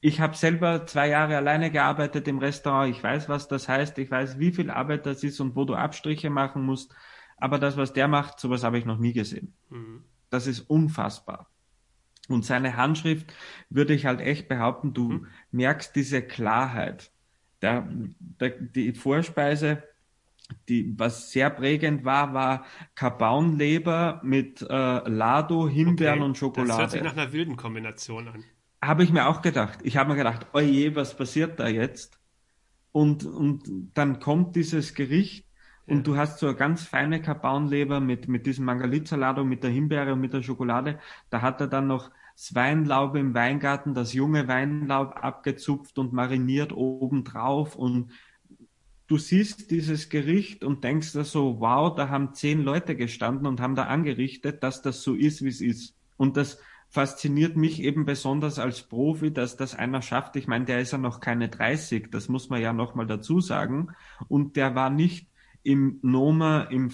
ich 0.00 0.20
hab 0.20 0.34
selber 0.34 0.86
zwei 0.86 1.08
Jahre 1.08 1.36
alleine 1.36 1.70
gearbeitet 1.70 2.26
im 2.26 2.38
Restaurant. 2.38 2.90
Ich 2.94 3.02
weiß, 3.02 3.28
was 3.28 3.48
das 3.48 3.68
heißt. 3.68 3.98
Ich 3.98 4.10
weiß, 4.10 4.38
wie 4.38 4.52
viel 4.52 4.70
Arbeit 4.70 5.04
das 5.04 5.22
ist 5.22 5.38
und 5.40 5.56
wo 5.56 5.64
du 5.64 5.74
Abstriche 5.74 6.30
machen 6.30 6.64
musst. 6.64 6.94
Aber 7.36 7.58
das, 7.58 7.76
was 7.76 7.92
der 7.92 8.08
macht, 8.08 8.40
sowas 8.40 8.64
habe 8.64 8.78
ich 8.78 8.86
noch 8.86 8.98
nie 8.98 9.12
gesehen. 9.12 9.52
Mhm. 9.68 10.04
Das 10.30 10.46
ist 10.46 10.60
unfassbar. 10.60 11.49
Und 12.30 12.44
seine 12.44 12.76
Handschrift 12.76 13.34
würde 13.70 13.94
ich 13.94 14.06
halt 14.06 14.20
echt 14.20 14.48
behaupten, 14.48 14.94
du 14.94 15.10
mhm. 15.10 15.26
merkst 15.52 15.94
diese 15.96 16.22
Klarheit. 16.22 17.12
Der, 17.62 17.88
der, 18.40 18.50
die 18.50 18.94
Vorspeise, 18.94 19.82
die, 20.68 20.94
was 20.98 21.32
sehr 21.32 21.50
prägend 21.50 22.04
war, 22.04 22.34
war 22.34 22.66
Kabaunleber 22.94 24.20
mit 24.24 24.62
äh, 24.62 24.66
Lado, 25.08 25.68
Himbeeren 25.68 26.20
Okay, 26.20 26.22
und 26.22 26.38
Schokolade. 26.38 26.68
Das 26.68 26.78
hört 26.78 26.90
sich 26.92 27.02
nach 27.02 27.12
einer 27.12 27.32
wilden 27.32 27.56
Kombination 27.56 28.28
an. 28.28 28.44
Habe 28.82 29.04
ich 29.04 29.12
mir 29.12 29.26
auch 29.28 29.42
gedacht. 29.42 29.80
Ich 29.82 29.96
habe 29.96 30.10
mir 30.10 30.16
gedacht, 30.16 30.46
oje, 30.54 30.94
was 30.96 31.16
passiert 31.16 31.60
da 31.60 31.68
jetzt? 31.68 32.18
Und, 32.92 33.24
und 33.24 33.64
dann 33.94 34.20
kommt 34.20 34.56
dieses 34.56 34.94
Gericht 34.94 35.48
und 35.86 35.98
Ja. 35.98 36.02
du 36.04 36.16
hast 36.16 36.38
so 36.40 36.46
eine 36.48 36.56
ganz 36.56 36.84
feine 36.84 37.22
Kabaunleber 37.22 38.00
mit, 38.00 38.28
mit 38.28 38.46
diesem 38.46 38.64
Mangalitsalat 38.66 39.38
und 39.38 39.48
mit 39.48 39.62
der 39.64 39.70
Himbeere 39.70 40.14
und 40.14 40.20
mit 40.20 40.32
der 40.34 40.42
Schokolade. 40.42 41.00
Da 41.30 41.42
hat 41.42 41.60
er 41.60 41.68
dann 41.68 41.86
noch 41.88 42.10
das 42.40 42.54
Weinlaub 42.54 43.16
im 43.16 43.34
Weingarten, 43.34 43.92
das 43.92 44.14
junge 44.14 44.48
Weinlaub 44.48 45.14
abgezupft 45.22 45.98
und 45.98 46.14
mariniert 46.14 46.72
obendrauf 46.72 47.76
und 47.76 48.12
du 49.08 49.18
siehst 49.18 49.70
dieses 49.70 50.08
Gericht 50.08 50.64
und 50.64 50.82
denkst 50.82 51.12
dir 51.12 51.24
so, 51.24 51.60
wow, 51.60 51.94
da 51.94 52.08
haben 52.08 52.32
zehn 52.32 52.62
Leute 52.62 52.96
gestanden 52.96 53.46
und 53.46 53.60
haben 53.60 53.74
da 53.74 53.84
angerichtet, 53.84 54.62
dass 54.62 54.80
das 54.80 55.02
so 55.02 55.14
ist, 55.14 55.44
wie 55.44 55.48
es 55.48 55.60
ist. 55.60 55.94
Und 56.16 56.38
das 56.38 56.58
fasziniert 56.88 57.56
mich 57.56 57.82
eben 57.82 58.06
besonders 58.06 58.58
als 58.58 58.84
Profi, 58.84 59.32
dass 59.32 59.58
das 59.58 59.74
einer 59.74 60.00
schafft. 60.00 60.36
Ich 60.36 60.48
meine, 60.48 60.64
der 60.64 60.80
ist 60.80 60.92
ja 60.92 60.98
noch 60.98 61.20
keine 61.20 61.50
30, 61.50 62.10
das 62.10 62.30
muss 62.30 62.48
man 62.48 62.62
ja 62.62 62.72
nochmal 62.72 63.06
dazu 63.06 63.40
sagen. 63.40 63.88
Und 64.28 64.56
der 64.56 64.74
war 64.74 64.88
nicht 64.88 65.26
im 65.62 65.98
Noma, 66.02 66.62
im 66.62 66.90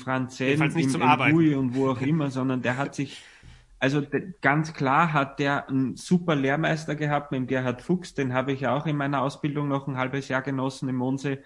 nicht 0.74 0.86
im 0.86 0.90
zum 0.90 1.02
Arbeiten. 1.02 1.54
Und 1.54 1.74
wo 1.76 1.88
auch 1.88 2.00
immer, 2.00 2.30
sondern 2.30 2.62
der 2.62 2.76
hat 2.76 2.94
sich, 2.94 3.22
also 3.78 4.02
ganz 4.40 4.72
klar 4.72 5.12
hat 5.12 5.38
der 5.38 5.68
einen 5.68 5.96
super 5.96 6.34
Lehrmeister 6.34 6.94
gehabt 6.94 7.30
mit 7.30 7.40
dem 7.40 7.46
Gerhard 7.46 7.82
Fuchs, 7.82 8.14
den 8.14 8.32
habe 8.32 8.52
ich 8.52 8.60
ja 8.60 8.74
auch 8.74 8.86
in 8.86 8.96
meiner 8.96 9.22
Ausbildung 9.22 9.68
noch 9.68 9.86
ein 9.86 9.98
halbes 9.98 10.28
Jahr 10.28 10.42
genossen 10.42 10.88
im 10.88 10.96
Mondsee. 10.96 11.38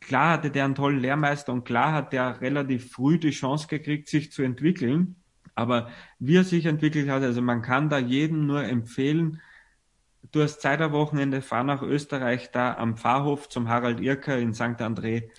Klar 0.00 0.32
hatte 0.32 0.50
der 0.50 0.64
einen 0.64 0.74
tollen 0.74 0.98
Lehrmeister 0.98 1.52
und 1.52 1.64
klar 1.64 1.92
hat 1.92 2.12
der 2.12 2.40
relativ 2.40 2.90
früh 2.92 3.18
die 3.18 3.30
Chance 3.30 3.68
gekriegt, 3.68 4.08
sich 4.08 4.32
zu 4.32 4.42
entwickeln. 4.42 5.16
Aber 5.54 5.90
wie 6.18 6.36
er 6.36 6.44
sich 6.44 6.66
entwickelt 6.66 7.08
hat, 7.08 7.22
also 7.22 7.40
man 7.40 7.62
kann 7.62 7.88
da 7.88 7.98
jedem 7.98 8.46
nur 8.46 8.64
empfehlen, 8.64 9.40
du 10.32 10.42
hast 10.42 10.60
Zeit 10.60 10.80
am 10.80 10.92
Wochenende, 10.92 11.40
fahr 11.40 11.64
nach 11.64 11.82
Österreich, 11.82 12.50
da 12.50 12.74
am 12.74 12.96
Pfarrhof 12.96 13.48
zum 13.48 13.68
Harald 13.68 14.00
Irker 14.00 14.38
in 14.38 14.54
St. 14.54 14.80
André. 14.80 15.30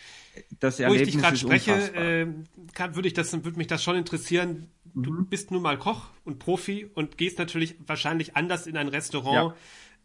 Das 0.59 0.79
Wo 0.79 0.83
ich 0.83 0.85
Erlebnis 0.85 1.13
dich 1.13 1.21
gerade 1.21 1.37
spreche, 1.37 1.73
äh, 1.95 2.27
kann, 2.73 2.95
würde 2.95 3.07
ich 3.07 3.13
das, 3.13 3.33
würde 3.33 3.57
mich 3.57 3.67
das 3.67 3.83
schon 3.83 3.95
interessieren. 3.95 4.67
Du 4.93 5.11
Mhm. 5.11 5.27
bist 5.27 5.51
nun 5.51 5.61
mal 5.61 5.77
Koch 5.77 6.09
und 6.23 6.39
Profi 6.39 6.89
und 6.93 7.17
gehst 7.17 7.39
natürlich 7.39 7.75
wahrscheinlich 7.85 8.35
anders 8.35 8.67
in 8.67 8.77
ein 8.77 8.87
Restaurant 8.87 9.51
Ja. 9.51 9.57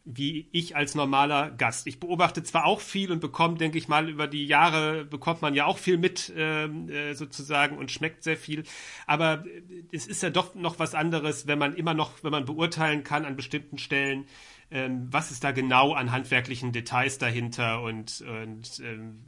wie 0.04 0.48
ich 0.50 0.74
als 0.74 0.94
normaler 0.96 1.50
Gast. 1.52 1.86
Ich 1.86 2.00
beobachte 2.00 2.42
zwar 2.42 2.64
auch 2.64 2.80
viel 2.80 3.12
und 3.12 3.20
bekomme, 3.20 3.56
denke 3.56 3.78
ich 3.78 3.86
mal, 3.86 4.08
über 4.08 4.26
die 4.26 4.46
Jahre 4.46 5.04
bekommt 5.04 5.42
man 5.42 5.54
ja 5.54 5.66
auch 5.66 5.78
viel 5.78 5.96
mit 5.96 6.32
ähm, 6.36 6.88
äh, 6.88 7.14
sozusagen 7.14 7.78
und 7.78 7.90
schmeckt 7.92 8.24
sehr 8.24 8.36
viel. 8.36 8.64
Aber 9.06 9.44
äh, 9.46 9.62
es 9.92 10.06
ist 10.08 10.22
ja 10.22 10.30
doch 10.30 10.54
noch 10.56 10.78
was 10.80 10.94
anderes, 10.94 11.46
wenn 11.46 11.58
man 11.58 11.74
immer 11.76 11.94
noch, 11.94 12.24
wenn 12.24 12.32
man 12.32 12.44
beurteilen 12.44 13.04
kann 13.04 13.24
an 13.24 13.36
bestimmten 13.36 13.78
Stellen, 13.78 14.24
ähm, 14.72 15.06
was 15.10 15.30
ist 15.30 15.44
da 15.44 15.52
genau 15.52 15.92
an 15.92 16.10
handwerklichen 16.10 16.72
Details 16.72 17.18
dahinter 17.18 17.82
und, 17.82 18.22
und 18.22 18.80
ähm, 18.84 19.20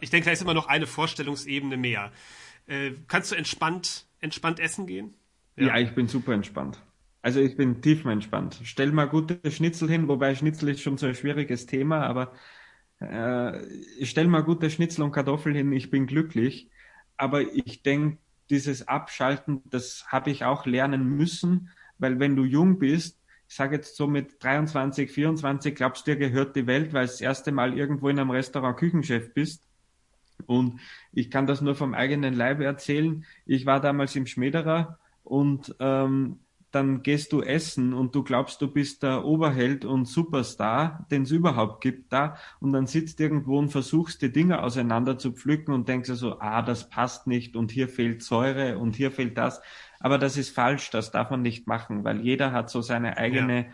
ich 0.00 0.10
denke, 0.10 0.26
da 0.26 0.32
ist 0.32 0.42
immer 0.42 0.54
noch 0.54 0.66
eine 0.68 0.86
Vorstellungsebene 0.86 1.76
mehr. 1.76 2.12
Äh, 2.66 2.92
kannst 3.08 3.32
du 3.32 3.36
entspannt, 3.36 4.06
entspannt 4.22 4.60
essen 4.60 4.86
gehen? 4.86 5.14
Ja. 5.56 5.76
ich 5.76 5.94
bin 5.94 6.08
super 6.08 6.32
entspannt. 6.32 6.82
Also 7.20 7.40
ich 7.40 7.56
bin 7.56 7.82
tiefenentspannt. 7.82 8.60
Stell 8.64 8.90
mal 8.90 9.08
gute 9.08 9.38
Schnitzel 9.50 9.88
hin, 9.88 10.08
wobei 10.08 10.34
Schnitzel 10.34 10.70
ist 10.70 10.80
schon 10.80 10.96
so 10.96 11.06
ein 11.06 11.14
schwieriges 11.14 11.66
Thema, 11.66 12.06
aber 12.06 12.32
äh, 13.00 13.64
ich 13.98 14.10
stell 14.10 14.26
mal 14.26 14.42
gute 14.42 14.70
Schnitzel 14.70 15.02
und 15.02 15.12
Kartoffeln 15.12 15.54
hin, 15.54 15.72
ich 15.72 15.90
bin 15.90 16.06
glücklich. 16.06 16.70
Aber 17.16 17.42
ich 17.42 17.82
denke, 17.82 18.18
dieses 18.50 18.88
Abschalten, 18.88 19.62
das 19.66 20.06
habe 20.08 20.30
ich 20.30 20.44
auch 20.44 20.66
lernen 20.66 21.16
müssen, 21.16 21.70
weil 21.98 22.18
wenn 22.18 22.34
du 22.34 22.44
jung 22.44 22.78
bist, 22.78 23.20
ich 23.48 23.54
sage 23.54 23.76
jetzt 23.76 23.96
so 23.96 24.06
mit 24.06 24.42
23, 24.42 25.10
24, 25.10 25.74
glaubst 25.74 26.06
du, 26.06 26.12
dir 26.12 26.16
gehört 26.16 26.56
die 26.56 26.66
Welt, 26.66 26.92
weil 26.92 27.06
du 27.06 27.12
das 27.12 27.20
erste 27.20 27.52
Mal 27.52 27.76
irgendwo 27.76 28.08
in 28.08 28.18
einem 28.18 28.30
Restaurant 28.30 28.78
Küchenchef 28.78 29.34
bist. 29.34 29.68
Und 30.46 30.80
ich 31.12 31.30
kann 31.30 31.46
das 31.46 31.60
nur 31.60 31.74
vom 31.74 31.94
eigenen 31.94 32.34
Leibe 32.34 32.64
erzählen. 32.64 33.24
Ich 33.46 33.66
war 33.66 33.80
damals 33.80 34.16
im 34.16 34.26
Schmederer 34.26 34.98
und 35.24 35.74
ähm, 35.80 36.38
dann 36.72 37.02
gehst 37.02 37.32
du 37.32 37.42
essen 37.42 37.92
und 37.92 38.14
du 38.14 38.24
glaubst, 38.24 38.62
du 38.62 38.66
bist 38.66 39.02
der 39.02 39.26
Oberheld 39.26 39.84
und 39.84 40.06
Superstar, 40.06 41.06
den 41.10 41.22
es 41.22 41.30
überhaupt 41.30 41.82
gibt 41.82 42.12
da. 42.12 42.38
Und 42.60 42.72
dann 42.72 42.86
sitzt 42.86 43.20
irgendwo 43.20 43.58
und 43.58 43.68
versuchst 43.68 44.22
die 44.22 44.32
Dinge 44.32 44.62
auseinander 44.62 45.18
zu 45.18 45.32
pflücken 45.32 45.74
und 45.74 45.86
denkst 45.86 46.08
dir 46.08 46.16
so, 46.16 46.40
ah, 46.40 46.62
das 46.62 46.88
passt 46.88 47.26
nicht 47.26 47.56
und 47.56 47.70
hier 47.70 47.88
fehlt 47.88 48.22
Säure 48.22 48.78
und 48.78 48.96
hier 48.96 49.10
fehlt 49.10 49.36
das. 49.36 49.60
Aber 50.00 50.16
das 50.16 50.38
ist 50.38 50.54
falsch, 50.54 50.88
das 50.90 51.10
darf 51.10 51.30
man 51.30 51.42
nicht 51.42 51.66
machen, 51.66 52.04
weil 52.04 52.22
jeder 52.22 52.52
hat 52.52 52.70
so 52.70 52.80
seine 52.80 53.18
eigene 53.18 53.66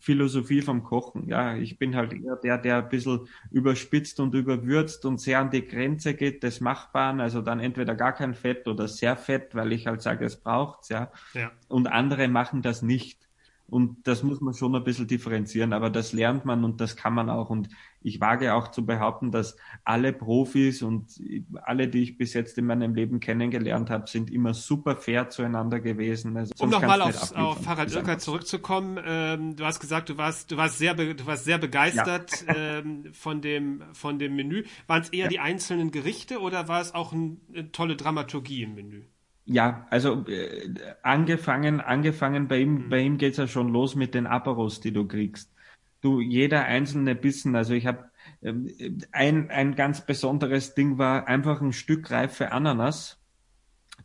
Philosophie 0.00 0.62
vom 0.62 0.82
Kochen. 0.82 1.28
Ja, 1.28 1.56
ich 1.56 1.78
bin 1.78 1.96
halt 1.96 2.12
eher 2.12 2.36
der, 2.36 2.58
der 2.58 2.78
ein 2.78 2.88
bisschen 2.88 3.28
überspitzt 3.50 4.20
und 4.20 4.34
überwürzt 4.34 5.04
und 5.04 5.20
sehr 5.20 5.40
an 5.40 5.50
die 5.50 5.66
Grenze 5.66 6.14
geht 6.14 6.42
des 6.42 6.60
Machbaren. 6.60 7.20
Also 7.20 7.42
dann 7.42 7.60
entweder 7.60 7.94
gar 7.94 8.12
kein 8.12 8.34
Fett 8.34 8.66
oder 8.68 8.88
sehr 8.88 9.16
fett, 9.16 9.54
weil 9.54 9.72
ich 9.72 9.86
halt 9.86 10.02
sage, 10.02 10.24
es 10.24 10.36
braucht's, 10.40 10.88
ja. 10.88 11.10
Ja. 11.34 11.52
Und 11.68 11.86
andere 11.88 12.28
machen 12.28 12.62
das 12.62 12.82
nicht. 12.82 13.25
Und 13.68 14.06
das 14.06 14.22
muss 14.22 14.40
man 14.40 14.54
schon 14.54 14.74
ein 14.76 14.84
bisschen 14.84 15.08
differenzieren, 15.08 15.72
aber 15.72 15.90
das 15.90 16.12
lernt 16.12 16.44
man 16.44 16.62
und 16.64 16.80
das 16.80 16.94
kann 16.94 17.12
man 17.14 17.28
auch. 17.28 17.50
Und 17.50 17.68
ich 18.00 18.20
wage 18.20 18.54
auch 18.54 18.68
zu 18.70 18.86
behaupten, 18.86 19.32
dass 19.32 19.56
alle 19.84 20.12
Profis 20.12 20.82
und 20.82 21.20
alle, 21.64 21.88
die 21.88 22.02
ich 22.04 22.16
bis 22.16 22.32
jetzt 22.34 22.56
in 22.58 22.66
meinem 22.66 22.94
Leben 22.94 23.18
kennengelernt 23.18 23.90
habe, 23.90 24.08
sind 24.08 24.30
immer 24.30 24.54
super 24.54 24.94
fair 24.94 25.30
zueinander 25.30 25.80
gewesen. 25.80 26.36
Also 26.36 26.54
Um 26.60 26.70
nochmal 26.70 27.02
auf, 27.02 27.66
Harald 27.66 27.92
Irker 27.92 28.18
zurückzukommen, 28.18 29.00
ähm, 29.04 29.56
du 29.56 29.64
hast 29.64 29.80
gesagt, 29.80 30.08
du 30.10 30.16
warst, 30.16 30.52
du 30.52 30.56
warst 30.56 30.78
sehr, 30.78 30.94
be- 30.94 31.16
du 31.16 31.26
warst 31.26 31.44
sehr 31.44 31.58
begeistert 31.58 32.44
ähm, 32.56 33.06
von 33.12 33.40
dem, 33.40 33.82
von 33.94 34.20
dem 34.20 34.36
Menü. 34.36 34.62
Waren 34.86 35.02
es 35.02 35.08
eher 35.08 35.24
Ja. 35.24 35.28
die 35.28 35.40
einzelnen 35.40 35.90
Gerichte 35.90 36.38
oder 36.40 36.68
war 36.68 36.80
es 36.80 36.94
auch 36.94 37.12
ein, 37.12 37.40
eine 37.52 37.72
tolle 37.72 37.96
Dramaturgie 37.96 38.62
im 38.62 38.76
Menü? 38.76 39.02
Ja, 39.48 39.86
also 39.90 40.26
äh, 40.26 40.74
angefangen, 41.02 41.80
angefangen 41.80 42.48
bei 42.48 42.58
ihm, 42.58 42.88
bei 42.88 42.98
ihm 43.00 43.16
geht's 43.16 43.38
ja 43.38 43.46
schon 43.46 43.68
los 43.72 43.94
mit 43.94 44.14
den 44.14 44.26
Aperos, 44.26 44.80
die 44.80 44.92
du 44.92 45.06
kriegst. 45.06 45.54
Du, 46.00 46.20
jeder 46.20 46.64
einzelne 46.64 47.14
Bissen, 47.14 47.54
also 47.54 47.72
ich 47.72 47.86
habe 47.86 48.10
ähm, 48.42 48.68
ein, 49.12 49.50
ein 49.50 49.76
ganz 49.76 50.04
besonderes 50.04 50.74
Ding 50.74 50.98
war 50.98 51.28
einfach 51.28 51.60
ein 51.60 51.72
Stück 51.72 52.10
reife 52.10 52.50
Ananas. 52.50 53.20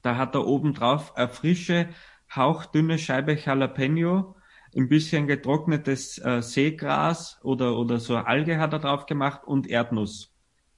Da 0.03 0.15
hat 0.18 0.35
er 0.35 0.45
oben 0.45 0.73
drauf 0.76 1.18
eine 1.18 1.27
frische, 1.27 1.89
hauchdünne 2.35 2.99
Scheibe 2.99 3.34
Jalapeno, 3.34 4.35
ein 4.76 4.89
bisschen 4.89 5.27
getrocknetes 5.27 6.19
äh, 6.19 6.41
Seegras 6.43 7.39
oder, 7.43 7.77
oder 7.77 7.99
so 7.99 8.15
Alge 8.18 8.59
hat 8.59 8.73
er 8.73 8.80
drauf 8.80 9.07
gemacht 9.07 9.41
und 9.43 9.68
Erdnuss 9.68 10.30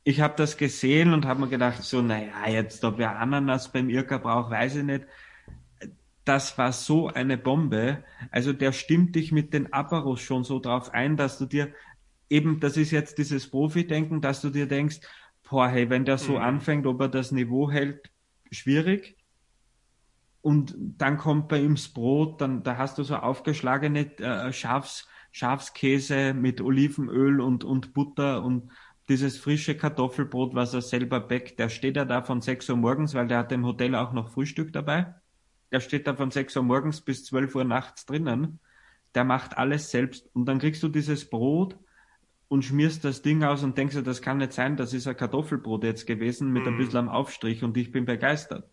ich 0.04 0.22
habe 0.22 0.34
das 0.38 0.58
gesehen 0.58 1.14
und 1.14 1.26
habe 1.26 1.42
mir 1.42 1.50
gedacht, 1.50 1.84
so, 1.84 2.02
naja, 2.02 2.48
jetzt 2.48 2.84
ob 2.84 2.98
wer 2.98 3.20
Ananas 3.20 3.72
beim 3.72 3.90
Irka 3.90 4.18
braucht, 4.18 4.52
weiß 4.52 4.76
ich 4.78 4.84
nicht. 4.84 5.06
Das 6.26 6.58
war 6.58 6.72
so 6.72 7.08
eine 7.08 7.38
Bombe. 7.38 8.04
Also 8.32 8.54
der 8.54 8.72
stimmt 8.72 9.16
dich 9.16 9.32
mit 9.32 9.54
den 9.54 9.72
Aperos 9.74 10.22
schon 10.22 10.44
so 10.44 10.60
drauf 10.60 10.94
ein, 10.94 11.18
dass 11.18 11.38
du 11.38 11.46
dir 11.46 11.74
eben, 12.30 12.60
das 12.60 12.78
ist 12.78 12.92
jetzt 12.92 13.18
dieses 13.18 13.50
Profi-Denken, 13.50 14.22
dass 14.22 14.42
du 14.42 14.50
dir 14.50 14.68
denkst, 14.68 15.00
boah, 15.50 15.68
hey, 15.68 15.90
wenn 15.90 16.06
der 16.06 16.18
so 16.18 16.34
Mhm. 16.34 16.44
anfängt, 16.44 16.88
ob 16.88 17.00
er 17.02 17.10
das 17.10 17.32
Niveau 17.32 17.70
hält, 17.70 18.10
schwierig. 18.52 19.18
Und 20.42 20.76
dann 20.78 21.18
kommt 21.18 21.48
bei 21.48 21.60
ihm 21.62 21.76
das 21.76 21.88
Brot, 21.88 22.42
dann 22.42 22.64
da 22.64 22.78
hast 22.78 22.98
du 22.98 23.04
so 23.04 23.16
aufgeschlagene 23.16 24.18
äh, 24.20 24.52
Schafs, 24.52 25.08
Schafskäse 25.32 26.34
mit 26.34 26.60
Olivenöl 26.60 27.40
und, 27.40 27.64
und 27.64 27.94
Butter 27.94 28.44
und 28.44 28.70
dieses 29.10 29.38
frische 29.38 29.76
Kartoffelbrot, 29.76 30.56
was 30.56 30.74
er 30.74 30.82
selber 30.82 31.20
bäckt, 31.20 31.60
der 31.60 31.70
steht 31.70 31.98
ja 31.98 32.06
da 32.06 32.22
von 32.22 32.42
6 32.42 32.70
Uhr 32.70 32.78
morgens, 32.78 33.14
weil 33.14 33.28
der 33.28 33.40
hat 33.40 33.52
im 33.52 33.66
Hotel 33.66 33.96
auch 33.96 34.14
noch 34.14 34.30
Frühstück 34.30 34.72
dabei. 34.72 35.14
Der 35.72 35.80
steht 35.80 36.08
da 36.08 36.16
von 36.16 36.32
6 36.32 36.56
Uhr 36.56 36.64
morgens 36.64 37.02
bis 37.02 37.26
12 37.26 37.56
Uhr 37.56 37.64
nachts 37.64 38.06
drinnen. 38.06 38.60
Der 39.16 39.24
macht 39.24 39.58
alles 39.58 39.92
selbst. 39.92 40.30
Und 40.34 40.46
dann 40.46 40.60
kriegst 40.60 40.82
du 40.84 40.88
dieses 40.88 41.30
Brot 41.30 41.78
und 42.48 42.64
schmierst 42.64 43.04
das 43.04 43.22
Ding 43.22 43.44
aus 43.44 43.64
und 43.64 43.78
denkst 43.78 43.96
dir, 43.96 44.04
das 44.04 44.22
kann 44.22 44.38
nicht 44.38 44.54
sein, 44.54 44.78
das 44.78 44.94
ist 44.94 45.08
ein 45.08 45.18
Kartoffelbrot 45.18 45.84
jetzt 45.84 46.06
gewesen 46.06 46.52
mit 46.52 46.68
ein 46.68 46.74
Mhm. 46.76 46.78
bisschen 46.78 47.00
am 47.00 47.10
Aufstrich 47.10 47.64
und 47.64 47.76
ich 47.78 47.92
bin 47.92 48.06
begeistert. 48.06 48.70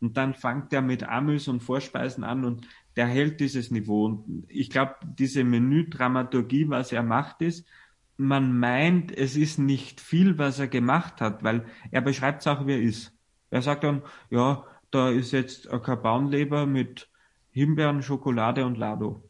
Und 0.00 0.16
dann 0.16 0.34
fängt 0.34 0.72
er 0.72 0.82
mit 0.82 1.04
Amüs 1.04 1.46
und 1.46 1.62
Vorspeisen 1.62 2.24
an 2.24 2.44
und 2.44 2.66
der 2.96 3.06
hält 3.06 3.38
dieses 3.40 3.70
Niveau. 3.70 4.06
Und 4.06 4.44
ich 4.48 4.70
glaube, 4.70 4.96
diese 5.04 5.44
Menüdramaturgie, 5.44 6.68
was 6.68 6.90
er 6.92 7.02
macht, 7.02 7.42
ist, 7.42 7.66
man 8.20 8.58
meint, 8.58 9.16
es 9.16 9.36
ist 9.36 9.58
nicht 9.58 10.00
viel, 10.00 10.38
was 10.38 10.58
er 10.58 10.68
gemacht 10.68 11.20
hat, 11.20 11.42
weil 11.42 11.66
er 11.90 12.00
beschreibt 12.02 12.40
es 12.42 12.46
auch, 12.46 12.66
wie 12.66 12.72
er 12.74 12.82
ist. 12.82 13.12
Er 13.50 13.62
sagt 13.62 13.84
dann, 13.84 14.02
ja, 14.30 14.64
da 14.90 15.10
ist 15.10 15.32
jetzt 15.32 15.68
ein 15.70 15.82
Kabaunleber 15.82 16.66
mit 16.66 17.10
Himbeeren, 17.52 18.02
Schokolade 18.02 18.64
und 18.66 18.78
Lado. 18.78 19.24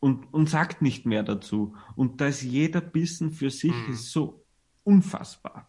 und, 0.00 0.32
und 0.32 0.48
sagt 0.48 0.80
nicht 0.82 1.06
mehr 1.06 1.22
dazu. 1.24 1.74
Und 1.96 2.20
da 2.20 2.26
ist 2.28 2.42
jeder 2.42 2.80
Bissen 2.80 3.32
für 3.32 3.50
sich 3.50 3.72
Mhm. 3.72 3.92
ist 3.94 4.12
so 4.12 4.44
unfassbar. 4.84 5.68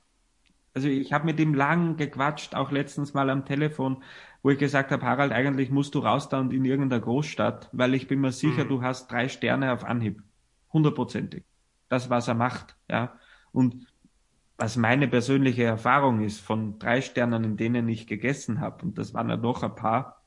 Also 0.74 0.88
ich 0.88 1.12
habe 1.14 1.26
mit 1.26 1.40
ihm 1.40 1.54
lang 1.56 1.98
gequatscht, 1.98 2.54
auch 2.56 2.72
letztens 2.72 3.14
mal 3.16 3.30
am 3.32 3.44
Telefon, 3.46 4.04
wo 4.44 4.52
ich 4.52 4.60
gesagt 4.60 4.92
habe, 4.92 5.04
Harald, 5.06 5.32
eigentlich 5.32 5.72
musst 5.72 5.96
du 5.96 6.00
raus 6.00 6.30
da 6.30 6.40
und 6.40 6.54
in 6.54 6.64
irgendeiner 6.66 7.02
Großstadt, 7.02 7.70
weil 7.74 7.96
ich 7.96 8.08
bin 8.08 8.22
mir 8.22 8.32
sicher, 8.32 8.66
Mhm. 8.66 8.70
du 8.70 8.82
hast 8.84 9.12
drei 9.12 9.30
Sterne 9.30 9.74
auf 9.74 9.84
Anhieb. 9.84 10.22
Hundertprozentig. 10.72 11.44
Das, 11.90 12.10
was 12.10 12.28
er 12.28 12.36
macht, 12.36 12.78
ja. 12.90 13.20
Und 13.52 13.88
was 14.58 14.76
meine 14.76 15.08
persönliche 15.08 15.64
Erfahrung 15.64 16.22
ist 16.22 16.42
von 16.42 16.80
drei 16.80 17.02
Sternen, 17.02 17.44
in 17.44 17.58
denen 17.58 17.88
ich 17.88 18.08
gegessen 18.08 18.60
habe, 18.60 18.86
und 18.86 18.98
das 18.98 19.14
waren 19.14 19.30
ja 19.30 19.38
doch 19.38 19.64
ein 19.64 19.76
paar, 19.76 20.24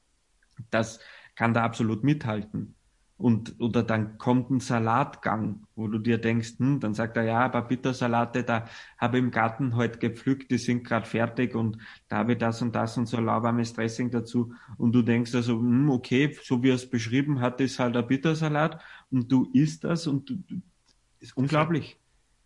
das 0.70 1.00
kann 1.34 1.54
da 1.54 1.64
absolut 1.64 2.02
mithalten. 2.02 2.74
Und, 3.18 3.60
oder 3.60 3.84
dann 3.84 4.18
kommt 4.18 4.50
ein 4.50 4.58
Salatgang, 4.58 5.66
wo 5.76 5.86
du 5.86 5.98
dir 5.98 6.18
denkst, 6.18 6.54
hm, 6.58 6.80
dann 6.80 6.92
sagt 6.92 7.16
er, 7.16 7.22
ja, 7.22 7.40
aber 7.40 7.62
Bittersalate, 7.62 8.42
da 8.42 8.64
habe 8.98 9.18
ich 9.18 9.22
im 9.22 9.30
Garten 9.30 9.76
heute 9.76 9.98
gepflückt, 9.98 10.50
die 10.50 10.58
sind 10.58 10.82
gerade 10.82 11.06
fertig 11.06 11.54
und 11.54 11.78
da 12.08 12.16
habe 12.16 12.32
ich 12.32 12.38
das 12.38 12.62
und 12.62 12.74
das 12.74 12.96
und 12.98 13.06
so 13.06 13.20
lauwarmes 13.20 13.74
Dressing 13.74 14.10
dazu. 14.10 14.54
Und 14.76 14.92
du 14.92 15.02
denkst 15.02 15.34
also, 15.36 15.58
hm, 15.58 15.90
okay, 15.90 16.36
so 16.42 16.62
wie 16.64 16.70
er 16.70 16.74
es 16.74 16.90
beschrieben 16.90 17.40
hat, 17.40 17.60
ist 17.60 17.78
halt 17.78 17.96
ein 17.96 18.06
Bittersalat 18.06 18.82
und 19.10 19.30
du 19.30 19.48
isst 19.52 19.84
das 19.84 20.08
und 20.08 20.28
du 20.30 20.62
ist 21.22 21.36
unglaublich. 21.36 21.98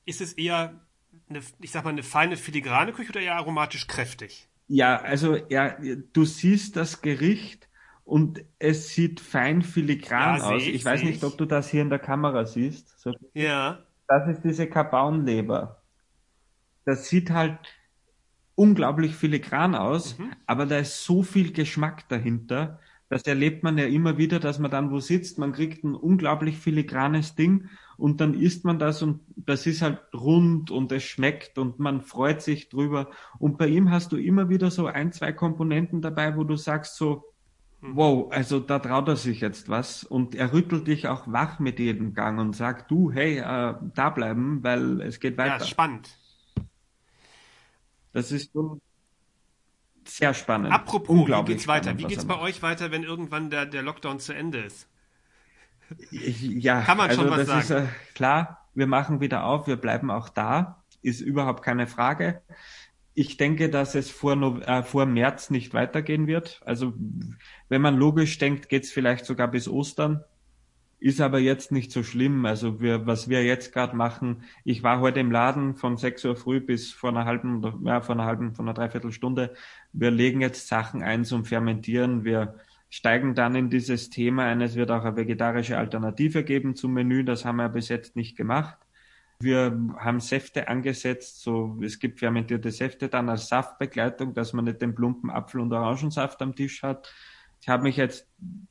Ist 0.05 0.20
es 0.20 0.32
eher 0.35 0.81
eine, 1.28 1.40
ich 1.61 1.70
sag 1.70 1.85
mal, 1.85 1.90
eine 1.90 2.03
feine 2.03 2.36
filigrane 2.36 2.93
Küche 2.93 3.11
oder 3.11 3.20
eher 3.20 3.36
aromatisch 3.36 3.86
kräftig? 3.86 4.48
Ja, 4.69 5.01
also 5.01 5.36
ja, 5.48 5.77
du 6.12 6.24
siehst 6.24 6.77
das 6.77 7.01
Gericht 7.03 7.69
und 8.05 8.44
es 8.59 8.89
sieht 8.90 9.20
fein 9.20 9.62
filigran 9.62 10.39
Ja, 10.39 10.44
aus. 10.44 10.62
ich, 10.62 10.74
Ich 10.74 10.85
weiß 10.85 11.03
nicht, 11.05 11.19
ich. 11.19 11.24
ob 11.24 11.39
du 11.39 11.44
das 11.47 11.69
hier 11.70 11.82
in 11.82 11.90
der 11.90 11.98
Kamera 12.01 12.44
siehst. 12.47 12.98
So, 13.01 13.12
Ja. 13.35 13.86
das 14.09 14.28
ist 14.28 14.43
diese 14.44 14.69
Kabaunleber. 14.69 15.82
Das 16.85 17.09
sieht 17.09 17.31
halt 17.31 17.59
unglaublich 18.55 19.15
filigran 19.16 19.74
aus, 19.74 20.19
Mhm. 20.19 20.32
aber 20.47 20.66
da 20.66 20.78
ist 20.78 21.05
so 21.05 21.23
viel 21.23 21.53
Geschmack 21.53 22.09
dahinter. 22.09 22.81
Das 23.09 23.23
erlebt 23.23 23.62
man 23.62 23.78
ja 23.78 23.86
immer 23.86 24.19
wieder, 24.19 24.40
dass 24.40 24.59
man 24.59 24.70
dann 24.70 24.90
wo 24.90 25.01
sitzt, 25.01 25.39
man 25.39 25.53
kriegt 25.53 25.85
ein 25.85 25.94
unglaublich 25.94 26.59
filigranes 26.59 27.35
Ding 27.35 27.69
und 27.97 28.20
dann 28.20 28.35
isst 28.35 28.64
man 28.64 28.78
das 28.78 29.02
und 29.02 29.20
das 29.36 29.66
ist 29.66 29.82
halt 29.82 30.01
rund 30.14 30.70
und 30.70 30.93
es 30.93 31.02
schmeckt 31.05 31.59
und 31.59 31.78
man 31.78 32.02
freut 32.02 32.43
sich 32.43 32.68
drüber. 32.68 33.10
Und 33.39 33.59
bei 33.59 33.68
ihm 33.68 33.90
hast 33.90 34.12
du 34.12 34.16
immer 34.16 34.48
wieder 34.48 34.70
so 34.70 34.86
ein, 34.86 35.12
zwei 35.12 35.32
Komponenten 35.32 36.02
dabei, 36.02 36.36
wo 36.36 36.44
du 36.44 36.56
sagst 36.56 36.97
so, 36.97 37.24
wow, 37.81 38.31
also 38.32 38.60
da 38.60 38.78
traut 38.81 39.09
er 39.09 39.16
sich 39.16 39.40
jetzt 39.40 39.68
was 39.68 40.05
und 40.05 40.35
er 40.35 40.52
rüttelt 40.52 40.86
dich 40.89 41.09
auch 41.09 41.27
wach 41.32 41.59
mit 41.60 41.78
jedem 41.78 42.14
Gang 42.14 42.39
und 42.40 42.55
sagt, 42.55 42.90
du, 42.90 43.10
hey, 43.12 43.39
äh, 43.39 43.74
da 43.94 44.10
bleiben, 44.10 44.62
weil 44.64 45.01
es 45.02 45.20
geht 45.20 45.39
Ja, 45.43 45.59
weiter. 45.59 45.64
spannend. 45.64 46.18
Das 48.12 48.32
ist 48.32 48.51
schon 48.52 48.81
sehr 50.06 50.32
spannend. 50.35 50.68
Apropos, 50.70 51.35
wie 51.35 51.43
geht's 51.43 51.66
weiter? 51.66 51.90
spannend, 51.90 51.98
Wie 51.98 52.06
geht's 52.06 52.24
bei 52.24 52.35
macht. 52.35 52.43
euch 52.43 52.62
weiter, 52.62 52.90
wenn 52.93 53.02
irgendwann 53.02 53.51
der, 53.51 53.66
der 53.66 53.82
Lockdown 53.82 54.20
zu 54.20 54.32
Ende 54.32 54.60
ist? 54.60 54.89
Ja, 56.10 56.82
Kann 56.82 56.98
man 56.98 57.10
also 57.10 57.22
schon 57.22 57.30
was 57.30 57.46
das 57.46 57.62
ist 57.62 57.68
sagen. 57.68 57.86
äh, 57.86 58.12
klar, 58.14 58.66
wir 58.74 58.86
machen 58.86 59.20
wieder 59.20 59.44
auf, 59.44 59.66
wir 59.66 59.76
bleiben 59.76 60.10
auch 60.10 60.28
da, 60.28 60.82
ist 61.02 61.20
überhaupt 61.20 61.62
keine 61.62 61.86
Frage. 61.86 62.42
Ich 63.14 63.36
denke, 63.38 63.70
dass 63.70 63.94
es 63.94 64.10
vor, 64.10 64.36
No- 64.36 64.60
äh, 64.60 64.82
vor 64.82 65.06
März 65.06 65.50
nicht 65.50 65.72
weitergehen 65.72 66.26
wird. 66.26 66.60
Also 66.64 66.92
wenn 67.68 67.80
man 67.80 67.96
logisch 67.96 68.36
denkt, 68.38 68.68
geht's 68.68 68.90
vielleicht 68.92 69.24
sogar 69.24 69.48
bis 69.48 69.68
Ostern. 69.68 70.22
Ist 70.98 71.20
aber 71.20 71.38
jetzt 71.38 71.72
nicht 71.72 71.92
so 71.92 72.02
schlimm. 72.02 72.44
Also 72.46 72.80
wir, 72.80 73.06
was 73.06 73.28
wir 73.28 73.44
jetzt 73.44 73.72
gerade 73.72 73.94
machen, 73.94 74.42
ich 74.64 74.82
war 74.82 75.00
heute 75.00 75.20
im 75.20 75.30
Laden 75.30 75.76
von 75.76 75.96
6 75.98 76.24
Uhr 76.24 76.36
früh 76.36 76.60
bis 76.60 76.90
vor 76.92 77.10
einer 77.10 77.26
halben, 77.26 77.62
ja, 77.84 78.00
vor 78.00 78.14
einer 78.14 78.24
halben, 78.24 78.54
von 78.54 78.66
einer 78.66 78.74
Dreiviertelstunde. 78.74 79.54
Wir 79.92 80.10
legen 80.10 80.40
jetzt 80.40 80.68
Sachen 80.68 81.02
ein 81.02 81.24
zum 81.24 81.44
Fermentieren. 81.44 82.24
Wir 82.24 82.56
steigen 82.88 83.34
dann 83.34 83.54
in 83.54 83.70
dieses 83.70 84.10
Thema 84.10 84.44
ein. 84.44 84.60
Es 84.60 84.76
wird 84.76 84.90
auch 84.90 85.04
eine 85.04 85.16
vegetarische 85.16 85.78
Alternative 85.78 86.44
geben 86.44 86.76
zum 86.76 86.92
Menü. 86.92 87.24
Das 87.24 87.44
haben 87.44 87.56
wir 87.56 87.68
bis 87.68 87.88
jetzt 87.88 88.16
nicht 88.16 88.36
gemacht. 88.36 88.78
Wir 89.38 89.78
haben 89.98 90.20
Säfte 90.20 90.68
angesetzt, 90.68 91.42
so 91.42 91.78
es 91.82 91.98
gibt 91.98 92.20
fermentierte 92.20 92.70
Säfte 92.70 93.08
dann 93.08 93.28
als 93.28 93.48
Saftbegleitung, 93.48 94.32
dass 94.32 94.54
man 94.54 94.64
nicht 94.64 94.80
den 94.80 94.94
plumpen 94.94 95.30
Apfel- 95.30 95.60
und 95.60 95.72
Orangensaft 95.72 96.40
am 96.40 96.54
Tisch 96.54 96.82
hat. 96.82 97.12
Ich 97.60 97.68
habe 97.68 97.82
mich 97.82 97.96
jetzt 97.96 98.26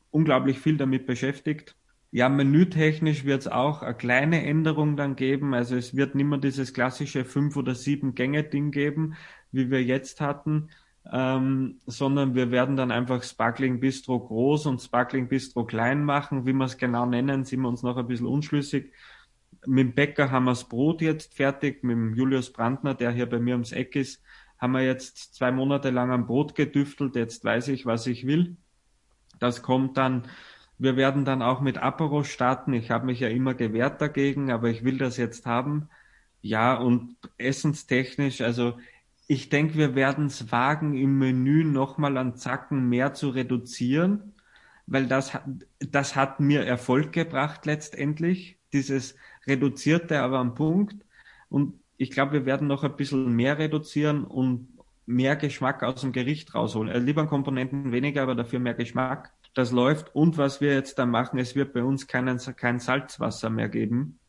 unglaublich 0.10 0.60
viel 0.60 0.78
damit 0.78 1.06
beschäftigt. 1.06 1.76
Ja, 2.12 2.30
menütechnisch 2.30 3.26
wird 3.26 3.42
es 3.42 3.48
auch 3.48 3.84
eine 3.84 3.94
kleine 3.94 4.44
Änderung 4.44 4.96
dann 4.96 5.16
geben. 5.16 5.54
Also 5.54 5.76
es 5.76 5.96
wird 5.96 6.16
nicht 6.16 6.26
mehr 6.26 6.40
dieses 6.40 6.74
klassische 6.74 7.26
fünf 7.26 7.58
oder 7.58 7.76
sieben 7.76 8.16
Gänge-Ding 8.16 8.72
geben, 8.72 9.16
wie 9.52 9.70
wir 9.70 9.84
jetzt 9.84 10.22
hatten, 10.22 10.70
ähm, 11.12 11.80
sondern 11.86 12.34
wir 12.36 12.52
werden 12.52 12.76
dann 12.76 12.92
einfach 12.92 13.24
Sparkling 13.24 13.80
Bistro 13.80 14.20
groß 14.20 14.66
und 14.66 14.82
Sparkling 14.82 15.28
Bistro 15.28 15.66
klein 15.66 16.04
machen. 16.04 16.46
Wie 16.46 16.54
wir 16.54 16.66
es 16.66 16.78
genau 16.78 17.06
nennen, 17.06 17.46
sind 17.46 17.62
wir 17.62 17.70
uns 17.70 17.84
noch 17.84 17.98
ein 17.98 18.08
bisschen 18.08 18.28
unschlüssig. 18.28 18.92
Mit 19.68 19.88
dem 19.88 19.94
Bäcker 19.94 20.32
haben 20.32 20.46
wir 20.46 20.52
das 20.52 20.68
Brot 20.68 21.02
jetzt 21.02 21.34
fertig, 21.36 21.84
mit 21.84 21.96
dem 21.96 22.16
Julius 22.16 22.52
Brandner, 22.52 22.96
der 22.96 23.12
hier 23.12 23.28
bei 23.28 23.40
mir 23.40 23.54
ums 23.54 23.72
Eck 23.72 23.96
ist, 23.96 24.22
haben 24.58 24.74
wir 24.74 24.82
jetzt 24.82 25.36
zwei 25.36 25.52
Monate 25.52 25.90
lang 25.90 26.12
am 26.12 26.26
Brot 26.26 26.56
gedüftelt. 26.56 27.16
Jetzt 27.16 27.44
weiß 27.44 27.68
ich, 27.70 27.86
was 27.86 28.08
ich 28.08 28.26
will. 28.26 28.58
Das 29.40 29.62
kommt 29.62 29.98
dann, 29.98 30.24
wir 30.78 30.96
werden 30.96 31.26
dann 31.26 31.42
auch 31.42 31.62
mit 31.62 31.78
Apero 31.78 32.24
starten. 32.24 32.74
Ich 32.74 32.90
habe 32.90 33.06
mich 33.06 33.20
ja 33.20 33.28
immer 33.28 33.54
gewehrt 33.54 34.02
dagegen, 34.02 34.52
aber 34.52 34.70
ich 34.70 34.84
will 34.84 34.98
das 34.98 35.18
jetzt 35.18 35.46
haben. 35.46 35.90
Ja, 36.42 36.76
und 36.76 37.16
essenstechnisch, 37.38 38.42
also 38.42 38.78
ich 39.28 39.50
denke, 39.50 39.76
wir 39.76 39.96
werden 39.96 40.28
es 40.28 40.52
wagen, 40.52 40.94
im 40.96 41.18
Menü 41.18 41.64
nochmal 41.64 42.18
an 42.18 42.36
Zacken 42.36 42.90
mehr 42.90 43.14
zu 43.14 43.30
reduzieren, 43.30 44.34
weil 44.88 45.08
das, 45.08 45.34
hat- 45.34 45.46
das 45.80 46.16
hat 46.16 46.40
mir 46.40 46.64
Erfolg 46.66 47.12
gebracht 47.14 47.66
letztendlich, 47.66 48.60
dieses 48.74 49.16
reduzierte, 49.48 50.22
aber 50.22 50.40
am 50.40 50.54
Punkt. 50.56 50.96
Und 51.50 51.80
ich 51.98 52.12
glaube, 52.12 52.34
wir 52.34 52.46
werden 52.46 52.68
noch 52.68 52.84
ein 52.84 52.96
bisschen 52.96 53.34
mehr 53.36 53.58
reduzieren 53.58 54.26
und 54.26 54.68
mehr 55.06 55.36
Geschmack 55.36 55.84
aus 55.84 56.02
dem 56.02 56.12
Gericht 56.12 56.54
rausholen. 56.56 56.92
Also 56.92 57.06
lieber 57.06 57.28
Komponenten 57.28 57.92
weniger, 57.92 58.24
aber 58.24 58.36
dafür 58.36 58.60
mehr 58.60 58.74
Geschmack. 58.74 59.34
Das 59.54 59.72
läuft. 59.72 60.14
Und 60.16 60.38
was 60.38 60.62
wir 60.62 60.74
jetzt 60.74 61.00
da 61.00 61.06
machen, 61.06 61.40
es 61.40 61.56
wird 61.56 61.74
bei 61.74 61.84
uns 61.84 62.08
keinen, 62.08 62.38
kein 62.58 62.80
Salzwasser 62.80 63.50
mehr 63.50 63.70
geben. 63.70 64.20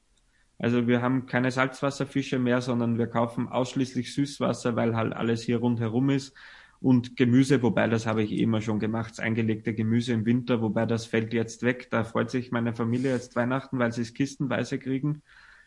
Also 0.58 0.86
wir 0.86 1.02
haben 1.02 1.26
keine 1.26 1.50
Salzwasserfische 1.50 2.38
mehr, 2.38 2.60
sondern 2.60 2.98
wir 2.98 3.08
kaufen 3.08 3.48
ausschließlich 3.48 4.14
Süßwasser, 4.14 4.74
weil 4.76 4.96
halt 4.96 5.12
alles 5.12 5.42
hier 5.42 5.58
rundherum 5.58 6.10
ist. 6.10 6.34
Und 6.80 7.16
Gemüse, 7.16 7.62
wobei 7.62 7.88
das 7.88 8.06
habe 8.06 8.22
ich 8.22 8.32
eh 8.32 8.42
immer 8.42 8.60
schon 8.60 8.78
gemacht, 8.78 9.12
das 9.12 9.20
eingelegte 9.20 9.74
Gemüse 9.74 10.12
im 10.12 10.26
Winter, 10.26 10.60
wobei 10.60 10.86
das 10.86 11.06
fällt 11.06 11.32
jetzt 11.32 11.62
weg. 11.62 11.88
Da 11.90 12.04
freut 12.04 12.30
sich 12.30 12.52
meine 12.52 12.74
Familie 12.74 13.12
jetzt 13.12 13.36
Weihnachten, 13.36 13.78
weil 13.78 13.92
sie 13.92 14.02
es 14.02 14.14
kistenweise 14.14 14.78
kriegen. 14.78 15.22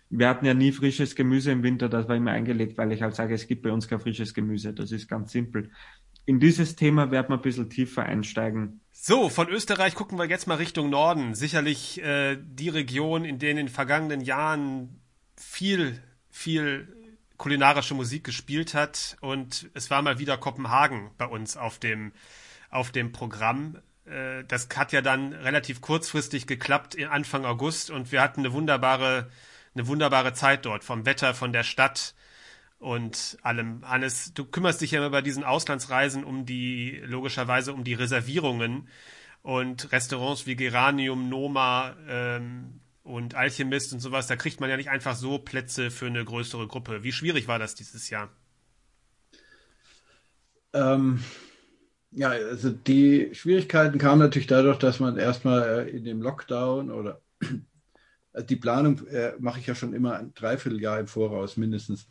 Wir 0.10 0.28
hatten 0.30 0.46
ja 0.46 0.54
nie 0.54 0.72
frisches 0.72 1.16
Gemüse 1.16 1.52
im 1.52 1.62
Winter, 1.62 1.88
das 1.88 2.08
war 2.08 2.16
immer 2.16 2.32
eingelegt, 2.32 2.78
weil 2.78 2.92
ich 2.92 3.02
halt 3.02 3.16
sage, 3.16 3.36
es 3.36 3.48
gibt 3.48 3.62
bei 3.64 3.72
uns 3.72 3.88
kein 3.88 4.00
frisches 4.00 4.34
Gemüse. 4.34 4.74
Das 4.74 4.92
ist 4.92 5.08
ganz 5.08 5.32
simpel. 5.32 5.72
In 6.26 6.40
dieses 6.40 6.76
Thema 6.76 7.12
werden 7.12 7.30
wir 7.30 7.36
ein 7.36 7.42
bisschen 7.42 7.70
tiefer 7.70 8.04
einsteigen. 8.04 8.82
So, 9.02 9.30
von 9.30 9.48
Österreich 9.48 9.96
gucken 9.96 10.18
wir 10.18 10.26
jetzt 10.26 10.46
mal 10.46 10.56
Richtung 10.56 10.90
Norden. 10.90 11.34
Sicherlich 11.34 12.04
äh, 12.04 12.38
die 12.38 12.68
Region, 12.68 13.24
in 13.24 13.40
der 13.40 13.52
in 13.52 13.56
den 13.56 13.70
vergangenen 13.70 14.20
Jahren 14.20 15.00
viel, 15.38 16.04
viel 16.30 17.16
kulinarische 17.38 17.94
Musik 17.94 18.26
gespielt 18.26 18.74
hat. 18.74 19.16
Und 19.22 19.70
es 19.74 19.90
war 19.90 20.02
mal 20.02 20.20
wieder 20.20 20.38
Kopenhagen 20.38 21.12
bei 21.18 21.26
uns 21.26 21.56
auf 21.56 21.80
dem, 21.80 22.12
auf 22.72 22.92
dem 22.92 23.14
Programm. 23.14 23.78
Äh, 24.06 24.44
das 24.50 24.68
hat 24.76 24.92
ja 24.92 25.00
dann 25.00 25.32
relativ 25.32 25.80
kurzfristig 25.80 26.46
geklappt, 26.46 27.02
Anfang 27.02 27.46
August. 27.46 27.92
Und 27.92 28.12
wir 28.12 28.22
hatten 28.22 28.42
eine 28.42 28.52
wunderbare, 28.52 29.32
eine 29.76 29.88
wunderbare 29.88 30.34
Zeit 30.34 30.66
dort, 30.66 30.84
vom 30.84 31.06
Wetter, 31.06 31.34
von 31.34 31.54
der 31.54 31.64
Stadt 31.64 32.16
und 32.80 33.38
allem. 33.44 33.88
Hannes, 33.88 34.34
du 34.34 34.46
kümmerst 34.46 34.82
dich 34.82 34.92
ja 34.92 35.00
immer 35.00 35.10
bei 35.10 35.22
diesen 35.22 35.44
Auslandsreisen 35.44 36.24
um 36.24 36.46
die, 36.46 37.02
logischerweise 37.06 37.74
um 37.74 37.84
die 37.84 37.94
Reservierungen 37.94 38.88
und 39.42 39.92
Restaurants 39.92 40.48
wie 40.48 40.56
Geranium, 40.56 41.30
Noma 41.30 41.96
ähm, 42.08 42.80
und 43.04 43.36
Alchemist 43.36 43.94
und 43.94 44.00
sowas. 44.00 44.28
Da 44.28 44.36
kriegt 44.36 44.60
man 44.62 44.70
ja 44.70 44.78
nicht 44.78 44.90
einfach 44.90 45.16
so 45.16 45.40
Plätze 45.40 45.92
für 45.92 46.08
eine 46.08 46.24
größere 46.24 46.68
Gruppe. 46.68 47.04
Wie 47.04 47.12
schwierig 47.12 47.48
war 47.48 47.60
das 47.60 47.76
dieses 47.76 48.10
Jahr? 48.10 48.30
Ähm, 50.74 51.24
ja, 52.12 52.30
also 52.30 52.70
die 52.70 53.30
Schwierigkeiten 53.34 53.98
kamen 53.98 54.20
natürlich 54.20 54.48
dadurch, 54.48 54.78
dass 54.78 55.00
man 55.00 55.18
erstmal 55.18 55.88
äh, 55.88 55.90
in 55.90 56.06
dem 56.06 56.22
Lockdown 56.22 56.92
oder 56.92 57.22
die 58.34 58.56
Planung 58.56 59.06
äh, 59.08 59.34
mache 59.40 59.60
ich 59.60 59.68
ja 59.68 59.76
schon 59.76 59.94
immer 59.94 60.18
ein 60.18 60.34
Dreivierteljahr 60.34 61.00
im 61.00 61.08
Voraus 61.08 61.58
mindestens. 61.58 62.08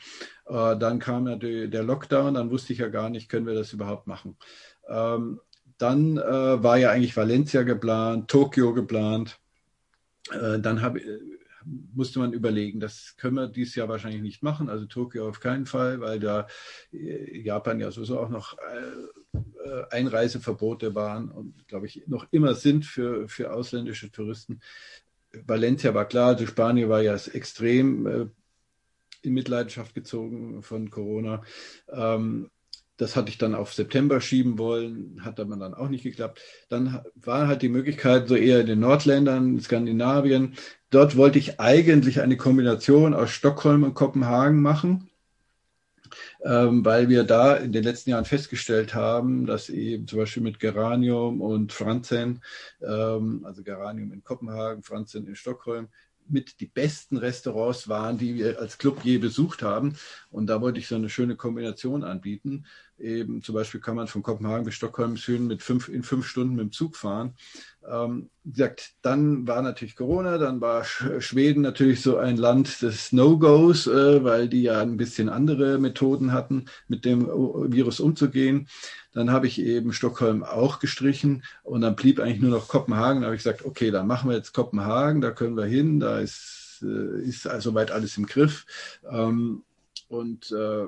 Äh, 0.46 0.76
dann 0.76 0.98
kam 0.98 1.24
natürlich 1.24 1.70
der 1.70 1.82
Lockdown, 1.82 2.34
dann 2.34 2.50
wusste 2.50 2.72
ich 2.72 2.80
ja 2.80 2.88
gar 2.88 3.10
nicht, 3.10 3.28
können 3.28 3.46
wir 3.46 3.54
das 3.54 3.72
überhaupt 3.72 4.06
machen. 4.06 4.36
Ähm, 4.88 5.40
dann 5.78 6.18
äh, 6.18 6.62
war 6.62 6.76
ja 6.76 6.90
eigentlich 6.90 7.16
Valencia 7.16 7.62
geplant, 7.62 8.28
Tokio 8.28 8.74
geplant. 8.74 9.38
Äh, 10.32 10.58
dann 10.58 10.82
habe 10.82 11.00
musste 11.94 12.18
man 12.18 12.32
überlegen, 12.32 12.80
das 12.80 13.14
können 13.16 13.34
wir 13.34 13.48
dieses 13.48 13.74
Jahr 13.74 13.88
wahrscheinlich 13.88 14.22
nicht 14.22 14.42
machen, 14.42 14.70
also 14.70 14.86
Tokio 14.86 15.28
auf 15.28 15.40
keinen 15.40 15.66
Fall, 15.66 16.00
weil 16.00 16.18
da 16.18 16.46
äh, 16.92 17.40
Japan 17.40 17.80
ja 17.80 17.90
sowieso 17.90 18.18
auch 18.18 18.30
noch 18.30 18.56
äh, 18.58 19.82
Einreiseverbote 19.90 20.94
waren 20.94 21.30
und 21.30 21.66
glaube 21.68 21.86
ich 21.86 22.04
noch 22.06 22.26
immer 22.30 22.54
sind 22.54 22.84
für, 22.84 23.28
für 23.28 23.52
ausländische 23.52 24.10
Touristen. 24.10 24.60
Valencia 25.32 25.94
war 25.94 26.06
klar, 26.06 26.28
also 26.28 26.46
Spanien 26.46 26.88
war 26.88 27.02
ja 27.02 27.14
extrem 27.14 28.06
äh, 28.06 28.26
in 29.22 29.34
Mitleidenschaft 29.34 29.94
gezogen 29.94 30.62
von 30.62 30.90
Corona. 30.90 31.42
Ähm, 31.90 32.50
das 32.96 33.14
hatte 33.14 33.30
ich 33.30 33.38
dann 33.38 33.54
auf 33.54 33.72
September 33.72 34.20
schieben 34.20 34.58
wollen, 34.58 35.24
hat 35.24 35.38
aber 35.38 35.56
dann 35.56 35.72
auch 35.72 35.88
nicht 35.88 36.02
geklappt. 36.02 36.40
Dann 36.68 37.00
war 37.14 37.46
halt 37.46 37.62
die 37.62 37.68
Möglichkeit, 37.68 38.26
so 38.26 38.34
eher 38.34 38.60
in 38.60 38.66
den 38.66 38.80
Nordländern, 38.80 39.60
Skandinavien. 39.60 40.56
Dort 40.90 41.16
wollte 41.16 41.38
ich 41.38 41.60
eigentlich 41.60 42.20
eine 42.20 42.36
Kombination 42.36 43.14
aus 43.14 43.30
Stockholm 43.30 43.84
und 43.84 43.94
Kopenhagen 43.94 44.60
machen, 44.60 45.08
weil 46.40 47.08
wir 47.08 47.24
da 47.24 47.56
in 47.56 47.72
den 47.72 47.84
letzten 47.84 48.10
Jahren 48.10 48.24
festgestellt 48.24 48.94
haben, 48.94 49.46
dass 49.46 49.68
eben 49.68 50.06
zum 50.06 50.18
Beispiel 50.20 50.42
mit 50.42 50.60
Geranium 50.60 51.40
und 51.40 51.72
Franzen, 51.72 52.42
ähm, 52.80 53.42
also 53.44 53.62
Geranium 53.62 54.12
in 54.12 54.22
Kopenhagen, 54.22 54.82
Franzen 54.82 55.26
in 55.26 55.36
Stockholm, 55.36 55.88
mit 56.30 56.60
die 56.60 56.66
besten 56.66 57.16
Restaurants 57.16 57.88
waren, 57.88 58.18
die 58.18 58.34
wir 58.34 58.58
als 58.60 58.78
Club 58.78 59.00
je 59.02 59.18
besucht 59.18 59.62
haben. 59.62 59.96
Und 60.30 60.46
da 60.46 60.60
wollte 60.60 60.78
ich 60.78 60.88
so 60.88 60.94
eine 60.94 61.08
schöne 61.08 61.36
Kombination 61.36 62.04
anbieten. 62.04 62.66
Eben 62.98 63.42
zum 63.42 63.54
Beispiel 63.54 63.80
kann 63.80 63.96
man 63.96 64.08
von 64.08 64.22
Kopenhagen 64.22 64.64
bis 64.64 64.74
Stockholm 64.74 65.16
mit 65.46 65.62
fünf, 65.62 65.88
in 65.88 66.02
fünf 66.02 66.26
Stunden 66.26 66.56
mit 66.56 66.64
dem 66.64 66.72
Zug 66.72 66.96
fahren. 66.96 67.34
Ähm, 67.90 68.30
gesagt, 68.44 68.92
dann 69.02 69.46
war 69.46 69.62
natürlich 69.62 69.96
Corona, 69.96 70.38
dann 70.38 70.60
war 70.60 70.84
Schweden 70.84 71.62
natürlich 71.62 72.02
so 72.02 72.16
ein 72.16 72.36
Land 72.36 72.82
des 72.82 73.12
No-Gos, 73.12 73.86
äh, 73.86 74.24
weil 74.24 74.48
die 74.48 74.62
ja 74.62 74.80
ein 74.80 74.96
bisschen 74.96 75.28
andere 75.28 75.78
Methoden 75.78 76.32
hatten, 76.32 76.66
mit 76.86 77.04
dem 77.04 77.26
Virus 77.26 78.00
umzugehen. 78.00 78.68
Dann 79.12 79.30
habe 79.30 79.46
ich 79.46 79.60
eben 79.60 79.92
Stockholm 79.92 80.44
auch 80.44 80.78
gestrichen 80.78 81.42
und 81.62 81.80
dann 81.80 81.96
blieb 81.96 82.20
eigentlich 82.20 82.40
nur 82.40 82.50
noch 82.50 82.68
Kopenhagen. 82.68 83.22
Da 83.22 83.26
habe 83.26 83.36
ich 83.36 83.42
gesagt, 83.42 83.64
okay, 83.64 83.90
dann 83.90 84.06
machen 84.06 84.30
wir 84.30 84.36
jetzt 84.36 84.52
Kopenhagen, 84.52 85.20
da 85.20 85.30
können 85.30 85.56
wir 85.56 85.64
hin, 85.64 86.00
da 86.00 86.18
ist, 86.18 86.82
äh, 86.82 87.22
ist 87.22 87.46
also 87.46 87.74
weit 87.74 87.90
alles 87.90 88.16
im 88.16 88.26
Griff. 88.26 88.66
Ähm, 89.10 89.62
und 90.08 90.52
äh, 90.52 90.86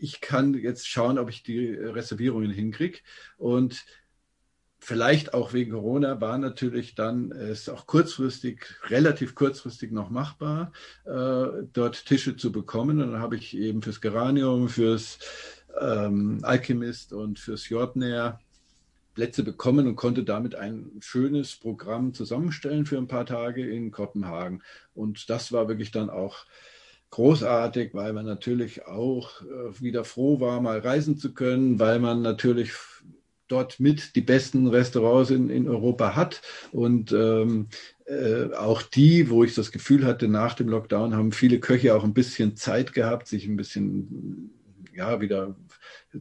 ich 0.00 0.20
kann 0.20 0.54
jetzt 0.54 0.88
schauen, 0.88 1.18
ob 1.18 1.30
ich 1.30 1.42
die 1.42 1.70
Reservierungen 1.70 2.50
hinkriege. 2.50 2.98
Und 3.38 3.84
vielleicht 4.84 5.32
auch 5.32 5.54
wegen 5.54 5.72
Corona 5.72 6.20
war 6.20 6.36
natürlich 6.36 6.94
dann 6.94 7.32
es 7.32 7.70
auch 7.70 7.86
kurzfristig, 7.86 8.66
relativ 8.88 9.34
kurzfristig 9.34 9.90
noch 9.92 10.10
machbar, 10.10 10.72
äh, 11.06 11.64
dort 11.72 12.04
Tische 12.04 12.36
zu 12.36 12.52
bekommen. 12.52 13.00
Und 13.00 13.12
dann 13.12 13.22
habe 13.22 13.36
ich 13.36 13.56
eben 13.56 13.80
fürs 13.80 14.02
Geranium, 14.02 14.68
fürs 14.68 15.18
ähm, 15.80 16.40
Alchemist 16.42 17.14
und 17.14 17.38
fürs 17.38 17.68
Jordner 17.70 18.38
Plätze 19.14 19.42
bekommen 19.42 19.86
und 19.86 19.96
konnte 19.96 20.22
damit 20.22 20.54
ein 20.54 20.90
schönes 21.00 21.56
Programm 21.56 22.12
zusammenstellen 22.12 22.84
für 22.84 22.98
ein 22.98 23.08
paar 23.08 23.24
Tage 23.24 23.66
in 23.66 23.90
Kopenhagen. 23.90 24.62
Und 24.92 25.30
das 25.30 25.50
war 25.50 25.66
wirklich 25.66 25.92
dann 25.92 26.10
auch 26.10 26.44
großartig, 27.08 27.94
weil 27.94 28.12
man 28.12 28.26
natürlich 28.26 28.86
auch 28.86 29.40
äh, 29.40 29.80
wieder 29.80 30.04
froh 30.04 30.40
war, 30.40 30.60
mal 30.60 30.80
reisen 30.80 31.16
zu 31.16 31.32
können, 31.32 31.78
weil 31.78 32.00
man 32.00 32.20
natürlich 32.20 32.72
dort 33.48 33.80
mit 33.80 34.16
die 34.16 34.20
besten 34.20 34.66
Restaurants 34.66 35.30
in, 35.30 35.50
in 35.50 35.68
Europa 35.68 36.16
hat 36.16 36.42
und 36.72 37.12
ähm, 37.12 37.68
äh, 38.06 38.52
auch 38.54 38.82
die, 38.82 39.30
wo 39.30 39.44
ich 39.44 39.54
das 39.54 39.72
Gefühl 39.72 40.04
hatte, 40.04 40.28
nach 40.28 40.54
dem 40.54 40.68
Lockdown 40.68 41.14
haben 41.14 41.32
viele 41.32 41.60
Köche 41.60 41.94
auch 41.94 42.04
ein 42.04 42.14
bisschen 42.14 42.56
Zeit 42.56 42.92
gehabt, 42.92 43.28
sich 43.28 43.46
ein 43.46 43.56
bisschen 43.56 44.50
ja 44.94 45.20
wieder 45.20 45.56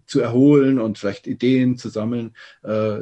zu 0.05 0.19
erholen 0.19 0.79
und 0.79 0.97
vielleicht 0.97 1.27
Ideen 1.27 1.77
zu 1.77 1.89
sammeln, 1.89 2.35
äh, 2.63 2.99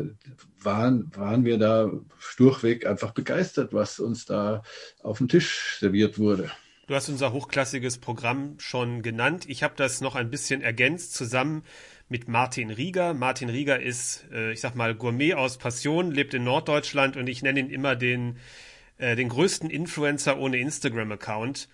waren, 0.60 1.12
waren 1.16 1.46
wir 1.46 1.58
da 1.58 1.92
durchweg 2.38 2.86
einfach 2.86 3.12
begeistert, 3.12 3.74
was 3.74 4.00
uns 4.00 4.26
da 4.26 4.64
auf 5.02 5.20
dem 5.20 5.28
Tisch 5.28 5.78
serviert 5.80 6.20
wurde. 6.20 6.52
Du 6.88 6.96
hast 6.96 7.08
unser 7.08 7.32
hochklassiges 7.32 8.00
Programm 8.00 8.56
schon 8.60 9.02
genannt. 9.02 9.46
Ich 9.48 9.64
habe 9.64 9.76
das 9.78 10.02
noch 10.02 10.16
ein 10.16 10.30
bisschen 10.30 10.62
ergänzt 10.62 11.14
zusammen 11.14 11.64
mit 12.12 12.28
Martin 12.28 12.70
Rieger. 12.70 13.14
Martin 13.14 13.50
Rieger 13.50 13.82
ist, 13.82 14.26
äh, 14.34 14.52
ich 14.52 14.60
sag 14.60 14.76
mal, 14.76 14.94
Gourmet 14.94 15.34
aus 15.34 15.58
Passion, 15.58 16.12
lebt 16.12 16.34
in 16.34 16.44
Norddeutschland 16.44 17.16
und 17.16 17.28
ich 17.28 17.42
nenne 17.42 17.62
ihn 17.62 17.70
immer 17.70 17.96
den, 17.96 18.36
äh, 18.98 19.16
den 19.16 19.30
größten 19.30 19.70
Influencer 19.70 20.38
ohne 20.38 20.58
Instagram-Account. 20.58 21.70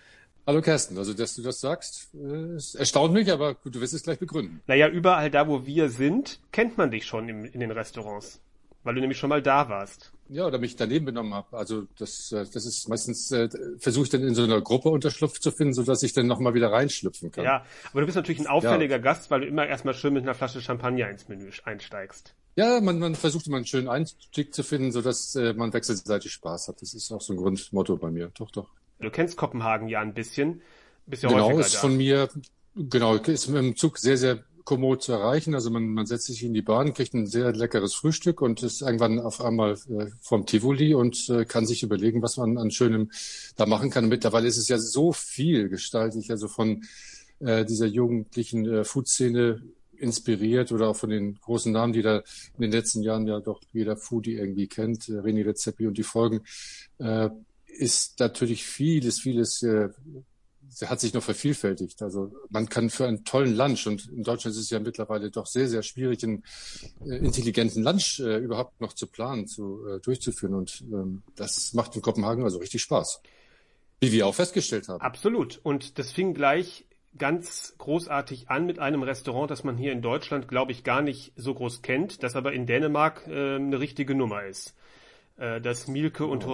Hallo 0.46 0.62
Kersten, 0.62 0.96
also 0.96 1.12
dass 1.12 1.34
du 1.34 1.42
das 1.42 1.60
sagst, 1.60 2.14
äh, 2.14 2.54
es 2.54 2.76
erstaunt 2.76 3.12
mich, 3.12 3.32
aber 3.32 3.56
du 3.64 3.80
wirst 3.80 3.94
es 3.94 4.04
gleich 4.04 4.20
begründen. 4.20 4.62
Naja, 4.68 4.88
überall 4.88 5.28
da, 5.28 5.48
wo 5.48 5.66
wir 5.66 5.90
sind, 5.90 6.40
kennt 6.52 6.78
man 6.78 6.92
dich 6.92 7.04
schon 7.04 7.28
im, 7.28 7.44
in 7.44 7.58
den 7.58 7.72
Restaurants, 7.72 8.40
weil 8.84 8.94
du 8.94 9.00
nämlich 9.00 9.18
schon 9.18 9.30
mal 9.30 9.42
da 9.42 9.68
warst. 9.68 10.12
Ja, 10.28 10.46
oder 10.46 10.58
mich 10.58 10.76
daneben 10.76 11.06
benommen 11.06 11.32
habe. 11.34 11.56
Also 11.56 11.84
das, 11.98 12.32
äh, 12.32 12.44
das 12.52 12.66
ist 12.66 12.88
meistens, 12.88 13.30
äh, 13.32 13.48
versuche 13.78 14.04
ich 14.04 14.10
dann 14.10 14.22
in 14.22 14.34
so 14.34 14.42
einer 14.42 14.60
Gruppe 14.60 14.90
Unterschlupf 14.90 15.40
zu 15.40 15.50
finden, 15.50 15.72
sodass 15.72 16.02
ich 16.02 16.12
dann 16.12 16.26
nochmal 16.26 16.54
wieder 16.54 16.70
reinschlüpfen 16.70 17.30
kann. 17.30 17.44
Ja, 17.44 17.64
aber 17.90 18.00
du 18.00 18.06
bist 18.06 18.16
natürlich 18.16 18.40
ein 18.40 18.46
auffälliger 18.46 18.96
ja. 18.96 19.02
Gast, 19.02 19.30
weil 19.30 19.40
du 19.40 19.46
immer 19.46 19.66
erstmal 19.66 19.94
schön 19.94 20.12
mit 20.12 20.24
einer 20.24 20.34
Flasche 20.34 20.60
Champagner 20.60 21.08
ins 21.08 21.28
Menü 21.28 21.50
einsteigst. 21.64 22.34
Ja, 22.56 22.80
man, 22.80 22.98
man 22.98 23.14
versucht 23.14 23.46
immer 23.46 23.56
einen 23.56 23.66
schönen 23.66 23.88
Einstieg 23.88 24.52
zu 24.52 24.62
finden, 24.62 24.90
sodass 24.90 25.34
äh, 25.36 25.54
man 25.54 25.72
wechselseitig 25.72 26.32
Spaß 26.32 26.68
hat. 26.68 26.82
Das 26.82 26.92
ist 26.92 27.12
auch 27.12 27.20
so 27.20 27.32
ein 27.32 27.36
Grundmotto 27.36 27.96
bei 27.96 28.10
mir. 28.10 28.30
Doch, 28.36 28.50
doch. 28.50 28.68
Du 29.00 29.10
kennst 29.10 29.36
Kopenhagen 29.36 29.88
ja 29.88 30.00
ein 30.00 30.12
bisschen. 30.12 30.60
Bist 31.06 31.22
ja 31.22 31.28
genau, 31.28 31.58
ist 31.58 31.76
da. 31.76 31.78
von 31.78 31.96
mir, 31.96 32.28
genau, 32.74 33.14
ist 33.14 33.48
mit 33.48 33.62
dem 33.62 33.76
Zug 33.76 33.98
sehr, 33.98 34.16
sehr 34.16 34.44
kommod 34.68 35.02
zu 35.02 35.12
erreichen. 35.12 35.54
Also 35.54 35.70
man, 35.70 35.88
man 35.88 36.04
setzt 36.04 36.26
sich 36.26 36.44
in 36.44 36.52
die 36.52 36.60
Bahn, 36.60 36.92
kriegt 36.92 37.14
ein 37.14 37.26
sehr 37.26 37.54
leckeres 37.54 37.94
Frühstück 37.94 38.42
und 38.42 38.62
ist 38.62 38.82
irgendwann 38.82 39.18
auf 39.18 39.40
einmal 39.40 39.78
äh, 39.88 40.08
vom 40.20 40.44
Tivoli 40.44 40.92
und 40.92 41.30
äh, 41.30 41.46
kann 41.46 41.64
sich 41.64 41.82
überlegen, 41.82 42.20
was 42.20 42.36
man 42.36 42.58
an 42.58 42.70
Schönem 42.70 43.10
da 43.56 43.64
machen 43.64 43.88
kann. 43.88 44.10
Mittlerweile 44.10 44.46
ist 44.46 44.58
es 44.58 44.68
ja 44.68 44.76
so 44.76 45.14
viel 45.14 45.70
gestaltig, 45.70 46.30
also 46.30 46.48
von 46.48 46.84
äh, 47.38 47.64
dieser 47.64 47.86
jugendlichen 47.86 48.66
äh, 48.66 48.84
Food-Szene 48.84 49.62
inspiriert 49.96 50.70
oder 50.70 50.90
auch 50.90 50.96
von 50.96 51.08
den 51.08 51.36
großen 51.40 51.72
Namen, 51.72 51.94
die 51.94 52.02
da 52.02 52.18
in 52.18 52.60
den 52.60 52.72
letzten 52.72 53.02
Jahren 53.02 53.26
ja 53.26 53.40
doch 53.40 53.62
jeder 53.72 53.96
Foodie 53.96 54.34
irgendwie 54.34 54.66
kennt, 54.66 55.08
äh, 55.08 55.12
René 55.12 55.46
Rezepi 55.46 55.86
und 55.86 55.96
die 55.96 56.02
Folgen, 56.02 56.42
äh, 56.98 57.30
ist 57.64 58.20
natürlich 58.20 58.66
vieles, 58.66 59.18
vieles 59.18 59.62
äh, 59.62 59.88
hat 60.86 61.00
sich 61.00 61.14
noch 61.14 61.22
vervielfältigt. 61.22 62.02
Also 62.02 62.32
man 62.50 62.68
kann 62.68 62.90
für 62.90 63.06
einen 63.06 63.24
tollen 63.24 63.54
Lunch, 63.56 63.86
und 63.86 64.08
in 64.08 64.22
Deutschland 64.22 64.56
ist 64.56 64.62
es 64.62 64.70
ja 64.70 64.80
mittlerweile 64.80 65.30
doch 65.30 65.46
sehr, 65.46 65.68
sehr 65.68 65.82
schwierig, 65.82 66.22
einen 66.24 66.44
äh, 67.04 67.16
intelligenten 67.16 67.82
Lunch 67.82 68.20
äh, 68.20 68.38
überhaupt 68.38 68.80
noch 68.80 68.92
zu 68.92 69.06
planen, 69.06 69.46
zu, 69.46 69.86
äh, 69.86 70.00
durchzuführen. 70.00 70.54
Und 70.54 70.84
ähm, 70.92 71.22
das 71.36 71.72
macht 71.74 71.96
in 71.96 72.02
Kopenhagen 72.02 72.44
also 72.44 72.58
richtig 72.58 72.82
Spaß. 72.82 73.20
Wie 74.00 74.12
wir 74.12 74.26
auch 74.26 74.34
festgestellt 74.34 74.88
haben. 74.88 75.00
Absolut. 75.00 75.60
Und 75.62 75.98
das 75.98 76.12
fing 76.12 76.32
gleich 76.34 76.86
ganz 77.16 77.74
großartig 77.78 78.48
an 78.48 78.66
mit 78.66 78.78
einem 78.78 79.02
Restaurant, 79.02 79.50
das 79.50 79.64
man 79.64 79.76
hier 79.76 79.92
in 79.92 80.02
Deutschland, 80.02 80.46
glaube 80.46 80.72
ich, 80.72 80.84
gar 80.84 81.02
nicht 81.02 81.32
so 81.36 81.54
groß 81.54 81.82
kennt, 81.82 82.22
das 82.22 82.36
aber 82.36 82.52
in 82.52 82.66
Dänemark 82.66 83.26
äh, 83.26 83.56
eine 83.56 83.80
richtige 83.80 84.14
Nummer 84.14 84.44
ist. 84.44 84.74
Äh, 85.36 85.60
das 85.60 85.88
Mielke 85.88 86.26
und 86.26 86.44
oh. 86.44 86.48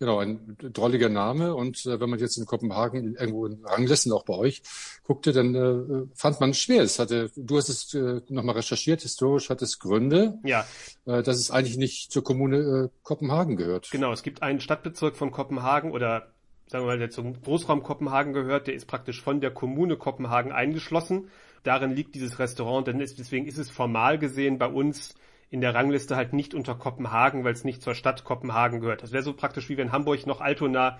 Genau, 0.00 0.18
ein 0.18 0.56
drolliger 0.58 1.10
Name. 1.10 1.54
Und 1.54 1.84
äh, 1.84 2.00
wenn 2.00 2.08
man 2.08 2.18
jetzt 2.18 2.38
in 2.38 2.46
Kopenhagen 2.46 3.16
irgendwo 3.16 3.44
in 3.44 3.62
Ranglisten 3.62 4.12
auch 4.12 4.24
bei 4.24 4.32
euch 4.32 4.62
guckte, 5.04 5.32
dann 5.32 5.54
äh, 5.54 6.06
fand 6.14 6.40
man 6.40 6.54
schwer. 6.54 6.82
Es 6.82 6.98
hatte, 6.98 7.30
du 7.36 7.58
hast 7.58 7.68
es 7.68 7.92
äh, 7.92 8.22
nochmal 8.30 8.54
recherchiert, 8.54 9.02
historisch 9.02 9.50
hat 9.50 9.60
es 9.60 9.78
Gründe, 9.78 10.38
ja. 10.42 10.64
äh, 11.04 11.22
dass 11.22 11.36
es 11.36 11.50
eigentlich 11.50 11.76
nicht 11.76 12.10
zur 12.12 12.24
Kommune 12.24 12.56
äh, 12.56 12.88
Kopenhagen 13.02 13.56
gehört. 13.56 13.90
Genau, 13.90 14.10
es 14.10 14.22
gibt 14.22 14.42
einen 14.42 14.60
Stadtbezirk 14.60 15.18
von 15.18 15.32
Kopenhagen 15.32 15.92
oder 15.92 16.28
sagen 16.66 16.84
wir 16.84 16.92
mal, 16.92 16.98
der 16.98 17.10
zum 17.10 17.38
Großraum 17.42 17.82
Kopenhagen 17.82 18.32
gehört, 18.32 18.68
der 18.68 18.74
ist 18.74 18.86
praktisch 18.86 19.20
von 19.20 19.42
der 19.42 19.50
Kommune 19.50 19.98
Kopenhagen 19.98 20.50
eingeschlossen. 20.50 21.28
Darin 21.62 21.94
liegt 21.94 22.14
dieses 22.14 22.38
Restaurant, 22.38 22.86
denn 22.86 22.98
deswegen 22.98 23.46
ist 23.46 23.58
es 23.58 23.68
formal 23.68 24.18
gesehen 24.18 24.56
bei 24.56 24.68
uns 24.68 25.14
in 25.50 25.60
der 25.60 25.74
Rangliste 25.74 26.16
halt 26.16 26.32
nicht 26.32 26.54
unter 26.54 26.76
Kopenhagen, 26.76 27.44
weil 27.44 27.52
es 27.52 27.64
nicht 27.64 27.82
zur 27.82 27.94
Stadt 27.94 28.24
Kopenhagen 28.24 28.80
gehört. 28.80 29.02
Das 29.02 29.12
wäre 29.12 29.24
so 29.24 29.32
praktisch 29.32 29.68
wie 29.68 29.76
wenn 29.76 29.90
Hamburg 29.90 30.26
noch 30.26 30.40
Altona 30.40 30.98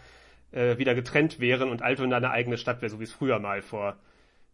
äh, 0.50 0.76
wieder 0.76 0.94
getrennt 0.94 1.38
wären 1.38 1.70
und 1.70 1.82
Altona 1.82 2.16
eine 2.16 2.30
eigene 2.30 2.58
Stadt 2.58 2.82
wäre, 2.82 2.90
so 2.90 2.98
wie 2.98 3.04
es 3.04 3.12
früher 3.12 3.38
mal 3.38 3.62
vor 3.62 3.96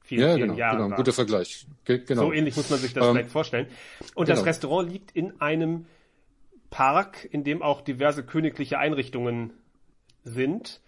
vielen, 0.02 0.20
ja, 0.20 0.34
vielen 0.34 0.48
genau, 0.48 0.58
Jahren 0.58 0.76
genau, 0.76 0.90
war. 0.90 0.96
Guter 0.96 1.12
Vergleich. 1.14 1.66
Ge 1.86 2.02
genau. 2.06 2.26
So 2.26 2.32
ähnlich 2.32 2.56
muss 2.56 2.68
man 2.68 2.78
sich 2.78 2.92
das 2.92 3.06
ähm, 3.06 3.12
vielleicht 3.12 3.30
vorstellen. 3.30 3.68
Und 4.14 4.26
genau. 4.26 4.36
das 4.36 4.46
Restaurant 4.46 4.92
liegt 4.92 5.12
in 5.12 5.40
einem 5.40 5.86
Park, 6.68 7.26
in 7.30 7.42
dem 7.42 7.62
auch 7.62 7.80
diverse 7.80 8.22
königliche 8.22 8.78
Einrichtungen 8.78 9.54
sind. 10.24 10.82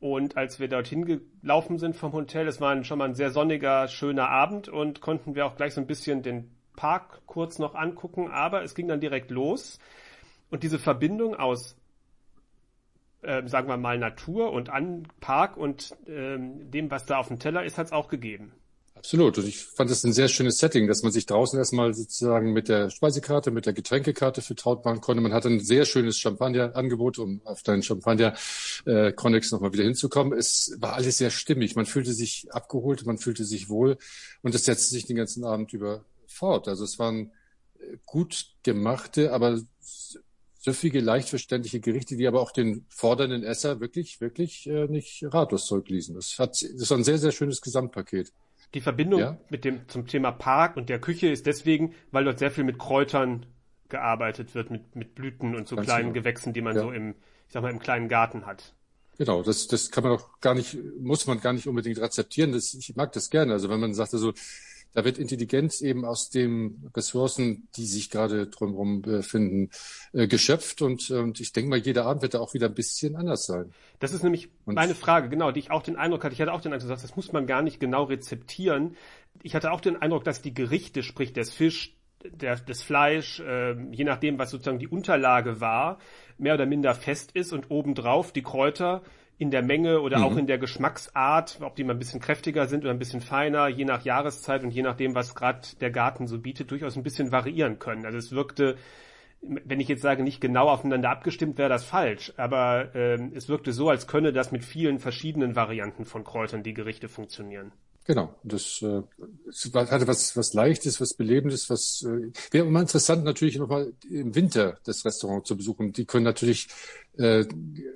Und 0.00 0.36
als 0.36 0.60
wir 0.60 0.68
dorthin 0.68 1.04
gelaufen 1.40 1.78
sind 1.78 1.96
vom 1.96 2.12
Hotel, 2.12 2.48
es 2.48 2.60
war 2.60 2.82
schon 2.84 2.98
mal 2.98 3.08
ein 3.08 3.14
sehr 3.14 3.30
sonniger, 3.30 3.88
schöner 3.88 4.28
Abend 4.28 4.68
und 4.68 5.00
konnten 5.00 5.34
wir 5.34 5.46
auch 5.46 5.56
gleich 5.56 5.74
so 5.74 5.80
ein 5.80 5.86
bisschen 5.86 6.22
den 6.22 6.53
Park 6.76 7.22
kurz 7.26 7.58
noch 7.58 7.74
angucken, 7.74 8.30
aber 8.30 8.62
es 8.62 8.74
ging 8.74 8.88
dann 8.88 9.00
direkt 9.00 9.30
los. 9.30 9.78
Und 10.50 10.62
diese 10.62 10.78
Verbindung 10.78 11.34
aus 11.34 11.76
äh, 13.24 13.48
sagen 13.48 13.68
wir 13.68 13.76
mal, 13.76 13.98
Natur 13.98 14.52
und 14.52 14.68
an 14.68 15.08
Park 15.20 15.56
und 15.56 15.96
ähm, 16.06 16.70
dem, 16.70 16.90
was 16.90 17.06
da 17.06 17.18
auf 17.18 17.28
dem 17.28 17.38
Teller 17.38 17.64
ist, 17.64 17.78
hat 17.78 17.86
es 17.86 17.92
auch 17.92 18.08
gegeben. 18.08 18.52
Absolut. 18.94 19.36
Und 19.36 19.46
ich 19.46 19.58
fand 19.58 19.90
das 19.90 20.04
ein 20.04 20.12
sehr 20.12 20.28
schönes 20.28 20.58
Setting, 20.58 20.86
dass 20.86 21.02
man 21.02 21.12
sich 21.12 21.26
draußen 21.26 21.58
erstmal 21.58 21.92
sozusagen 21.92 22.52
mit 22.52 22.68
der 22.68 22.90
Speisekarte, 22.90 23.50
mit 23.50 23.66
der 23.66 23.72
Getränkekarte 23.72 24.40
vertraut 24.40 24.84
machen 24.84 25.00
konnte. 25.00 25.20
Man 25.20 25.34
hatte 25.34 25.48
ein 25.48 25.60
sehr 25.60 25.84
schönes 25.84 26.18
Champagner-Angebot, 26.18 27.18
um 27.18 27.40
auf 27.44 27.62
deinen 27.62 27.82
Champagner-Connex 27.82 29.52
äh, 29.52 29.54
nochmal 29.54 29.72
wieder 29.72 29.84
hinzukommen. 29.84 30.38
Es 30.38 30.76
war 30.78 30.94
alles 30.94 31.18
sehr 31.18 31.30
stimmig. 31.30 31.76
Man 31.76 31.86
fühlte 31.86 32.12
sich 32.12 32.46
abgeholt, 32.50 33.04
man 33.04 33.18
fühlte 33.18 33.44
sich 33.44 33.68
wohl 33.68 33.98
und 34.42 34.54
es 34.54 34.64
setzte 34.64 34.94
sich 34.94 35.06
den 35.06 35.16
ganzen 35.16 35.44
Abend 35.44 35.72
über 35.72 36.04
fort. 36.34 36.68
Also 36.68 36.84
es 36.84 36.98
waren 36.98 37.32
äh, 37.78 37.96
gut 38.04 38.46
gemachte, 38.62 39.32
aber 39.32 39.60
süffige, 40.64 41.00
leicht 41.00 41.28
verständliche 41.28 41.80
Gerichte, 41.80 42.16
die 42.16 42.26
aber 42.26 42.40
auch 42.40 42.50
den 42.50 42.86
fordernden 42.88 43.42
Esser 43.42 43.80
wirklich, 43.80 44.20
wirklich 44.20 44.66
äh, 44.66 44.86
nicht 44.86 45.22
ratlos 45.26 45.66
zurückließen. 45.66 46.14
Das, 46.14 46.38
hat, 46.38 46.52
das 46.62 46.90
war 46.90 46.98
ein 46.98 47.04
sehr, 47.04 47.18
sehr 47.18 47.32
schönes 47.32 47.60
Gesamtpaket. 47.60 48.32
Die 48.72 48.80
Verbindung 48.80 49.20
ja? 49.20 49.38
mit 49.50 49.64
dem 49.64 49.88
zum 49.88 50.06
Thema 50.06 50.32
Park 50.32 50.76
und 50.76 50.88
der 50.88 50.98
Küche 50.98 51.28
ist 51.28 51.46
deswegen, 51.46 51.94
weil 52.10 52.24
dort 52.24 52.38
sehr 52.38 52.50
viel 52.50 52.64
mit 52.64 52.78
Kräutern 52.78 53.46
gearbeitet 53.88 54.54
wird, 54.54 54.70
mit, 54.70 54.96
mit 54.96 55.14
Blüten 55.14 55.54
und 55.54 55.68
so 55.68 55.76
Ganz 55.76 55.86
kleinen 55.86 56.12
genau. 56.12 56.22
Gewächsen, 56.22 56.52
die 56.54 56.62
man 56.62 56.74
ja. 56.74 56.82
so 56.82 56.90
im, 56.90 57.10
ich 57.46 57.52
sag 57.52 57.62
mal, 57.62 57.70
im 57.70 57.78
kleinen 57.78 58.08
Garten 58.08 58.46
hat. 58.46 58.74
Genau, 59.18 59.42
das, 59.42 59.68
das 59.68 59.90
kann 59.90 60.02
man 60.02 60.12
auch 60.12 60.40
gar 60.40 60.54
nicht, 60.54 60.76
muss 60.98 61.26
man 61.26 61.40
gar 61.40 61.52
nicht 61.52 61.68
unbedingt 61.68 61.98
rezeptieren. 61.98 62.52
Das, 62.52 62.74
ich 62.74 62.96
mag 62.96 63.12
das 63.12 63.30
gerne. 63.30 63.52
Also 63.52 63.68
wenn 63.68 63.78
man 63.78 63.94
sagt, 63.94 64.14
also 64.14 64.32
da 64.94 65.04
wird 65.04 65.18
Intelligenz 65.18 65.80
eben 65.80 66.04
aus 66.04 66.30
den 66.30 66.90
Ressourcen, 66.96 67.68
die 67.76 67.84
sich 67.84 68.10
gerade 68.10 68.46
drumherum 68.46 69.02
befinden, 69.02 69.70
äh, 70.12 70.28
geschöpft. 70.28 70.82
Und, 70.82 71.10
und 71.10 71.40
ich 71.40 71.52
denke 71.52 71.68
mal, 71.68 71.78
jeder 71.78 72.06
Abend 72.06 72.22
wird 72.22 72.34
da 72.34 72.40
auch 72.40 72.54
wieder 72.54 72.68
ein 72.68 72.74
bisschen 72.74 73.16
anders 73.16 73.44
sein. 73.44 73.72
Das 73.98 74.12
ist 74.12 74.22
nämlich 74.22 74.50
und 74.64 74.76
meine 74.76 74.94
Frage, 74.94 75.28
genau, 75.28 75.50
die 75.50 75.60
ich 75.60 75.70
auch 75.70 75.82
den 75.82 75.96
Eindruck 75.96 76.24
hatte. 76.24 76.34
Ich 76.34 76.40
hatte 76.40 76.52
auch 76.52 76.60
den 76.60 76.72
Eindruck, 76.72 76.88
das 76.88 77.16
muss 77.16 77.32
man 77.32 77.46
gar 77.46 77.62
nicht 77.62 77.80
genau 77.80 78.04
rezeptieren. 78.04 78.96
Ich 79.42 79.54
hatte 79.54 79.72
auch 79.72 79.80
den 79.80 80.00
Eindruck, 80.00 80.24
dass 80.24 80.42
die 80.42 80.54
Gerichte, 80.54 81.02
sprich 81.02 81.32
das 81.32 81.50
Fisch, 81.50 81.96
der, 82.24 82.56
das 82.56 82.82
Fleisch, 82.82 83.40
äh, 83.40 83.74
je 83.90 84.04
nachdem, 84.04 84.38
was 84.38 84.50
sozusagen 84.50 84.78
die 84.78 84.88
Unterlage 84.88 85.60
war, 85.60 85.98
mehr 86.38 86.54
oder 86.54 86.66
minder 86.66 86.94
fest 86.94 87.32
ist 87.32 87.52
und 87.52 87.70
obendrauf 87.70 88.32
die 88.32 88.42
Kräuter 88.42 89.02
in 89.36 89.50
der 89.50 89.62
Menge 89.62 90.00
oder 90.00 90.18
mhm. 90.18 90.24
auch 90.24 90.36
in 90.36 90.46
der 90.46 90.58
Geschmacksart, 90.58 91.58
ob 91.60 91.74
die 91.76 91.84
mal 91.84 91.94
ein 91.94 91.98
bisschen 91.98 92.20
kräftiger 92.20 92.66
sind 92.66 92.84
oder 92.84 92.92
ein 92.92 92.98
bisschen 92.98 93.20
feiner, 93.20 93.68
je 93.68 93.84
nach 93.84 94.04
Jahreszeit 94.04 94.62
und 94.62 94.70
je 94.70 94.82
nachdem, 94.82 95.14
was 95.14 95.34
gerade 95.34 95.60
der 95.80 95.90
Garten 95.90 96.26
so 96.26 96.38
bietet, 96.38 96.70
durchaus 96.70 96.96
ein 96.96 97.02
bisschen 97.02 97.32
variieren 97.32 97.78
können. 97.78 98.06
Also 98.06 98.18
es 98.18 98.30
wirkte, 98.30 98.76
wenn 99.42 99.80
ich 99.80 99.88
jetzt 99.88 100.02
sage, 100.02 100.22
nicht 100.22 100.40
genau 100.40 100.68
aufeinander 100.68 101.10
abgestimmt, 101.10 101.58
wäre 101.58 101.68
das 101.68 101.84
falsch, 101.84 102.32
aber 102.36 102.94
äh, 102.94 103.18
es 103.34 103.48
wirkte 103.48 103.72
so, 103.72 103.88
als 103.88 104.06
könne 104.06 104.32
das 104.32 104.52
mit 104.52 104.64
vielen 104.64 105.00
verschiedenen 105.00 105.56
Varianten 105.56 106.04
von 106.04 106.22
Kräutern 106.22 106.62
die 106.62 106.74
Gerichte 106.74 107.08
funktionieren. 107.08 107.72
Genau, 108.06 108.34
das 108.42 108.82
äh, 108.82 109.02
hatte 109.74 110.06
was, 110.06 110.36
was 110.36 110.52
Leichtes, 110.52 111.00
was 111.00 111.14
Belebendes, 111.14 111.70
was 111.70 112.02
äh, 112.06 112.30
wäre 112.50 112.66
immer 112.66 112.80
interessant 112.80 113.24
natürlich 113.24 113.56
nochmal 113.56 113.94
im 114.10 114.34
Winter 114.34 114.78
das 114.84 115.06
Restaurant 115.06 115.46
zu 115.46 115.56
besuchen. 115.56 115.94
Die 115.94 116.04
können 116.04 116.24
natürlich 116.24 116.68
äh, 117.18 117.44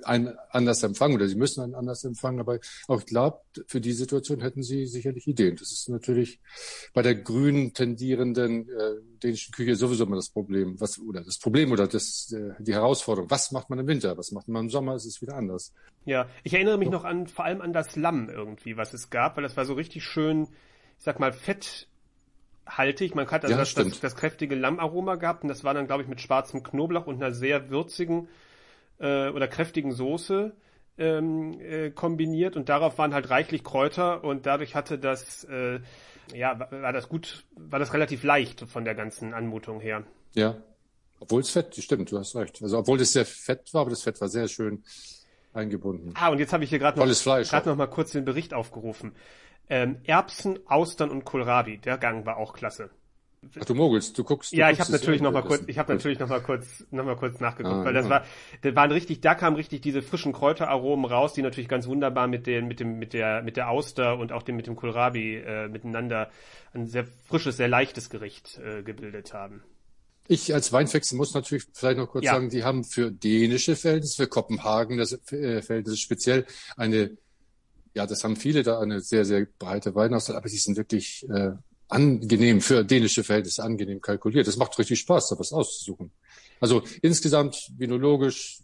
einen 0.03 0.33
anders 0.49 0.81
empfangen 0.83 1.15
oder 1.15 1.27
sie 1.27 1.35
müssen 1.35 1.61
einen 1.61 1.75
anders 1.75 2.03
empfangen, 2.03 2.39
aber 2.39 2.59
auch 2.87 2.99
ich 2.99 3.05
glaube, 3.05 3.41
für 3.67 3.81
die 3.81 3.91
Situation 3.91 4.41
hätten 4.41 4.63
sie 4.63 4.85
sicherlich 4.85 5.27
Ideen. 5.27 5.55
Das 5.57 5.71
ist 5.71 5.89
natürlich 5.89 6.39
bei 6.93 7.01
der 7.01 7.15
grün 7.15 7.73
tendierenden 7.73 8.69
äh, 8.69 8.95
dänischen 9.21 9.53
Küche 9.53 9.75
sowieso 9.75 10.05
immer 10.05 10.15
das 10.15 10.29
Problem, 10.29 10.79
was 10.79 10.99
oder 10.99 11.21
das 11.21 11.37
Problem 11.37 11.71
oder 11.71 11.87
das 11.87 12.31
äh, 12.31 12.53
die 12.59 12.73
Herausforderung. 12.73 13.29
Was 13.29 13.51
macht 13.51 13.69
man 13.69 13.79
im 13.79 13.87
Winter? 13.87 14.17
Was 14.17 14.31
macht 14.31 14.47
man 14.47 14.63
im 14.63 14.69
Sommer? 14.69 14.95
Es 14.95 15.05
ist 15.05 15.21
wieder 15.21 15.35
anders. 15.35 15.73
Ja, 16.05 16.27
ich 16.43 16.53
erinnere 16.53 16.77
mich 16.77 16.89
noch 16.89 17.03
an 17.03 17.27
vor 17.27 17.45
allem 17.45 17.61
an 17.61 17.73
das 17.73 17.95
Lamm 17.95 18.29
irgendwie, 18.29 18.77
was 18.77 18.93
es 18.93 19.09
gab, 19.09 19.35
weil 19.35 19.43
das 19.43 19.57
war 19.57 19.65
so 19.65 19.73
richtig 19.73 20.03
schön, 20.03 20.43
ich 20.97 21.03
sag 21.03 21.19
mal 21.19 21.33
fetthaltig. 21.33 23.15
Man 23.15 23.29
hat 23.29 23.43
also 23.43 23.53
ja, 23.53 23.59
das, 23.59 23.73
das, 23.73 23.99
das, 23.99 24.15
kräftige 24.15 24.55
Lammaroma 24.55 25.15
gehabt 25.15 25.43
und 25.43 25.49
das 25.49 25.63
war 25.63 25.73
dann, 25.73 25.87
glaube 25.87 26.03
ich, 26.03 26.09
mit 26.09 26.21
schwarzem 26.21 26.63
Knoblauch 26.63 27.05
und 27.05 27.21
einer 27.21 27.33
sehr 27.33 27.69
würzigen 27.69 28.29
äh, 28.99 29.29
oder 29.29 29.47
kräftigen 29.47 29.91
Soße 29.91 30.55
ähm, 30.97 31.59
äh, 31.59 31.91
kombiniert 31.91 32.55
und 32.55 32.69
darauf 32.69 32.97
waren 32.97 33.13
halt 33.13 33.29
reichlich 33.29 33.63
Kräuter 33.63 34.23
und 34.23 34.45
dadurch 34.45 34.75
hatte 34.75 34.99
das 34.99 35.45
äh, 35.45 35.79
ja 36.33 36.59
war 36.71 36.93
das 36.93 37.09
gut 37.09 37.45
war 37.55 37.79
das 37.79 37.93
relativ 37.93 38.23
leicht 38.23 38.61
von 38.61 38.85
der 38.85 38.95
ganzen 38.95 39.33
Anmutung 39.33 39.79
her. 39.79 40.03
Ja, 40.33 40.57
obwohl 41.19 41.41
es 41.41 41.49
fett, 41.49 41.75
stimmt, 41.75 42.11
du 42.11 42.17
hast 42.17 42.35
recht. 42.35 42.61
Also 42.61 42.77
obwohl 42.77 42.99
es 43.01 43.13
sehr 43.13 43.25
fett 43.25 43.73
war, 43.73 43.81
aber 43.81 43.89
das 43.89 44.03
Fett 44.03 44.19
war 44.21 44.29
sehr 44.29 44.47
schön 44.47 44.83
eingebunden. 45.53 46.13
Ah, 46.15 46.29
und 46.29 46.39
jetzt 46.39 46.53
habe 46.53 46.63
ich 46.63 46.69
hier 46.69 46.79
gerade 46.79 46.99
noch, 46.99 47.65
noch 47.65 47.75
mal 47.75 47.87
kurz 47.87 48.11
den 48.11 48.25
Bericht 48.25 48.53
aufgerufen. 48.53 49.15
Ähm, 49.69 49.97
Erbsen, 50.03 50.59
Austern 50.67 51.09
und 51.09 51.25
Kohlrabi, 51.25 51.77
der 51.77 51.97
Gang 51.97 52.25
war 52.25 52.37
auch 52.37 52.53
klasse. 52.53 52.89
Ach, 53.57 53.65
du 53.65 53.73
mogelst, 53.73 54.17
du 54.17 54.23
guckst. 54.23 54.51
Du 54.51 54.57
ja, 54.57 54.69
ich 54.69 54.79
habe 54.79 54.91
natürlich 54.91 55.21
noch 55.21 55.31
mal 55.31 55.41
kurz, 55.41 55.63
ich 55.67 55.77
habe 55.77 55.93
natürlich 55.93 56.19
noch 56.19 56.27
mal 56.27 56.41
kurz, 56.41 56.85
noch 56.91 57.05
mal 57.05 57.15
kurz 57.15 57.39
nachgeguckt, 57.39 57.75
ah, 57.75 57.85
weil 57.85 57.93
das 57.93 58.05
ja. 58.05 58.09
war, 58.11 58.25
das 58.61 58.75
waren 58.75 58.91
richtig, 58.91 59.21
da 59.21 59.33
kamen 59.33 59.55
richtig 59.55 59.81
diese 59.81 60.01
frischen 60.01 60.33
Kräuteraromen 60.33 61.05
raus, 61.05 61.33
die 61.33 61.41
natürlich 61.41 61.69
ganz 61.69 61.87
wunderbar 61.87 62.27
mit 62.27 62.47
den, 62.47 62.67
mit 62.67 62.79
dem, 62.79 62.99
mit 62.99 63.13
der, 63.13 63.41
mit 63.41 63.55
der 63.55 63.69
Auster 63.69 64.17
und 64.17 64.31
auch 64.33 64.43
dem 64.43 64.57
mit 64.57 64.67
dem 64.67 64.75
Kohlrabi 64.75 65.37
äh, 65.37 65.67
miteinander 65.69 66.29
ein 66.73 66.85
sehr 66.85 67.05
frisches, 67.27 67.57
sehr 67.57 67.69
leichtes 67.69 68.09
Gericht 68.09 68.59
äh, 68.59 68.83
gebildet 68.83 69.33
haben. 69.33 69.63
Ich 70.27 70.53
als 70.53 70.71
Weinwechsel 70.71 71.17
muss 71.17 71.33
natürlich 71.33 71.65
vielleicht 71.73 71.97
noch 71.97 72.09
kurz 72.09 72.25
ja. 72.25 72.33
sagen, 72.33 72.49
die 72.49 72.63
haben 72.63 72.83
für 72.83 73.09
dänische 73.09 73.75
Verhältnisse, 73.75 74.23
für 74.23 74.27
Kopenhagen 74.27 74.97
das 74.97 75.13
äh, 75.31 75.61
Verhältnisse 75.61 75.97
speziell 75.97 76.45
eine, 76.77 77.17
ja, 77.95 78.05
das 78.05 78.23
haben 78.23 78.35
viele 78.35 78.63
da 78.63 78.79
eine 78.79 78.99
sehr, 78.99 79.25
sehr 79.25 79.47
breite 79.57 79.95
Weinauswahl, 79.95 80.35
aber 80.35 80.49
die 80.49 80.57
sind 80.57 80.77
wirklich 80.77 81.27
äh, 81.29 81.53
angenehm 81.89 82.61
für 82.61 82.85
dänische 82.85 83.23
Verhältnisse 83.23 83.63
angenehm 83.63 83.99
kalkuliert. 83.99 84.47
Es 84.47 84.57
macht 84.57 84.77
richtig 84.79 84.99
Spaß, 84.99 85.29
da 85.29 85.39
was 85.39 85.51
auszusuchen. 85.51 86.11
Also 86.61 86.83
insgesamt 87.01 87.71
vinologisch, 87.77 88.59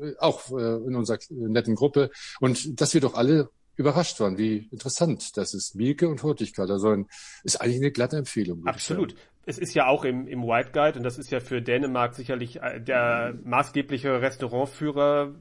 äh, 0.00 0.12
auch 0.18 0.50
äh, 0.50 0.76
in 0.76 0.96
unserer 0.96 1.18
netten 1.30 1.74
Gruppe. 1.74 2.10
Und 2.40 2.80
dass 2.80 2.94
wir 2.94 3.00
doch 3.00 3.14
alle 3.14 3.50
überrascht 3.76 4.20
waren, 4.20 4.38
wie 4.38 4.68
interessant 4.70 5.36
das 5.36 5.54
ist. 5.54 5.74
Mielke 5.74 6.08
und 6.08 6.22
Hurtigkeit, 6.22 6.70
also 6.70 6.90
ein, 6.90 7.06
ist 7.42 7.60
eigentlich 7.60 7.78
eine 7.78 7.90
glatte 7.90 8.16
Empfehlung. 8.16 8.66
Absolut. 8.66 9.14
Es 9.44 9.58
ist 9.58 9.74
ja 9.74 9.88
auch 9.88 10.04
im, 10.04 10.28
im 10.28 10.44
White 10.44 10.70
Guide 10.72 10.96
und 10.98 11.02
das 11.02 11.18
ist 11.18 11.32
ja 11.32 11.40
für 11.40 11.60
Dänemark 11.60 12.14
sicherlich 12.14 12.62
äh, 12.62 12.80
der 12.80 13.34
maßgebliche 13.44 14.20
Restaurantführer, 14.22 15.34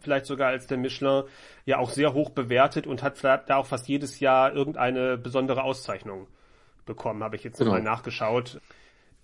vielleicht 0.00 0.26
sogar 0.26 0.50
als 0.50 0.68
der 0.68 0.78
Michelin, 0.78 1.24
ja 1.66 1.78
auch 1.78 1.90
sehr 1.90 2.14
hoch 2.14 2.30
bewertet 2.30 2.86
und 2.86 3.02
hat 3.02 3.22
da 3.24 3.56
auch 3.56 3.66
fast 3.66 3.88
jedes 3.88 4.20
Jahr 4.20 4.54
irgendeine 4.54 5.18
besondere 5.18 5.64
Auszeichnung 5.64 6.28
bekommen, 6.88 7.22
habe 7.22 7.36
ich 7.36 7.44
jetzt 7.44 7.58
genau. 7.58 7.70
mal 7.70 7.82
nachgeschaut. 7.82 8.60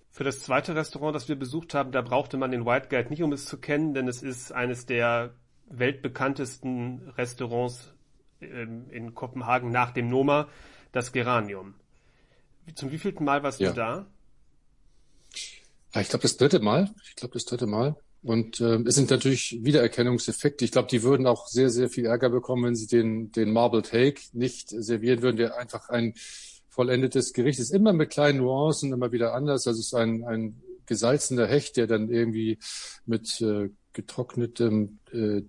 Für 0.09 0.23
das 0.23 0.39
zweite 0.39 0.75
Restaurant, 0.75 1.13
das 1.13 1.27
wir 1.27 1.35
besucht 1.35 1.73
haben, 1.73 1.91
da 1.91 2.01
brauchte 2.01 2.37
man 2.37 2.51
den 2.51 2.65
White 2.65 2.87
Guide 2.89 3.09
nicht, 3.09 3.21
um 3.21 3.33
es 3.33 3.45
zu 3.45 3.57
kennen, 3.57 3.93
denn 3.93 4.07
es 4.07 4.23
ist 4.23 4.53
eines 4.53 4.85
der 4.85 5.33
weltbekanntesten 5.67 7.09
Restaurants 7.17 7.91
ähm, 8.39 8.89
in 8.91 9.13
Kopenhagen 9.13 9.71
nach 9.71 9.91
dem 9.91 10.07
Noma, 10.07 10.47
das 10.93 11.11
Geranium. 11.11 11.73
Zum 12.75 12.91
wievielten 12.91 13.25
Mal 13.25 13.43
warst 13.43 13.59
ja. 13.59 13.69
du 13.69 13.75
da? 13.75 14.05
Ja, 15.93 16.01
ich 16.01 16.09
glaube 16.09 16.23
das 16.23 16.37
dritte 16.37 16.59
Mal. 16.59 16.89
Ich 17.09 17.15
glaube 17.15 17.33
das 17.33 17.45
dritte 17.45 17.67
Mal. 17.67 17.95
Und 18.25 18.59
äh, 18.59 18.81
es 18.87 18.95
sind 18.95 19.11
natürlich 19.11 19.59
Wiedererkennungseffekte. 19.63 20.65
Ich 20.65 20.71
glaube, 20.71 20.87
die 20.87 21.03
würden 21.03 21.27
auch 21.27 21.47
sehr, 21.47 21.69
sehr 21.69 21.89
viel 21.89 22.05
Ärger 22.05 22.29
bekommen, 22.29 22.63
wenn 22.63 22.75
sie 22.75 22.87
den, 22.87 23.31
den 23.31 23.53
Marbled 23.53 23.93
Hake 23.93 24.19
nicht 24.33 24.69
servieren 24.69 25.21
würden, 25.21 25.37
der 25.37 25.57
einfach 25.57 25.89
ein 25.89 26.15
vollendetes 26.75 27.33
Gericht 27.33 27.59
ist. 27.59 27.71
Immer 27.71 27.93
mit 27.93 28.09
kleinen 28.09 28.39
Nuancen, 28.39 28.93
immer 28.93 29.11
wieder 29.11 29.33
anders. 29.33 29.65
Also 29.65 29.79
es 29.79 29.87
ist 29.87 29.93
ein, 29.95 30.23
ein 30.25 30.61
gesalzener 30.85 31.47
Hecht, 31.47 31.77
der 31.77 31.87
dann 31.87 32.09
irgendwie 32.09 32.59
mit 33.05 33.41
äh, 33.41 33.69
getrocknetem 33.93 34.99
äh, 35.11 35.41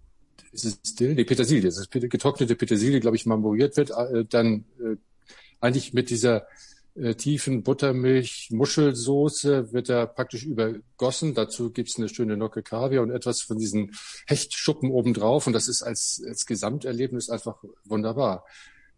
ist 0.53 0.65
es 0.65 0.79
still? 0.93 1.15
Nee, 1.15 1.25
Petersilie. 1.25 1.63
Das 1.63 1.79
ist 1.79 1.91
getrocknete 1.91 2.57
Petersilie, 2.57 3.01
glaube 3.01 3.17
ich, 3.17 3.27
marmoriert 3.27 3.77
wird. 3.77 3.91
Äh, 3.91 4.25
dann 4.25 4.65
äh, 4.81 4.97
eigentlich 5.61 5.93
mit 5.93 6.09
dieser 6.09 6.47
äh, 6.95 7.15
tiefen 7.15 7.63
Buttermilch, 7.63 8.49
Muschelsoße 8.53 9.73
wird 9.73 9.91
er 9.91 10.07
praktisch 10.07 10.45
übergossen. 10.45 11.35
Dazu 11.35 11.71
gibt's 11.71 11.99
eine 11.99 12.09
schöne 12.09 12.37
Nocke 12.37 12.63
Kaviar 12.63 13.03
und 13.03 13.11
etwas 13.11 13.43
von 13.43 13.59
diesen 13.59 13.93
Hechtschuppen 14.27 14.91
obendrauf. 14.91 15.47
Und 15.47 15.53
das 15.53 15.69
ist 15.69 15.83
als, 15.83 16.23
als 16.27 16.47
Gesamterlebnis 16.47 17.29
einfach 17.29 17.63
wunderbar 17.85 18.45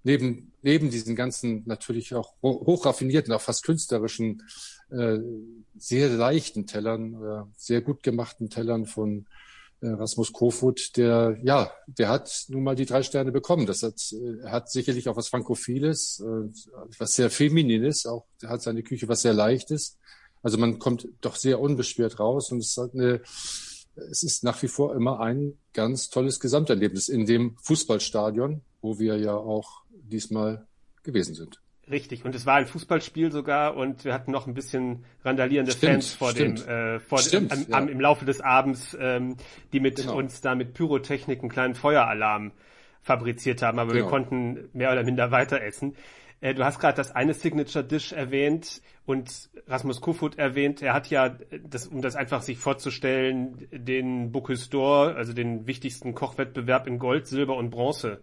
neben, 0.05 0.53
neben 0.63 0.91
diesen 0.91 1.17
ganzen 1.17 1.63
natürlich 1.67 2.15
auch 2.15 2.35
hochraffinierten, 2.43 3.33
auch 3.33 3.41
fast 3.41 3.65
künstlerischen, 3.65 4.43
äh, 4.91 5.19
sehr 5.79 6.09
leichten 6.09 6.67
Tellern, 6.67 7.15
äh, 7.15 7.45
sehr 7.57 7.81
gut 7.81 8.03
gemachten 8.03 8.51
Tellern 8.51 8.87
von 8.87 9.27
äh, 9.81 9.89
Rasmus 9.89 10.33
Kofut, 10.33 10.97
der, 10.97 11.39
ja, 11.43 11.71
der 11.87 12.09
hat 12.09 12.47
nun 12.49 12.65
mal 12.65 12.75
die 12.75 12.87
drei 12.87 13.03
Sterne 13.03 13.31
bekommen. 13.31 13.67
Das 13.67 13.83
hat, 13.83 14.01
äh, 14.13 14.49
hat 14.49 14.71
sicherlich 14.71 15.09
auch 15.09 15.17
was 15.17 15.29
Frankophiles, 15.29 16.21
äh, 16.21 16.49
was 16.99 17.15
sehr 17.15 17.31
Feminines, 17.31 18.07
auch 18.07 18.27
hat 18.45 18.63
seine 18.63 18.83
Küche 18.83 19.09
was 19.09 19.23
sehr 19.23 19.35
Leichtes. 19.35 19.97
Also 20.43 20.59
man 20.59 20.79
kommt 20.79 21.09
doch 21.21 21.37
sehr 21.37 21.61
unbeschwert 21.61 22.19
raus 22.19 22.51
und 22.53 22.59
es 22.59 22.77
hat 22.77 22.95
eine, 22.95 23.21
es 24.11 24.23
ist 24.23 24.45
nach 24.45 24.63
wie 24.63 24.69
vor 24.69 24.95
immer 24.95 25.21
ein 25.21 25.55
ganz 25.73 26.11
tolles 26.11 26.41
Gesamterlebnis 26.41 27.09
in 27.09 27.27
dem 27.27 27.57
Fußballstadion, 27.63 28.63
wo 28.81 28.99
wir 28.99 29.17
ja 29.19 29.35
auch 29.35 29.83
diesmal 29.91 30.67
gewesen 31.03 31.35
sind. 31.35 31.61
Richtig, 31.91 32.25
und 32.25 32.35
es 32.35 32.45
war 32.45 32.57
ein 32.57 32.67
Fußballspiel 32.67 33.33
sogar 33.33 33.77
und 33.77 34.05
wir 34.05 34.13
hatten 34.13 34.31
noch 34.31 34.47
ein 34.47 34.53
bisschen 34.53 35.05
randalierende 35.25 35.73
stimmt, 35.73 35.93
Fans 35.93 36.13
vor 36.13 36.31
stimmt. 36.33 36.67
dem, 36.67 36.69
äh, 36.69 37.01
vor 37.01 37.19
stimmt, 37.19 37.51
dem, 37.51 37.73
am, 37.73 37.85
am, 37.85 37.89
im 37.89 38.01
Laufe 38.01 38.27
des 38.27 38.43
Abends, 38.43 38.97
ähm, 39.01 39.37
die 39.73 39.81
mit 39.81 39.97
genau. 39.97 40.17
uns 40.17 40.43
da 40.43 40.55
mit 40.55 40.75
Pyrotechnik 40.75 41.41
einen 41.41 41.49
kleinen 41.49 41.75
Feueralarm 41.75 42.53
fabriziert 43.01 43.63
haben, 43.63 43.79
aber 43.79 43.93
genau. 43.93 44.05
wir 44.05 44.11
konnten 44.11 44.69
mehr 44.75 44.93
oder 44.93 45.03
minder 45.03 45.31
weiter 45.31 45.63
essen. 45.63 45.95
Äh, 46.41 46.55
du 46.55 46.65
hast 46.65 46.79
gerade 46.79 46.97
das 46.97 47.13
eine 47.13 47.35
Signature 47.35 47.85
Dish 47.85 48.13
erwähnt 48.13 48.83
und 49.07 49.51
Rasmus 49.67 50.01
Kofut 50.01 50.39
erwähnt. 50.39 50.83
Er 50.83 50.95
hat 50.95 51.09
ja, 51.11 51.37
das, 51.63 51.87
um 51.87 52.03
das 52.03 52.17
einfach 52.17 52.43
sich 52.43 52.59
vorzustellen, 52.59 53.69
den 53.73 54.33
Bocuse 54.33 54.71
d'Or, 54.71 55.15
also 55.15 55.33
den 55.33 55.67
wichtigsten 55.67 56.15
Kochwettbewerb 56.15 56.87
in 56.87 56.99
Gold, 56.99 57.27
Silber 57.27 57.57
und 57.57 57.71
Bronze 57.71 58.21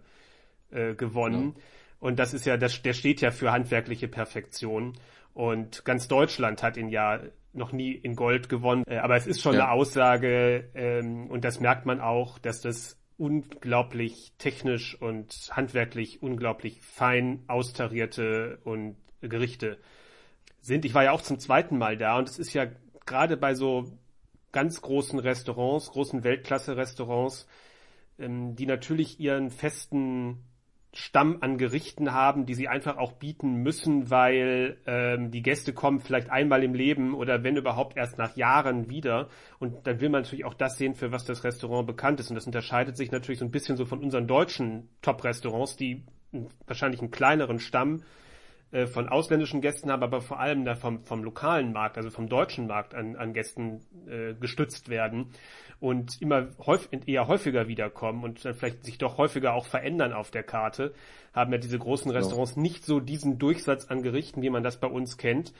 äh, 0.71 0.93
gewonnen. 0.93 1.53
Ja. 1.55 1.61
Und 1.99 2.19
das 2.19 2.33
ist 2.33 2.45
ja, 2.45 2.57
das, 2.57 2.81
der 2.81 2.93
steht 2.93 3.21
ja 3.21 3.31
für 3.31 3.51
handwerkliche 3.51 4.07
Perfektion. 4.07 4.93
Und 5.33 5.83
ganz 5.85 6.07
Deutschland 6.07 6.63
hat 6.63 6.77
ihn 6.77 6.89
ja 6.89 7.19
noch 7.51 7.71
nie 7.71 7.91
in 7.91 8.15
Gold 8.15 8.47
gewonnen. 8.47 8.83
Äh, 8.87 8.97
aber 8.97 9.15
es 9.15 9.27
ist 9.27 9.41
schon 9.41 9.55
ja. 9.55 9.63
eine 9.63 9.71
Aussage, 9.71 10.69
ähm, 10.75 11.27
und 11.29 11.43
das 11.43 11.59
merkt 11.59 11.85
man 11.85 11.99
auch, 11.99 12.37
dass 12.39 12.61
das 12.61 12.97
unglaublich 13.17 14.33
technisch 14.37 14.99
und 15.01 15.49
handwerklich 15.51 16.21
unglaublich 16.21 16.81
fein 16.81 17.43
austarierte 17.47 18.59
und 18.63 18.97
Gerichte 19.21 19.77
sind. 20.61 20.85
Ich 20.85 20.93
war 20.93 21.03
ja 21.03 21.11
auch 21.11 21.21
zum 21.21 21.39
zweiten 21.39 21.77
Mal 21.77 21.97
da 21.97 22.17
und 22.17 22.27
es 22.27 22.39
ist 22.39 22.53
ja 22.53 22.67
gerade 23.05 23.37
bei 23.37 23.53
so 23.53 23.97
ganz 24.51 24.81
großen 24.81 25.19
Restaurants, 25.19 25.91
großen 25.91 26.23
Weltklasse-Restaurants, 26.23 27.47
ähm, 28.19 28.55
die 28.55 28.65
natürlich 28.65 29.19
ihren 29.19 29.51
festen 29.51 30.43
Stamm 30.97 31.37
an 31.41 31.57
Gerichten 31.57 32.13
haben, 32.13 32.45
die 32.45 32.53
sie 32.53 32.67
einfach 32.67 32.97
auch 32.97 33.11
bieten 33.13 33.55
müssen, 33.55 34.09
weil 34.09 34.77
ähm, 34.85 35.29
die 35.29 35.41
Gäste 35.41 35.73
kommen 35.73 35.99
vielleicht 35.99 36.29
einmal 36.29 36.63
im 36.63 36.73
Leben 36.73 37.13
oder 37.13 37.43
wenn 37.43 37.57
überhaupt 37.57 37.97
erst 37.97 38.17
nach 38.17 38.35
Jahren 38.35 38.89
wieder. 38.89 39.29
Und 39.59 39.85
dann 39.87 39.99
will 39.99 40.09
man 40.09 40.21
natürlich 40.21 40.45
auch 40.45 40.53
das 40.53 40.77
sehen, 40.77 40.95
für 40.95 41.11
was 41.11 41.25
das 41.25 41.43
Restaurant 41.43 41.85
bekannt 41.85 42.19
ist. 42.19 42.29
Und 42.29 42.35
das 42.35 42.45
unterscheidet 42.45 42.95
sich 42.97 43.11
natürlich 43.11 43.39
so 43.39 43.45
ein 43.45 43.51
bisschen 43.51 43.75
so 43.75 43.85
von 43.85 43.99
unseren 43.99 44.25
deutschen 44.25 44.89
Top-Restaurants, 45.01 45.75
die 45.75 46.05
wahrscheinlich 46.65 47.01
einen 47.01 47.11
kleineren 47.11 47.59
Stamm 47.59 47.97
äh, 47.97 48.24
von 48.87 49.07
ausländischen 49.09 49.61
Gästen 49.61 49.91
haben, 49.91 50.03
aber 50.03 50.21
vor 50.21 50.39
allem 50.39 50.65
da 50.65 50.75
vom, 50.75 51.03
vom 51.03 51.23
lokalen 51.23 51.71
Markt, 51.71 51.97
also 51.97 52.09
vom 52.09 52.27
deutschen 52.27 52.67
Markt 52.67 52.93
an, 52.93 53.15
an 53.15 53.33
Gästen 53.33 53.81
äh, 54.07 54.33
gestützt 54.33 54.89
werden 54.89 55.31
und 55.79 56.21
immer 56.21 56.47
häufig, 56.65 57.07
eher 57.07 57.27
häufiger 57.27 57.67
wiederkommen 57.67 58.23
und 58.23 58.43
dann 58.43 58.53
vielleicht 58.53 58.83
sich 58.83 58.97
doch 58.97 59.17
häufiger 59.17 59.53
auch 59.53 59.65
verändern 59.65 60.13
auf 60.13 60.31
der 60.31 60.43
Karte, 60.43 60.93
haben 61.33 61.51
ja 61.51 61.57
diese 61.57 61.79
großen 61.79 62.11
Restaurants 62.11 62.55
ja. 62.55 62.61
nicht 62.61 62.85
so 62.85 62.99
diesen 62.99 63.37
Durchsatz 63.37 63.85
an 63.85 64.01
Gerichten, 64.01 64.41
wie 64.41 64.49
man 64.49 64.63
das 64.63 64.79
bei 64.79 64.87
uns 64.87 65.17
kennt. 65.17 65.53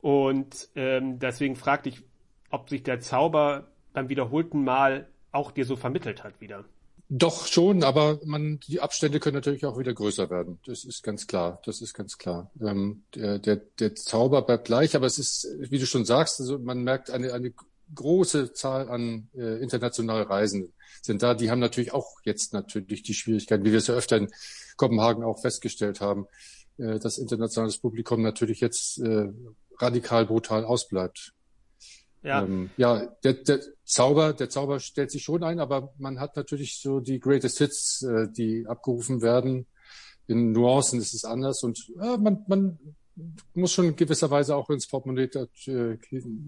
Und 0.00 0.68
ähm, 0.76 1.18
deswegen 1.18 1.56
fragte 1.56 1.88
ich, 1.88 2.02
ob 2.50 2.68
sich 2.68 2.82
der 2.82 3.00
Zauber 3.00 3.68
beim 3.92 4.08
wiederholten 4.08 4.62
Mal 4.62 5.08
auch 5.32 5.50
dir 5.50 5.64
so 5.64 5.76
vermittelt 5.76 6.22
hat 6.22 6.40
wieder. 6.40 6.64
Doch 7.08 7.46
schon, 7.46 7.84
aber 7.84 8.18
man, 8.24 8.58
die 8.66 8.80
Abstände 8.80 9.20
können 9.20 9.36
natürlich 9.36 9.64
auch 9.64 9.78
wieder 9.78 9.94
größer 9.94 10.28
werden. 10.28 10.58
Das 10.66 10.84
ist 10.84 11.04
ganz 11.04 11.26
klar. 11.28 11.60
Das 11.64 11.80
ist 11.80 11.94
ganz 11.94 12.18
klar. 12.18 12.50
Ähm, 12.60 13.04
der, 13.14 13.38
der, 13.38 13.56
der 13.56 13.94
Zauber 13.94 14.42
bleibt 14.42 14.64
gleich, 14.64 14.96
aber 14.96 15.06
es 15.06 15.18
ist, 15.18 15.48
wie 15.58 15.78
du 15.78 15.86
schon 15.86 16.04
sagst, 16.04 16.40
also 16.40 16.58
man 16.58 16.82
merkt 16.82 17.10
eine, 17.10 17.32
eine 17.32 17.52
große 17.94 18.52
Zahl 18.52 18.88
an 18.88 19.28
äh, 19.36 19.62
internationalen 19.62 20.26
Reisenden 20.26 20.72
sind 21.02 21.22
da. 21.22 21.34
Die 21.34 21.50
haben 21.50 21.60
natürlich 21.60 21.92
auch 21.92 22.16
jetzt 22.24 22.52
natürlich 22.52 23.02
die 23.02 23.14
Schwierigkeiten, 23.14 23.64
wie 23.64 23.70
wir 23.70 23.78
es 23.78 23.86
ja 23.86 23.94
öfter 23.94 24.16
in 24.16 24.28
Kopenhagen 24.76 25.22
auch 25.22 25.40
festgestellt 25.40 26.00
haben, 26.00 26.26
äh, 26.78 26.98
dass 26.98 27.18
internationales 27.18 27.78
Publikum 27.78 28.22
natürlich 28.22 28.60
jetzt 28.60 28.98
äh, 28.98 29.28
radikal 29.78 30.26
brutal 30.26 30.64
ausbleibt. 30.64 31.34
Ja, 32.22 32.42
ähm, 32.42 32.70
ja 32.76 33.06
der, 33.22 33.34
der 33.34 33.60
Zauber, 33.84 34.32
der 34.32 34.48
Zauber 34.50 34.80
stellt 34.80 35.10
sich 35.10 35.22
schon 35.22 35.44
ein, 35.44 35.60
aber 35.60 35.92
man 35.98 36.18
hat 36.18 36.36
natürlich 36.36 36.80
so 36.80 37.00
die 37.00 37.20
Greatest 37.20 37.58
Hits, 37.58 38.02
äh, 38.02 38.28
die 38.28 38.66
abgerufen 38.66 39.22
werden. 39.22 39.66
In 40.26 40.52
Nuancen 40.52 40.98
ist 40.98 41.14
es 41.14 41.24
anders 41.24 41.62
und 41.62 41.78
äh, 42.00 42.16
man, 42.16 42.44
man 42.48 42.78
muss 43.54 43.72
schon 43.72 43.86
in 43.86 43.96
gewisser 43.96 44.30
Weise 44.30 44.56
auch 44.56 44.68
ins 44.70 44.86
Portemonnaie 44.86 45.30
äh, 45.66 45.96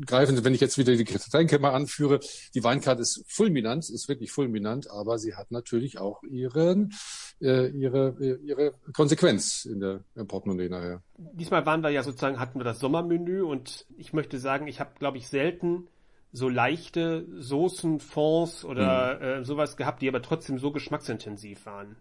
greifen. 0.04 0.44
Wenn 0.44 0.54
ich 0.54 0.60
jetzt 0.60 0.78
wieder 0.78 0.94
die 0.94 1.04
Getränke 1.04 1.58
mal 1.58 1.72
anführe, 1.72 2.20
die 2.54 2.62
Weinkarte 2.62 3.02
ist 3.02 3.24
fulminant, 3.26 3.88
ist 3.88 4.08
wirklich 4.08 4.30
fulminant, 4.30 4.90
aber 4.90 5.18
sie 5.18 5.34
hat 5.34 5.50
natürlich 5.50 5.98
auch 5.98 6.22
ihren, 6.24 6.92
äh, 7.40 7.68
ihre, 7.68 8.16
ihre 8.44 8.74
Konsequenz 8.92 9.64
in 9.64 9.80
der 9.80 10.04
im 10.14 10.26
Portemonnaie 10.26 10.68
nachher. 10.68 11.02
Diesmal 11.16 11.64
waren 11.64 11.82
wir 11.82 11.90
ja 11.90 12.02
sozusagen, 12.02 12.38
hatten 12.38 12.60
wir 12.60 12.64
das 12.64 12.80
Sommermenü 12.80 13.42
und 13.42 13.86
ich 13.96 14.12
möchte 14.12 14.38
sagen, 14.38 14.66
ich 14.66 14.80
habe, 14.80 14.90
glaube 14.98 15.18
ich, 15.18 15.28
selten 15.28 15.88
so 16.32 16.48
leichte 16.48 17.26
Soßen, 17.38 18.00
Fonds 18.00 18.64
oder 18.64 19.18
hm. 19.18 19.22
äh, 19.22 19.44
sowas 19.44 19.76
gehabt, 19.76 20.02
die 20.02 20.08
aber 20.08 20.22
trotzdem 20.22 20.58
so 20.58 20.70
geschmacksintensiv 20.70 21.64
waren. 21.66 21.96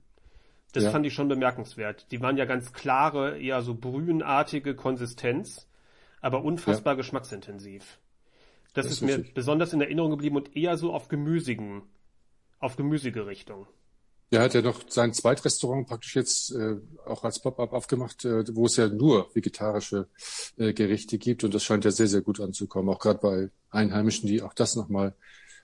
Das 0.74 0.84
ja. 0.84 0.92
fand 0.92 1.06
ich 1.06 1.14
schon 1.14 1.28
bemerkenswert. 1.28 2.12
Die 2.12 2.22
waren 2.22 2.38
ja 2.38 2.46
ganz 2.46 2.74
klare, 2.74 3.40
eher 3.40 3.62
so 3.62 3.74
brühenartige 3.74 4.76
Konsistenz, 4.76 5.68
aber 6.22 6.44
unfassbar 6.44 6.94
ja. 6.94 6.98
geschmacksintensiv. 6.98 8.00
Das, 8.74 8.86
das 8.86 8.96
ist, 8.96 9.02
mir 9.02 9.26
besonders 9.34 9.74
in 9.74 9.82
Erinnerung 9.82 10.12
geblieben 10.12 10.36
und 10.36 10.56
eher 10.56 10.78
so 10.78 10.94
auf 10.94 11.08
gemüsigen, 11.08 11.84
auf 12.60 12.76
gemüsige 12.76 13.26
Richtung. 13.26 13.66
Er 14.30 14.42
hat 14.42 14.54
ja 14.54 14.62
noch 14.62 14.82
sein 14.90 15.14
Zweitrestaurant 15.14 15.88
praktisch 15.88 16.16
jetzt 16.16 16.52
äh, 16.52 16.76
auch 17.06 17.24
als 17.24 17.40
Pop-up 17.40 17.72
aufgemacht, 17.72 18.26
äh, 18.26 18.44
wo 18.56 18.66
es 18.66 18.76
ja 18.76 18.90
nur 18.90 19.34
vegetarische 19.34 20.10
äh, 20.58 20.74
Gerichte 20.74 21.18
gibt 21.18 21.46
und 21.46 21.54
das 21.54 21.64
scheint 21.64 21.86
ja 21.86 21.92
sehr, 21.92 22.08
sehr 22.08 22.22
gut 22.22 22.42
anzukommen, 22.42 22.90
auch 22.90 23.00
gerade 23.00 23.20
bei 23.20 23.50
Einheimischen, 23.70 24.28
die 24.28 24.42
auch 24.42 24.54
das 24.54 24.76
nochmal 24.76 25.16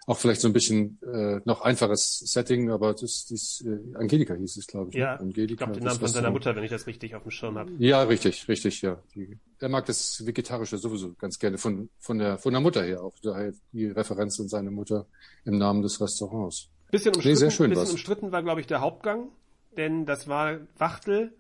auch 0.06 0.18
vielleicht 0.18 0.42
so 0.42 0.48
ein 0.48 0.54
bisschen 0.54 1.00
äh, 1.02 1.40
noch 1.46 1.62
einfaches 1.62 2.20
Setting, 2.20 2.70
aber 2.72 2.94
das, 2.94 3.26
das 3.30 3.64
äh, 3.66 3.96
Angelika 3.96 4.34
hieß 4.34 4.58
es, 4.58 4.68
glaube 4.68 4.90
ich. 4.90 4.96
Ne? 4.96 5.02
Ja, 5.02 5.16
Angelika, 5.16 5.52
ich 5.52 5.58
glaube 5.58 5.74
den 5.74 5.84
Namen 5.84 6.00
von 6.00 6.08
seiner 6.10 6.32
Mutter, 6.32 6.56
wenn 6.56 6.64
ich 6.64 6.72
das 6.72 6.88
richtig 6.88 7.16
auf 7.16 7.24
dem 7.24 7.32
Schirm 7.32 7.58
habe. 7.58 7.72
Ja, 7.78 8.04
richtig, 8.04 8.48
richtig, 8.48 8.82
ja. 8.82 9.02
Die, 9.16 9.38
er 9.60 9.70
mag 9.70 9.86
das 9.86 10.26
Vegetarische 10.26 10.78
sowieso 10.78 11.14
ganz 11.14 11.40
gerne 11.40 11.58
von, 11.58 11.90
von, 12.00 12.20
der, 12.20 12.38
von 12.38 12.52
der 12.52 12.62
Mutter 12.62 12.84
her 12.84 13.02
auch. 13.02 13.14
Daher 13.24 13.54
die 13.72 13.88
Referenz 13.88 14.38
in 14.40 14.50
seine 14.50 14.72
Mutter 14.72 15.06
im 15.46 15.58
Namen 15.58 15.82
des 15.82 16.02
Restaurants. 16.02 16.70
Bisschen 16.92 17.16
umstritten, 17.16 17.30
nee, 17.30 17.36
sehr 17.36 17.52
schön 17.52 17.70
bisschen 17.70 17.90
umstritten 17.92 18.32
war, 18.32 18.44
glaube 18.44 18.62
ich, 18.62 18.68
der 18.68 18.82
Hauptgang, 18.82 19.30
denn 19.78 20.06
das 20.06 20.28
war 20.28 20.60
Wachtel, 20.78 21.32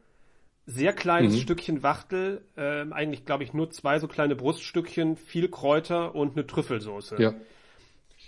sehr 0.65 0.93
kleines 0.93 1.33
mhm. 1.33 1.39
Stückchen 1.39 1.83
Wachtel, 1.83 2.41
ähm, 2.55 2.93
eigentlich, 2.93 3.25
glaube 3.25 3.43
ich, 3.43 3.53
nur 3.53 3.69
zwei 3.71 3.99
so 3.99 4.07
kleine 4.07 4.35
Bruststückchen, 4.35 5.17
viel 5.17 5.49
Kräuter 5.49 6.15
und 6.15 6.37
eine 6.37 6.47
Trüffelsoße. 6.47 7.17
Ja. 7.19 7.33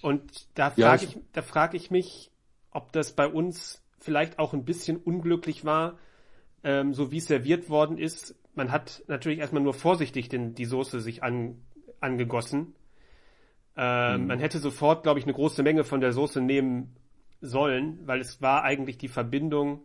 Und 0.05 0.47
da 0.53 0.69
frage 0.69 0.81
ja, 0.81 0.93
ich, 0.93 1.03
ich, 1.03 1.17
da 1.33 1.41
frage 1.41 1.77
ich 1.77 1.89
mich, 1.89 2.29
ob 2.69 2.91
das 2.91 3.13
bei 3.13 3.27
uns 3.27 3.83
vielleicht 3.97 4.37
auch 4.37 4.53
ein 4.53 4.63
bisschen 4.63 4.97
unglücklich 4.97 5.65
war, 5.65 5.97
ähm, 6.63 6.93
so 6.93 7.11
wie 7.11 7.17
es 7.17 7.25
serviert 7.25 7.71
worden 7.71 7.97
ist. 7.97 8.35
Man 8.53 8.71
hat 8.71 9.01
natürlich 9.07 9.39
erstmal 9.39 9.63
nur 9.63 9.73
vorsichtig 9.73 10.29
den, 10.29 10.53
die 10.53 10.65
Soße 10.65 10.99
sich 10.99 11.23
an, 11.23 11.59
angegossen. 12.01 12.75
Ähm, 13.75 14.21
mhm. 14.21 14.27
Man 14.27 14.39
hätte 14.39 14.59
sofort, 14.59 15.01
glaube 15.01 15.17
ich, 15.17 15.25
eine 15.25 15.33
große 15.33 15.63
Menge 15.63 15.83
von 15.83 16.01
der 16.01 16.11
Soße 16.11 16.39
nehmen 16.39 16.95
sollen, 17.41 17.97
weil 18.05 18.21
es 18.21 18.43
war 18.43 18.61
eigentlich 18.61 18.99
die 18.99 19.07
Verbindung 19.07 19.81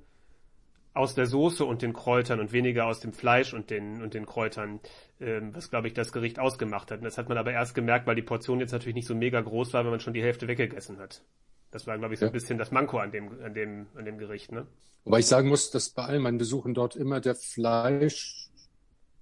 aus 0.93 1.15
der 1.15 1.27
Soße 1.27 1.65
und 1.65 1.83
den 1.83 1.93
Kräutern 1.93 2.41
und 2.41 2.53
weniger 2.53 2.87
aus 2.87 3.01
dem 3.01 3.13
Fleisch 3.13 3.55
und 3.55 3.71
den, 3.71 4.03
und 4.03 4.15
den 4.15 4.27
Kräutern, 4.27 4.81
ähm, 5.21 5.55
was, 5.55 5.71
glaube 5.71 5.87
ich, 5.87 5.95
das 5.95 6.13
Gericht 6.13 6.39
ausgemacht 6.39 6.91
hat. 6.91 6.99
Und 6.99 7.05
das 7.05 7.17
hat 7.17 7.29
man 7.29 7.39
aber 7.39 7.53
erst 7.53 7.75
gemerkt, 7.75 8.07
weil 8.07 8.17
die 8.17 8.23
Portion 8.23 8.61
jetzt 8.61 8.73
natürlich 8.73 8.97
nicht 8.97 9.07
so 9.07 9.15
mega 9.15 9.41
groß 9.41 9.73
war, 9.73 9.85
wenn 9.85 9.93
man 9.93 10.01
schon 10.01 10.15
die 10.15 10.23
Hälfte 10.23 10.49
weggegessen 10.49 10.99
hat. 10.99 11.23
Das 11.71 11.87
war, 11.87 11.97
glaube 11.99 12.15
ich, 12.15 12.21
so 12.21 12.27
ja. 12.27 12.31
ein 12.31 12.33
bisschen 12.33 12.59
das 12.59 12.73
Manko 12.73 12.99
an 12.99 13.13
dem, 13.13 13.41
an 13.43 13.55
dem, 13.55 13.87
an 13.95 14.05
dem 14.05 14.19
Gericht, 14.19 14.51
ne? 14.51 14.67
Wobei 15.05 15.21
ich 15.21 15.27
sagen 15.27 15.49
muss, 15.49 15.71
dass 15.71 15.91
bei 15.91 16.03
all 16.05 16.19
meinen 16.19 16.39
Besuchen 16.39 16.75
dort 16.75 16.97
immer 16.97 17.21
der 17.21 17.37
Fleischgang 17.37 18.51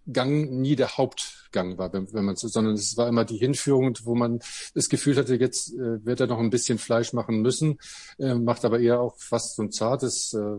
nie 0.07 0.75
der 0.75 0.97
Hauptgang 0.97 1.77
war, 1.79 1.93
wenn, 1.93 2.13
wenn 2.13 2.25
man 2.25 2.37
so, 2.37 2.49
sondern 2.49 2.75
es 2.75 2.97
war 2.97 3.07
immer 3.09 3.25
die 3.25 3.37
Hinführung, 3.37 3.97
wo 4.03 4.15
man 4.15 4.41
das 4.75 4.89
Gefühl 4.89 5.17
hatte, 5.17 5.37
jetzt 5.37 5.75
äh, 5.75 6.05
wird 6.05 6.21
er 6.21 6.27
noch 6.27 6.41
ein 6.41 6.51
bisschen 6.51 6.79
Fleisch 6.79 7.13
machen 7.13 7.43
müssen, 7.43 7.79
äh, 8.19 8.35
macht 8.35 8.65
aber 8.65 8.81
eher 8.81 9.01
auch 9.01 9.17
fast 9.19 9.55
so 9.57 9.63
ein 9.63 9.71
zartes 9.71 10.33
äh, 10.33 10.57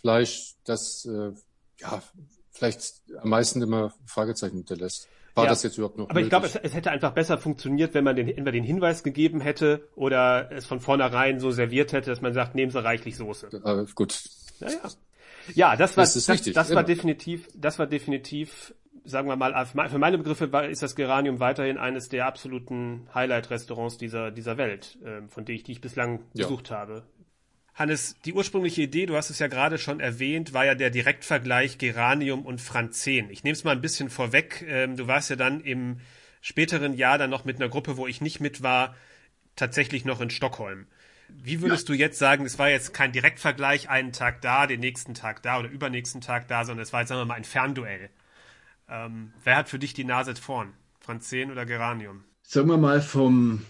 Fleisch, 0.00 0.54
das 0.64 1.06
äh, 1.06 1.32
ja 1.78 2.02
vielleicht 2.50 3.02
am 3.20 3.30
meisten 3.30 3.62
immer 3.62 3.92
Fragezeichen 4.06 4.56
hinterlässt. 4.56 5.08
War 5.34 5.44
ja, 5.44 5.50
das 5.50 5.62
jetzt 5.62 5.78
überhaupt 5.78 5.96
noch? 5.96 6.06
Aber 6.06 6.14
möglich? 6.14 6.26
ich 6.26 6.30
glaube, 6.30 6.46
es, 6.46 6.56
es, 6.56 6.74
hätte 6.74 6.90
einfach 6.90 7.12
besser 7.12 7.38
funktioniert, 7.38 7.94
wenn 7.94 8.04
man 8.04 8.16
den, 8.16 8.28
entweder 8.28 8.52
den 8.52 8.64
Hinweis 8.64 9.02
gegeben 9.02 9.40
hätte 9.40 9.88
oder 9.94 10.50
es 10.50 10.66
von 10.66 10.80
vornherein 10.80 11.38
so 11.38 11.50
serviert 11.52 11.92
hätte, 11.92 12.10
dass 12.10 12.20
man 12.20 12.34
sagt, 12.34 12.54
nehmen 12.54 12.72
Sie 12.72 12.82
reichlich 12.82 13.16
Soße. 13.16 13.48
Äh, 13.64 13.86
gut. 13.94 14.22
Naja. 14.58 14.78
Ja, 15.54 15.76
das 15.76 15.96
war, 15.96 16.04
das, 16.04 16.24
das, 16.24 16.42
das 16.42 16.74
war 16.74 16.84
definitiv, 16.84 17.48
das 17.54 17.78
war 17.78 17.86
definitiv 17.86 18.74
sagen 19.04 19.28
wir 19.28 19.36
mal, 19.36 19.66
für 19.66 19.98
meine 19.98 20.18
Begriffe 20.18 20.44
ist 20.68 20.82
das 20.82 20.94
Geranium 20.94 21.40
weiterhin 21.40 21.78
eines 21.78 22.08
der 22.08 22.26
absoluten 22.26 23.08
Highlight-Restaurants 23.14 23.98
dieser, 23.98 24.30
dieser 24.30 24.56
Welt, 24.56 24.98
ähm, 25.04 25.28
von 25.28 25.44
denen 25.44 25.56
ich, 25.56 25.64
die 25.64 25.72
ich 25.72 25.80
bislang 25.80 26.20
ja. 26.34 26.44
besucht 26.44 26.70
habe. 26.70 27.02
Hannes, 27.80 28.14
die 28.26 28.34
ursprüngliche 28.34 28.82
Idee, 28.82 29.06
du 29.06 29.16
hast 29.16 29.30
es 29.30 29.38
ja 29.38 29.46
gerade 29.46 29.78
schon 29.78 30.00
erwähnt, 30.00 30.52
war 30.52 30.66
ja 30.66 30.74
der 30.74 30.90
Direktvergleich 30.90 31.78
Geranium 31.78 32.44
und 32.44 32.60
Franzen. 32.60 33.30
Ich 33.30 33.42
nehme 33.42 33.54
es 33.54 33.64
mal 33.64 33.70
ein 33.70 33.80
bisschen 33.80 34.10
vorweg. 34.10 34.62
Ähm, 34.68 34.98
du 34.98 35.06
warst 35.06 35.30
ja 35.30 35.36
dann 35.36 35.62
im 35.62 35.98
späteren 36.42 36.92
Jahr 36.92 37.16
dann 37.16 37.30
noch 37.30 37.46
mit 37.46 37.56
einer 37.56 37.70
Gruppe, 37.70 37.96
wo 37.96 38.06
ich 38.06 38.20
nicht 38.20 38.38
mit 38.38 38.62
war, 38.62 38.94
tatsächlich 39.56 40.04
noch 40.04 40.20
in 40.20 40.28
Stockholm. 40.28 40.88
Wie 41.30 41.62
würdest 41.62 41.88
ja. 41.88 41.94
du 41.94 41.98
jetzt 41.98 42.18
sagen, 42.18 42.44
es 42.44 42.58
war 42.58 42.68
jetzt 42.68 42.92
kein 42.92 43.12
Direktvergleich, 43.12 43.88
einen 43.88 44.12
Tag 44.12 44.42
da, 44.42 44.66
den 44.66 44.80
nächsten 44.80 45.14
Tag 45.14 45.42
da 45.42 45.58
oder 45.58 45.70
übernächsten 45.70 46.20
Tag 46.20 46.48
da, 46.48 46.66
sondern 46.66 46.82
es 46.82 46.92
war 46.92 47.00
jetzt, 47.00 47.08
sagen 47.08 47.22
wir 47.22 47.24
mal, 47.24 47.34
ein 47.34 47.44
Fernduell. 47.44 48.10
Ähm, 48.90 49.32
wer 49.42 49.56
hat 49.56 49.70
für 49.70 49.78
dich 49.78 49.94
die 49.94 50.04
Nase 50.04 50.34
vorn? 50.36 50.74
Franzen 51.00 51.50
oder 51.50 51.64
Geranium? 51.64 52.24
Sagen 52.42 52.68
wir 52.68 52.76
mal 52.76 53.00
vom, 53.00 53.64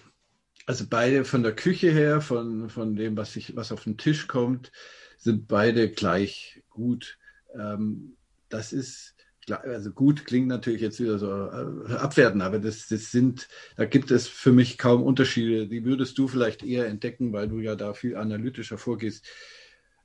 also 0.71 0.87
beide 0.89 1.25
von 1.25 1.43
der 1.43 1.51
Küche 1.51 1.91
her, 1.91 2.21
von, 2.21 2.71
von 2.71 2.95
dem, 2.95 3.17
was, 3.17 3.35
ich, 3.35 3.57
was 3.57 3.73
auf 3.73 3.83
den 3.83 3.97
Tisch 3.97 4.29
kommt, 4.29 4.71
sind 5.19 5.49
beide 5.49 5.91
gleich 5.91 6.63
gut. 6.71 7.19
Ähm, 7.59 8.17
das 8.49 8.73
ist, 8.73 9.17
also 9.49 9.91
gut 9.91 10.27
klingt 10.27 10.47
natürlich 10.47 10.81
jetzt 10.81 11.01
wieder 11.01 11.19
so 11.19 11.27
äh, 11.29 11.95
abwerten, 11.95 12.41
aber 12.41 12.61
das, 12.61 12.87
das 12.87 13.11
sind, 13.11 13.49
da 13.75 13.85
gibt 13.85 14.13
es 14.13 14.29
für 14.29 14.53
mich 14.53 14.79
kaum 14.79 15.03
Unterschiede. 15.03 15.67
Die 15.67 15.85
würdest 15.85 16.17
du 16.19 16.29
vielleicht 16.29 16.63
eher 16.63 16.87
entdecken, 16.87 17.33
weil 17.33 17.49
du 17.49 17.59
ja 17.59 17.75
da 17.75 17.93
viel 17.93 18.15
analytischer 18.15 18.79
vorgehst. 18.79 19.27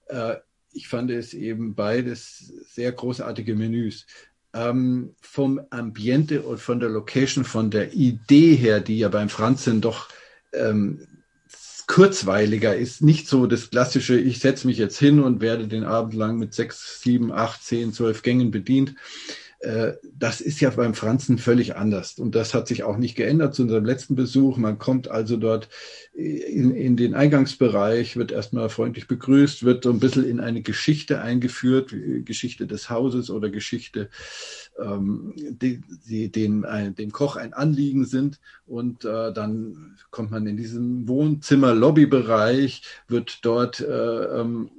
Äh, 0.08 0.38
ich 0.72 0.88
fand 0.88 1.12
es 1.12 1.36
eben 1.36 1.76
beides 1.76 2.52
sehr 2.74 2.92
großartige 2.92 3.54
Menüs. 3.54 4.08
Ähm, 4.52 5.14
vom 5.22 5.62
Ambiente 5.70 6.42
und 6.42 6.60
von 6.60 6.80
der 6.80 6.90
Location, 6.90 7.46
von 7.46 7.70
der 7.70 7.94
Idee 7.94 8.56
her, 8.56 8.80
die 8.80 8.98
ja 8.98 9.10
beim 9.10 9.30
Franzen 9.30 9.80
doch 9.80 10.10
ähm, 10.58 11.08
kurzweiliger 11.88 12.76
ist, 12.76 13.02
nicht 13.02 13.28
so 13.28 13.46
das 13.46 13.70
klassische, 13.70 14.20
ich 14.20 14.40
setze 14.40 14.68
mich 14.68 14.78
jetzt 14.78 14.98
hin 14.98 15.20
und 15.20 15.42
werde 15.42 15.68
den 15.68 15.84
Abend 15.84 16.14
lang 16.14 16.38
mit 16.38 16.54
sechs, 16.54 17.02
sieben, 17.02 17.32
acht, 17.32 17.64
zehn, 17.64 17.94
zwölf 17.94 18.22
Gängen 18.24 18.52
bedient. 18.52 18.96
Äh, 19.66 19.98
das 20.18 20.42
ist 20.42 20.62
ja 20.62 20.70
beim 20.70 20.94
Franzen 20.94 21.40
völlig 21.40 21.76
anders. 21.76 22.20
Und 22.20 22.36
das 22.36 22.54
hat 22.54 22.68
sich 22.68 22.84
auch 22.84 22.98
nicht 22.98 23.16
geändert 23.16 23.56
zu 23.56 23.64
unserem 23.64 23.84
letzten 23.84 24.16
Besuch. 24.16 24.58
Man 24.58 24.78
kommt 24.78 25.10
also 25.10 25.38
dort 25.38 25.70
in, 26.14 26.72
in 26.72 26.96
den 26.96 27.16
Eingangsbereich, 27.16 28.16
wird 28.16 28.32
erstmal 28.32 28.70
freundlich 28.70 29.08
begrüßt, 29.08 29.64
wird 29.64 29.84
so 29.84 29.90
ein 29.90 30.00
bisschen 30.00 30.26
in 30.26 30.40
eine 30.40 30.62
Geschichte 30.62 31.20
eingeführt, 31.22 31.96
Geschichte 32.26 32.68
des 32.68 32.90
Hauses 32.92 33.32
oder 33.32 33.50
Geschichte 33.50 34.10
ähm, 34.80 35.34
die, 35.36 35.82
die 36.08 36.32
dem, 36.32 36.64
ein, 36.64 36.94
dem 36.96 37.12
Koch 37.12 37.36
ein 37.36 37.54
Anliegen 37.54 38.06
sind. 38.06 38.40
Und 38.68 39.04
äh, 39.04 39.34
dann 39.34 39.98
kommt 40.12 40.30
man 40.30 40.46
in 40.46 40.58
diesen 40.58 41.08
Wohnzimmer-Lobbybereich, 41.08 42.84
wird 43.08 43.40
dort 43.44 43.80
äh, 43.80 44.42
ähm, 44.42 44.70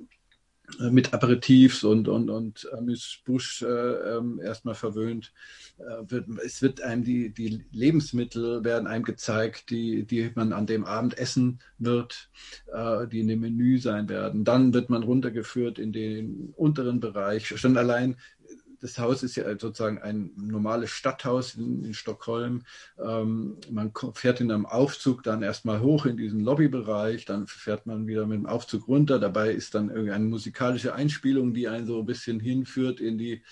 mit 0.78 1.14
Aperitifs 1.14 1.84
und, 1.84 2.08
und, 2.08 2.30
und 2.30 2.68
Amüs-Busch 2.72 3.62
äh, 3.62 3.66
äh, 3.66 4.22
erstmal 4.42 4.74
verwöhnt. 4.74 5.32
Äh, 5.78 6.10
wird, 6.10 6.26
es 6.44 6.62
wird 6.62 6.80
einem 6.80 7.04
die, 7.04 7.32
die 7.32 7.64
Lebensmittel 7.70 8.64
werden 8.64 8.86
einem 8.86 9.04
gezeigt, 9.04 9.70
die, 9.70 10.04
die 10.04 10.30
man 10.34 10.52
an 10.52 10.66
dem 10.66 10.84
Abend 10.84 11.18
essen 11.18 11.60
wird, 11.78 12.30
äh, 12.72 13.06
die 13.06 13.20
in 13.20 13.28
dem 13.28 13.40
Menü 13.40 13.78
sein 13.78 14.08
werden. 14.08 14.44
Dann 14.44 14.74
wird 14.74 14.90
man 14.90 15.02
runtergeführt 15.02 15.78
in 15.78 15.92
den 15.92 16.52
unteren 16.56 17.00
Bereich. 17.00 17.46
Schon 17.46 17.76
allein 17.76 18.16
das 18.80 18.98
Haus 18.98 19.22
ist 19.22 19.36
ja 19.36 19.44
sozusagen 19.58 19.98
ein 19.98 20.32
normales 20.36 20.90
Stadthaus 20.90 21.54
in, 21.54 21.84
in 21.84 21.94
Stockholm. 21.94 22.62
Ähm, 22.98 23.56
man 23.70 23.92
fährt 24.14 24.40
in 24.40 24.50
einem 24.50 24.66
Aufzug 24.66 25.22
dann 25.22 25.42
erstmal 25.42 25.80
hoch 25.80 26.06
in 26.06 26.16
diesen 26.16 26.40
Lobbybereich, 26.40 27.24
dann 27.24 27.46
fährt 27.46 27.86
man 27.86 28.06
wieder 28.06 28.26
mit 28.26 28.38
dem 28.38 28.46
Aufzug 28.46 28.88
runter. 28.88 29.18
Dabei 29.18 29.50
ist 29.50 29.74
dann 29.74 29.90
irgendeine 29.90 30.26
musikalische 30.26 30.94
Einspielung, 30.94 31.54
die 31.54 31.68
einen 31.68 31.86
so 31.86 32.00
ein 32.00 32.06
bisschen 32.06 32.40
hinführt 32.40 33.00
in 33.00 33.18
die, 33.18 33.42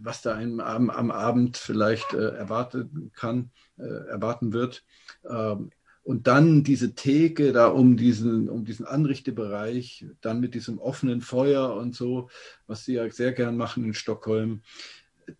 was 0.00 0.22
da 0.22 0.34
einem 0.34 0.60
am, 0.60 0.90
am 0.90 1.10
Abend 1.10 1.56
vielleicht 1.56 2.14
äh, 2.14 2.28
erwarten 2.28 3.10
kann, 3.14 3.50
äh, 3.78 4.08
erwarten 4.08 4.52
wird. 4.52 4.84
Ähm, 5.28 5.70
und 6.06 6.28
dann 6.28 6.62
diese 6.62 6.94
Theke 6.94 7.52
da 7.52 7.66
um 7.66 7.96
diesen, 7.96 8.48
um 8.48 8.64
diesen 8.64 8.86
Anrichtebereich, 8.86 10.06
dann 10.20 10.38
mit 10.38 10.54
diesem 10.54 10.78
offenen 10.78 11.20
Feuer 11.20 11.74
und 11.74 11.96
so, 11.96 12.30
was 12.68 12.84
sie 12.84 12.94
ja 12.94 13.10
sehr 13.10 13.32
gern 13.32 13.56
machen 13.56 13.84
in 13.84 13.92
Stockholm, 13.92 14.62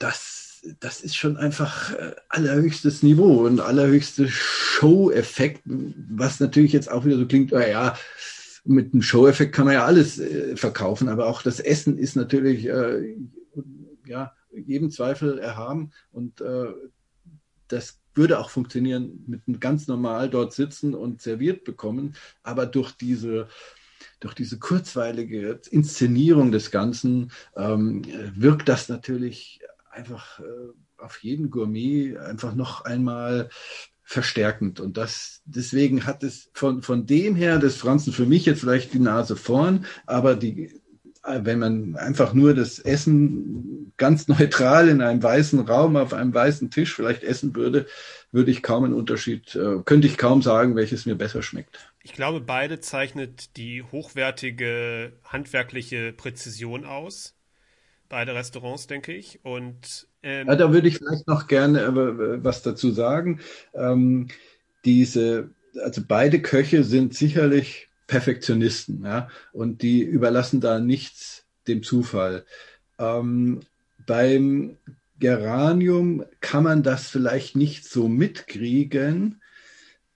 das, 0.01 0.63
das 0.81 1.03
ist 1.03 1.15
schon 1.15 1.37
einfach 1.37 1.95
äh, 1.95 2.17
allerhöchstes 2.29 3.05
Niveau 3.05 3.47
und 3.47 3.61
allerhöchste 3.61 4.27
Show-Effekt, 4.27 5.63
was 5.65 6.41
natürlich 6.41 6.73
jetzt 6.73 6.91
auch 6.91 7.05
wieder 7.05 7.17
so 7.17 7.27
klingt, 7.29 7.53
naja, 7.53 7.97
mit 8.65 8.93
einem 8.93 9.03
Show-Effekt 9.03 9.55
kann 9.55 9.67
man 9.67 9.75
ja 9.75 9.85
alles 9.85 10.19
äh, 10.19 10.57
verkaufen, 10.57 11.09
aber 11.09 11.29
auch 11.29 11.43
das 11.43 11.61
Essen 11.61 11.97
ist 11.97 12.17
natürlich 12.17 12.67
äh, 12.67 13.15
ja, 14.05 14.35
jedem 14.51 14.91
Zweifel 14.91 15.39
erhaben 15.39 15.93
und 16.11 16.41
äh, 16.41 16.73
das 17.69 18.01
würde 18.17 18.39
auch 18.39 18.51
funktionieren 18.51 19.25
mit 19.27 19.43
einem 19.47 19.61
ganz 19.61 19.87
normal 19.87 20.31
dort 20.31 20.53
sitzen 20.53 20.95
und 20.95 21.23
serviert 21.23 21.65
bekommen, 21.65 22.15
aber 22.43 22.67
durch 22.67 22.93
diese 22.93 23.49
durch 24.21 24.35
diese 24.35 24.59
kurzweilige 24.59 25.61
Inszenierung 25.71 26.51
des 26.51 26.71
Ganzen 26.71 27.33
ähm, 27.55 28.03
wirkt 28.35 28.69
das 28.69 28.89
natürlich 28.89 29.61
einfach 29.91 30.41
äh, 30.41 30.43
auf 30.99 31.23
jeden 31.23 31.51
Gourmet 31.51 32.17
einfach 32.17 32.55
noch 32.55 32.85
einmal 32.85 33.49
verstärkend. 34.03 34.81
Und 34.81 34.97
das, 34.97 35.43
deswegen 35.45 36.07
hat 36.07 36.23
es 36.23 36.51
von, 36.55 36.83
von 36.83 37.07
dem 37.07 37.35
her 37.35 37.59
des 37.59 37.77
Franzen 37.77 38.13
für 38.13 38.27
mich 38.27 38.47
jetzt 38.47 38.61
vielleicht 38.61 38.95
die 38.95 39.01
Nase 39.01 39.37
vorn, 39.37 39.85
aber 40.07 40.37
die, 40.37 40.81
wenn 41.27 41.59
man 41.59 41.97
einfach 41.97 42.33
nur 42.33 42.55
das 42.55 42.79
Essen 42.79 43.93
ganz 43.97 44.29
neutral 44.29 44.89
in 44.89 45.01
einem 45.03 45.23
weißen 45.23 45.61
Raum 45.61 45.97
auf 45.97 46.13
einem 46.13 46.33
weißen 46.33 46.71
Tisch 46.71 46.95
vielleicht 46.95 47.23
essen 47.23 47.55
würde, 47.55 47.87
würde 48.33 48.51
ich 48.51 48.63
kaum 48.63 48.85
einen 48.85 48.95
Unterschied, 48.95 49.55
äh, 49.55 49.79
könnte 49.85 50.07
ich 50.07 50.19
kaum 50.19 50.43
sagen, 50.43 50.77
welches 50.77 51.07
mir 51.07 51.15
besser 51.15 51.43
schmeckt. 51.43 51.79
Ich 52.03 52.13
glaube, 52.13 52.41
beide 52.41 52.81
zeichnet 52.81 53.57
die 53.57 53.83
hochwertige 53.83 55.13
handwerkliche 55.25 56.13
Präzision 56.13 56.85
aus. 56.85 57.35
Beide 58.09 58.35
Restaurants, 58.35 58.87
denke 58.87 59.13
ich. 59.13 59.45
Und 59.45 60.07
ähm, 60.23 60.47
ja, 60.47 60.55
da 60.55 60.73
würde 60.73 60.87
ich 60.87 60.99
vielleicht 60.99 61.27
noch 61.27 61.49
gerne 61.49 61.81
äh, 61.81 62.45
was 62.45 62.63
dazu 62.63 62.93
sagen. 62.93 63.41
Ähm, 63.75 64.29
diese, 64.85 65.51
also 65.83 66.03
beide 66.07 66.41
Köche 66.41 66.85
sind 66.85 67.15
sicherlich 67.15 67.86
Perfektionisten, 68.07 69.05
ja, 69.05 69.29
und 69.53 69.83
die 69.83 70.03
überlassen 70.03 70.61
da 70.61 70.79
nichts 70.79 71.45
dem 71.67 71.83
Zufall. 71.83 72.45
Ähm, 72.99 73.61
beim 74.07 74.77
Geranium 75.19 76.25
kann 76.41 76.63
man 76.63 76.83
das 76.83 77.09
vielleicht 77.09 77.57
nicht 77.57 77.85
so 77.89 78.09
mitkriegen 78.09 79.41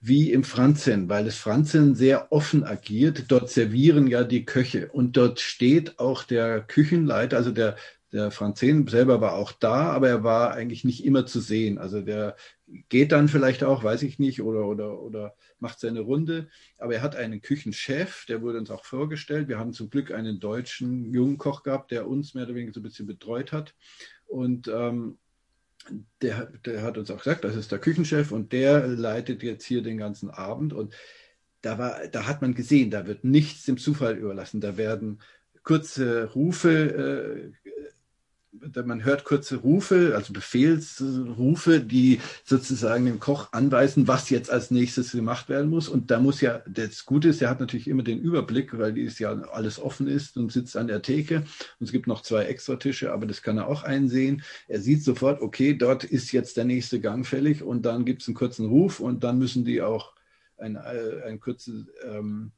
wie 0.01 0.33
im 0.33 0.45
Franzen, 0.45 1.09
weil 1.09 1.25
das 1.25 1.37
Franzen 1.37 1.95
sehr 1.95 2.33
offen 2.33 2.65
agiert. 2.65 3.25
Dort 3.29 3.51
servieren 3.51 4.07
ja 4.07 4.25
die 4.25 4.45
Köche 4.45 4.89
und 4.93 5.17
dort 5.17 5.41
steht 5.41 5.99
auch 5.99 6.23
der 6.25 6.63
Küchenleiter, 6.63 7.37
also 7.37 7.51
der, 7.51 7.77
der 8.13 8.31
Franzen 8.31 8.87
selber 8.89 9.21
war 9.21 9.35
auch 9.35 9.53
da, 9.53 9.93
aber 9.93 10.09
er 10.09 10.25
war 10.25 10.53
eigentlich 10.53 10.85
nicht 10.85 11.05
immer 11.05 11.27
zu 11.27 11.41
sehen. 11.41 11.79
Also 11.79 12.01
der 12.03 12.37
geht 12.89 13.13
dann 13.13 13.29
vielleicht 13.29 13.63
auch, 13.63 13.85
weiß 13.85 14.03
ich 14.03 14.19
nicht, 14.19 14.43
oder, 14.43 14.67
oder, 14.67 15.01
oder 15.01 15.35
macht 15.61 15.79
seine 15.81 16.01
Runde. 16.01 16.49
Aber 16.79 16.95
er 16.95 17.03
hat 17.03 17.15
einen 17.15 17.41
Küchenchef, 17.41 18.27
der 18.27 18.43
wurde 18.43 18.59
uns 18.59 18.71
auch 18.71 18.85
vorgestellt. 18.85 19.49
Wir 19.49 19.59
haben 19.59 19.73
zum 19.73 19.91
Glück 19.91 20.11
einen 20.11 20.41
deutschen 20.41 21.13
jungen 21.13 21.39
Koch 21.39 21.63
gehabt, 21.63 21.93
der 21.93 22.09
uns 22.09 22.35
mehr 22.35 22.45
oder 22.45 22.55
weniger 22.55 22.73
so 22.73 22.81
ein 22.81 22.85
bisschen 22.85 23.07
betreut 23.07 23.53
hat. 23.53 23.75
Und 24.27 24.69
ähm, 24.69 25.19
der, 26.21 26.47
der 26.65 26.83
hat 26.83 26.99
uns 26.99 27.11
auch 27.11 27.19
gesagt, 27.19 27.45
das 27.45 27.57
ist 27.57 27.73
der 27.73 27.79
Küchenchef 27.79 28.33
und 28.33 28.53
der 28.53 28.87
leitet 28.87 29.43
jetzt 29.43 29.65
hier 29.65 29.83
den 29.83 29.99
ganzen 29.99 30.31
Abend. 30.31 30.73
Und 30.73 30.95
da, 31.63 31.79
war, 31.79 32.09
da 32.09 32.27
hat 32.27 32.43
man 32.43 32.55
gesehen, 32.55 32.91
da 32.91 33.07
wird 33.07 33.25
nichts 33.25 33.65
dem 33.65 33.79
Zufall 33.79 34.17
überlassen. 34.17 34.61
Da 34.61 34.77
werden 34.77 35.21
kurze 35.63 36.31
Rufe 36.33 37.53
äh, 37.65 37.71
man 38.53 39.05
hört 39.05 39.25
kurze 39.25 39.57
Rufe, 39.57 40.13
also 40.15 40.33
Befehlsrufe, 40.33 41.81
die 41.81 42.21
sozusagen 42.45 43.07
dem 43.07 43.21
Koch 43.21 43.53
anweisen, 43.53 44.09
was 44.09 44.29
jetzt 44.31 44.51
als 44.51 44.71
nächstes 44.71 45.13
gemacht 45.13 45.49
werden 45.49 45.71
muss. 45.71 45.89
Und 45.89 46.11
da 46.11 46.19
muss 46.19 46.41
ja, 46.41 46.63
das 46.69 47.05
Gute 47.07 47.29
ist, 47.29 47.41
er 47.41 47.51
hat 47.51 47.61
natürlich 47.61 47.87
immer 47.87 48.03
den 48.03 48.19
Überblick, 48.19 48.77
weil 48.77 48.93
dies 48.93 49.19
ja 49.19 49.33
alles 49.53 49.79
offen 49.81 50.09
ist 50.09 50.37
und 50.37 50.51
sitzt 50.51 50.77
an 50.77 50.89
der 50.89 51.03
Theke. 51.03 51.37
Und 51.79 51.87
es 51.87 51.93
gibt 51.93 52.07
noch 52.07 52.23
zwei 52.23 52.45
extra 52.45 52.77
Tische, 52.77 53.13
aber 53.13 53.27
das 53.27 53.43
kann 53.43 53.59
er 53.59 53.69
auch 53.69 53.85
einsehen. 53.85 54.43
Er 54.67 54.81
sieht 54.81 55.05
sofort, 55.05 55.41
okay, 55.43 55.75
dort 55.75 56.05
ist 56.05 56.33
jetzt 56.33 56.57
der 56.57 56.65
nächste 56.65 57.01
Gang 57.01 57.25
fällig 57.25 57.63
und 57.63 57.87
dann 57.87 58.05
gibt 58.05 58.23
es 58.23 58.29
einen 58.29 58.35
kurzen 58.35 58.67
Ruf 58.67 59.01
und 59.01 59.23
dann 59.23 59.39
müssen 59.39 59.65
die 59.65 59.81
auch 59.81 60.13
ein, 60.59 60.77
äh, 60.77 61.23
ein 61.27 61.39
kurzes, 61.39 61.87
ähm, 62.05 62.51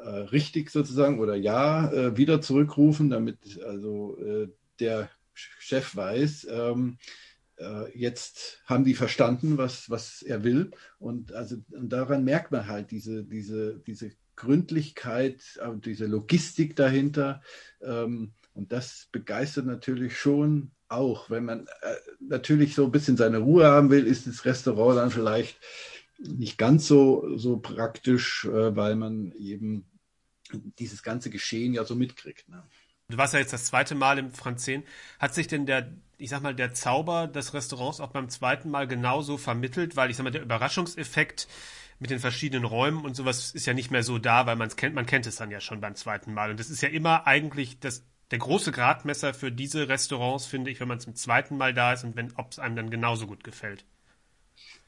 äh, 0.00 0.08
richtig 0.08 0.70
sozusagen 0.70 1.20
oder 1.20 1.36
ja 1.36 1.90
äh, 1.92 2.16
wieder 2.16 2.40
zurückrufen, 2.40 3.08
damit 3.08 3.60
also 3.64 4.18
der 4.80 5.10
Chef 5.34 5.96
weiß, 5.96 6.46
ähm, 6.50 6.98
äh, 7.56 7.96
jetzt 7.96 8.60
haben 8.66 8.84
die 8.84 8.94
verstanden, 8.94 9.58
was, 9.58 9.88
was 9.90 10.22
er 10.22 10.44
will. 10.44 10.70
Und 10.98 11.32
also 11.32 11.56
und 11.70 11.90
daran 11.90 12.24
merkt 12.24 12.52
man 12.52 12.66
halt 12.66 12.90
diese, 12.90 13.24
diese, 13.24 13.80
diese 13.86 14.12
Gründlichkeit, 14.36 15.60
diese 15.84 16.06
Logistik 16.06 16.76
dahinter. 16.76 17.42
Ähm, 17.80 18.32
und 18.54 18.72
das 18.72 19.08
begeistert 19.12 19.66
natürlich 19.66 20.18
schon 20.18 20.72
auch. 20.88 21.30
Wenn 21.30 21.44
man 21.44 21.66
äh, 21.82 21.94
natürlich 22.20 22.74
so 22.74 22.84
ein 22.84 22.92
bisschen 22.92 23.16
seine 23.16 23.38
Ruhe 23.38 23.66
haben 23.66 23.90
will, 23.90 24.06
ist 24.06 24.26
das 24.26 24.44
Restaurant 24.44 24.98
dann 24.98 25.10
vielleicht 25.10 25.58
nicht 26.18 26.58
ganz 26.58 26.86
so, 26.86 27.36
so 27.36 27.58
praktisch, 27.58 28.44
äh, 28.44 28.76
weil 28.76 28.96
man 28.96 29.32
eben 29.32 29.86
dieses 30.78 31.02
ganze 31.02 31.30
Geschehen 31.30 31.72
ja 31.72 31.84
so 31.84 31.94
mitkriegt. 31.94 32.48
Ne? 32.48 32.62
Du 33.12 33.18
warst 33.18 33.34
ja 33.34 33.40
jetzt 33.40 33.52
das 33.52 33.66
zweite 33.66 33.94
Mal 33.94 34.18
im 34.18 34.32
Franzen. 34.32 34.84
Hat 35.18 35.34
sich 35.34 35.46
denn 35.46 35.66
der, 35.66 35.92
ich 36.16 36.30
sag 36.30 36.42
mal, 36.42 36.54
der 36.54 36.72
Zauber 36.72 37.26
des 37.26 37.52
Restaurants 37.52 38.00
auch 38.00 38.08
beim 38.08 38.30
zweiten 38.30 38.70
Mal 38.70 38.88
genauso 38.88 39.36
vermittelt? 39.36 39.96
Weil 39.96 40.10
ich 40.10 40.16
sag 40.16 40.24
mal, 40.24 40.30
der 40.30 40.40
Überraschungseffekt 40.40 41.46
mit 41.98 42.10
den 42.10 42.20
verschiedenen 42.20 42.64
Räumen 42.64 43.04
und 43.04 43.14
sowas 43.14 43.52
ist 43.52 43.66
ja 43.66 43.74
nicht 43.74 43.90
mehr 43.90 44.02
so 44.02 44.18
da, 44.18 44.46
weil 44.46 44.56
man 44.56 44.68
es 44.68 44.76
kennt, 44.76 44.94
man 44.94 45.04
kennt 45.04 45.26
es 45.26 45.36
dann 45.36 45.50
ja 45.50 45.60
schon 45.60 45.82
beim 45.82 45.94
zweiten 45.94 46.32
Mal. 46.32 46.50
Und 46.50 46.58
das 46.58 46.70
ist 46.70 46.80
ja 46.80 46.88
immer 46.88 47.26
eigentlich 47.26 47.80
das, 47.80 48.04
der 48.30 48.38
große 48.38 48.72
Gradmesser 48.72 49.34
für 49.34 49.52
diese 49.52 49.88
Restaurants, 49.88 50.46
finde 50.46 50.70
ich, 50.70 50.80
wenn 50.80 50.88
man 50.88 50.98
zum 50.98 51.14
zweiten 51.14 51.58
Mal 51.58 51.74
da 51.74 51.92
ist 51.92 52.04
und 52.04 52.16
wenn, 52.16 52.32
ob 52.36 52.52
es 52.52 52.58
einem 52.58 52.76
dann 52.76 52.90
genauso 52.90 53.26
gut 53.26 53.44
gefällt. 53.44 53.84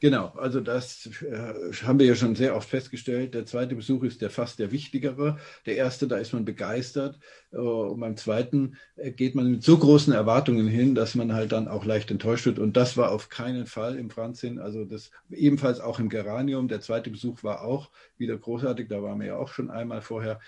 Genau, 0.05 0.35
also 0.36 0.60
das 0.60 1.09
äh, 1.22 1.72
haben 1.82 1.98
wir 1.98 2.05
ja 2.05 2.14
schon 2.14 2.35
sehr 2.35 2.55
oft 2.55 2.68
festgestellt. 2.68 3.32
Der 3.32 3.47
zweite 3.47 3.74
Besuch 3.74 4.02
ist 4.02 4.20
der 4.20 4.28
fast 4.28 4.59
der 4.59 4.70
wichtigere. 4.70 5.39
Der 5.64 5.76
erste, 5.76 6.06
da 6.06 6.18
ist 6.18 6.35
man 6.35 6.44
begeistert. 6.44 7.18
Äh, 7.52 7.56
und 7.56 8.01
beim 8.01 8.14
zweiten 8.18 8.76
äh, 8.97 9.12
geht 9.12 9.35
man 9.35 9.51
mit 9.51 9.62
so 9.62 9.78
großen 9.78 10.12
Erwartungen 10.12 10.68
hin, 10.68 10.94
dass 10.94 11.14
man 11.14 11.32
halt 11.32 11.52
dann 11.52 11.68
auch 11.68 11.86
leicht 11.86 12.10
enttäuscht 12.10 12.44
wird. 12.44 12.59
Und 12.59 12.76
das 12.76 12.98
war 12.98 13.12
auf 13.12 13.31
keinen 13.31 13.64
Fall 13.64 13.97
im 13.97 14.10
Franzin. 14.10 14.59
Also 14.59 14.85
das 14.85 15.10
ebenfalls 15.31 15.81
auch 15.81 15.98
im 15.98 16.10
Geranium. 16.10 16.68
Der 16.68 16.82
zweite 16.82 17.09
Besuch 17.09 17.43
war 17.43 17.62
auch 17.62 17.90
wieder 18.18 18.36
großartig. 18.36 18.89
Da 18.90 19.02
waren 19.02 19.20
wir 19.20 19.28
ja 19.28 19.36
auch 19.39 19.48
schon 19.48 19.70
einmal 19.70 20.02
vorher. 20.02 20.39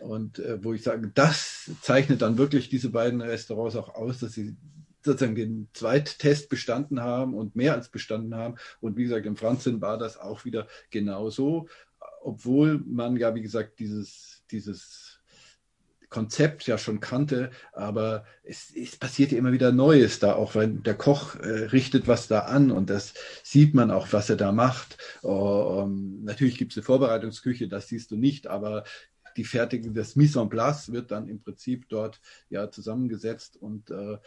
Und 0.00 0.38
äh, 0.38 0.64
wo 0.64 0.72
ich 0.72 0.82
sage, 0.82 1.10
das 1.14 1.70
zeichnet 1.82 2.22
dann 2.22 2.38
wirklich 2.38 2.70
diese 2.70 2.88
beiden 2.88 3.20
Restaurants 3.20 3.76
auch 3.76 3.94
aus, 3.94 4.20
dass 4.20 4.32
sie 4.32 4.56
sozusagen 5.04 5.34
den 5.34 5.68
Zweittest 5.74 6.48
bestanden 6.48 7.00
haben 7.00 7.34
und 7.34 7.56
mehr 7.56 7.74
als 7.74 7.88
bestanden 7.88 8.34
haben. 8.34 8.56
Und 8.80 8.96
wie 8.96 9.04
gesagt, 9.04 9.26
im 9.26 9.36
Franzen 9.36 9.80
war 9.80 9.98
das 9.98 10.18
auch 10.18 10.44
wieder 10.44 10.66
genauso, 10.90 11.68
obwohl 12.22 12.82
man 12.86 13.16
ja, 13.16 13.34
wie 13.34 13.42
gesagt, 13.42 13.78
dieses, 13.78 14.42
dieses 14.50 15.20
Konzept 16.14 16.66
ja 16.68 16.78
schon 16.78 17.00
kannte, 17.00 17.50
aber 17.72 18.24
es, 18.44 18.72
es 18.74 18.96
passiert 18.96 19.32
ja 19.32 19.38
immer 19.38 19.52
wieder 19.52 19.72
Neues 19.72 20.20
da, 20.20 20.34
auch 20.34 20.54
weil 20.54 20.68
der 20.68 20.94
Koch 20.94 21.34
äh, 21.34 21.64
richtet 21.66 22.06
was 22.06 22.28
da 22.28 22.40
an 22.40 22.70
und 22.70 22.88
das 22.88 23.14
sieht 23.42 23.74
man 23.74 23.90
auch, 23.90 24.12
was 24.12 24.30
er 24.30 24.36
da 24.36 24.52
macht. 24.52 24.96
Uh, 25.24 25.88
natürlich 26.22 26.56
gibt 26.56 26.70
es 26.70 26.78
eine 26.78 26.84
Vorbereitungsküche, 26.84 27.66
das 27.66 27.88
siehst 27.88 28.12
du 28.12 28.16
nicht, 28.16 28.46
aber 28.46 28.84
die 29.36 29.44
fertige, 29.44 29.90
das 29.90 30.14
Mise 30.14 30.40
en 30.40 30.48
place 30.48 30.92
wird 30.92 31.10
dann 31.10 31.26
im 31.26 31.40
Prinzip 31.40 31.88
dort 31.88 32.20
ja 32.48 32.70
zusammengesetzt 32.70 33.56
und 33.56 33.90
äh, 33.90 34.18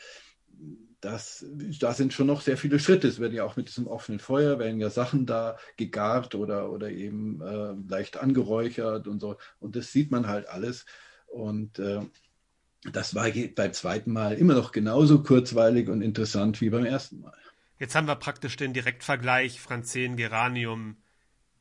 das, 1.01 1.45
da 1.79 1.93
sind 1.93 2.13
schon 2.13 2.27
noch 2.27 2.41
sehr 2.41 2.57
viele 2.57 2.79
Schritte. 2.79 3.07
Es 3.07 3.19
werden 3.19 3.35
ja 3.35 3.43
auch 3.43 3.55
mit 3.55 3.67
diesem 3.67 3.87
offenen 3.87 4.19
Feuer, 4.19 4.59
werden 4.59 4.79
ja 4.79 4.89
Sachen 4.89 5.25
da 5.25 5.57
gegart 5.75 6.33
oder, 6.35 6.71
oder 6.71 6.89
eben 6.89 7.41
äh, 7.41 7.75
leicht 7.87 8.17
angeräuchert 8.17 9.07
und 9.07 9.19
so. 9.19 9.37
Und 9.59 9.75
das 9.75 9.91
sieht 9.91 10.11
man 10.11 10.27
halt 10.27 10.47
alles. 10.47 10.85
Und 11.27 11.77
äh, 11.79 12.01
das 12.91 13.13
war 13.13 13.29
beim 13.55 13.73
zweiten 13.73 14.11
Mal 14.11 14.33
immer 14.33 14.55
noch 14.55 14.71
genauso 14.71 15.21
kurzweilig 15.21 15.89
und 15.89 16.01
interessant 16.01 16.61
wie 16.61 16.69
beim 16.69 16.85
ersten 16.85 17.21
Mal. 17.21 17.37
Jetzt 17.79 17.95
haben 17.95 18.07
wir 18.07 18.15
praktisch 18.15 18.55
den 18.55 18.73
Direktvergleich 18.73 19.59
Franzen 19.61 20.15
Geranium 20.15 20.97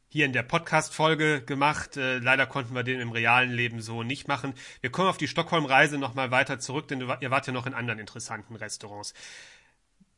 hier 0.08 0.26
in 0.26 0.32
der 0.32 0.42
Podcast-Folge 0.42 1.42
gemacht. 1.42 1.96
Äh, 1.96 2.18
leider 2.18 2.46
konnten 2.46 2.74
wir 2.74 2.82
den 2.82 3.00
im 3.00 3.10
realen 3.12 3.52
Leben 3.52 3.80
so 3.80 4.02
nicht 4.02 4.28
machen. 4.28 4.54
Wir 4.80 4.90
kommen 4.90 5.08
auf 5.08 5.18
die 5.18 5.28
Stockholm-Reise 5.28 5.98
nochmal 5.98 6.30
weiter 6.30 6.58
zurück, 6.58 6.88
denn 6.88 7.00
ihr 7.00 7.30
wart 7.30 7.46
ja 7.46 7.52
noch 7.52 7.66
in 7.66 7.74
anderen 7.74 7.98
interessanten 7.98 8.56
Restaurants. 8.56 9.14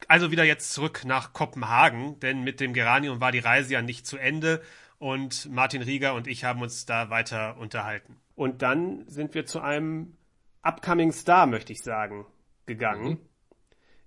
Also 0.07 0.31
wieder 0.31 0.45
jetzt 0.45 0.73
zurück 0.73 1.03
nach 1.05 1.33
Kopenhagen, 1.33 2.21
denn 2.21 2.45
mit 2.45 2.61
dem 2.61 2.73
Geranium 2.73 3.21
war 3.21 3.33
die 3.33 3.41
Reise 3.41 3.73
ja 3.73 3.83
nicht 3.83 4.07
zu 4.07 4.17
Ende 4.17 4.63
und 4.99 5.51
Martin 5.51 5.83
Rieger 5.83 6.15
und 6.15 6.27
ich 6.27 6.45
haben 6.45 6.63
uns 6.63 6.87
da 6.87 7.11
weiter 7.11 7.57
unterhalten. 7.59 8.17
Und 8.37 8.63
dann 8.63 9.09
sind 9.09 9.35
wir 9.35 9.47
zu 9.47 9.61
einem 9.61 10.17
Upcoming 10.63 11.13
Star, 11.13 11.47
möchte 11.47 11.73
ich 11.73 11.83
sagen, 11.83 12.27
gegangen. 12.67 13.09
Mhm. 13.09 13.19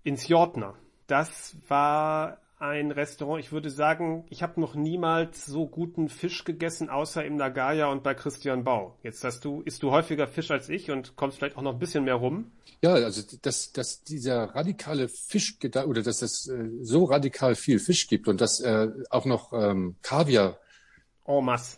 Ins 0.04 0.28
Jortner. 0.28 0.76
Das 1.08 1.58
war 1.68 2.38
ein 2.62 2.92
Restaurant. 2.92 3.44
Ich 3.44 3.52
würde 3.52 3.72
sagen, 3.72 4.24
ich 4.30 4.44
habe 4.44 4.62
noch 4.62 4.76
niemals 4.76 5.46
so 5.46 5.68
guten 5.68 6.10
Fisch 6.10 6.44
gegessen, 6.44 6.90
außer 6.90 7.26
im 7.26 7.36
Nagaya 7.36 7.88
und 7.92 8.04
bei 8.04 8.14
Christian 8.14 8.64
Bau. 8.64 8.98
Jetzt 9.02 9.24
hast 9.24 9.44
du, 9.44 9.62
isst 9.62 9.82
du 9.82 9.92
häufiger 9.92 10.28
Fisch 10.28 10.52
als 10.52 10.70
ich 10.70 10.92
und 10.92 11.16
kommst 11.16 11.40
vielleicht 11.40 11.58
auch 11.58 11.64
noch 11.64 11.74
ein 11.74 11.80
bisschen 11.80 12.04
mehr 12.04 12.16
rum. 12.16 12.52
Ja, 12.84 12.94
also 12.94 13.24
dass, 13.42 13.74
dass 13.74 14.04
dieser 14.04 14.56
radikale 14.56 15.10
Fisch 15.10 15.58
oder 15.86 16.04
dass 16.04 16.22
es 16.22 16.48
äh, 16.48 16.70
so 16.82 17.06
radikal 17.06 17.56
viel 17.56 17.80
Fisch 17.80 18.08
gibt 18.08 18.28
und 18.28 18.40
dass 18.42 18.60
äh, 18.60 18.90
auch 19.10 19.26
noch 19.26 19.54
ähm, 19.54 19.96
Kaviar 20.04 20.58
en 21.26 21.44
masse 21.44 21.78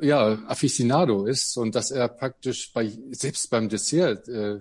ja, 0.00 0.38
Aficionado 0.46 1.26
ist 1.26 1.56
und 1.56 1.74
dass 1.74 1.90
er 1.90 2.08
praktisch 2.08 2.72
bei, 2.72 2.90
selbst 3.10 3.50
beim 3.50 3.68
Dessert 3.68 4.28
äh, 4.28 4.60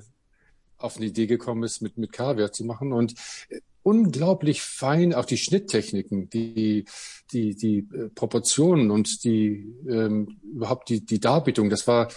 auf 0.77 0.97
eine 0.97 1.05
Idee 1.05 1.27
gekommen 1.27 1.63
ist, 1.63 1.81
mit, 1.81 1.97
mit 1.97 2.11
Kaviar 2.11 2.51
zu 2.51 2.63
machen. 2.65 2.93
Und 2.93 3.13
äh, 3.49 3.61
unglaublich 3.87 4.61
fein, 4.61 5.13
auch 5.13 5.23
die 5.23 5.37
Schnitttechniken, 5.37 6.29
die, 6.29 6.83
die, 7.31 7.55
die 7.55 7.87
äh, 7.93 8.09
Proportionen 8.09 8.91
und 8.91 9.23
die 9.23 9.73
ähm, 9.87 10.41
überhaupt 10.43 10.89
die, 10.89 11.05
die 11.05 11.21
Darbietung, 11.21 11.69
das 11.69 11.87
war 11.87 12.09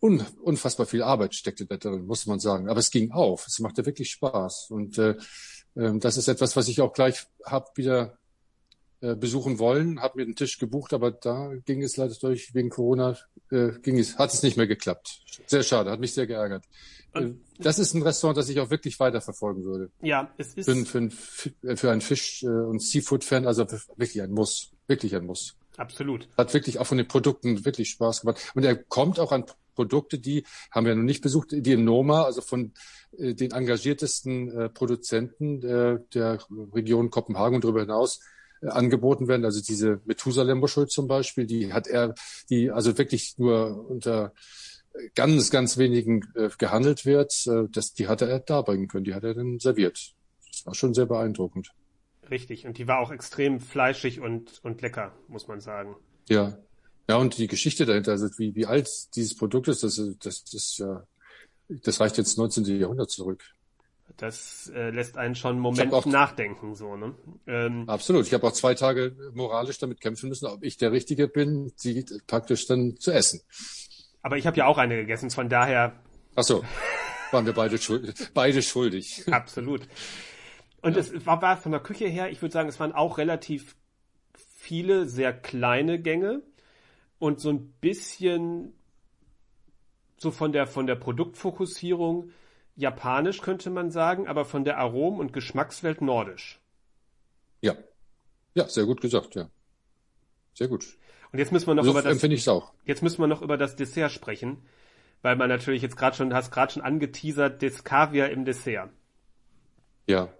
un, 0.00 0.24
unfassbar 0.40 0.86
viel 0.86 1.02
Arbeit 1.02 1.34
steckte 1.34 1.66
da 1.66 1.78
drin, 1.78 2.06
muss 2.06 2.26
man 2.26 2.38
sagen. 2.38 2.68
Aber 2.68 2.78
es 2.78 2.92
ging 2.92 3.10
auf, 3.10 3.48
es 3.48 3.58
machte 3.58 3.84
wirklich 3.86 4.12
Spaß. 4.12 4.70
Und 4.70 4.98
äh, 4.98 5.16
äh, 5.74 5.98
das 5.98 6.16
ist 6.16 6.28
etwas, 6.28 6.54
was 6.54 6.68
ich 6.68 6.80
auch 6.80 6.92
gleich 6.92 7.26
hab 7.44 7.76
wieder 7.76 8.18
äh, 9.00 9.16
besuchen 9.16 9.58
wollen, 9.58 10.00
habe 10.00 10.20
mir 10.20 10.26
den 10.26 10.36
Tisch 10.36 10.58
gebucht, 10.58 10.92
aber 10.92 11.10
da 11.10 11.50
ging 11.64 11.82
es 11.82 11.96
leider 11.96 12.14
durch 12.14 12.54
wegen 12.54 12.70
Corona, 12.70 13.18
äh, 13.50 13.70
ging 13.82 13.98
es, 13.98 14.18
hat 14.18 14.32
es 14.32 14.42
nicht 14.42 14.56
mehr 14.56 14.66
geklappt. 14.66 15.20
Sehr 15.46 15.62
schade, 15.62 15.90
hat 15.90 16.00
mich 16.00 16.14
sehr 16.14 16.26
geärgert. 16.26 16.64
Äh, 17.14 17.30
das 17.58 17.78
ist 17.78 17.94
ein 17.94 18.02
Restaurant, 18.02 18.36
das 18.36 18.48
ich 18.48 18.60
auch 18.60 18.70
wirklich 18.70 18.98
weiterverfolgen 19.00 19.64
würde. 19.64 19.90
Ja, 20.02 20.30
es 20.38 20.54
ist. 20.54 20.66
Für, 20.66 21.10
für, 21.10 21.76
für 21.76 21.90
einen 21.90 22.00
Fisch- 22.00 22.42
äh, 22.42 22.46
und 22.46 22.82
Seafood-Fan, 22.82 23.46
also 23.46 23.66
wirklich 23.96 24.22
ein 24.22 24.32
Muss. 24.32 24.72
Wirklich 24.86 25.14
ein 25.14 25.26
Muss. 25.26 25.56
Absolut. 25.76 26.28
Hat 26.36 26.54
wirklich 26.54 26.78
auch 26.78 26.86
von 26.86 26.98
den 26.98 27.08
Produkten 27.08 27.64
wirklich 27.64 27.90
Spaß 27.90 28.22
gemacht. 28.22 28.52
Und 28.54 28.64
er 28.64 28.76
kommt 28.76 29.18
auch 29.20 29.32
an 29.32 29.44
Produkte, 29.74 30.18
die 30.18 30.44
haben 30.70 30.86
wir 30.86 30.94
noch 30.94 31.02
nicht 31.02 31.22
besucht, 31.22 31.48
die 31.52 31.72
im 31.72 31.84
Noma, 31.84 32.22
also 32.24 32.40
von 32.40 32.72
äh, 33.18 33.34
den 33.34 33.52
engagiertesten 33.52 34.50
äh, 34.50 34.68
Produzenten 34.70 35.62
äh, 35.62 35.98
der 36.14 36.38
Region 36.72 37.10
Kopenhagen 37.10 37.56
und 37.56 37.64
darüber 37.64 37.80
hinaus 37.80 38.16
äh, 38.16 38.35
angeboten 38.68 39.28
werden. 39.28 39.44
Also 39.44 39.62
diese 39.62 40.00
Methusalem-Muschel 40.04 40.88
zum 40.88 41.06
Beispiel, 41.06 41.46
die 41.46 41.72
hat 41.72 41.86
er, 41.86 42.14
die 42.50 42.70
also 42.70 42.96
wirklich 42.98 43.38
nur 43.38 43.88
unter 43.88 44.32
ganz, 45.14 45.50
ganz 45.50 45.78
wenigen 45.78 46.22
äh, 46.34 46.48
gehandelt 46.58 47.04
wird, 47.04 47.46
äh, 47.46 47.68
das, 47.70 47.94
die 47.94 48.08
hat 48.08 48.22
er 48.22 48.40
darbringen 48.40 48.88
können, 48.88 49.04
die 49.04 49.14
hat 49.14 49.24
er 49.24 49.34
dann 49.34 49.58
serviert. 49.58 50.14
Das 50.50 50.66
war 50.66 50.74
schon 50.74 50.94
sehr 50.94 51.06
beeindruckend. 51.06 51.72
Richtig, 52.30 52.66
und 52.66 52.78
die 52.78 52.88
war 52.88 52.98
auch 52.98 53.12
extrem 53.12 53.60
fleischig 53.60 54.20
und, 54.20 54.60
und 54.64 54.82
lecker, 54.82 55.12
muss 55.28 55.48
man 55.48 55.60
sagen. 55.60 55.94
Ja. 56.28 56.58
Ja, 57.08 57.16
und 57.16 57.38
die 57.38 57.46
Geschichte 57.46 57.86
dahinter, 57.86 58.12
also 58.12 58.26
wie, 58.36 58.56
wie 58.56 58.66
alt 58.66 58.88
dieses 59.14 59.36
Produkt 59.36 59.68
ist, 59.68 59.84
das, 59.84 60.00
das, 60.20 60.44
das, 60.44 60.78
ja, 60.78 61.06
das 61.68 62.00
reicht 62.00 62.18
jetzt 62.18 62.36
19. 62.36 62.64
Jahrhundert 62.64 63.10
zurück. 63.10 63.44
Das 64.16 64.72
äh, 64.74 64.90
lässt 64.90 65.18
einen 65.18 65.34
schon 65.34 65.52
einen 65.52 65.60
Moment 65.60 65.92
auch, 65.92 66.06
nachdenken, 66.06 66.74
so, 66.74 66.96
ne? 66.96 67.14
Ähm, 67.46 67.88
absolut. 67.88 68.26
Ich 68.26 68.32
habe 68.32 68.46
auch 68.46 68.52
zwei 68.52 68.74
Tage 68.74 69.14
moralisch 69.34 69.78
damit 69.78 70.00
kämpfen 70.00 70.30
müssen, 70.30 70.46
ob 70.46 70.62
ich 70.62 70.78
der 70.78 70.90
Richtige 70.90 71.28
bin, 71.28 71.72
sie 71.76 72.06
praktisch 72.26 72.66
dann 72.66 72.96
zu 72.98 73.10
essen. 73.10 73.42
Aber 74.22 74.38
ich 74.38 74.46
habe 74.46 74.56
ja 74.56 74.66
auch 74.66 74.78
eine 74.78 74.96
gegessen, 74.96 75.30
von 75.30 75.50
daher. 75.50 76.00
Ach 76.34 76.44
so, 76.44 76.64
waren 77.30 77.44
wir 77.44 77.52
beide, 77.52 77.76
schuld, 77.76 78.30
beide 78.32 78.62
schuldig. 78.62 79.24
Absolut. 79.30 79.82
Und 80.80 80.94
ja. 80.94 81.00
es 81.00 81.26
war, 81.26 81.42
war 81.42 81.56
von 81.58 81.72
der 81.72 81.80
Küche 81.82 82.06
her, 82.06 82.30
ich 82.30 82.40
würde 82.40 82.52
sagen, 82.52 82.68
es 82.68 82.80
waren 82.80 82.92
auch 82.92 83.18
relativ 83.18 83.76
viele 84.34 85.06
sehr 85.06 85.32
kleine 85.32 86.00
Gänge 86.00 86.42
und 87.18 87.40
so 87.40 87.50
ein 87.50 87.72
bisschen 87.80 88.72
so 90.16 90.30
von 90.30 90.52
der 90.52 90.66
von 90.66 90.86
der 90.86 90.96
Produktfokussierung 90.96 92.30
japanisch 92.76 93.40
könnte 93.40 93.70
man 93.70 93.90
sagen, 93.90 94.28
aber 94.28 94.44
von 94.44 94.64
der 94.64 94.78
Arom- 94.78 95.18
und 95.18 95.32
Geschmackswelt 95.32 96.02
nordisch. 96.02 96.60
Ja. 97.60 97.74
Ja, 98.54 98.68
sehr 98.68 98.84
gut 98.84 99.00
gesagt, 99.00 99.34
ja. 99.34 99.50
Sehr 100.54 100.68
gut. 100.68 100.96
Und 101.32 101.38
jetzt 101.38 101.52
müssen 101.52 101.66
wir 101.66 101.74
noch 101.74 101.84
so 101.84 101.90
über 101.90 102.02
das, 102.02 102.22
ich 102.22 102.48
auch. 102.48 102.72
jetzt 102.84 103.02
müssen 103.02 103.20
wir 103.20 103.26
noch 103.26 103.42
über 103.42 103.58
das 103.58 103.76
Dessert 103.76 104.12
sprechen, 104.12 104.62
weil 105.22 105.36
man 105.36 105.48
natürlich 105.48 105.82
jetzt 105.82 105.96
gerade 105.96 106.16
schon, 106.16 106.32
hast 106.32 106.50
gerade 106.50 106.72
schon 106.72 106.82
angeteasert, 106.82 107.62
das 107.62 107.84
Kaviar 107.84 108.30
im 108.30 108.44
Dessert. 108.44 108.90
Ja. 110.06 110.32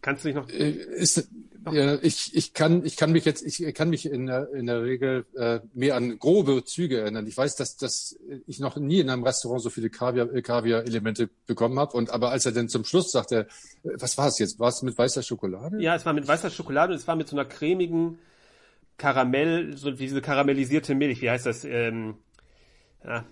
Kannst 0.00 0.24
du 0.24 0.28
dich 0.28 0.36
noch? 0.36 0.48
Äh, 0.48 0.70
ist, 0.70 1.28
ja, 1.70 1.98
ich, 2.02 2.34
ich 2.34 2.54
kann, 2.54 2.84
ich 2.84 2.96
kann 2.96 3.12
mich 3.12 3.24
jetzt, 3.24 3.42
ich 3.42 3.74
kann 3.74 3.90
mich 3.90 4.06
in 4.06 4.26
der, 4.26 4.52
in 4.52 4.66
der 4.66 4.82
Regel 4.82 5.24
äh, 5.36 5.60
mehr 5.74 5.96
an 5.96 6.18
grobe 6.18 6.64
Züge 6.64 7.00
erinnern. 7.00 7.26
Ich 7.26 7.36
weiß, 7.36 7.56
dass, 7.56 7.76
dass 7.76 8.16
ich 8.46 8.58
noch 8.58 8.76
nie 8.76 9.00
in 9.00 9.10
einem 9.10 9.22
Restaurant 9.22 9.62
so 9.62 9.70
viele 9.70 9.90
Kaviar, 9.90 10.32
äh, 10.32 10.42
Kaviar-Elemente 10.42 11.28
bekommen 11.46 11.78
habe. 11.78 11.96
Und 11.96 12.10
aber 12.10 12.30
als 12.30 12.46
er 12.46 12.52
dann 12.52 12.68
zum 12.68 12.84
Schluss 12.84 13.12
sagte, 13.12 13.46
äh, 13.84 13.90
was 13.94 14.18
war 14.18 14.28
es 14.28 14.38
jetzt? 14.38 14.58
War 14.58 14.68
es 14.68 14.82
mit 14.82 14.96
weißer 14.96 15.22
Schokolade? 15.22 15.80
Ja, 15.80 15.94
es 15.94 16.04
war 16.04 16.12
mit 16.12 16.26
weißer 16.26 16.50
Schokolade 16.50 16.92
und 16.92 16.98
es 16.98 17.06
war 17.06 17.16
mit 17.16 17.28
so 17.28 17.36
einer 17.36 17.44
cremigen 17.44 18.18
Karamell, 18.98 19.76
so 19.76 19.98
wie 19.98 20.04
diese 20.06 20.20
karamellisierte 20.20 20.94
Milch. 20.94 21.22
Wie 21.22 21.30
heißt 21.30 21.46
das? 21.46 21.64
Ähm, 21.64 22.14
ja, 23.04 23.24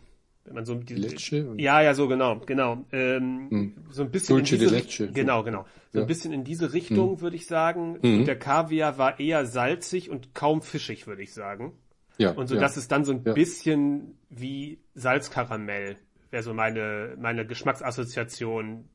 wenn 0.44 0.54
man 0.54 0.64
so 0.64 0.74
die, 0.74 0.94
Leche 0.94 1.54
ja 1.58 1.80
ja 1.82 1.94
so 1.94 2.08
genau 2.08 2.40
genau 2.40 2.84
ähm, 2.92 3.50
hm. 3.50 3.74
so 3.90 4.02
ein 4.02 4.10
bisschen 4.10 4.36
Dulce 4.36 4.54
in 4.54 4.60
diese, 4.60 4.74
Leche. 4.74 5.12
genau 5.12 5.42
genau 5.42 5.66
so 5.92 5.98
ja. 5.98 6.04
ein 6.04 6.08
bisschen 6.08 6.32
in 6.32 6.44
diese 6.44 6.72
Richtung 6.72 7.12
hm. 7.12 7.20
würde 7.20 7.36
ich 7.36 7.46
sagen 7.46 7.98
hm. 8.02 8.24
der 8.24 8.38
Kaviar 8.38 8.98
war 8.98 9.20
eher 9.20 9.46
salzig 9.46 10.10
und 10.10 10.34
kaum 10.34 10.62
fischig 10.62 11.06
würde 11.06 11.22
ich 11.22 11.32
sagen 11.32 11.72
ja 12.18 12.30
und 12.32 12.46
so 12.46 12.54
ja. 12.54 12.60
dass 12.60 12.76
es 12.76 12.88
dann 12.88 13.04
so 13.04 13.12
ein 13.12 13.22
ja. 13.24 13.32
bisschen 13.32 14.18
wie 14.28 14.80
Salzkaramell 14.94 15.96
wäre 16.30 16.42
so 16.42 16.54
meine 16.54 17.16
meine 17.18 17.46
Geschmacksassoziation 17.46 18.88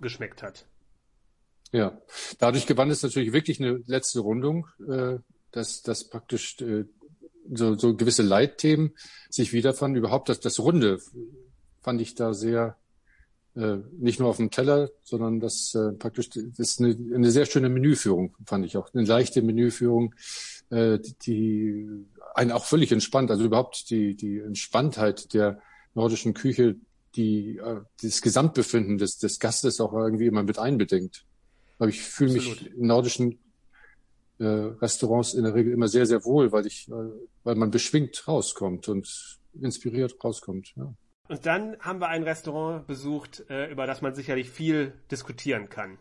geschmeckt 0.00 0.42
hat 0.42 0.66
ja 1.72 1.98
dadurch 2.38 2.66
gewann 2.66 2.90
es 2.90 3.02
natürlich 3.02 3.32
wirklich 3.32 3.60
eine 3.60 3.80
letzte 3.86 4.20
Rundung 4.20 4.66
äh, 4.88 5.18
dass 5.52 5.82
das 5.82 6.08
praktisch 6.08 6.60
äh, 6.60 6.84
so, 7.52 7.76
so 7.76 7.96
gewisse 7.96 8.22
Leitthemen 8.22 8.92
sich 9.28 9.52
wiederfanden. 9.52 9.98
Überhaupt 9.98 10.28
das, 10.28 10.40
das 10.40 10.58
Runde 10.58 11.00
fand 11.82 12.00
ich 12.00 12.14
da 12.14 12.34
sehr, 12.34 12.76
äh, 13.56 13.78
nicht 13.98 14.20
nur 14.20 14.28
auf 14.28 14.36
dem 14.36 14.50
Teller, 14.50 14.90
sondern 15.02 15.40
das 15.40 15.74
äh, 15.74 15.92
praktisch 15.92 16.30
das 16.30 16.44
ist 16.58 16.80
eine, 16.80 16.96
eine 17.14 17.30
sehr 17.30 17.46
schöne 17.46 17.68
Menüführung, 17.68 18.36
fand 18.44 18.64
ich 18.66 18.76
auch. 18.76 18.92
Eine 18.94 19.04
leichte 19.04 19.42
Menüführung, 19.42 20.14
äh, 20.70 20.98
die, 20.98 21.14
die 21.26 22.06
einen 22.34 22.52
auch 22.52 22.64
völlig 22.64 22.92
entspannt, 22.92 23.30
also 23.30 23.44
überhaupt 23.44 23.90
die, 23.90 24.14
die 24.14 24.38
Entspanntheit 24.38 25.34
der 25.34 25.60
nordischen 25.94 26.34
Küche, 26.34 26.76
die 27.16 27.58
äh, 27.58 27.80
das 28.02 28.22
Gesamtbefinden 28.22 28.98
des, 28.98 29.18
des 29.18 29.40
Gastes 29.40 29.80
auch 29.80 29.92
irgendwie 29.92 30.26
immer 30.26 30.42
mit 30.42 30.58
einbedenkt. 30.58 31.24
Aber 31.78 31.88
ich 31.88 32.00
fühle 32.02 32.34
mich 32.34 32.74
in 32.76 32.86
nordischen 32.86 33.38
äh, 34.40 34.44
Restaurants 34.44 35.34
in 35.34 35.44
der 35.44 35.54
Regel 35.54 35.72
immer 35.72 35.88
sehr, 35.88 36.06
sehr 36.06 36.24
wohl, 36.24 36.52
weil 36.52 36.66
ich, 36.66 36.88
äh, 36.88 36.94
weil 37.44 37.54
man 37.54 37.70
beschwingt 37.70 38.26
rauskommt 38.26 38.88
und 38.88 39.38
inspiriert 39.60 40.16
rauskommt. 40.22 40.74
Ja. 40.76 40.92
Und 41.28 41.46
dann 41.46 41.78
haben 41.80 42.00
wir 42.00 42.08
ein 42.08 42.22
Restaurant 42.22 42.86
besucht, 42.86 43.44
äh, 43.50 43.70
über 43.70 43.86
das 43.86 44.02
man 44.02 44.14
sicherlich 44.14 44.50
viel 44.50 44.92
diskutieren 45.10 45.68
kann. 45.68 45.98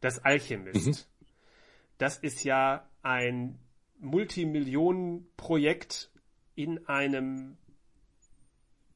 Das 0.00 0.24
Alchemist. 0.24 0.86
Mhm. 0.86 0.96
Das 1.98 2.16
ist 2.18 2.44
ja 2.44 2.88
ein 3.02 3.58
Multimillionenprojekt 3.98 6.10
in 6.54 6.86
einem 6.88 7.56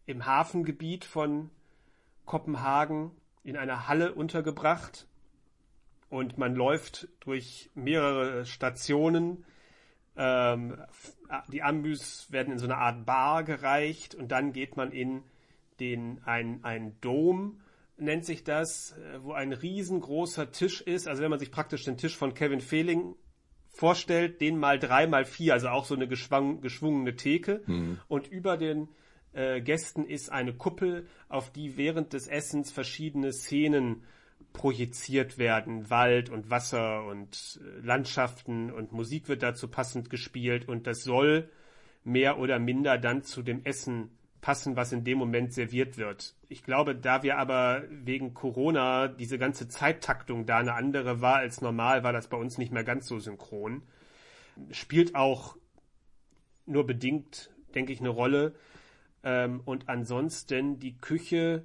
im 0.07 0.27
Hafengebiet 0.27 1.05
von 1.05 1.51
Kopenhagen 2.27 3.11
in 3.43 3.57
einer 3.57 3.89
Halle 3.89 4.15
untergebracht 4.15 5.09
und 6.15 6.39
man 6.39 6.55
läuft 6.55 7.09
durch 7.19 7.71
mehrere 7.75 8.47
Stationen. 8.47 9.45
Ähm, 10.17 10.77
die 11.49 11.61
Ambus 11.61 12.31
werden 12.31 12.53
in 12.53 12.59
so 12.61 12.67
eine 12.67 12.77
Art 12.77 13.05
Bar 13.05 13.43
gereicht 13.43 14.15
und 14.15 14.31
dann 14.31 14.53
geht 14.53 14.77
man 14.77 14.93
in 14.93 15.25
den 15.81 16.23
ein, 16.25 16.61
ein 16.63 17.01
Dom 17.01 17.61
nennt 17.97 18.25
sich 18.25 18.45
das, 18.45 18.93
äh, 18.93 19.25
wo 19.25 19.33
ein 19.33 19.53
riesengroßer 19.53 20.53
Tisch 20.53 20.81
ist. 20.81 21.09
Also 21.09 21.21
wenn 21.21 21.31
man 21.31 21.41
sich 21.41 21.51
praktisch 21.51 21.83
den 21.83 21.97
Tisch 21.97 22.17
von 22.17 22.33
Kevin 22.33 22.61
Fehling 22.61 23.17
vorstellt, 23.71 24.41
den 24.41 24.57
mal 24.57 24.79
drei 24.79 25.09
mal 25.09 25.25
vier, 25.25 25.55
also 25.55 25.69
auch 25.69 25.85
so 25.85 25.97
eine 25.97 26.07
geschwungene 26.07 27.17
Theke. 27.17 27.63
Mhm. 27.67 27.99
Und 28.07 28.29
über 28.29 28.57
den 28.57 28.89
äh, 29.33 29.61
Gästen 29.61 30.05
ist 30.05 30.31
eine 30.31 30.55
Kuppel, 30.55 31.09
auf 31.29 31.51
die 31.51 31.77
während 31.77 32.13
des 32.13 32.29
Essens 32.29 32.71
verschiedene 32.71 33.33
Szenen 33.33 34.05
projiziert 34.55 35.37
werden. 35.37 35.91
Wald 35.91 36.31
und 36.31 36.49
Wasser 36.49 37.05
und 37.05 37.61
äh, 37.61 37.87
Landschaften 37.87 38.71
und 38.71 38.93
Musik 38.93 39.29
wird 39.29 39.43
dazu 39.43 39.69
passend 39.69 40.09
gespielt 40.09 40.67
und 40.67 40.87
das 40.87 41.05
soll 41.05 41.51
mehr 42.05 42.39
oder 42.39 42.59
minder 42.59 42.97
dann 42.97 43.23
zu 43.23 43.43
dem 43.43 43.63
Essen 43.65 44.17
passen, 44.41 44.77
was 44.77 44.93
in 44.93 45.05
dem 45.05 45.19
Moment 45.19 45.53
serviert 45.53 45.99
wird. 45.99 46.35
Ich 46.49 46.63
glaube, 46.63 46.95
da 46.95 47.23
wir 47.23 47.39
aber 47.39 47.83
wegen 47.91 48.35
Corona 48.35 49.09
diese 49.09 49.39
ganze 49.39 49.69
Zeittaktung 49.69 50.47
da 50.47 50.59
eine 50.59 50.75
andere 50.75 51.21
war 51.21 51.37
als 51.37 51.61
normal, 51.61 52.05
war 52.05 52.13
das 52.13 52.29
bei 52.29 52.37
uns 52.37 52.57
nicht 52.57 52.73
mehr 52.73 52.85
ganz 52.85 53.07
so 53.07 53.19
synchron. 53.19 53.83
Spielt 54.71 55.15
auch 55.15 55.57
nur 56.67 56.87
bedingt, 56.87 57.51
denke 57.75 57.93
ich, 57.93 58.01
eine 58.01 58.11
Rolle. 58.11 58.55
Ähm, 59.25 59.63
und 59.65 59.89
ansonsten 59.89 60.79
die 60.79 60.99
Küche 60.99 61.65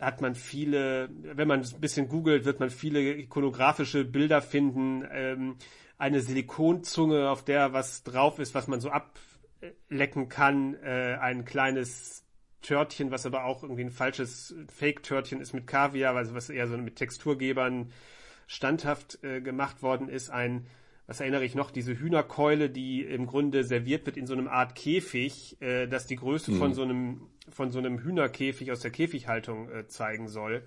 hat 0.00 0.20
man 0.20 0.34
viele, 0.34 1.08
wenn 1.22 1.48
man 1.48 1.60
ein 1.60 1.80
bisschen 1.80 2.08
googelt, 2.08 2.44
wird 2.44 2.60
man 2.60 2.70
viele 2.70 3.00
ikonografische 3.14 4.04
Bilder 4.04 4.42
finden. 4.42 5.06
Ähm, 5.10 5.56
eine 5.98 6.20
Silikonzunge, 6.20 7.30
auf 7.30 7.44
der 7.44 7.72
was 7.72 8.02
drauf 8.02 8.38
ist, 8.38 8.54
was 8.54 8.66
man 8.66 8.80
so 8.80 8.90
ablecken 8.90 10.28
kann. 10.28 10.74
Äh, 10.82 11.18
ein 11.20 11.44
kleines 11.44 12.24
Törtchen, 12.62 13.10
was 13.10 13.26
aber 13.26 13.44
auch 13.44 13.62
irgendwie 13.62 13.84
ein 13.84 13.90
falsches 13.90 14.54
Fake-Törtchen 14.68 15.40
ist 15.40 15.52
mit 15.52 15.66
Kaviar, 15.66 16.16
also 16.16 16.34
was 16.34 16.50
eher 16.50 16.66
so 16.66 16.76
mit 16.76 16.96
Texturgebern 16.96 17.92
standhaft 18.46 19.22
äh, 19.22 19.40
gemacht 19.40 19.82
worden 19.82 20.08
ist. 20.08 20.30
Ein 20.30 20.66
was 21.06 21.20
erinnere 21.20 21.44
ich 21.44 21.54
noch, 21.54 21.70
diese 21.70 21.98
Hühnerkeule, 21.98 22.70
die 22.70 23.02
im 23.02 23.26
Grunde 23.26 23.64
serviert 23.64 24.06
wird 24.06 24.16
in 24.16 24.26
so 24.26 24.32
einem 24.32 24.48
Art 24.48 24.74
Käfig, 24.74 25.60
äh, 25.60 25.86
das 25.86 26.06
die 26.06 26.16
Größe 26.16 26.52
mhm. 26.52 26.58
von 26.58 26.74
so 26.74 26.82
einem 26.82 27.26
von 27.48 27.70
so 27.70 27.78
einem 27.78 27.98
Hühnerkäfig 27.98 28.72
aus 28.72 28.80
der 28.80 28.90
Käfighaltung 28.90 29.70
äh, 29.70 29.86
zeigen 29.86 30.28
soll. 30.28 30.62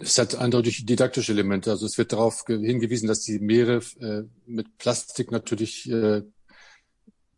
Es 0.00 0.18
hat 0.18 0.34
eindeutig 0.34 0.84
didaktische 0.84 1.32
Elemente. 1.32 1.70
Also 1.70 1.86
es 1.86 1.98
wird 1.98 2.12
darauf 2.12 2.44
hingewiesen, 2.46 3.06
dass 3.06 3.22
die 3.22 3.38
Meere 3.38 3.80
äh, 4.00 4.22
mit 4.46 4.78
Plastik 4.78 5.30
natürlich 5.30 5.90
äh, 5.90 6.22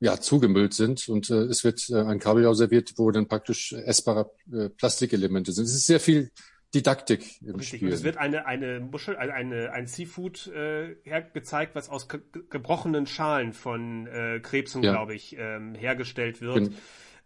ja, 0.01 0.21
zugemüllt 0.21 0.75
sind 0.75 1.09
und 1.09 1.31
äh, 1.31 1.45
es 1.45 1.63
wird 1.63 1.89
äh, 1.91 2.03
ein 2.03 2.19
Kabeljau 2.19 2.55
serviert, 2.55 2.95
wo 2.97 3.13
dann 3.13 3.29
praktisch 3.29 3.73
essbare 3.73 4.33
äh, 4.53 4.69
Plastikelemente 4.69 5.53
sind. 5.53 5.65
Es 5.65 5.75
ist 5.75 5.87
sehr 5.87 6.01
viel 6.01 6.33
Didaktik 6.75 7.41
im 7.43 7.57
Richtig. 7.57 7.79
Spiel. 7.79 7.89
Und 7.89 7.95
es 7.95 8.03
wird 8.03 8.17
eine, 8.17 8.47
eine 8.47 8.81
Muschel, 8.81 9.17
eine, 9.17 9.35
eine 9.35 9.73
ein 9.73 9.87
Seafood 9.87 10.49
äh, 10.49 10.97
hergezeigt, 11.05 11.75
was 11.75 11.89
aus 11.89 12.09
gebrochenen 12.09 13.07
Schalen 13.07 13.53
von 13.53 14.09
äh, 14.09 14.41
Krebsen, 14.41 14.83
ja. 14.83 14.93
glaube 14.93 15.15
ich, 15.15 15.37
ähm, 15.39 15.75
hergestellt 15.75 16.41
wird. 16.41 16.71
Gen 16.71 16.75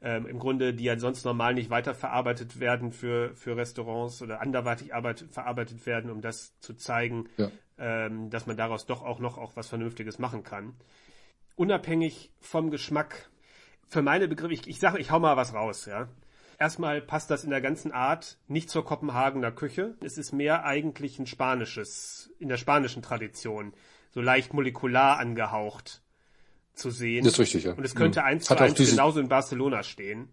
ähm, 0.02 0.26
Im 0.26 0.38
Grunde, 0.38 0.74
die 0.74 0.84
ja 0.84 0.98
sonst 0.98 1.24
normal 1.24 1.54
nicht 1.54 1.70
weiterverarbeitet 1.70 2.60
werden 2.60 2.92
für, 2.92 3.34
für 3.34 3.56
Restaurants 3.56 4.20
oder 4.20 4.40
anderweitig 4.40 4.94
arbeit, 4.94 5.24
verarbeitet 5.30 5.86
werden, 5.86 6.10
um 6.10 6.20
das 6.20 6.58
zu 6.60 6.74
zeigen, 6.74 7.28
ja. 7.38 7.50
ähm, 7.78 8.28
dass 8.28 8.46
man 8.46 8.56
daraus 8.56 8.86
doch 8.86 9.02
auch 9.02 9.20
noch 9.20 9.38
auch 9.38 9.56
was 9.56 9.68
Vernünftiges 9.68 10.18
machen 10.18 10.42
kann. 10.42 10.74
Unabhängig 11.54 12.30
vom 12.40 12.70
Geschmack, 12.70 13.30
für 13.88 14.02
meine 14.02 14.28
Begriffe, 14.28 14.52
ich, 14.52 14.66
ich 14.66 14.80
sage, 14.80 14.98
ich 14.98 15.10
hau 15.10 15.18
mal 15.18 15.36
was 15.36 15.54
raus, 15.54 15.86
ja. 15.86 16.08
Erstmal 16.58 17.02
passt 17.02 17.30
das 17.30 17.44
in 17.44 17.50
der 17.50 17.60
ganzen 17.60 17.92
Art 17.92 18.38
nicht 18.48 18.70
zur 18.70 18.84
Kopenhagener 18.84 19.52
Küche. 19.52 19.94
Es 20.02 20.16
ist 20.16 20.32
mehr 20.32 20.64
eigentlich 20.64 21.18
ein 21.18 21.26
spanisches, 21.26 22.32
in 22.38 22.48
der 22.48 22.56
spanischen 22.56 23.02
Tradition, 23.02 23.74
so 24.10 24.22
leicht 24.22 24.54
molekular 24.54 25.18
angehaucht 25.18 26.02
zu 26.76 26.90
sehen. 26.90 27.24
Das 27.24 27.34
ist 27.34 27.40
richtig, 27.40 27.64
ja. 27.64 27.72
Und 27.72 27.84
es 27.84 27.94
könnte 27.94 28.20
mhm. 28.20 28.26
eins 28.26 28.44
zu 28.44 28.56
eins 28.56 28.78
genauso 28.78 29.18
in 29.18 29.28
Barcelona 29.28 29.82
stehen 29.82 30.28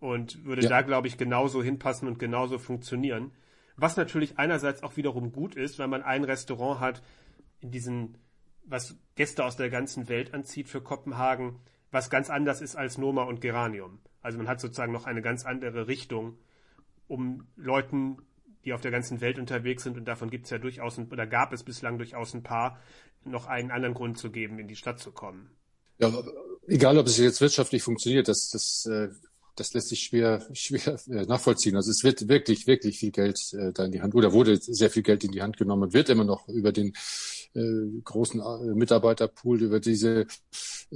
und 0.00 0.44
würde 0.44 0.62
ja. 0.62 0.68
da, 0.68 0.82
glaube 0.82 1.08
ich, 1.08 1.16
genauso 1.16 1.62
hinpassen 1.62 2.08
und 2.08 2.18
genauso 2.18 2.58
funktionieren. 2.58 3.32
Was 3.76 3.96
natürlich 3.96 4.38
einerseits 4.38 4.82
auch 4.82 4.96
wiederum 4.96 5.32
gut 5.32 5.54
ist, 5.54 5.78
weil 5.78 5.88
man 5.88 6.02
ein 6.02 6.24
Restaurant 6.24 6.80
hat, 6.80 7.02
in 7.60 7.70
diesen, 7.70 8.18
was 8.64 8.96
Gäste 9.14 9.44
aus 9.44 9.56
der 9.56 9.70
ganzen 9.70 10.08
Welt 10.08 10.34
anzieht 10.34 10.68
für 10.68 10.80
Kopenhagen, 10.80 11.60
was 11.90 12.10
ganz 12.10 12.28
anders 12.28 12.60
ist 12.60 12.76
als 12.76 12.98
Noma 12.98 13.22
und 13.22 13.40
Geranium. 13.40 14.00
Also 14.20 14.38
man 14.38 14.48
hat 14.48 14.60
sozusagen 14.60 14.92
noch 14.92 15.06
eine 15.06 15.22
ganz 15.22 15.44
andere 15.44 15.86
Richtung, 15.86 16.38
um 17.06 17.46
Leuten, 17.56 18.18
die 18.64 18.72
auf 18.72 18.80
der 18.80 18.90
ganzen 18.90 19.20
Welt 19.20 19.38
unterwegs 19.38 19.84
sind, 19.84 19.96
und 19.96 20.06
davon 20.06 20.30
gibt 20.30 20.44
es 20.44 20.50
ja 20.50 20.58
durchaus, 20.58 20.98
ein, 20.98 21.10
oder 21.10 21.26
gab 21.26 21.52
es 21.52 21.62
bislang 21.62 21.98
durchaus 21.98 22.34
ein 22.34 22.42
paar, 22.42 22.80
noch 23.24 23.46
einen 23.46 23.70
anderen 23.70 23.94
Grund 23.94 24.18
zu 24.18 24.30
geben, 24.30 24.58
in 24.58 24.68
die 24.68 24.76
Stadt 24.76 24.98
zu 24.98 25.12
kommen. 25.12 25.50
Ja, 25.98 26.24
egal 26.66 26.98
ob 26.98 27.06
es 27.06 27.18
jetzt 27.18 27.40
wirtschaftlich 27.40 27.82
funktioniert, 27.82 28.28
das, 28.28 28.50
das, 28.50 28.86
äh, 28.86 29.08
das 29.56 29.72
lässt 29.74 29.88
sich 29.88 30.02
schwer, 30.02 30.46
schwer 30.52 30.98
äh, 31.08 31.26
nachvollziehen. 31.26 31.76
Also 31.76 31.90
es 31.90 32.02
wird 32.02 32.28
wirklich, 32.28 32.66
wirklich 32.66 32.98
viel 32.98 33.12
Geld 33.12 33.52
äh, 33.52 33.72
da 33.72 33.84
in 33.84 33.92
die 33.92 34.02
Hand, 34.02 34.14
oder 34.14 34.32
wurde 34.32 34.56
sehr 34.60 34.90
viel 34.90 35.02
Geld 35.02 35.24
in 35.24 35.32
die 35.32 35.42
Hand 35.42 35.56
genommen 35.56 35.84
und 35.84 35.92
wird 35.92 36.08
immer 36.08 36.24
noch 36.24 36.48
über 36.48 36.72
den 36.72 36.94
äh, 37.54 38.00
großen 38.02 38.42
Mitarbeiterpool, 38.74 39.62
über 39.62 39.80
diese 39.80 40.26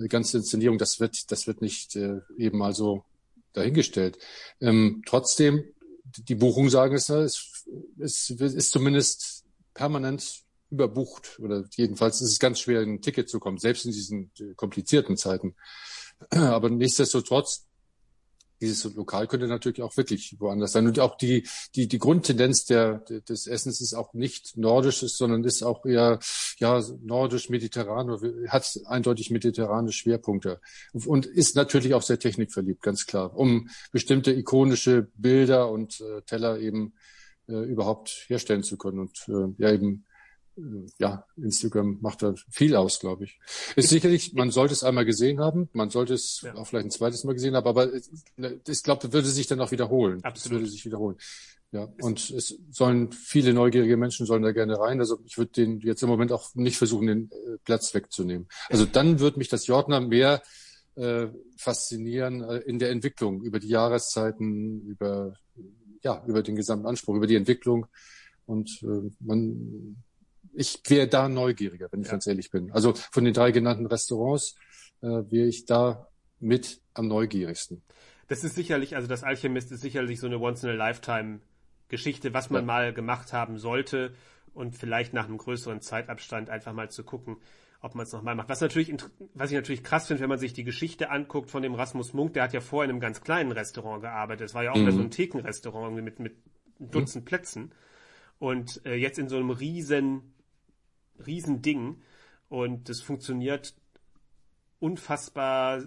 ganze 0.08 0.38
Inszenierung, 0.38 0.78
das 0.78 0.98
wird, 1.00 1.30
das 1.30 1.46
wird 1.46 1.62
nicht 1.62 1.94
äh, 1.96 2.20
eben 2.36 2.58
mal 2.58 2.74
so 2.74 3.04
dahingestellt. 3.52 4.18
Ähm, 4.60 5.02
trotzdem, 5.06 5.64
die 6.04 6.34
Buchungen 6.34 6.70
sagen 6.70 6.94
es, 6.94 7.08
es, 7.08 7.54
es 7.98 8.30
ist 8.30 8.72
zumindest 8.72 9.44
permanent 9.74 10.42
überbucht 10.70 11.38
oder 11.40 11.64
jedenfalls 11.76 12.20
ist 12.20 12.32
es 12.32 12.38
ganz 12.38 12.60
schwer, 12.60 12.80
ein 12.80 13.00
Ticket 13.00 13.28
zu 13.28 13.40
kommen, 13.40 13.58
selbst 13.58 13.84
in 13.86 13.92
diesen 13.92 14.30
komplizierten 14.56 15.16
Zeiten. 15.16 15.56
Aber 16.30 16.70
nichtsdestotrotz 16.70 17.68
dieses 18.60 18.92
Lokal 18.94 19.26
könnte 19.26 19.46
natürlich 19.46 19.82
auch 19.82 19.96
wirklich 19.96 20.36
woanders 20.38 20.72
sein. 20.72 20.86
Und 20.86 20.98
auch 20.98 21.16
die, 21.16 21.46
die, 21.74 21.86
die 21.86 21.98
Grundtendenz 21.98 22.64
der, 22.64 22.98
des 23.28 23.46
Essens 23.46 23.80
ist 23.80 23.94
auch 23.94 24.14
nicht 24.14 24.56
nordisch, 24.56 25.00
sondern 25.00 25.44
ist 25.44 25.62
auch 25.62 25.84
eher, 25.86 26.18
ja, 26.58 26.82
nordisch-mediterran, 27.02 28.48
hat 28.48 28.80
eindeutig 28.86 29.30
mediterrane 29.30 29.92
Schwerpunkte. 29.92 30.60
Und 30.92 31.26
ist 31.26 31.56
natürlich 31.56 31.94
auch 31.94 32.02
sehr 32.02 32.18
technikverliebt, 32.18 32.82
ganz 32.82 33.06
klar, 33.06 33.36
um 33.36 33.68
bestimmte 33.92 34.32
ikonische 34.32 35.08
Bilder 35.16 35.70
und 35.70 36.00
äh, 36.00 36.22
Teller 36.22 36.58
eben 36.58 36.94
äh, 37.48 37.62
überhaupt 37.62 38.24
herstellen 38.26 38.62
zu 38.62 38.76
können 38.76 38.98
und 38.98 39.24
äh, 39.28 39.54
ja 39.58 39.72
eben 39.72 40.04
ja, 40.98 41.24
Instagram 41.36 41.98
macht 42.00 42.22
da 42.22 42.34
viel 42.50 42.76
aus, 42.76 43.00
glaube 43.00 43.24
ich. 43.24 43.38
Ist 43.76 43.90
sicherlich, 43.90 44.34
man 44.34 44.50
sollte 44.50 44.74
es 44.74 44.84
einmal 44.84 45.04
gesehen 45.04 45.40
haben, 45.40 45.68
man 45.72 45.90
sollte 45.90 46.14
es 46.14 46.42
ja. 46.42 46.54
auch 46.54 46.66
vielleicht 46.66 46.86
ein 46.86 46.90
zweites 46.90 47.24
Mal 47.24 47.34
gesehen 47.34 47.54
haben, 47.54 47.66
aber 47.66 47.92
ich 47.94 48.82
glaube, 48.82 49.12
würde 49.12 49.28
sich 49.28 49.46
dann 49.46 49.60
auch 49.60 49.70
wiederholen. 49.70 50.22
Absolut. 50.24 50.60
würde 50.60 50.70
sich 50.70 50.84
wiederholen. 50.84 51.16
Ja, 51.70 51.86
und 52.00 52.30
es 52.30 52.58
sollen 52.70 53.12
viele 53.12 53.52
neugierige 53.52 53.98
Menschen 53.98 54.24
sollen 54.24 54.42
da 54.42 54.52
gerne 54.52 54.78
rein. 54.78 55.00
Also 55.00 55.18
ich 55.26 55.36
würde 55.36 55.52
den 55.52 55.80
jetzt 55.80 56.02
im 56.02 56.08
Moment 56.08 56.32
auch 56.32 56.54
nicht 56.54 56.78
versuchen, 56.78 57.06
den 57.06 57.30
äh, 57.30 57.58
Platz 57.62 57.92
wegzunehmen. 57.92 58.48
Also 58.70 58.86
dann 58.86 59.20
würde 59.20 59.38
mich 59.38 59.48
das 59.48 59.66
Jordner 59.66 60.00
mehr 60.00 60.42
äh, 60.94 61.26
faszinieren 61.58 62.42
äh, 62.42 62.58
in 62.60 62.78
der 62.78 62.90
Entwicklung 62.90 63.42
über 63.42 63.58
die 63.58 63.68
Jahreszeiten, 63.68 64.80
über 64.86 65.34
ja 66.02 66.24
über 66.26 66.42
den 66.42 66.56
gesamten 66.56 66.86
Anspruch, 66.86 67.16
über 67.16 67.26
die 67.26 67.36
Entwicklung. 67.36 67.86
Und 68.46 68.82
äh, 68.82 69.10
man 69.20 69.96
ich 70.58 70.82
wäre 70.88 71.06
da 71.06 71.28
neugieriger, 71.28 71.86
wenn 71.92 72.00
ich 72.00 72.06
ja. 72.06 72.12
ganz 72.12 72.26
ehrlich 72.26 72.50
bin. 72.50 72.72
Also 72.72 72.92
von 72.92 73.24
den 73.24 73.32
drei 73.32 73.52
genannten 73.52 73.86
Restaurants 73.86 74.56
äh, 75.02 75.06
wäre 75.06 75.46
ich 75.46 75.66
da 75.66 76.08
mit 76.40 76.80
am 76.94 77.06
neugierigsten. 77.06 77.82
Das 78.26 78.42
ist 78.42 78.56
sicherlich, 78.56 78.96
also 78.96 79.06
das 79.06 79.22
Alchemist 79.22 79.70
ist 79.70 79.82
sicherlich 79.82 80.18
so 80.18 80.26
eine 80.26 80.40
Once-in-a-Lifetime-Geschichte, 80.40 82.34
was 82.34 82.50
man 82.50 82.62
ja. 82.62 82.66
mal 82.66 82.92
gemacht 82.92 83.32
haben 83.32 83.58
sollte 83.58 84.14
und 84.52 84.76
vielleicht 84.76 85.14
nach 85.14 85.26
einem 85.26 85.38
größeren 85.38 85.80
Zeitabstand 85.80 86.50
einfach 86.50 86.72
mal 86.72 86.90
zu 86.90 87.04
gucken, 87.04 87.36
ob 87.80 87.94
man 87.94 88.04
es 88.04 88.12
nochmal 88.12 88.34
macht. 88.34 88.48
Was 88.48 88.60
natürlich, 88.60 88.92
was 89.34 89.52
ich 89.52 89.56
natürlich 89.56 89.84
krass 89.84 90.08
finde, 90.08 90.22
wenn 90.22 90.28
man 90.28 90.40
sich 90.40 90.54
die 90.54 90.64
Geschichte 90.64 91.10
anguckt 91.10 91.50
von 91.50 91.62
dem 91.62 91.74
Rasmus 91.74 92.14
Munk, 92.14 92.34
der 92.34 92.42
hat 92.42 92.52
ja 92.52 92.60
vorher 92.60 92.86
in 92.86 92.90
einem 92.90 93.00
ganz 93.00 93.20
kleinen 93.20 93.52
Restaurant 93.52 94.02
gearbeitet. 94.02 94.48
Es 94.48 94.54
war 94.54 94.64
ja 94.64 94.72
auch 94.72 94.76
mhm. 94.76 94.90
so 94.90 95.00
ein 95.00 95.10
Thekenrestaurant 95.12 95.94
mit, 96.02 96.18
mit 96.18 96.34
Dutzend 96.80 97.24
mhm. 97.24 97.28
Plätzen. 97.28 97.72
Und 98.40 98.84
äh, 98.84 98.94
jetzt 98.94 99.20
in 99.20 99.28
so 99.28 99.36
einem 99.36 99.50
riesen 99.50 100.34
Riesending 101.26 102.02
und 102.48 102.88
das 102.88 103.00
funktioniert 103.00 103.74
unfassbar 104.80 105.82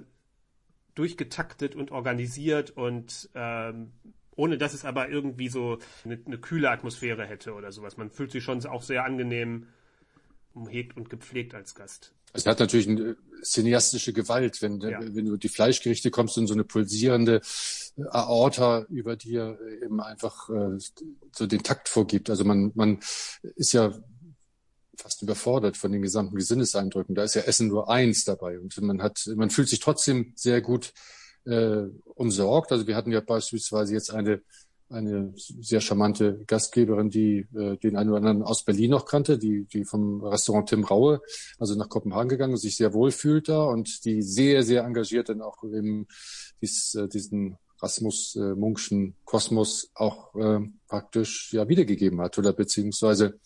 durchgetaktet 0.96 1.76
und 1.76 1.92
organisiert 1.92 2.72
und 2.72 3.30
ähm, 3.34 3.92
ohne 4.36 4.58
dass 4.58 4.74
es 4.74 4.86
aber 4.86 5.10
irgendwie 5.10 5.50
so 5.50 5.78
eine, 6.04 6.20
eine, 6.26 6.38
kühle 6.38 6.70
Atmosphäre 6.70 7.26
hätte 7.26 7.54
oder 7.54 7.72
sowas. 7.72 7.98
Man 7.98 8.10
fühlt 8.10 8.32
sich 8.32 8.44
schon 8.44 8.66
auch 8.66 8.82
sehr 8.82 9.06
angenehm 9.06 9.68
umhegt 10.54 10.98
und 10.98 11.10
gepflegt 11.10 11.54
als 11.54 11.76
Gast. 11.76 12.14
Es 12.34 12.46
hat 12.46 12.60
natürlich 12.60 12.88
eine 12.88 13.18
cineastische 13.44 14.14
Gewalt, 14.14 14.62
wenn, 14.62 14.80
ja. 14.80 15.00
wenn 15.02 15.26
du 15.26 15.38
die 15.38 15.50
Fleischgerichte 15.50 16.12
kommst 16.12 16.38
und 16.38 16.48
so 16.48 16.54
eine 16.54 16.64
pulsierende 16.64 17.42
Aorta 18.10 18.86
über 18.90 19.16
dir 19.16 19.60
eben 19.84 20.00
einfach 20.02 20.50
äh, 20.50 20.78
so 21.32 21.48
den 21.48 21.64
Takt 21.64 21.90
vorgibt. 21.90 22.30
Also 22.30 22.46
man, 22.46 22.72
man 22.74 23.00
ist 23.56 23.74
ja 23.74 23.94
fast 25.02 25.22
überfordert 25.22 25.78
von 25.78 25.92
den 25.92 26.02
gesamten 26.02 26.36
Gesinneseindrücken. 26.36 27.16
Da 27.16 27.24
ist 27.24 27.36
ja 27.36 27.42
Essen 27.42 27.68
nur 27.68 27.90
eins 27.90 28.24
dabei 28.24 28.60
und 28.60 28.80
man 28.82 29.02
hat, 29.02 29.30
man 29.36 29.50
fühlt 29.50 29.70
sich 29.70 29.80
trotzdem 29.80 30.34
sehr 30.36 30.62
gut 30.62 30.94
äh, 31.46 31.84
umsorgt. 32.16 32.72
Also 32.72 32.88
wir 32.88 32.96
hatten 32.96 33.12
ja 33.12 33.22
beispielsweise 33.22 33.94
jetzt 33.94 34.12
eine 34.12 34.42
eine 34.92 35.34
sehr 35.36 35.82
charmante 35.82 36.44
Gastgeberin, 36.48 37.10
die 37.10 37.48
äh, 37.56 37.78
den 37.78 37.96
einen 37.96 38.10
oder 38.10 38.18
anderen 38.18 38.44
aus 38.44 38.64
Berlin 38.64 38.92
noch 38.92 39.06
kannte, 39.06 39.38
die, 39.38 39.66
die 39.66 39.86
vom 39.86 40.24
Restaurant 40.24 40.70
Tim 40.70 40.84
Raue, 40.84 41.22
also 41.58 41.76
nach 41.76 41.90
Kopenhagen 41.90 42.30
gegangen 42.30 42.54
und 42.54 42.60
sich 42.60 42.76
sehr 42.76 42.94
wohl 42.94 43.12
fühlt 43.12 43.50
da 43.50 43.64
und 43.64 44.06
die 44.06 44.22
sehr, 44.22 44.64
sehr 44.64 44.84
engagiert 44.84 45.30
dann 45.30 45.42
auch 45.42 45.64
eben 45.64 46.08
dies, 46.62 46.96
äh, 46.96 47.08
diesen 47.08 47.58
Rasmus 47.82 48.36
äh, 48.36 48.54
Munkschen 48.56 49.16
Kosmos 49.26 49.92
auch 49.96 50.36
äh, 50.36 50.60
praktisch 50.88 51.52
ja 51.54 51.68
wiedergegeben 51.68 52.22
hat 52.22 52.38
oder 52.38 52.54
beziehungsweise 52.54 53.40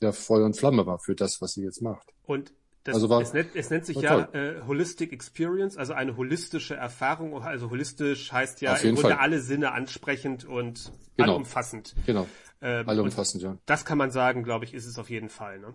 der 0.00 0.12
Feuer 0.12 0.44
und 0.44 0.56
Flamme 0.56 0.86
war 0.86 0.98
für 0.98 1.14
das, 1.14 1.40
was 1.40 1.52
sie 1.52 1.62
jetzt 1.62 1.82
macht. 1.82 2.12
Und 2.24 2.52
das, 2.84 2.96
also 2.96 3.08
war, 3.08 3.22
es, 3.22 3.32
nennt, 3.32 3.56
es 3.56 3.70
nennt 3.70 3.86
sich 3.86 3.96
ja 3.96 4.28
äh, 4.34 4.60
Holistic 4.66 5.10
Experience, 5.12 5.78
also 5.78 5.94
eine 5.94 6.18
holistische 6.18 6.74
Erfahrung. 6.74 7.42
Also 7.42 7.70
holistisch 7.70 8.30
heißt 8.30 8.60
ja 8.60 8.74
im 8.74 8.94
Grunde 8.94 9.00
Fall. 9.00 9.12
alle 9.12 9.40
Sinne 9.40 9.72
ansprechend 9.72 10.44
und 10.44 10.92
genau. 11.16 11.32
allumfassend. 11.32 11.94
Genau. 12.04 12.26
Ähm, 12.60 12.86
allumfassend, 12.86 13.42
ja. 13.42 13.56
Das 13.64 13.86
kann 13.86 13.96
man 13.96 14.10
sagen, 14.10 14.42
glaube 14.42 14.66
ich, 14.66 14.74
ist 14.74 14.84
es 14.84 14.98
auf 14.98 15.08
jeden 15.08 15.30
Fall. 15.30 15.60
Ne? 15.60 15.72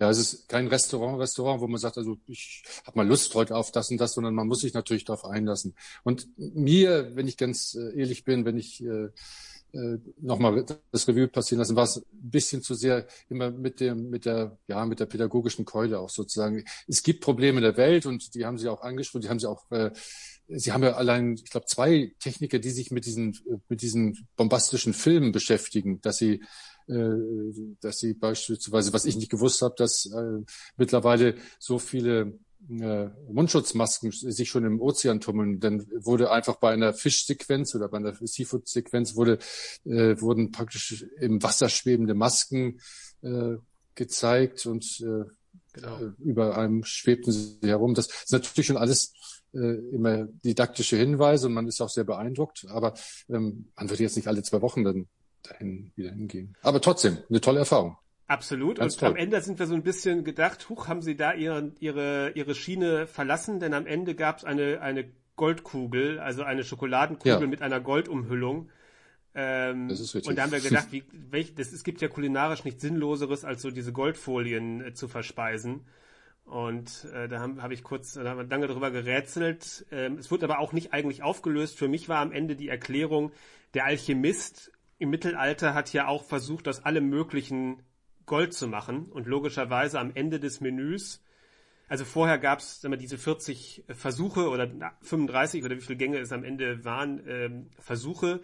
Ja, 0.00 0.10
es 0.10 0.18
ist 0.18 0.48
kein 0.48 0.66
Restaurant, 0.66 1.20
Restaurant, 1.20 1.60
wo 1.60 1.68
man 1.68 1.78
sagt, 1.78 1.96
also 1.96 2.18
ich 2.26 2.64
habe 2.84 2.98
mal 2.98 3.06
Lust 3.06 3.36
heute 3.36 3.54
auf 3.54 3.70
das 3.70 3.92
und 3.92 4.00
das, 4.00 4.14
sondern 4.14 4.34
man 4.34 4.48
muss 4.48 4.62
sich 4.62 4.74
natürlich 4.74 5.04
darauf 5.04 5.24
einlassen. 5.24 5.76
Und 6.02 6.26
mir, 6.36 7.14
wenn 7.14 7.28
ich 7.28 7.36
ganz 7.36 7.76
äh, 7.76 7.96
ehrlich 7.96 8.24
bin, 8.24 8.44
wenn 8.44 8.58
ich 8.58 8.82
äh, 8.82 9.10
äh, 9.72 9.98
nochmal 10.20 10.64
das 10.90 11.08
Revue 11.08 11.28
passieren 11.28 11.60
lassen, 11.60 11.76
war 11.76 11.84
es 11.84 11.96
ein 11.96 12.04
bisschen 12.12 12.62
zu 12.62 12.74
sehr 12.74 13.06
immer 13.28 13.50
mit 13.50 13.80
dem, 13.80 14.10
mit 14.10 14.26
der, 14.26 14.58
ja, 14.68 14.84
mit 14.84 15.00
der 15.00 15.06
pädagogischen 15.06 15.64
Keule 15.64 15.98
auch 15.98 16.10
sozusagen. 16.10 16.64
Es 16.86 17.02
gibt 17.02 17.22
Probleme 17.22 17.58
in 17.58 17.64
der 17.64 17.76
Welt 17.76 18.06
und 18.06 18.34
die 18.34 18.44
haben 18.44 18.58
sie 18.58 18.68
auch 18.68 18.82
angesprochen, 18.82 19.22
die 19.22 19.28
haben 19.28 19.40
sie 19.40 19.48
auch, 19.48 19.70
äh, 19.70 19.90
sie 20.48 20.72
haben 20.72 20.82
ja 20.82 20.92
allein, 20.92 21.34
ich 21.34 21.50
glaube, 21.50 21.66
zwei 21.66 22.14
Techniker, 22.18 22.58
die 22.58 22.70
sich 22.70 22.90
mit 22.90 23.06
diesen, 23.06 23.38
mit 23.68 23.82
diesen 23.82 24.28
bombastischen 24.36 24.92
Filmen 24.92 25.32
beschäftigen, 25.32 26.00
dass 26.00 26.18
sie 26.18 26.42
äh, 26.88 27.74
dass 27.80 27.98
sie 27.98 28.14
beispielsweise, 28.14 28.92
was 28.92 29.04
ich 29.04 29.16
nicht 29.16 29.30
gewusst 29.30 29.62
habe, 29.62 29.74
dass 29.78 30.06
äh, 30.06 30.40
mittlerweile 30.76 31.36
so 31.58 31.78
viele 31.78 32.20
äh, 32.20 32.32
Mundschutzmasken 32.68 34.12
sich 34.12 34.48
schon 34.48 34.64
im 34.64 34.80
Ozean 34.80 35.20
tummeln. 35.20 35.60
Dann 35.60 35.86
wurde 36.04 36.30
einfach 36.30 36.56
bei 36.56 36.72
einer 36.72 36.94
Fischsequenz 36.94 37.74
oder 37.74 37.88
bei 37.88 37.98
einer 37.98 38.14
Seafood-Sequenz 38.14 39.16
wurde, 39.16 39.38
äh, 39.84 40.20
wurden 40.20 40.52
praktisch 40.52 41.04
im 41.20 41.42
Wasser 41.42 41.68
schwebende 41.68 42.14
Masken 42.14 42.80
äh, 43.22 43.56
gezeigt 43.94 44.66
und 44.66 45.00
äh, 45.00 45.24
genau. 45.72 45.98
Äh, 45.98 46.12
über 46.18 46.56
einem 46.56 46.84
schwebten 46.84 47.32
sie 47.32 47.58
herum. 47.62 47.94
Das 47.94 48.06
ist 48.06 48.32
natürlich 48.32 48.66
schon 48.66 48.76
alles 48.76 49.12
äh, 49.54 49.58
immer 49.94 50.26
didaktische 50.44 50.96
Hinweise 50.96 51.46
und 51.48 51.54
man 51.54 51.68
ist 51.68 51.80
auch 51.80 51.90
sehr 51.90 52.04
beeindruckt, 52.04 52.66
aber 52.68 52.94
ähm, 53.28 53.70
man 53.76 53.90
würde 53.90 54.02
jetzt 54.02 54.16
nicht 54.16 54.28
alle 54.28 54.42
zwei 54.42 54.62
Wochen 54.62 54.84
dann 54.84 55.08
dahin 55.42 55.92
wieder 55.96 56.10
hingehen. 56.12 56.56
Aber 56.62 56.80
trotzdem, 56.80 57.18
eine 57.28 57.40
tolle 57.40 57.60
Erfahrung. 57.60 57.96
Absolut. 58.32 58.78
Ganz 58.78 58.94
und 58.94 59.00
toll. 59.00 59.08
am 59.10 59.16
Ende 59.16 59.40
sind 59.42 59.58
wir 59.58 59.66
so 59.66 59.74
ein 59.74 59.82
bisschen 59.82 60.24
gedacht, 60.24 60.68
huch, 60.70 60.88
haben 60.88 61.02
sie 61.02 61.16
da 61.16 61.34
ihre, 61.34 61.72
ihre, 61.80 62.32
ihre 62.34 62.54
Schiene 62.54 63.06
verlassen, 63.06 63.60
denn 63.60 63.74
am 63.74 63.86
Ende 63.86 64.14
gab 64.14 64.38
es 64.38 64.44
eine, 64.44 64.80
eine 64.80 65.04
Goldkugel, 65.36 66.18
also 66.18 66.42
eine 66.42 66.64
Schokoladenkugel 66.64 67.42
ja. 67.42 67.46
mit 67.46 67.60
einer 67.60 67.80
Goldumhüllung. 67.80 68.70
Ähm, 69.34 69.88
das 69.88 70.00
ist 70.00 70.14
richtig. 70.14 70.30
Und 70.30 70.36
da 70.36 70.44
haben 70.44 70.52
wir 70.52 70.60
gedacht, 70.68 70.88
wie, 70.92 71.04
welch, 71.30 71.54
das, 71.54 71.72
es 71.72 71.84
gibt 71.84 72.00
ja 72.00 72.08
kulinarisch 72.08 72.64
nichts 72.64 72.80
Sinnloseres, 72.80 73.44
als 73.44 73.60
so 73.60 73.70
diese 73.70 73.92
Goldfolien 73.92 74.80
äh, 74.80 74.94
zu 74.94 75.08
verspeisen. 75.08 75.84
Und 76.44 77.06
äh, 77.12 77.28
da 77.28 77.40
habe 77.40 77.62
hab 77.62 77.70
ich 77.70 77.82
kurz, 77.82 78.14
da 78.14 78.24
haben 78.24 78.38
wir 78.38 78.46
lange 78.46 78.66
drüber 78.66 78.90
gerätselt. 78.90 79.86
Ähm, 79.92 80.16
es 80.16 80.30
wurde 80.30 80.46
aber 80.46 80.58
auch 80.58 80.72
nicht 80.72 80.94
eigentlich 80.94 81.22
aufgelöst. 81.22 81.78
Für 81.78 81.88
mich 81.88 82.08
war 82.08 82.18
am 82.20 82.32
Ende 82.32 82.56
die 82.56 82.68
Erklärung, 82.68 83.30
der 83.74 83.84
Alchemist 83.84 84.72
im 84.98 85.10
Mittelalter 85.10 85.74
hat 85.74 85.92
ja 85.92 86.06
auch 86.06 86.24
versucht, 86.24 86.68
aus 86.68 86.84
allem 86.84 87.08
möglichen 87.08 87.82
Gold 88.26 88.54
zu 88.54 88.68
machen 88.68 89.06
und 89.06 89.26
logischerweise 89.26 89.98
am 89.98 90.12
Ende 90.14 90.40
des 90.40 90.60
Menüs, 90.60 91.22
also 91.88 92.06
vorher 92.06 92.38
gab 92.38 92.60
es 92.60 92.80
diese 92.80 93.18
40 93.18 93.84
Versuche 93.88 94.48
oder 94.48 94.70
35 95.02 95.62
oder 95.62 95.76
wie 95.76 95.82
viele 95.82 95.98
Gänge 95.98 96.18
es 96.18 96.32
am 96.32 96.42
Ende 96.42 96.86
waren, 96.86 97.22
ähm, 97.26 97.70
Versuche, 97.78 98.40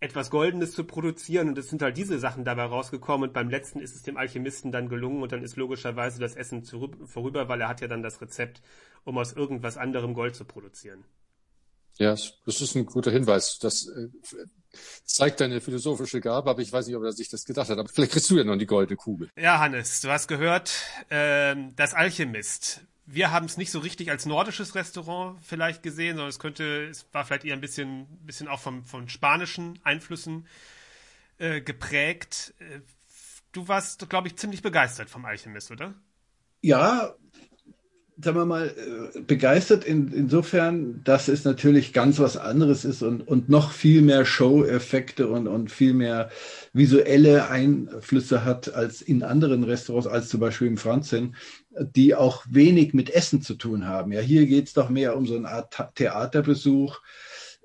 etwas 0.00 0.28
Goldenes 0.30 0.72
zu 0.72 0.82
produzieren. 0.84 1.48
Und 1.48 1.58
es 1.58 1.70
sind 1.70 1.82
halt 1.82 1.96
diese 1.96 2.18
Sachen 2.18 2.44
dabei 2.44 2.64
rausgekommen. 2.64 3.28
Und 3.28 3.32
beim 3.32 3.48
letzten 3.48 3.78
ist 3.78 3.94
es 3.94 4.02
dem 4.02 4.16
Alchemisten 4.16 4.72
dann 4.72 4.88
gelungen. 4.88 5.22
Und 5.22 5.30
dann 5.30 5.42
ist 5.42 5.56
logischerweise 5.56 6.18
das 6.18 6.34
Essen 6.34 6.64
vorüber, 6.64 7.48
weil 7.48 7.60
er 7.60 7.68
hat 7.68 7.80
ja 7.80 7.86
dann 7.86 8.02
das 8.02 8.20
Rezept, 8.20 8.60
um 9.04 9.16
aus 9.16 9.32
irgendwas 9.32 9.76
anderem 9.76 10.14
Gold 10.14 10.34
zu 10.34 10.44
produzieren. 10.44 11.04
Ja, 11.98 12.10
das 12.10 12.60
ist 12.60 12.74
ein 12.74 12.86
guter 12.86 13.10
Hinweis. 13.10 13.58
Das 13.58 13.86
äh, 13.86 14.08
zeigt 15.04 15.40
deine 15.40 15.60
philosophische 15.60 16.20
Gabe, 16.20 16.50
aber 16.50 16.62
ich 16.62 16.72
weiß 16.72 16.86
nicht, 16.86 16.96
ob 16.96 17.04
er 17.04 17.12
sich 17.12 17.28
das 17.28 17.44
gedacht 17.44 17.70
hat. 17.70 17.78
Aber 17.78 17.88
vielleicht 17.88 18.12
kriegst 18.12 18.30
du 18.30 18.36
ja 18.36 18.44
noch 18.44 18.56
die 18.56 18.66
goldene 18.66 18.96
Kugel. 18.96 19.30
Ja, 19.36 19.58
Hannes, 19.60 20.00
du 20.00 20.10
hast 20.10 20.26
gehört, 20.26 20.72
äh, 21.08 21.54
das 21.76 21.94
Alchemist. 21.94 22.80
Wir 23.06 23.30
haben 23.30 23.46
es 23.46 23.56
nicht 23.58 23.70
so 23.70 23.80
richtig 23.80 24.10
als 24.10 24.24
nordisches 24.26 24.74
Restaurant 24.74 25.38
vielleicht 25.42 25.82
gesehen, 25.82 26.16
sondern 26.16 26.30
es 26.30 26.38
könnte, 26.38 26.86
es 26.86 27.06
war 27.12 27.24
vielleicht 27.24 27.44
eher 27.44 27.54
ein 27.54 27.60
bisschen, 27.60 28.06
bisschen 28.22 28.48
auch 28.48 28.60
vom, 28.60 28.84
von 28.84 29.08
spanischen 29.08 29.78
Einflüssen 29.84 30.46
äh, 31.38 31.60
geprägt. 31.60 32.54
Äh, 32.58 32.80
du 33.52 33.68
warst, 33.68 34.08
glaube 34.08 34.28
ich, 34.28 34.36
ziemlich 34.36 34.62
begeistert 34.62 35.10
vom 35.10 35.26
Alchemist, 35.26 35.70
oder? 35.70 35.94
Ja, 36.62 37.14
sagen 38.20 38.36
wir 38.36 38.46
mal, 38.46 38.68
äh, 38.68 39.20
begeistert 39.20 39.84
in, 39.84 40.12
insofern, 40.12 41.02
dass 41.02 41.28
es 41.28 41.44
natürlich 41.44 41.92
ganz 41.92 42.20
was 42.20 42.36
anderes 42.36 42.84
ist 42.84 43.02
und, 43.02 43.26
und 43.26 43.48
noch 43.48 43.72
viel 43.72 44.02
mehr 44.02 44.24
Show-Effekte 44.24 45.28
und, 45.28 45.48
und 45.48 45.70
viel 45.70 45.94
mehr 45.94 46.30
visuelle 46.72 47.48
Einflüsse 47.48 48.44
hat 48.44 48.72
als 48.72 49.02
in 49.02 49.22
anderen 49.22 49.64
Restaurants, 49.64 50.06
als 50.06 50.28
zum 50.28 50.40
Beispiel 50.40 50.68
im 50.68 50.76
Franzen, 50.76 51.34
die 51.70 52.14
auch 52.14 52.44
wenig 52.48 52.94
mit 52.94 53.10
Essen 53.10 53.42
zu 53.42 53.54
tun 53.54 53.86
haben. 53.86 54.12
Ja, 54.12 54.20
hier 54.20 54.46
geht 54.46 54.68
es 54.68 54.74
doch 54.74 54.90
mehr 54.90 55.16
um 55.16 55.26
so 55.26 55.36
eine 55.36 55.48
Art 55.48 55.74
Theaterbesuch, 55.96 57.00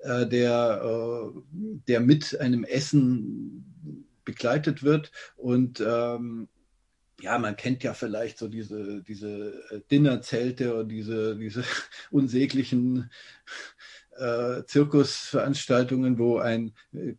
äh, 0.00 0.26
der, 0.26 0.82
äh, 0.82 1.40
der 1.86 2.00
mit 2.00 2.38
einem 2.40 2.64
Essen 2.64 4.04
begleitet 4.24 4.82
wird 4.82 5.12
und 5.36 5.82
ähm, 5.84 6.48
ja, 7.20 7.38
man 7.38 7.56
kennt 7.56 7.82
ja 7.82 7.94
vielleicht 7.94 8.38
so 8.38 8.48
diese, 8.48 9.02
diese 9.02 9.62
äh, 9.70 9.80
Dinnerzelte 9.90 10.74
und 10.74 10.88
diese, 10.88 11.36
diese 11.36 11.64
unsäglichen 12.10 13.10
äh, 14.16 14.64
Zirkusveranstaltungen, 14.64 16.18
wo 16.18 16.38
ein 16.38 16.74
äh, 16.92 17.14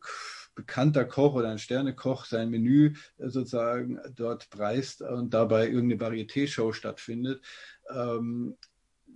bekannter 0.56 1.06
Koch 1.06 1.34
oder 1.34 1.50
ein 1.50 1.60
Sternekoch 1.60 2.26
sein 2.26 2.50
Menü 2.50 2.96
äh, 3.18 3.30
sozusagen 3.30 4.00
dort 4.16 4.50
preist 4.50 5.02
und 5.02 5.34
dabei 5.34 5.68
irgendeine 5.68 6.02
Varieté-Show 6.02 6.74
stattfindet. 6.74 7.44
Ähm, 7.90 8.58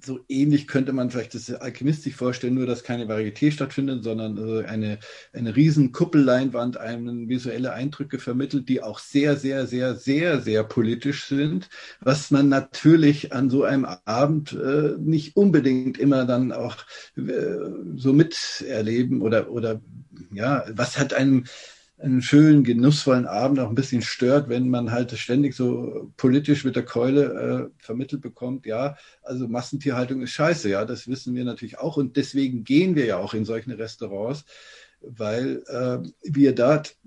so 0.04 0.20
ähnlich 0.30 0.68
könnte 0.68 0.94
man 0.94 1.10
vielleicht 1.10 1.34
das 1.36 1.52
Alchemist 1.52 2.04
sich 2.04 2.16
vorstellen, 2.16 2.56
nur 2.56 2.66
dass 2.66 2.84
keine 2.84 3.06
Varieté 3.06 3.52
stattfindet, 3.52 4.04
sondern 4.04 4.38
äh, 4.38 4.66
eine, 4.66 5.00
eine 5.34 5.56
riesen 5.56 5.92
Kuppelleinwand 5.92 6.78
einem 6.78 7.30
visuelle 7.30 7.74
Eindrücke 7.74 8.20
vermittelt, 8.20 8.70
die 8.70 8.82
auch 8.82 9.00
sehr, 9.00 9.36
sehr, 9.38 9.68
sehr, 9.68 9.96
sehr, 9.96 10.42
sehr 10.42 10.64
politisch 10.64 11.26
sind, 11.26 11.70
was 12.00 12.32
man 12.32 12.50
natürlich 12.50 13.34
an 13.34 13.50
so 13.50 13.64
einem 13.64 13.86
Abend 14.06 14.54
äh, 14.54 14.96
nicht 15.00 15.36
unbedingt 15.36 15.98
immer 15.98 16.26
dann 16.26 16.52
auch 16.52 16.78
äh, 17.18 17.22
so 17.96 18.14
miterleben 18.14 19.22
oder, 19.22 19.50
oder 19.50 19.82
ja, 20.32 20.66
was 20.70 20.98
hat 20.98 21.14
einem 21.14 21.46
einen 21.98 22.22
schönen, 22.22 22.64
genussvollen 22.64 23.26
Abend 23.26 23.60
auch 23.60 23.70
ein 23.70 23.76
bisschen 23.76 24.02
stört, 24.02 24.50
wenn 24.50 24.70
man 24.70 24.92
halt 24.92 25.12
ständig 25.18 25.56
so 25.56 26.12
politisch 26.18 26.66
mit 26.66 26.76
der 26.76 26.84
Keule 26.84 27.72
äh, 27.80 27.84
vermittelt 27.84 28.22
bekommt, 28.22 28.66
ja, 28.66 28.98
also 29.24 29.48
Massentierhaltung 29.48 30.22
ist 30.22 30.32
scheiße, 30.32 30.70
ja, 30.70 30.84
das 30.84 31.08
wissen 31.08 31.36
wir 31.36 31.46
natürlich 31.46 31.80
auch 31.80 31.96
und 31.98 32.18
deswegen 32.18 32.64
gehen 32.66 32.96
wir 32.96 33.06
ja 33.06 33.18
auch 33.18 33.34
in 33.34 33.46
solche 33.46 33.78
Restaurants, 33.78 34.44
weil 35.00 35.64
äh, 35.68 36.00
wir 36.24 36.54
dort 36.54 36.98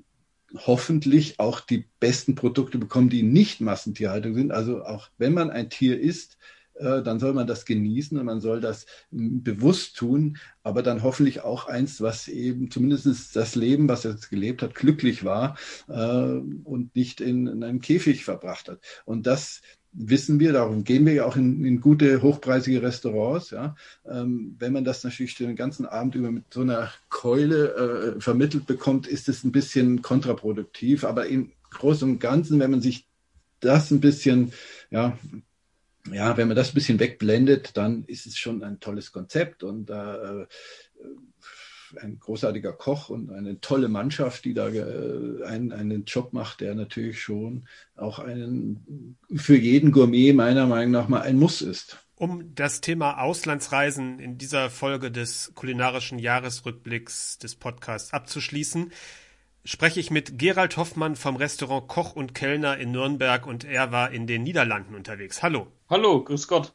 hoffentlich 0.55 1.39
auch 1.39 1.61
die 1.61 1.87
besten 2.01 2.35
Produkte 2.35 2.79
bekommen, 2.79 3.11
die 3.11 3.23
nicht 3.23 3.61
Massentierhaltung 3.61 4.35
sind. 4.35 4.53
Also 4.53 4.83
auch 4.83 5.11
wenn 5.19 5.35
man 5.35 5.51
ein 5.51 5.69
Tier 5.69 6.01
isst, 6.01 6.39
dann 6.81 7.19
soll 7.19 7.33
man 7.35 7.47
das 7.47 7.65
genießen 7.65 8.19
und 8.19 8.25
man 8.25 8.41
soll 8.41 8.61
das 8.61 8.87
bewusst 9.11 9.97
tun, 9.97 10.39
aber 10.63 10.83
dann 10.83 11.03
hoffentlich 11.03 11.41
auch 11.41 11.67
eins, 11.67 12.01
was 12.01 12.29
eben 12.29 12.71
zumindest 12.71 13.35
das 13.35 13.55
Leben, 13.55 13.89
was 13.89 14.05
er 14.05 14.13
jetzt 14.13 14.31
gelebt 14.31 14.63
hat, 14.63 14.75
glücklich 14.75 15.25
war 15.25 15.57
äh, 15.89 16.41
und 16.65 16.95
nicht 16.95 17.21
in, 17.21 17.47
in 17.47 17.65
einem 17.65 17.81
Käfig 17.81 18.25
verbracht 18.25 18.69
hat. 18.69 18.81
Und 19.05 19.27
das 19.27 19.61
wissen 19.93 20.39
wir, 20.39 20.53
darum 20.53 20.85
gehen 20.85 21.07
wir 21.07 21.13
ja 21.15 21.25
auch 21.25 21.37
in, 21.37 21.65
in 21.65 21.81
gute, 21.81 22.23
hochpreisige 22.23 22.83
Restaurants. 22.83 23.51
Ja. 23.51 23.75
Ähm, 24.07 24.57
wenn 24.59 24.73
man 24.73 24.85
das 24.85 25.05
natürlich 25.05 25.35
den 25.35 25.57
ganzen 25.57 25.87
Abend 25.87 26.15
über 26.15 26.31
mit 26.31 26.45
so 26.53 26.61
einer 26.61 26.93
Keule 27.09 28.17
äh, 28.17 28.21
vermittelt 28.21 28.67
bekommt, 28.67 29.07
ist 29.07 29.29
es 29.29 29.45
ein 29.45 29.53
bisschen 29.53 30.03
kontraproduktiv. 30.03 31.05
Aber 31.05 31.27
im 31.27 31.53
Großen 31.71 32.09
und 32.09 32.21
Ganzen, 32.21 32.61
wenn 32.61 32.71
man 32.71 32.81
sich 32.81 33.07
das 33.61 33.91
ein 33.91 34.01
bisschen 34.01 34.53
ja, 34.91 35.19
ja, 36.13 36.37
wenn 36.37 36.49
man 36.49 36.57
das 36.57 36.71
ein 36.71 36.75
bisschen 36.75 37.01
wegblendet, 37.01 37.77
dann 37.77 38.05
ist 38.05 38.27
es 38.27 38.39
schon 38.39 38.63
ein 38.63 38.81
tolles 38.81 39.13
Konzept 39.13 39.63
und 39.63 39.91
äh, 39.91 40.47
ein 42.01 42.19
großartiger 42.19 42.73
Koch 42.73 43.09
und 43.09 43.31
eine 43.31 43.61
tolle 43.61 43.89
Mannschaft, 43.89 44.45
die 44.45 44.55
da 44.55 44.69
äh, 44.69 45.45
einen, 45.45 45.73
einen 45.73 46.05
Job 46.05 46.33
macht, 46.33 46.61
der 46.61 46.75
natürlich 46.75 47.21
schon 47.23 47.67
auch 47.97 48.19
einen 48.19 49.17
für 49.35 49.57
jeden 49.57 49.93
Gourmet 49.93 50.33
meiner 50.33 50.67
Meinung 50.67 50.93
nach 50.93 51.09
mal 51.09 51.23
ein 51.23 51.39
Muss 51.39 51.63
ist. 51.63 51.99
Um 52.15 52.55
das 52.55 52.81
Thema 52.81 53.21
Auslandsreisen 53.21 54.19
in 54.19 54.39
dieser 54.39 54.71
Folge 54.71 55.11
des 55.11 55.53
kulinarischen 55.55 56.19
Jahresrückblicks 56.19 57.39
des 57.39 57.55
Podcasts 57.55 58.13
abzuschließen, 58.13 58.93
spreche 59.69 60.01
ich 60.01 60.11
mit 60.11 60.39
Gerald 60.39 60.79
Hoffmann 60.79 61.15
vom 61.15 61.37
Restaurant 61.37 61.89
Koch 61.89 62.17
und 62.17 62.35
Kellner 62.35 62.79
in 62.79 62.91
Nürnberg 62.91 63.47
und 63.47 63.65
er 63.65 63.93
war 63.93 64.11
in 64.11 64.27
den 64.27 64.43
Niederlanden 64.43 64.95
unterwegs. 64.95 65.43
Hallo. 65.43 65.67
Hallo, 65.91 66.25
grüß 66.25 66.49
Gott. 66.49 66.73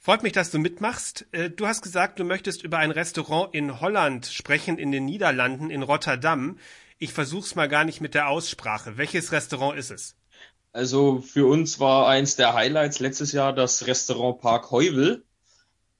Freut 0.00 0.24
mich, 0.24 0.32
dass 0.32 0.50
du 0.50 0.58
mitmachst. 0.58 1.26
Äh, 1.30 1.50
du 1.50 1.68
hast 1.68 1.80
gesagt, 1.80 2.18
du 2.18 2.24
möchtest 2.24 2.64
über 2.64 2.78
ein 2.78 2.90
Restaurant 2.90 3.54
in 3.54 3.80
Holland 3.80 4.26
sprechen, 4.26 4.78
in 4.78 4.90
den 4.90 5.04
Niederlanden, 5.04 5.70
in 5.70 5.84
Rotterdam. 5.84 6.58
Ich 6.98 7.12
versuch's 7.12 7.54
mal 7.54 7.68
gar 7.68 7.84
nicht 7.84 8.00
mit 8.00 8.14
der 8.14 8.26
Aussprache. 8.26 8.96
Welches 8.96 9.30
Restaurant 9.30 9.78
ist 9.78 9.92
es? 9.92 10.16
Also 10.72 11.20
für 11.20 11.46
uns 11.46 11.78
war 11.78 12.08
eins 12.08 12.34
der 12.34 12.52
Highlights 12.52 12.98
letztes 12.98 13.30
Jahr 13.30 13.52
das 13.52 13.86
Restaurant 13.86 14.40
Park 14.40 14.72
Heuvel 14.72 15.24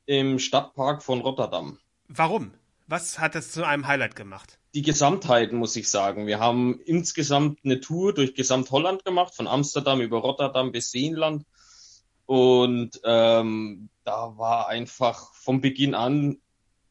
im 0.06 0.40
Stadtpark 0.40 1.04
von 1.04 1.20
Rotterdam. 1.20 1.78
Warum? 2.08 2.54
Was 2.88 3.20
hat 3.20 3.36
es 3.36 3.52
zu 3.52 3.62
einem 3.62 3.86
Highlight 3.86 4.16
gemacht? 4.16 4.57
Die 4.74 4.82
Gesamtheit, 4.82 5.52
muss 5.52 5.76
ich 5.76 5.88
sagen. 5.88 6.26
Wir 6.26 6.40
haben 6.40 6.80
insgesamt 6.80 7.60
eine 7.64 7.80
Tour 7.80 8.12
durch 8.12 8.34
Gesamt-Holland 8.34 9.04
gemacht, 9.04 9.34
von 9.34 9.46
Amsterdam 9.46 10.00
über 10.00 10.18
Rotterdam 10.18 10.72
bis 10.72 10.90
Seenland. 10.90 11.44
Und 12.26 13.00
ähm, 13.04 13.88
da 14.04 14.36
war 14.36 14.68
einfach 14.68 15.32
vom 15.34 15.62
Beginn 15.62 15.94
an 15.94 16.38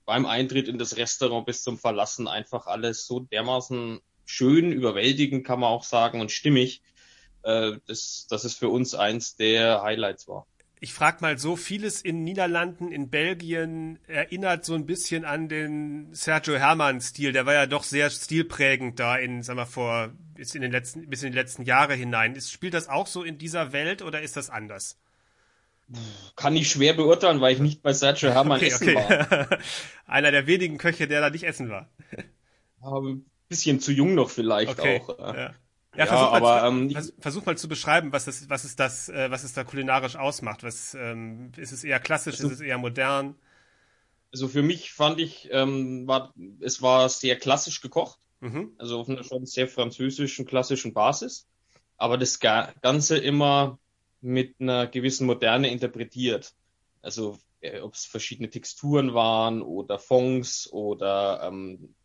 beim 0.05 0.25
Eintritt 0.25 0.67
in 0.67 0.79
das 0.79 0.97
Restaurant 0.97 1.45
bis 1.45 1.63
zum 1.63 1.77
Verlassen 1.77 2.27
einfach 2.27 2.65
alles 2.65 3.05
so 3.05 3.19
dermaßen 3.19 3.99
schön, 4.25 4.71
überwältigend, 4.71 5.45
kann 5.45 5.59
man 5.59 5.69
auch 5.69 5.83
sagen, 5.83 6.21
und 6.21 6.31
stimmig, 6.31 6.81
äh, 7.43 7.73
dass, 7.85 8.25
dass 8.27 8.43
es 8.43 8.55
für 8.55 8.69
uns 8.69 8.95
eins 8.95 9.35
der 9.35 9.83
Highlights 9.83 10.27
war 10.27 10.47
ich 10.79 10.93
frage 10.93 11.17
mal 11.21 11.37
so, 11.39 11.55
vieles 11.55 12.01
in 12.01 12.23
Niederlanden, 12.23 12.91
in 12.91 13.09
Belgien 13.09 13.99
erinnert 14.07 14.63
so 14.63 14.75
ein 14.75 14.85
bisschen 14.85 15.25
an 15.25 15.49
den 15.49 16.13
Sergio 16.13 16.55
Hermann-Stil. 16.55 17.31
Der 17.31 17.45
war 17.45 17.53
ja 17.53 17.65
doch 17.65 17.83
sehr 17.83 18.09
stilprägend 18.09 18.99
da 18.99 19.17
in, 19.17 19.41
sagen 19.41 19.57
wir 19.57 19.65
vor, 19.65 20.11
bis 20.35 20.53
in 20.53 20.61
den 20.61 20.71
letzten, 20.71 21.09
bis 21.09 21.23
in 21.23 21.31
die 21.31 21.37
letzten 21.37 21.63
Jahre 21.63 21.95
hinein. 21.95 22.35
Ist, 22.35 22.51
spielt 22.51 22.75
das 22.75 22.89
auch 22.89 23.07
so 23.07 23.23
in 23.23 23.39
dieser 23.39 23.73
Welt 23.73 24.03
oder 24.03 24.21
ist 24.21 24.37
das 24.37 24.51
anders? 24.51 24.99
Kann 26.35 26.55
ich 26.55 26.69
schwer 26.69 26.93
beurteilen, 26.93 27.41
weil 27.41 27.53
ich 27.53 27.59
nicht 27.59 27.81
bei 27.81 27.93
Sergio 27.93 28.29
Hermann 28.29 28.57
okay, 28.57 28.67
essen 28.67 28.89
okay. 28.89 28.95
war. 28.95 29.59
Einer 30.05 30.31
der 30.31 30.45
wenigen 30.45 30.77
Köche, 30.77 31.07
der 31.07 31.21
da 31.21 31.29
nicht 31.29 31.43
essen 31.43 31.69
war. 31.69 31.89
Aber 32.81 33.01
ein 33.01 33.25
bisschen 33.47 33.79
zu 33.79 33.91
jung 33.91 34.13
noch 34.13 34.29
vielleicht 34.29 34.79
okay, 34.79 35.01
auch. 35.01 35.17
Ja. 35.17 35.55
Ja, 35.97 36.05
ja 36.05 36.11
versuch, 36.11 36.33
aber, 36.33 36.61
mal, 36.61 36.67
ähm, 36.67 36.91
vers 36.91 37.13
versuch 37.19 37.45
mal 37.45 37.57
zu 37.57 37.67
beschreiben, 37.67 38.13
was 38.13 38.27
es, 38.27 38.49
was 38.49 38.63
es 38.63 38.75
das, 38.75 39.09
äh, 39.09 39.31
was 39.31 39.43
es 39.43 39.53
da 39.53 39.63
kulinarisch 39.63 40.15
ausmacht. 40.15 40.63
Was 40.63 40.93
ähm, 40.93 41.51
ist 41.57 41.71
es 41.71 41.83
eher 41.83 41.99
klassisch, 41.99 42.35
also, 42.35 42.47
ist 42.47 42.53
es 42.53 42.61
eher 42.61 42.77
modern? 42.77 43.35
Also 44.31 44.47
für 44.47 44.61
mich 44.61 44.93
fand 44.93 45.19
ich, 45.19 45.49
ähm, 45.51 46.07
war, 46.07 46.33
es 46.59 46.81
war 46.83 47.09
sehr 47.09 47.37
klassisch 47.37 47.81
gekocht, 47.81 48.19
mhm. 48.41 48.73
also 48.77 48.99
auf 48.99 49.09
einer 49.09 49.23
schon 49.23 49.47
sehr 49.47 49.67
französischen 49.67 50.45
klassischen 50.45 50.93
Basis, 50.93 51.47
aber 51.97 52.17
das 52.17 52.39
Ganze 52.39 53.17
immer 53.17 53.79
mit 54.21 54.55
einer 54.59 54.85
gewissen 54.85 55.25
Moderne 55.25 55.71
interpretiert. 55.71 56.53
Also 57.01 57.39
äh, 57.61 57.79
ob 57.79 57.95
es 57.95 58.05
verschiedene 58.05 58.51
Texturen 58.51 59.15
waren 59.15 59.63
oder 59.63 59.97
Fonds 59.97 60.71
oder 60.71 61.41
ähm, 61.43 61.95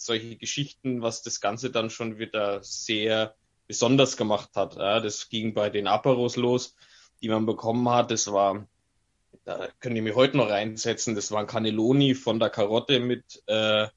solche 0.00 0.36
Geschichten, 0.36 1.02
was 1.02 1.22
das 1.22 1.40
Ganze 1.40 1.70
dann 1.70 1.90
schon 1.90 2.18
wieder 2.18 2.62
sehr 2.62 3.34
besonders 3.66 4.16
gemacht 4.16 4.50
hat. 4.54 4.76
Ja, 4.76 5.00
das 5.00 5.28
ging 5.28 5.54
bei 5.54 5.70
den 5.70 5.86
Aperos 5.86 6.36
los, 6.36 6.74
die 7.20 7.28
man 7.28 7.46
bekommen 7.46 7.88
hat. 7.88 8.10
Das 8.10 8.32
war, 8.32 8.66
da 9.44 9.68
können 9.80 9.96
ich 9.96 10.02
mir 10.02 10.14
heute 10.14 10.36
noch 10.36 10.48
reinsetzen, 10.48 11.14
das 11.14 11.30
waren 11.32 11.46
Cannelloni 11.46 12.14
von 12.14 12.38
der 12.38 12.50
Karotte 12.50 13.00
mit 13.00 13.42
äh, 13.46 13.88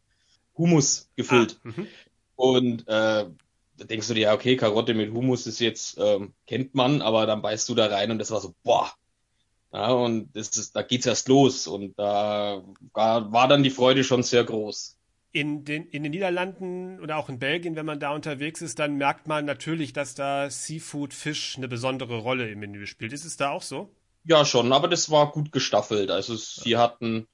Humus 0.57 1.09
gefüllt. 1.15 1.59
Ah, 1.63 1.67
mhm. 1.67 1.87
und 2.35 2.81
äh, 2.87 3.25
da 3.77 3.85
denkst 3.85 4.07
du 4.07 4.13
dir, 4.13 4.21
ja, 4.21 4.33
okay, 4.33 4.57
Karotte 4.57 4.93
mit 4.93 5.13
Humus 5.13 5.47
ist 5.47 5.59
jetzt, 5.59 5.97
ähm, 5.99 6.33
kennt 6.45 6.75
man, 6.75 7.01
aber 7.01 7.25
dann 7.25 7.41
beißt 7.41 7.69
du 7.69 7.75
da 7.75 7.87
rein 7.87 8.11
und 8.11 8.19
das 8.19 8.31
war 8.31 8.41
so, 8.41 8.53
boah. 8.63 8.91
Ja, 9.73 9.91
und 9.91 10.35
das 10.35 10.49
ist, 10.49 10.75
da 10.75 10.81
geht's 10.81 11.05
erst 11.05 11.29
los 11.29 11.65
und 11.65 11.97
da 11.97 12.61
war, 12.91 13.31
war 13.31 13.47
dann 13.47 13.63
die 13.63 13.69
Freude 13.69 14.03
schon 14.03 14.21
sehr 14.21 14.43
groß 14.43 14.97
in 15.31 15.63
den, 15.63 15.87
in 15.87 16.03
den 16.03 16.11
Niederlanden 16.11 16.99
oder 16.99 17.17
auch 17.17 17.29
in 17.29 17.39
Belgien, 17.39 17.75
wenn 17.75 17.85
man 17.85 17.99
da 17.99 18.13
unterwegs 18.13 18.61
ist, 18.61 18.79
dann 18.79 18.95
merkt 18.95 19.27
man 19.27 19.45
natürlich, 19.45 19.93
dass 19.93 20.13
da 20.13 20.49
Seafood, 20.49 21.13
Fisch 21.13 21.57
eine 21.57 21.67
besondere 21.67 22.17
Rolle 22.17 22.49
im 22.49 22.59
Menü 22.59 22.85
spielt. 22.85 23.13
Ist 23.13 23.25
es 23.25 23.37
da 23.37 23.51
auch 23.51 23.61
so? 23.61 23.89
Ja, 24.23 24.45
schon, 24.45 24.71
aber 24.73 24.87
das 24.87 25.09
war 25.09 25.31
gut 25.31 25.51
gestaffelt. 25.51 26.11
Also 26.11 26.35
sie 26.35 26.77
hatten, 26.77 27.27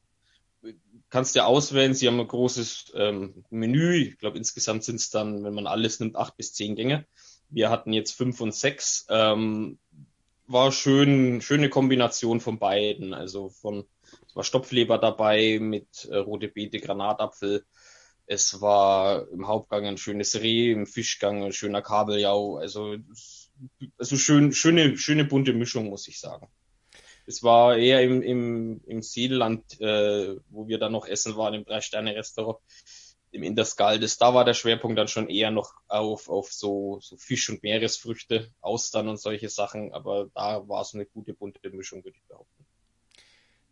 kannst 1.10 1.36
ja 1.36 1.46
auswählen, 1.46 1.94
sie 1.94 2.08
haben 2.08 2.20
ein 2.20 2.28
großes 2.28 2.94
ähm, 2.96 3.44
Menü. 3.50 3.96
Ich 3.96 4.20
glaube, 4.20 4.38
insgesamt 4.38 4.84
sind 4.84 4.98
es 4.98 5.10
dann, 5.10 5.44
wenn 5.44 5.54
man 5.54 5.68
alles 5.68 6.00
nimmt, 6.00 6.16
acht 6.16 6.38
bis 6.38 6.54
zehn 6.54 6.76
Gänge. 6.76 7.06
wir 7.50 7.70
hatten 7.70 7.94
jetzt 7.94 8.12
fünf 8.12 8.42
und 8.42 8.54
sechs. 8.54 9.06
Ähm, 9.10 9.80
war 10.48 10.72
schön, 10.72 11.42
schöne 11.42 11.70
Kombination 11.70 12.40
von 12.40 12.60
beiden. 12.60 13.14
Also 13.14 13.50
von, 13.50 13.86
es 14.28 14.36
war 14.36 14.44
Stopfleber 14.44 14.98
dabei 14.98 15.60
mit 15.60 16.06
äh, 16.06 16.18
rote 16.18 16.48
Beete, 16.48 16.80
Granatapfel. 16.80 17.66
Es 18.28 18.60
war 18.60 19.28
im 19.30 19.48
Hauptgang 19.48 19.86
ein 19.86 19.98
schönes 19.98 20.36
Reh, 20.36 20.72
im 20.74 20.86
Fischgang 20.86 21.44
ein 21.44 21.54
schöner 21.54 21.82
Kabeljau. 21.82 22.58
Also, 22.58 22.98
also 23.98 24.18
schön, 24.18 24.52
schöne, 24.52 24.98
schöne 24.98 25.24
bunte 25.24 25.54
Mischung, 25.54 25.90
muss 25.90 26.08
ich 26.10 26.20
sagen. 26.20 26.50
Es 27.26 27.42
war 27.42 27.78
eher 27.78 28.02
im, 28.04 28.22
im, 28.22 28.82
im 28.86 29.02
Seeland, 29.02 29.80
äh, 29.82 30.38
wo 30.50 30.68
wir 30.68 30.78
dann 30.78 30.92
noch 30.92 31.08
essen 31.08 31.38
waren, 31.38 31.54
im 31.54 31.66
Drei-Sterne-Restaurant, 31.66 32.60
im 33.32 33.44
Interskaldes. 33.44 34.18
Da 34.18 34.34
war 34.34 34.46
der 34.46 34.54
Schwerpunkt 34.54 34.98
dann 34.98 35.08
schon 35.08 35.30
eher 35.30 35.52
noch 35.52 35.74
auf, 35.88 36.30
auf 36.30 36.52
so, 36.52 37.00
so 37.02 37.18
Fisch- 37.18 37.50
und 37.50 37.64
Meeresfrüchte, 37.64 38.52
Austern 38.62 39.08
und 39.08 39.20
solche 39.20 39.50
Sachen. 39.50 39.94
Aber 39.94 40.30
da 40.36 40.68
war 40.68 40.82
es 40.82 40.94
eine 40.94 41.06
gute 41.06 41.34
bunte 41.34 41.70
Mischung, 41.70 42.04
würde 42.04 42.18
ich 42.18 42.28
behaupten. 42.28 42.57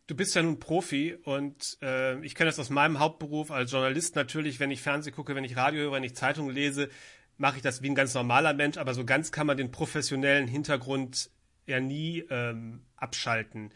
Du 0.07 0.15
bist 0.15 0.35
ja 0.35 0.43
nun 0.43 0.59
Profi 0.59 1.15
und 1.23 1.77
äh, 1.81 2.23
ich 2.23 2.35
kenne 2.35 2.49
das 2.49 2.59
aus 2.59 2.69
meinem 2.69 2.99
Hauptberuf 2.99 3.49
als 3.49 3.71
Journalist 3.71 4.15
natürlich, 4.15 4.59
wenn 4.59 4.69
ich 4.69 4.81
Fernsehen 4.81 5.15
gucke, 5.15 5.33
wenn 5.33 5.43
ich 5.43 5.57
Radio 5.57 5.81
höre, 5.81 5.93
wenn 5.93 6.03
ich 6.03 6.15
Zeitung 6.15 6.49
lese, 6.49 6.89
mache 7.37 7.57
ich 7.57 7.63
das 7.63 7.81
wie 7.81 7.89
ein 7.89 7.95
ganz 7.95 8.13
normaler 8.13 8.53
Mensch, 8.53 8.77
aber 8.77 8.93
so 8.93 9.03
ganz 9.03 9.31
kann 9.31 9.47
man 9.47 9.57
den 9.57 9.71
professionellen 9.71 10.47
Hintergrund 10.47 11.31
ja 11.65 11.79
nie 11.79 12.23
ähm, 12.29 12.81
abschalten. 12.95 13.71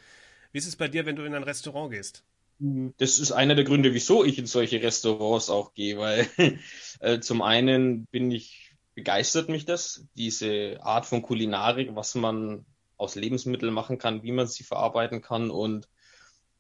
Wie 0.52 0.60
ist 0.60 0.68
es 0.68 0.76
bei 0.76 0.88
dir, 0.88 1.08
wenn 1.08 1.16
du 1.16 1.24
in 1.24 1.34
ein 1.34 1.44
Restaurant 1.44 1.92
gehst? 1.92 2.24
Das 2.60 3.20
ist 3.20 3.32
einer 3.32 3.56
der 3.56 3.64
Gründe, 3.64 3.94
wieso 3.94 4.24
ich 4.24 4.38
in 4.38 4.46
solche 4.46 4.84
Restaurants 4.84 5.50
auch 5.50 5.74
gehe, 5.74 5.98
weil 5.98 6.28
äh, 7.00 7.20
zum 7.20 7.42
einen 7.42 8.06
bin 8.08 8.30
ich 8.32 8.76
begeistert 8.94 9.48
mich 9.50 9.66
das, 9.66 10.06
diese 10.16 10.78
Art 10.84 11.06
von 11.06 11.22
Kulinarik, 11.22 11.96
was 11.96 12.16
man 12.16 12.66
aus 12.98 13.16
Lebensmitteln 13.16 13.74
machen 13.74 13.98
kann, 13.98 14.24
wie 14.24 14.34
man 14.34 14.46
sie 14.46 14.64
verarbeiten 14.64 15.22
kann 15.22 15.50
und 15.50 15.88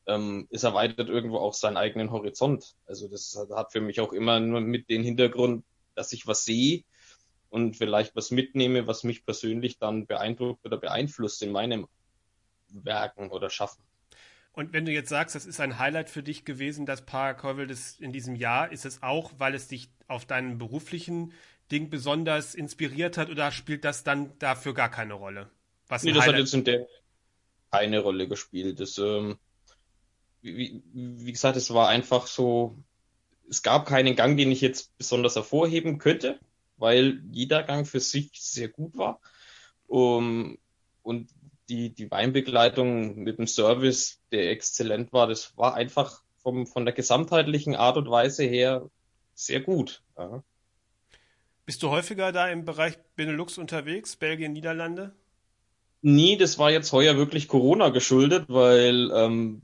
ähm, 0.09 0.47
es 0.49 0.63
erweitert 0.63 1.07
irgendwo 1.07 1.37
auch 1.37 1.53
seinen 1.53 1.77
eigenen 1.77 2.11
Horizont. 2.11 2.75
Also 2.85 3.07
das 3.07 3.37
hat 3.55 3.71
für 3.71 3.81
mich 3.81 4.01
auch 4.01 4.11
immer 4.11 4.39
nur 4.39 4.59
mit 4.59 4.89
dem 4.89 5.03
Hintergrund, 5.03 5.63
dass 5.95 6.11
ich 6.11 6.27
was 6.27 6.43
sehe, 6.43 6.83
und 7.49 7.75
vielleicht 7.75 8.15
was 8.15 8.31
mitnehme, 8.31 8.87
was 8.87 9.03
mich 9.03 9.25
persönlich 9.25 9.79
dann 9.79 10.05
beeindruckt 10.05 10.65
oder 10.65 10.77
beeinflusst 10.77 11.41
in 11.41 11.51
meinem 11.51 11.87
Werken 12.69 13.31
oder 13.31 13.49
Schaffen. 13.49 13.83
Und 14.53 14.73
wenn 14.73 14.85
du 14.85 14.91
jetzt 14.91 15.09
sagst, 15.09 15.35
das 15.35 15.45
ist 15.45 15.59
ein 15.59 15.79
Highlight 15.79 16.09
für 16.09 16.23
dich 16.23 16.45
gewesen, 16.45 16.85
das 16.85 17.05
Paracovel 17.05 17.75
in 17.99 18.11
diesem 18.11 18.35
Jahr, 18.35 18.71
ist 18.71 18.85
es 18.85 19.01
auch, 19.03 19.31
weil 19.37 19.55
es 19.55 19.67
dich 19.67 19.89
auf 20.07 20.25
deinen 20.25 20.57
beruflichen 20.57 21.33
Ding 21.71 21.89
besonders 21.89 22.55
inspiriert 22.55 23.17
hat 23.17 23.29
oder 23.29 23.51
spielt 23.51 23.85
das 23.85 24.03
dann 24.03 24.37
dafür 24.39 24.73
gar 24.73 24.89
keine 24.89 25.13
Rolle? 25.13 25.49
Was 25.87 26.03
nee, 26.03 26.11
das 26.11 26.23
Highlight 26.23 26.35
hat 26.35 26.41
jetzt 26.41 26.53
in 26.53 26.63
der 26.63 26.87
keine 27.71 27.99
Rolle 27.99 28.27
gespielt. 28.27 28.79
Das, 28.79 28.97
ähm, 28.97 29.37
wie, 30.41 30.81
wie 30.93 31.31
gesagt, 31.31 31.57
es 31.57 31.73
war 31.73 31.89
einfach 31.89 32.27
so, 32.27 32.77
es 33.49 33.63
gab 33.63 33.85
keinen 33.85 34.15
Gang, 34.15 34.37
den 34.37 34.51
ich 34.51 34.61
jetzt 34.61 34.97
besonders 34.97 35.35
hervorheben 35.35 35.97
könnte 35.97 36.39
weil 36.79 37.21
jeder 37.31 37.63
Gang 37.63 37.85
für 37.85 37.99
sich 37.99 38.31
sehr 38.33 38.69
gut 38.69 38.97
war. 38.97 39.19
Um, 39.87 40.57
und 41.03 41.29
die, 41.67 41.89
die 41.89 42.09
Weinbegleitung 42.09 43.19
mit 43.19 43.37
dem 43.37 43.47
Service, 43.47 44.19
der 44.31 44.49
exzellent 44.51 45.13
war, 45.13 45.27
das 45.27 45.55
war 45.57 45.75
einfach 45.75 46.23
vom, 46.41 46.65
von 46.65 46.85
der 46.85 46.93
gesamtheitlichen 46.93 47.75
Art 47.75 47.97
und 47.97 48.09
Weise 48.09 48.43
her 48.43 48.89
sehr 49.35 49.59
gut. 49.59 50.03
Ja. 50.17 50.43
Bist 51.65 51.83
du 51.83 51.89
häufiger 51.89 52.31
da 52.31 52.47
im 52.49 52.65
Bereich 52.65 52.97
Benelux 53.15 53.57
unterwegs, 53.57 54.15
Belgien, 54.15 54.53
Niederlande? 54.53 55.13
Nee, 56.01 56.37
das 56.37 56.57
war 56.57 56.71
jetzt 56.71 56.91
heuer 56.93 57.17
wirklich 57.17 57.47
Corona 57.47 57.89
geschuldet, 57.89 58.45
weil 58.47 59.11
ähm, 59.13 59.61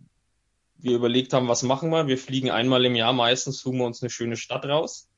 wir 0.85 0.95
überlegt 0.95 1.33
haben, 1.33 1.47
was 1.49 1.63
machen 1.63 1.89
wir. 1.89 2.07
Wir 2.07 2.17
fliegen 2.17 2.51
einmal 2.51 2.85
im 2.85 2.95
Jahr, 2.95 3.13
meistens 3.13 3.59
suchen 3.59 3.79
wir 3.79 3.85
uns 3.85 4.01
eine 4.01 4.09
schöne 4.09 4.37
Stadt 4.37 4.65
raus 4.65 5.09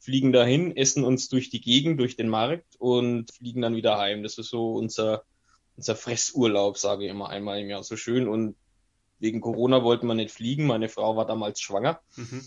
fliegen 0.00 0.32
dahin, 0.32 0.76
essen 0.76 1.04
uns 1.04 1.28
durch 1.28 1.50
die 1.50 1.60
Gegend, 1.60 2.00
durch 2.00 2.16
den 2.16 2.28
Markt 2.28 2.76
und 2.78 3.30
fliegen 3.32 3.62
dann 3.62 3.76
wieder 3.76 3.98
heim. 3.98 4.22
Das 4.22 4.38
ist 4.38 4.48
so 4.48 4.74
unser, 4.74 5.22
unser 5.76 5.96
Fressurlaub, 5.96 6.78
sage 6.78 7.04
ich 7.04 7.10
immer 7.10 7.28
einmal 7.28 7.60
im 7.60 7.68
Jahr. 7.68 7.82
So 7.82 7.96
schön. 7.96 8.28
Und 8.28 8.56
wegen 9.18 9.40
Corona 9.40 9.82
wollten 9.82 10.06
wir 10.06 10.14
nicht 10.14 10.30
fliegen. 10.30 10.66
Meine 10.66 10.88
Frau 10.88 11.16
war 11.16 11.26
damals 11.26 11.60
schwanger. 11.60 12.00
Mhm. 12.16 12.44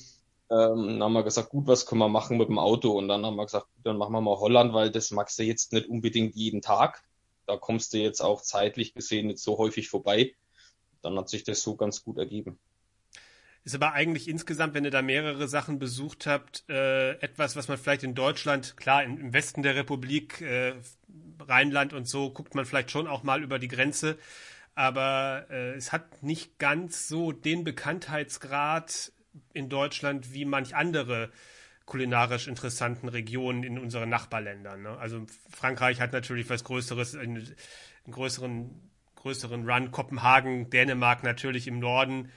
Ähm, 0.49 0.88
dann 0.88 1.03
haben 1.03 1.14
wir 1.14 1.23
gesagt, 1.23 1.49
gut, 1.49 1.68
was 1.68 1.85
können 1.85 1.99
wir 1.99 2.10
machen 2.10 2.38
mit 2.38 2.49
dem 2.49 2.60
Auto? 2.60 2.98
Und 2.98 3.07
dann 3.07 3.26
haben 3.26 3.35
wir 3.35 3.45
gesagt, 3.45 3.68
dann 3.84 3.98
machen 3.98 4.14
wir 4.14 4.22
mal 4.22 4.38
Holland, 4.38 4.73
weil 4.73 4.89
das 4.89 5.11
magst 5.11 5.38
du 5.38 5.43
jetzt 5.43 5.73
nicht 5.73 5.88
unbedingt 5.88 6.35
jeden 6.35 6.61
Tag. 6.61 7.03
Da 7.48 7.57
kommst 7.57 7.93
du 7.93 7.98
jetzt 7.98 8.22
auch 8.22 8.41
zeitlich 8.41 8.93
gesehen 8.93 9.27
nicht 9.27 9.39
so 9.39 9.57
häufig 9.57 9.89
vorbei. 9.89 10.34
Dann 11.02 11.18
hat 11.18 11.30
sich 11.30 11.44
das 11.44 11.61
so 11.61 11.76
ganz 11.76 12.03
gut 12.03 12.18
ergeben. 12.18 12.57
Ist 13.64 13.76
aber 13.76 13.94
eigentlich 13.94 14.28
insgesamt, 14.28 14.73
wenn 14.73 14.86
ihr 14.86 14.91
da 14.91 15.03
mehrere 15.03 15.48
Sachen 15.48 15.78
besucht 15.78 16.26
habt, 16.26 16.64
äh, 16.68 17.11
etwas, 17.19 17.56
was 17.56 17.68
man 17.68 17.78
vielleicht 17.78 18.03
in 18.03 18.15
Deutschland, 18.15 18.76
klar, 18.76 19.03
im, 19.03 19.19
im 19.19 19.34
Westen 19.34 19.61
der 19.61 19.76
Republik, 19.76 20.41
äh, 20.41 20.73
Rheinland 21.40 21.94
und 21.94 22.07
so, 22.07 22.32
guckt 22.32 22.56
man 22.56 22.65
vielleicht 22.65 22.90
schon 22.90 23.07
auch 23.07 23.22
mal 23.22 23.44
über 23.44 23.60
die 23.60 23.68
Grenze. 23.68 24.18
Aber 24.73 25.45
äh, 25.52 25.73
es 25.73 25.91
hat 25.91 26.23
nicht 26.23 26.57
ganz 26.57 27.07
so 27.07 27.32
den 27.32 27.64
Bekanntheitsgrad 27.64 29.11
in 29.53 29.69
Deutschland 29.69 30.34
wie 30.34 30.45
manch 30.45 30.76
andere 30.76 31.32
kulinarisch 31.86 32.48
interessanten 32.48 33.10
Regionen 33.10 33.64
in 33.64 33.78
unseren 33.78 34.10
Nachbarländern. 34.10 34.82
Ne? 34.82 34.98
Also 34.98 35.26
Frankreich 35.49 35.99
hat 35.99 36.14
natürlich 36.14 36.49
was 36.49 36.64
Größeres, 36.64 37.15
einen, 37.15 37.38
einen 38.06 38.14
größeren, 38.14 38.90
größeren 39.22 39.69
Run. 39.69 39.91
Kopenhagen, 39.91 40.69
Dänemark 40.69 41.23
natürlich 41.23 41.68
im 41.68 41.80
Norden 41.80 42.30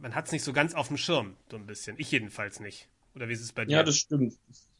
man 0.00 0.14
hat 0.14 0.26
es 0.26 0.32
nicht 0.32 0.44
so 0.44 0.52
ganz 0.52 0.74
auf 0.74 0.88
dem 0.88 0.96
Schirm, 0.96 1.36
so 1.50 1.56
ein 1.56 1.66
bisschen. 1.66 1.96
Ich 1.98 2.10
jedenfalls 2.10 2.60
nicht. 2.60 2.88
Oder 3.14 3.28
wie 3.28 3.32
ist 3.32 3.42
es 3.42 3.52
bei 3.52 3.64
dir? 3.64 3.72
Ja, 3.72 3.82
das 3.82 3.96
stimmt. 3.96 4.34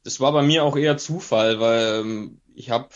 Das 0.05 0.21
war 0.21 0.33
bei 0.33 0.43
mir 0.43 0.65
auch 0.65 0.77
eher 0.77 0.99
Zufall, 0.99 1.59
weil 1.61 2.01
ähm, 2.01 2.41
ich 2.55 2.71
habe 2.71 2.89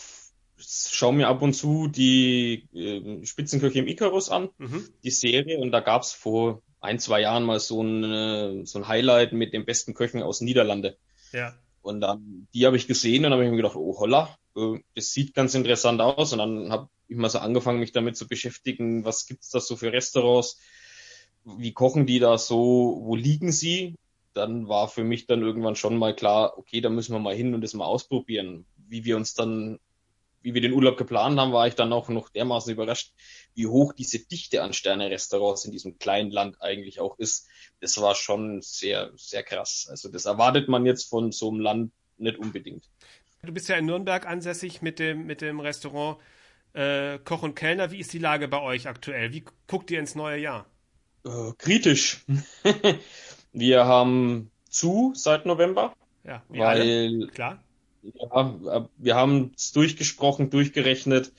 schaue 0.63 1.13
mir 1.13 1.27
ab 1.27 1.41
und 1.41 1.53
zu 1.53 1.87
die 1.87 2.67
äh, 2.73 3.25
Spitzenköche 3.25 3.79
im 3.79 3.87
Icarus 3.87 4.29
an, 4.29 4.49
mhm. 4.59 4.87
die 5.03 5.09
Serie, 5.09 5.57
und 5.57 5.71
da 5.71 5.79
gab's 5.79 6.13
vor 6.13 6.61
ein, 6.79 6.99
zwei 6.99 7.21
Jahren 7.21 7.43
mal 7.43 7.59
so 7.59 7.81
ein, 7.81 8.03
äh, 8.03 8.65
so 8.65 8.79
ein 8.79 8.87
Highlight 8.87 9.33
mit 9.33 9.53
den 9.53 9.65
besten 9.65 9.95
Köchen 9.95 10.21
aus 10.21 10.41
Niederlande. 10.41 10.97
Ja. 11.31 11.55
Und 11.81 12.01
dann, 12.01 12.47
die 12.53 12.67
habe 12.67 12.77
ich 12.77 12.87
gesehen 12.87 13.25
und 13.25 13.31
habe 13.31 13.43
ich 13.43 13.49
mir 13.49 13.57
gedacht, 13.57 13.75
oh 13.75 13.99
holla, 13.99 14.37
äh, 14.55 14.79
das 14.95 15.11
sieht 15.11 15.33
ganz 15.33 15.53
interessant 15.53 16.01
aus. 16.01 16.33
Und 16.33 16.39
dann 16.39 16.71
habe 16.71 16.89
ich 17.07 17.17
mal 17.17 17.29
so 17.29 17.39
angefangen, 17.39 17.79
mich 17.79 17.91
damit 17.91 18.17
zu 18.17 18.27
beschäftigen, 18.27 19.05
was 19.05 19.25
gibt's 19.25 19.49
da 19.49 19.59
so 19.59 19.75
für 19.75 19.91
Restaurants, 19.91 20.59
wie 21.43 21.73
kochen 21.73 22.05
die 22.05 22.19
da 22.19 22.37
so, 22.37 23.01
wo 23.03 23.15
liegen 23.15 23.51
sie? 23.51 23.95
Dann 24.33 24.67
war 24.67 24.87
für 24.87 25.03
mich 25.03 25.25
dann 25.25 25.41
irgendwann 25.41 25.75
schon 25.75 25.97
mal 25.97 26.15
klar, 26.15 26.57
okay, 26.57 26.81
da 26.81 26.89
müssen 26.89 27.13
wir 27.13 27.19
mal 27.19 27.35
hin 27.35 27.53
und 27.53 27.61
das 27.61 27.73
mal 27.73 27.85
ausprobieren. 27.85 28.65
Wie 28.87 29.03
wir 29.03 29.17
uns 29.17 29.33
dann, 29.33 29.79
wie 30.41 30.53
wir 30.53 30.61
den 30.61 30.73
Urlaub 30.73 30.97
geplant 30.97 31.39
haben, 31.39 31.51
war 31.51 31.67
ich 31.67 31.75
dann 31.75 31.91
auch 31.91 32.09
noch 32.09 32.29
dermaßen 32.29 32.71
überrascht, 32.71 33.13
wie 33.55 33.67
hoch 33.67 33.93
diese 33.93 34.19
Dichte 34.19 34.63
an 34.63 34.73
Sterne-Restaurants 34.73 35.65
in 35.65 35.71
diesem 35.71 35.97
kleinen 35.97 36.31
Land 36.31 36.61
eigentlich 36.61 36.99
auch 36.99 37.17
ist. 37.19 37.47
Das 37.79 37.99
war 37.99 38.15
schon 38.15 38.61
sehr, 38.61 39.11
sehr 39.17 39.43
krass. 39.43 39.87
Also 39.89 40.09
das 40.09 40.25
erwartet 40.25 40.69
man 40.69 40.85
jetzt 40.85 41.09
von 41.09 41.31
so 41.31 41.49
einem 41.49 41.59
Land 41.59 41.91
nicht 42.17 42.37
unbedingt. 42.37 42.85
Du 43.43 43.51
bist 43.51 43.69
ja 43.69 43.75
in 43.75 43.85
Nürnberg 43.85 44.27
ansässig 44.27 44.81
mit 44.81 44.99
dem, 44.99 45.25
mit 45.25 45.41
dem 45.41 45.59
Restaurant 45.59 46.17
äh, 46.73 47.17
Koch 47.19 47.43
und 47.43 47.55
Kellner. 47.55 47.91
Wie 47.91 47.99
ist 47.99 48.13
die 48.13 48.19
Lage 48.19 48.47
bei 48.47 48.61
euch 48.61 48.87
aktuell? 48.87 49.33
Wie 49.33 49.43
guckt 49.67 49.89
ihr 49.91 49.99
ins 49.99 50.15
neue 50.15 50.39
Jahr? 50.39 50.65
äh, 51.25 51.51
kritisch. 51.57 52.23
wir 53.53 53.85
haben 53.85 54.51
zu 54.69 55.13
seit 55.15 55.45
November. 55.45 55.93
Ja, 56.23 56.43
weil 56.49 56.61
alle. 56.61 57.27
klar. 57.27 57.63
Ja, 58.03 58.87
wir 58.97 59.15
haben 59.15 59.51
es 59.55 59.71
durchgesprochen, 59.73 60.49
durchgerechnet, 60.49 61.31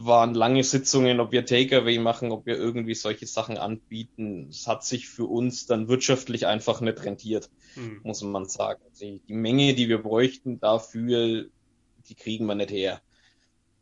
waren 0.00 0.34
lange 0.34 0.62
Sitzungen, 0.62 1.18
ob 1.18 1.32
wir 1.32 1.44
Takeaway 1.44 1.98
machen, 1.98 2.30
ob 2.30 2.46
wir 2.46 2.56
irgendwie 2.56 2.94
solche 2.94 3.26
Sachen 3.26 3.58
anbieten. 3.58 4.46
Es 4.48 4.68
hat 4.68 4.84
sich 4.84 5.08
für 5.08 5.24
uns 5.24 5.66
dann 5.66 5.88
wirtschaftlich 5.88 6.46
einfach 6.46 6.80
nicht 6.80 7.04
rentiert, 7.04 7.50
hm. 7.74 8.00
muss 8.04 8.22
man 8.22 8.46
sagen. 8.46 8.80
Die, 9.00 9.20
die 9.26 9.34
Menge, 9.34 9.74
die 9.74 9.88
wir 9.88 9.98
bräuchten 10.02 10.60
dafür, 10.60 11.46
die 12.08 12.14
kriegen 12.14 12.46
wir 12.46 12.54
nicht 12.54 12.70
her. 12.70 13.00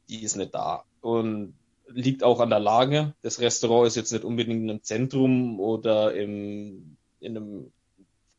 Die 0.09 0.23
ist 0.23 0.37
nicht 0.37 0.55
da. 0.55 0.85
Und 1.03 1.55
liegt 1.89 2.23
auch 2.23 2.41
an 2.41 2.51
der 2.51 2.61
Lage. 2.61 3.15
Das 3.21 3.41
Restaurant 3.41 3.87
ist 3.87 3.97
jetzt 3.97 4.13
nicht 4.13 4.25
unbedingt 4.25 4.63
in 4.63 4.71
einem 4.71 4.83
Zentrum 4.83 5.61
oder 5.61 6.15
im, 6.15 6.97
in 7.21 7.37
einem 7.37 7.73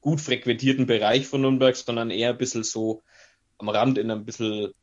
gut 0.01 0.19
frequentierten 0.19 0.87
Bereich 0.87 1.27
von 1.27 1.41
Nürnberg, 1.41 1.75
sondern 1.75 2.09
eher 2.09 2.31
ein 2.31 2.37
bisschen 2.37 2.63
so 2.63 3.03
am 3.59 3.69
Rand 3.69 3.99
in 3.99 4.09
einem 4.09 4.25
bisschen, 4.25 4.73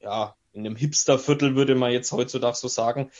ja, 0.00 0.36
in 0.52 0.66
einem 0.66 0.76
Hipsterviertel 0.76 1.56
würde 1.56 1.74
man 1.74 1.92
jetzt 1.92 2.12
heutzutage 2.12 2.56
so 2.56 2.68
sagen. 2.68 3.10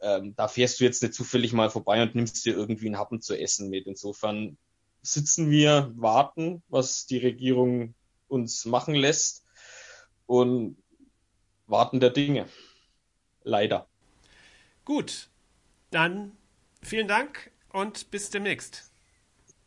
Ähm, 0.00 0.34
da 0.36 0.48
fährst 0.48 0.80
du 0.80 0.84
jetzt 0.84 1.02
nicht 1.02 1.14
zufällig 1.14 1.52
mal 1.52 1.70
vorbei 1.70 2.02
und 2.02 2.14
nimmst 2.14 2.44
dir 2.44 2.56
irgendwie 2.56 2.86
einen 2.86 2.98
Happen 2.98 3.20
zu 3.20 3.38
essen 3.38 3.70
mit. 3.70 3.86
Insofern 3.86 4.56
sitzen 5.02 5.50
wir, 5.50 5.92
warten, 5.96 6.62
was 6.68 7.06
die 7.06 7.18
Regierung 7.18 7.94
uns 8.28 8.64
machen 8.64 8.94
lässt. 8.94 9.44
Und 10.26 10.76
Warten 11.66 12.00
der 12.00 12.10
Dinge. 12.10 12.48
Leider. 13.44 13.88
Gut, 14.84 15.30
dann 15.90 16.36
vielen 16.82 17.08
Dank 17.08 17.50
und 17.70 18.10
bis 18.10 18.30
demnächst. 18.30 18.90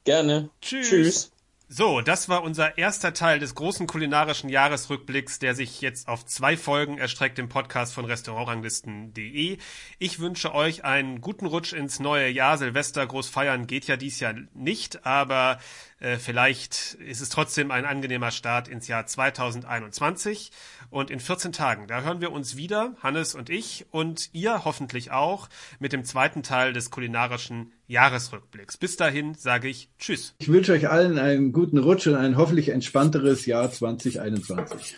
Gerne. 0.04 0.50
Tschüss. 0.62 0.90
Tschüss. 0.90 1.32
So, 1.68 2.02
das 2.02 2.30
war 2.30 2.44
unser 2.44 2.78
erster 2.78 3.12
Teil 3.16 3.40
des 3.40 3.56
großen 3.56 3.88
kulinarischen 3.88 4.52
Jahresrückblicks, 4.52 5.40
der 5.40 5.56
sich 5.56 5.82
jetzt 5.82 6.08
auf 6.08 6.24
zwei 6.24 6.58
Folgen 6.58 7.00
erstreckt 7.00 7.40
im 7.40 7.50
Podcast 7.50 7.92
von 7.96 8.06
Restaurantranglisten.de. 8.06 9.58
Ich 9.98 10.20
wünsche 10.20 10.54
euch 10.54 10.84
einen 10.84 11.22
guten 11.22 11.48
Rutsch 11.48 11.74
ins 11.74 12.00
neue 12.00 12.30
Jahr. 12.30 12.60
Silvester 12.60 13.08
groß 13.08 13.30
feiern 13.30 13.66
geht 13.66 13.88
ja 13.88 13.98
dies 13.98 14.20
Jahr 14.20 14.36
nicht, 14.54 15.08
aber 15.08 15.58
äh, 16.00 16.18
vielleicht 16.18 16.96
ist 16.96 17.22
es 17.22 17.30
trotzdem 17.30 17.72
ein 17.72 17.86
angenehmer 17.86 18.32
Start 18.32 18.68
ins 18.68 18.88
Jahr 18.88 19.06
2021. 19.06 20.52
Und 20.90 21.10
in 21.10 21.20
14 21.20 21.52
Tagen, 21.52 21.88
da 21.88 22.02
hören 22.02 22.22
wir 22.22 22.32
uns 22.32 22.56
wieder, 22.58 22.96
Hannes 23.02 23.34
und 23.36 23.50
ich 23.50 23.86
und 23.92 24.30
ihr 24.34 24.66
hoffentlich 24.66 25.12
auch, 25.12 25.50
mit 25.80 25.94
dem 25.94 26.04
zweiten 26.04 26.44
Teil 26.44 26.74
des 26.74 26.92
kulinarischen 26.92 27.72
Jahresrückblicks. 27.88 28.78
Bis 28.78 28.98
dahin 28.98 29.36
sage 29.36 29.68
ich 29.68 29.90
Tschüss. 30.00 30.36
Ich 30.40 30.50
wünsche 30.50 30.74
euch 30.74 30.90
allen 30.90 31.18
einen 31.18 31.52
guten 31.52 31.78
Rutsch 31.78 32.08
und 32.08 32.16
ein 32.16 32.38
hoffentlich 32.38 32.70
entspannteres 32.70 33.46
Jahr 33.46 33.72
2021. 33.72 34.98